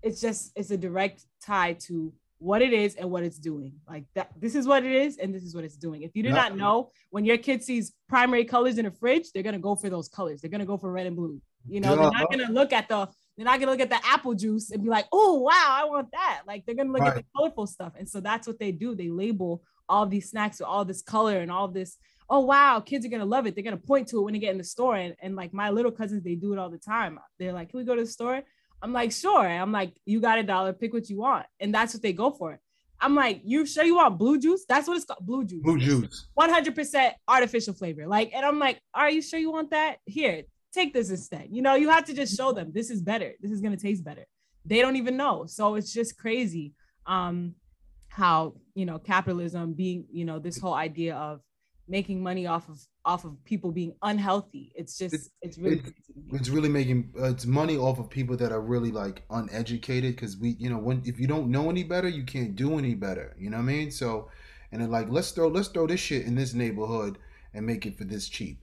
it's 0.03 0.21
just 0.21 0.51
it's 0.55 0.71
a 0.71 0.77
direct 0.77 1.23
tie 1.43 1.73
to 1.73 2.13
what 2.39 2.61
it 2.61 2.71
is 2.71 2.95
and 2.95 3.09
what 3.09 3.23
it's 3.23 3.39
doing. 3.39 3.73
Like 3.89 4.05
that, 4.15 4.31
this 4.39 4.55
is 4.55 4.67
what 4.67 4.83
it 4.85 4.91
is 4.91 5.17
and 5.17 5.33
this 5.33 5.43
is 5.43 5.55
what 5.55 5.63
it's 5.63 5.75
doing. 5.75 6.03
If 6.03 6.15
you 6.15 6.23
do 6.23 6.29
not 6.29 6.55
know, 6.55 6.91
when 7.09 7.25
your 7.25 7.37
kid 7.37 7.63
sees 7.63 7.93
primary 8.07 8.45
colors 8.45 8.77
in 8.77 8.85
a 8.85 8.91
fridge, 8.91 9.31
they're 9.33 9.43
gonna 9.43 9.59
go 9.59 9.75
for 9.75 9.89
those 9.89 10.07
colors. 10.07 10.41
They're 10.41 10.51
gonna 10.51 10.65
go 10.65 10.77
for 10.77 10.91
red 10.91 11.07
and 11.07 11.15
blue. 11.15 11.41
You 11.67 11.81
know, 11.81 11.95
they're 11.95 12.11
not 12.11 12.31
gonna 12.31 12.51
look 12.51 12.73
at 12.73 12.87
the 12.87 13.09
they're 13.35 13.45
not 13.45 13.59
gonna 13.59 13.71
look 13.71 13.81
at 13.81 13.89
the 13.89 13.99
apple 14.05 14.33
juice 14.33 14.71
and 14.71 14.83
be 14.83 14.89
like, 14.89 15.05
oh 15.11 15.39
wow, 15.39 15.51
I 15.53 15.85
want 15.85 16.11
that. 16.11 16.41
Like 16.45 16.65
they're 16.65 16.75
gonna 16.75 16.91
look 16.91 17.01
right. 17.01 17.09
at 17.09 17.15
the 17.17 17.25
colorful 17.35 17.67
stuff. 17.67 17.93
And 17.97 18.07
so 18.07 18.19
that's 18.19 18.47
what 18.47 18.59
they 18.59 18.71
do. 18.71 18.95
They 18.95 19.09
label 19.09 19.63
all 19.89 20.05
these 20.05 20.29
snacks 20.29 20.59
with 20.59 20.67
all 20.67 20.85
this 20.85 21.01
color 21.01 21.39
and 21.39 21.51
all 21.51 21.67
this. 21.67 21.97
Oh 22.29 22.41
wow, 22.41 22.79
kids 22.81 23.05
are 23.05 23.09
gonna 23.09 23.25
love 23.25 23.47
it. 23.47 23.55
They're 23.55 23.63
gonna 23.63 23.77
point 23.77 24.07
to 24.09 24.19
it 24.19 24.23
when 24.23 24.33
they 24.33 24.39
get 24.39 24.51
in 24.51 24.57
the 24.57 24.63
store. 24.63 24.95
And, 24.95 25.15
and 25.21 25.35
like 25.35 25.53
my 25.53 25.69
little 25.71 25.91
cousins, 25.91 26.23
they 26.23 26.35
do 26.35 26.53
it 26.53 26.59
all 26.59 26.69
the 26.69 26.77
time. 26.77 27.19
They're 27.39 27.53
like, 27.53 27.69
Can 27.69 27.79
we 27.79 27.83
go 27.83 27.95
to 27.95 28.01
the 28.01 28.07
store? 28.07 28.43
I'm 28.81 28.93
like, 28.93 29.11
sure. 29.11 29.47
I'm 29.47 29.71
like, 29.71 29.93
you 30.05 30.19
got 30.19 30.39
a 30.39 30.43
dollar, 30.43 30.73
pick 30.73 30.93
what 30.93 31.09
you 31.09 31.17
want. 31.17 31.45
And 31.59 31.73
that's 31.73 31.93
what 31.93 32.03
they 32.03 32.13
go 32.13 32.31
for. 32.31 32.59
I'm 32.99 33.15
like, 33.15 33.41
you 33.43 33.65
sure 33.65 33.83
you 33.83 33.95
want 33.95 34.17
blue 34.17 34.39
juice? 34.39 34.65
That's 34.67 34.87
what 34.87 34.97
it's 34.97 35.05
called, 35.05 35.25
blue 35.25 35.45
juice. 35.45 35.61
Blue 35.61 35.77
juice. 35.77 36.27
100% 36.37 37.11
artificial 37.27 37.73
flavor. 37.73 38.07
Like, 38.07 38.31
and 38.33 38.45
I'm 38.45 38.59
like, 38.59 38.81
are 38.93 39.09
you 39.09 39.21
sure 39.21 39.39
you 39.39 39.51
want 39.51 39.71
that? 39.71 39.97
Here, 40.05 40.43
take 40.73 40.93
this 40.93 41.09
instead. 41.09 41.47
You 41.51 41.61
know, 41.61 41.75
you 41.75 41.89
have 41.89 42.05
to 42.05 42.13
just 42.13 42.35
show 42.35 42.51
them 42.51 42.71
this 42.73 42.89
is 42.89 43.01
better. 43.01 43.33
This 43.39 43.51
is 43.51 43.61
gonna 43.61 43.77
taste 43.77 44.03
better. 44.03 44.25
They 44.65 44.81
don't 44.81 44.95
even 44.95 45.15
know. 45.17 45.45
So 45.47 45.75
it's 45.75 45.93
just 45.93 46.17
crazy 46.17 46.73
um 47.05 47.55
how 48.09 48.55
you 48.73 48.85
know 48.85 48.99
capitalism 48.99 49.73
being, 49.73 50.05
you 50.11 50.25
know, 50.25 50.39
this 50.39 50.59
whole 50.59 50.73
idea 50.73 51.15
of 51.15 51.41
making 51.87 52.21
money 52.21 52.45
off 52.45 52.67
of 52.69 52.79
off 53.05 53.23
of 53.23 53.43
people 53.45 53.71
being 53.71 53.93
unhealthy. 54.01 54.71
It's 54.75 54.97
just 54.97 55.13
it's, 55.13 55.29
it's 55.41 55.57
really 55.57 55.81
it's 56.33 56.49
really 56.49 56.69
making 56.69 57.13
uh, 57.19 57.29
it's 57.29 57.45
money 57.45 57.77
off 57.77 57.99
of 57.99 58.09
people 58.09 58.35
that 58.37 58.51
are 58.51 58.61
really 58.61 58.91
like 58.91 59.23
uneducated 59.29 60.15
because 60.15 60.37
we 60.37 60.55
you 60.59 60.69
know 60.69 60.77
when 60.77 61.01
if 61.05 61.19
you 61.19 61.27
don't 61.27 61.49
know 61.49 61.69
any 61.69 61.83
better 61.83 62.07
you 62.07 62.23
can't 62.23 62.55
do 62.55 62.77
any 62.77 62.95
better. 62.95 63.35
You 63.39 63.49
know 63.49 63.57
what 63.57 63.63
I 63.63 63.67
mean? 63.67 63.91
So 63.91 64.29
and 64.71 64.81
then 64.81 64.91
like 64.91 65.07
let's 65.09 65.31
throw 65.31 65.47
let's 65.47 65.69
throw 65.69 65.87
this 65.87 65.99
shit 65.99 66.25
in 66.25 66.35
this 66.35 66.53
neighborhood 66.53 67.17
and 67.53 67.65
make 67.65 67.85
it 67.85 67.97
for 67.97 68.03
this 68.03 68.27
cheap. 68.27 68.61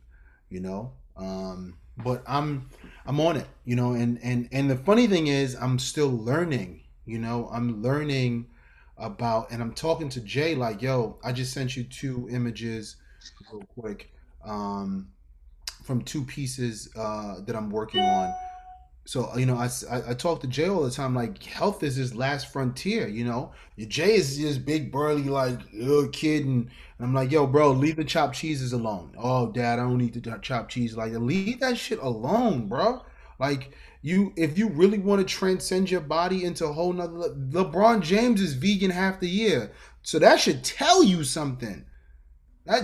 You 0.50 0.60
know. 0.60 0.92
Um, 1.16 1.78
but 1.96 2.22
I'm 2.26 2.68
I'm 3.06 3.20
on 3.20 3.36
it. 3.36 3.46
You 3.64 3.76
know. 3.76 3.92
And 3.94 4.18
and 4.22 4.48
and 4.52 4.70
the 4.70 4.76
funny 4.76 5.06
thing 5.06 5.28
is 5.28 5.54
I'm 5.54 5.78
still 5.78 6.10
learning. 6.10 6.82
You 7.06 7.18
know. 7.18 7.48
I'm 7.50 7.82
learning 7.82 8.48
about 8.96 9.50
and 9.50 9.62
I'm 9.62 9.72
talking 9.72 10.08
to 10.10 10.20
Jay 10.20 10.54
like, 10.54 10.82
yo, 10.82 11.18
I 11.24 11.32
just 11.32 11.52
sent 11.52 11.76
you 11.76 11.84
two 11.84 12.28
images 12.30 12.96
real 13.52 13.62
quick 13.78 14.12
um, 14.44 15.08
from 15.84 16.02
two 16.02 16.24
pieces 16.24 16.88
uh, 16.96 17.40
that 17.46 17.56
I'm 17.56 17.70
working 17.70 18.00
on. 18.00 18.34
So 19.06 19.36
you 19.36 19.44
know, 19.44 19.56
I, 19.56 19.68
I, 19.90 20.14
talk 20.14 20.40
to 20.40 20.46
Jay 20.46 20.66
all 20.66 20.82
the 20.82 20.90
time. 20.90 21.14
Like 21.14 21.42
health 21.42 21.82
is 21.82 21.94
his 21.94 22.14
last 22.14 22.50
frontier. 22.50 23.06
You 23.06 23.24
know, 23.24 23.52
Jay 23.78 24.14
is 24.14 24.40
this 24.40 24.56
big 24.56 24.90
burly 24.90 25.24
like 25.24 25.58
little 25.74 26.08
kid, 26.08 26.46
and, 26.46 26.70
and 26.98 27.06
I'm 27.06 27.12
like, 27.12 27.30
yo, 27.30 27.46
bro, 27.46 27.72
leave 27.72 27.96
the 27.96 28.04
chopped 28.04 28.34
cheeses 28.34 28.72
alone. 28.72 29.12
Oh, 29.18 29.52
dad, 29.52 29.78
I 29.78 29.82
don't 29.82 29.98
need 29.98 30.14
to 30.22 30.38
chop 30.40 30.70
cheese. 30.70 30.96
Like, 30.96 31.12
leave 31.12 31.60
that 31.60 31.76
shit 31.76 31.98
alone, 31.98 32.66
bro. 32.66 33.02
Like 33.38 33.72
you, 34.00 34.32
if 34.36 34.56
you 34.56 34.68
really 34.68 34.98
want 34.98 35.26
to 35.26 35.34
transcend 35.34 35.90
your 35.90 36.00
body 36.00 36.44
into 36.44 36.66
a 36.66 36.72
whole 36.72 36.92
nother. 36.92 37.30
LeBron 37.30 38.00
James 38.00 38.40
is 38.40 38.54
vegan 38.54 38.90
half 38.90 39.20
the 39.20 39.28
year, 39.28 39.72
so 40.02 40.18
that 40.18 40.40
should 40.40 40.62
tell 40.62 41.02
you 41.02 41.24
something. 41.24 41.84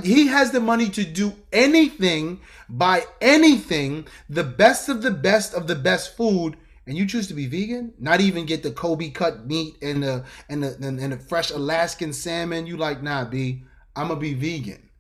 He 0.03 0.27
has 0.27 0.51
the 0.51 0.61
money 0.61 0.91
to 0.91 1.05
do 1.05 1.33
anything, 1.53 2.41
buy 2.69 3.05
anything, 3.21 4.07
the 4.29 4.45
best 4.45 4.91
of 4.91 5.01
the 5.01 5.11
best 5.11 5.55
of 5.55 5.67
the 5.67 5.75
best 5.75 6.17
food, 6.17 6.57
and 6.87 6.99
you 6.99 7.07
choose 7.07 7.29
to 7.29 7.35
be 7.35 7.47
vegan. 7.47 7.95
Not 7.99 8.21
even 8.21 8.45
get 8.45 8.63
the 8.63 8.73
Kobe 8.73 9.09
cut 9.09 9.47
meat 9.47 9.77
and 9.81 10.03
the 10.03 10.25
and 10.51 10.63
the 10.63 10.77
and 10.81 11.13
the 11.13 11.17
fresh 11.17 11.51
Alaskan 11.51 12.13
salmon. 12.13 12.67
You 12.67 12.77
like 12.77 13.03
nah, 13.03 13.25
b. 13.25 13.65
I'm 13.97 14.09
gonna 14.09 14.21
be 14.21 14.35
vegan. 14.35 14.91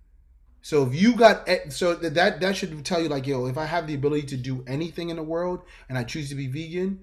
So 0.63 0.87
if 0.87 0.95
you 0.95 1.15
got 1.15 1.47
so 1.71 1.95
that 1.95 2.41
that 2.41 2.57
should 2.57 2.85
tell 2.85 3.03
you 3.03 3.09
like 3.09 3.27
yo, 3.27 3.47
if 3.47 3.59
I 3.59 3.67
have 3.67 3.87
the 3.87 3.95
ability 3.95 4.29
to 4.29 4.37
do 4.39 4.65
anything 4.67 5.11
in 5.11 5.17
the 5.17 5.23
world 5.23 5.61
and 5.91 5.99
I 5.99 6.05
choose 6.05 6.31
to 6.31 6.35
be 6.35 6.47
vegan, 6.47 7.01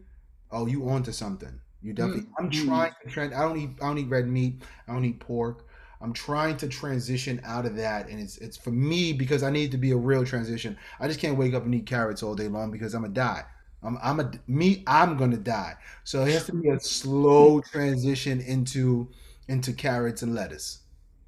oh, 0.51 0.65
you 0.65 0.89
on 0.89 1.03
to 1.03 1.13
something. 1.13 1.59
You 1.81 1.93
definitely. 1.93 2.23
Mm-hmm. 2.23 2.43
I'm 2.43 2.49
trying 2.49 2.93
to 3.03 3.09
trend. 3.09 3.33
I 3.35 3.41
don't 3.41 3.57
eat. 3.57 3.69
I 3.81 3.87
don't 3.87 3.97
eat 3.99 4.09
red 4.09 4.27
meat. 4.27 4.63
I 4.87 4.93
don't 4.93 5.05
eat 5.05 5.19
pork. 5.19 5.66
I'm 6.01 6.13
trying 6.13 6.57
to 6.57 6.67
transition 6.67 7.41
out 7.43 7.65
of 7.65 7.75
that, 7.77 8.09
and 8.09 8.19
it's 8.19 8.37
it's 8.37 8.57
for 8.57 8.71
me 8.71 9.13
because 9.13 9.43
I 9.43 9.49
need 9.49 9.71
to 9.71 9.77
be 9.77 9.91
a 9.91 9.97
real 9.97 10.25
transition. 10.25 10.77
I 10.99 11.07
just 11.07 11.19
can't 11.19 11.37
wake 11.37 11.53
up 11.53 11.65
and 11.65 11.73
eat 11.73 11.85
carrots 11.85 12.21
all 12.23 12.35
day 12.35 12.47
long 12.47 12.71
because 12.71 12.93
I'm 12.93 13.01
gonna 13.01 13.13
die. 13.13 13.43
I'm 13.83 13.97
I'm 14.01 14.19
a 14.19 14.31
me. 14.47 14.83
I'm 14.87 15.17
gonna 15.17 15.37
die. 15.37 15.75
So 16.03 16.23
it 16.23 16.31
has 16.33 16.45
to 16.45 16.53
be 16.53 16.69
a 16.69 16.79
slow 16.79 17.61
transition 17.61 18.41
into 18.41 19.09
into 19.47 19.73
carrots 19.73 20.21
and 20.21 20.35
lettuce. 20.35 20.79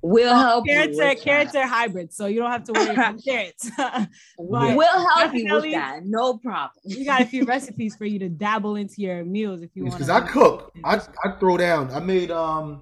We'll 0.01 0.33
help 0.33 0.65
carrots 0.65 0.97
you. 0.97 1.03
Are, 1.03 1.15
carrots 1.15 1.55
are 1.55 1.67
hybrids, 1.67 2.15
so 2.15 2.27
you 2.27 2.39
don't 2.39 2.51
have 2.51 2.63
to 2.65 2.73
worry 2.73 2.89
about 2.89 3.21
carrots. 3.25 3.69
we'll 4.37 5.09
help 5.09 5.33
you 5.33 5.53
with 5.53 5.71
that. 5.73 6.05
No 6.05 6.37
problem. 6.37 6.81
We 6.85 7.03
got 7.03 7.21
a 7.21 7.25
few 7.25 7.43
recipes 7.43 7.95
for 7.95 8.05
you 8.05 8.17
to 8.19 8.29
dabble 8.29 8.77
into 8.77 9.01
your 9.01 9.25
meals 9.25 9.61
if 9.61 9.71
you 9.73 9.83
want. 9.83 9.95
Because 9.95 10.09
I 10.09 10.21
cook. 10.21 10.71
I 10.85 11.01
I 11.25 11.31
throw 11.39 11.57
down. 11.57 11.91
I 11.91 11.99
made 11.99 12.31
um 12.31 12.81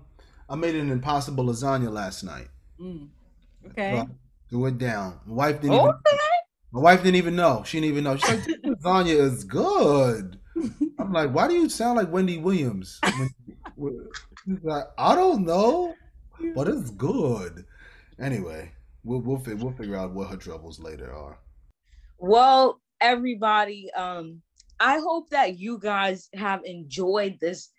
I 0.50 0.56
made 0.56 0.76
an 0.76 0.92
impossible 0.92 1.46
lasagna 1.46 1.92
last 1.92 2.24
night. 2.24 2.48
Mm. 2.80 3.10
Okay. 3.68 4.04
do 4.50 4.66
it 4.66 4.78
down. 4.78 5.20
My 5.26 5.34
wife 5.34 5.62
didn't. 5.62 5.76
Okay. 5.76 5.84
Even, 5.84 6.20
my 6.72 6.80
wife 6.80 7.04
didn't 7.04 7.16
even 7.16 7.36
know. 7.36 7.64
She 7.66 7.80
didn't 7.80 7.92
even 7.92 8.04
know. 8.04 8.18
She's 8.18 8.30
like, 8.30 8.62
lasagna 8.64 9.16
is 9.20 9.44
good. 9.44 10.40
I'm 11.00 11.12
like, 11.12 11.34
why 11.34 11.48
do 11.48 11.54
you 11.54 11.70
sound 11.70 11.98
like 11.98 12.12
Wendy 12.12 12.38
Williams? 12.38 13.00
She's 13.76 14.64
like, 14.64 14.86
I 14.98 15.16
don't 15.16 15.46
know, 15.46 15.94
but 16.56 16.68
it's 16.68 16.90
good. 16.92 17.66
Anyway, 18.20 18.72
we'll 19.04 19.20
we'll 19.20 19.42
we'll 19.46 19.74
figure 19.74 19.96
out 19.96 20.14
what 20.14 20.30
her 20.30 20.38
troubles 20.38 20.80
later 20.80 21.14
are. 21.14 21.40
Well, 22.18 22.82
everybody, 23.00 23.92
um, 23.94 24.42
I 24.80 25.00
hope 25.00 25.30
that 25.30 25.60
you 25.60 25.78
guys 25.80 26.30
have 26.34 26.64
enjoyed 26.66 27.38
this 27.40 27.70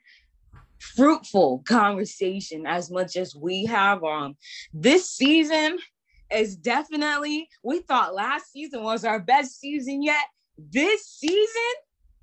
fruitful 0.81 1.63
conversation 1.67 2.67
as 2.67 2.91
much 2.91 3.17
as 3.17 3.35
we 3.35 3.65
have. 3.67 4.03
Um, 4.05 4.37
this 4.73 5.11
season 5.11 5.79
is 6.33 6.57
definitely, 6.57 7.49
we 7.63 7.81
thought 7.81 8.15
last 8.15 8.53
season 8.53 8.83
was 8.83 9.05
our 9.05 9.21
best 9.21 9.61
season 9.61 10.03
yet. 10.03 10.25
This 10.57 11.07
season 11.07 11.75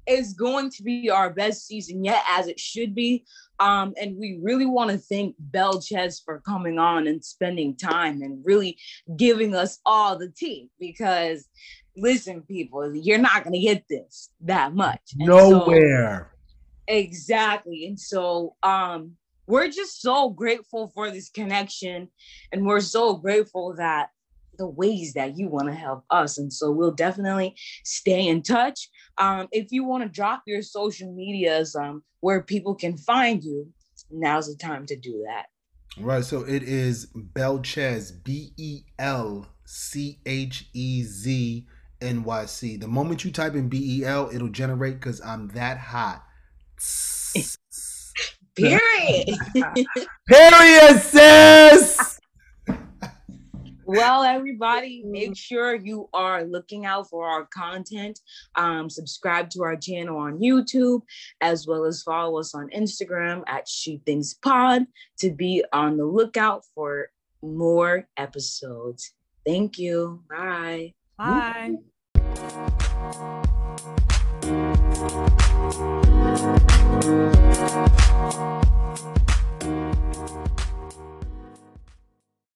is 0.07 0.33
going 0.33 0.69
to 0.69 0.83
be 0.83 1.09
our 1.09 1.31
best 1.31 1.65
season 1.65 2.03
yet, 2.03 2.23
as 2.29 2.47
it 2.47 2.59
should 2.59 2.93
be. 2.93 3.25
Um, 3.59 3.93
and 3.99 4.17
we 4.17 4.39
really 4.43 4.65
want 4.65 4.91
to 4.91 4.97
thank 4.97 5.35
Belchez 5.51 6.23
for 6.23 6.41
coming 6.41 6.77
on 6.77 7.07
and 7.07 7.23
spending 7.23 7.75
time 7.75 8.21
and 8.21 8.43
really 8.45 8.77
giving 9.17 9.55
us 9.55 9.79
all 9.85 10.17
the 10.17 10.29
tea 10.29 10.69
because 10.79 11.47
listen, 11.97 12.41
people, 12.41 12.93
you're 12.95 13.17
not 13.17 13.43
gonna 13.43 13.59
get 13.59 13.85
this 13.89 14.29
that 14.41 14.73
much. 14.73 15.01
And 15.17 15.27
Nowhere. 15.27 16.31
So, 16.31 16.34
exactly. 16.87 17.85
And 17.87 17.99
so 17.99 18.55
um 18.63 19.13
we're 19.47 19.67
just 19.69 20.01
so 20.01 20.29
grateful 20.29 20.91
for 20.95 21.11
this 21.11 21.29
connection 21.29 22.09
and 22.51 22.65
we're 22.65 22.79
so 22.79 23.15
grateful 23.15 23.75
that 23.77 24.09
the 24.57 24.67
ways 24.67 25.13
that 25.13 25.37
you 25.37 25.47
want 25.49 25.67
to 25.67 25.73
help 25.73 26.03
us. 26.09 26.37
And 26.37 26.51
so 26.51 26.71
we'll 26.71 26.91
definitely 26.91 27.55
stay 27.83 28.27
in 28.27 28.41
touch. 28.41 28.89
Um, 29.17 29.47
if 29.51 29.71
you 29.71 29.83
want 29.83 30.03
to 30.03 30.09
drop 30.09 30.43
your 30.47 30.61
social 30.61 31.13
medias 31.13 31.75
um, 31.75 32.03
where 32.21 32.41
people 32.41 32.75
can 32.75 32.97
find 32.97 33.43
you, 33.43 33.67
now's 34.09 34.47
the 34.47 34.57
time 34.57 34.85
to 34.87 34.95
do 34.95 35.23
that. 35.27 35.45
Right. 35.97 36.23
So 36.23 36.41
it 36.41 36.63
is 36.63 37.07
Belchez, 37.15 38.23
B 38.23 38.51
E 38.57 38.83
L 38.99 39.47
C 39.65 40.19
H 40.25 40.69
E 40.73 41.03
Z 41.03 41.67
N 42.01 42.23
Y 42.23 42.45
C. 42.45 42.77
The 42.77 42.87
moment 42.87 43.23
you 43.23 43.31
type 43.31 43.55
in 43.55 43.69
B 43.69 43.99
E 43.99 44.05
L, 44.05 44.29
it'll 44.33 44.49
generate 44.49 44.95
because 44.95 45.21
I'm 45.21 45.47
that 45.49 45.77
hot. 45.77 46.23
Period. 48.55 49.29
Period, 50.27 51.01
sis. 51.01 52.19
well, 53.85 54.23
everybody, 54.23 55.03
make 55.05 55.35
sure 55.35 55.75
you 55.75 56.07
are 56.13 56.45
looking 56.45 56.85
out 56.85 57.09
for 57.09 57.27
our 57.27 57.45
content. 57.47 58.19
Um, 58.55 58.89
subscribe 58.89 59.49
to 59.51 59.63
our 59.63 59.75
channel 59.75 60.17
on 60.17 60.39
YouTube, 60.39 61.01
as 61.41 61.67
well 61.67 61.83
as 61.83 62.01
follow 62.01 62.39
us 62.39 62.55
on 62.55 62.69
Instagram 62.69 63.43
at 63.47 63.67
She 63.67 64.01
Thinks 64.05 64.33
Pod 64.33 64.85
to 65.19 65.31
be 65.31 65.63
on 65.73 65.97
the 65.97 66.05
lookout 66.05 66.63
for 66.73 67.09
more 67.41 68.07
episodes. 68.15 69.13
Thank 69.45 69.77
you. 69.77 70.23
Bye. 70.29 70.93
Bye. 71.17 71.75
Thank 74.97 75.25
you. 77.03 78.64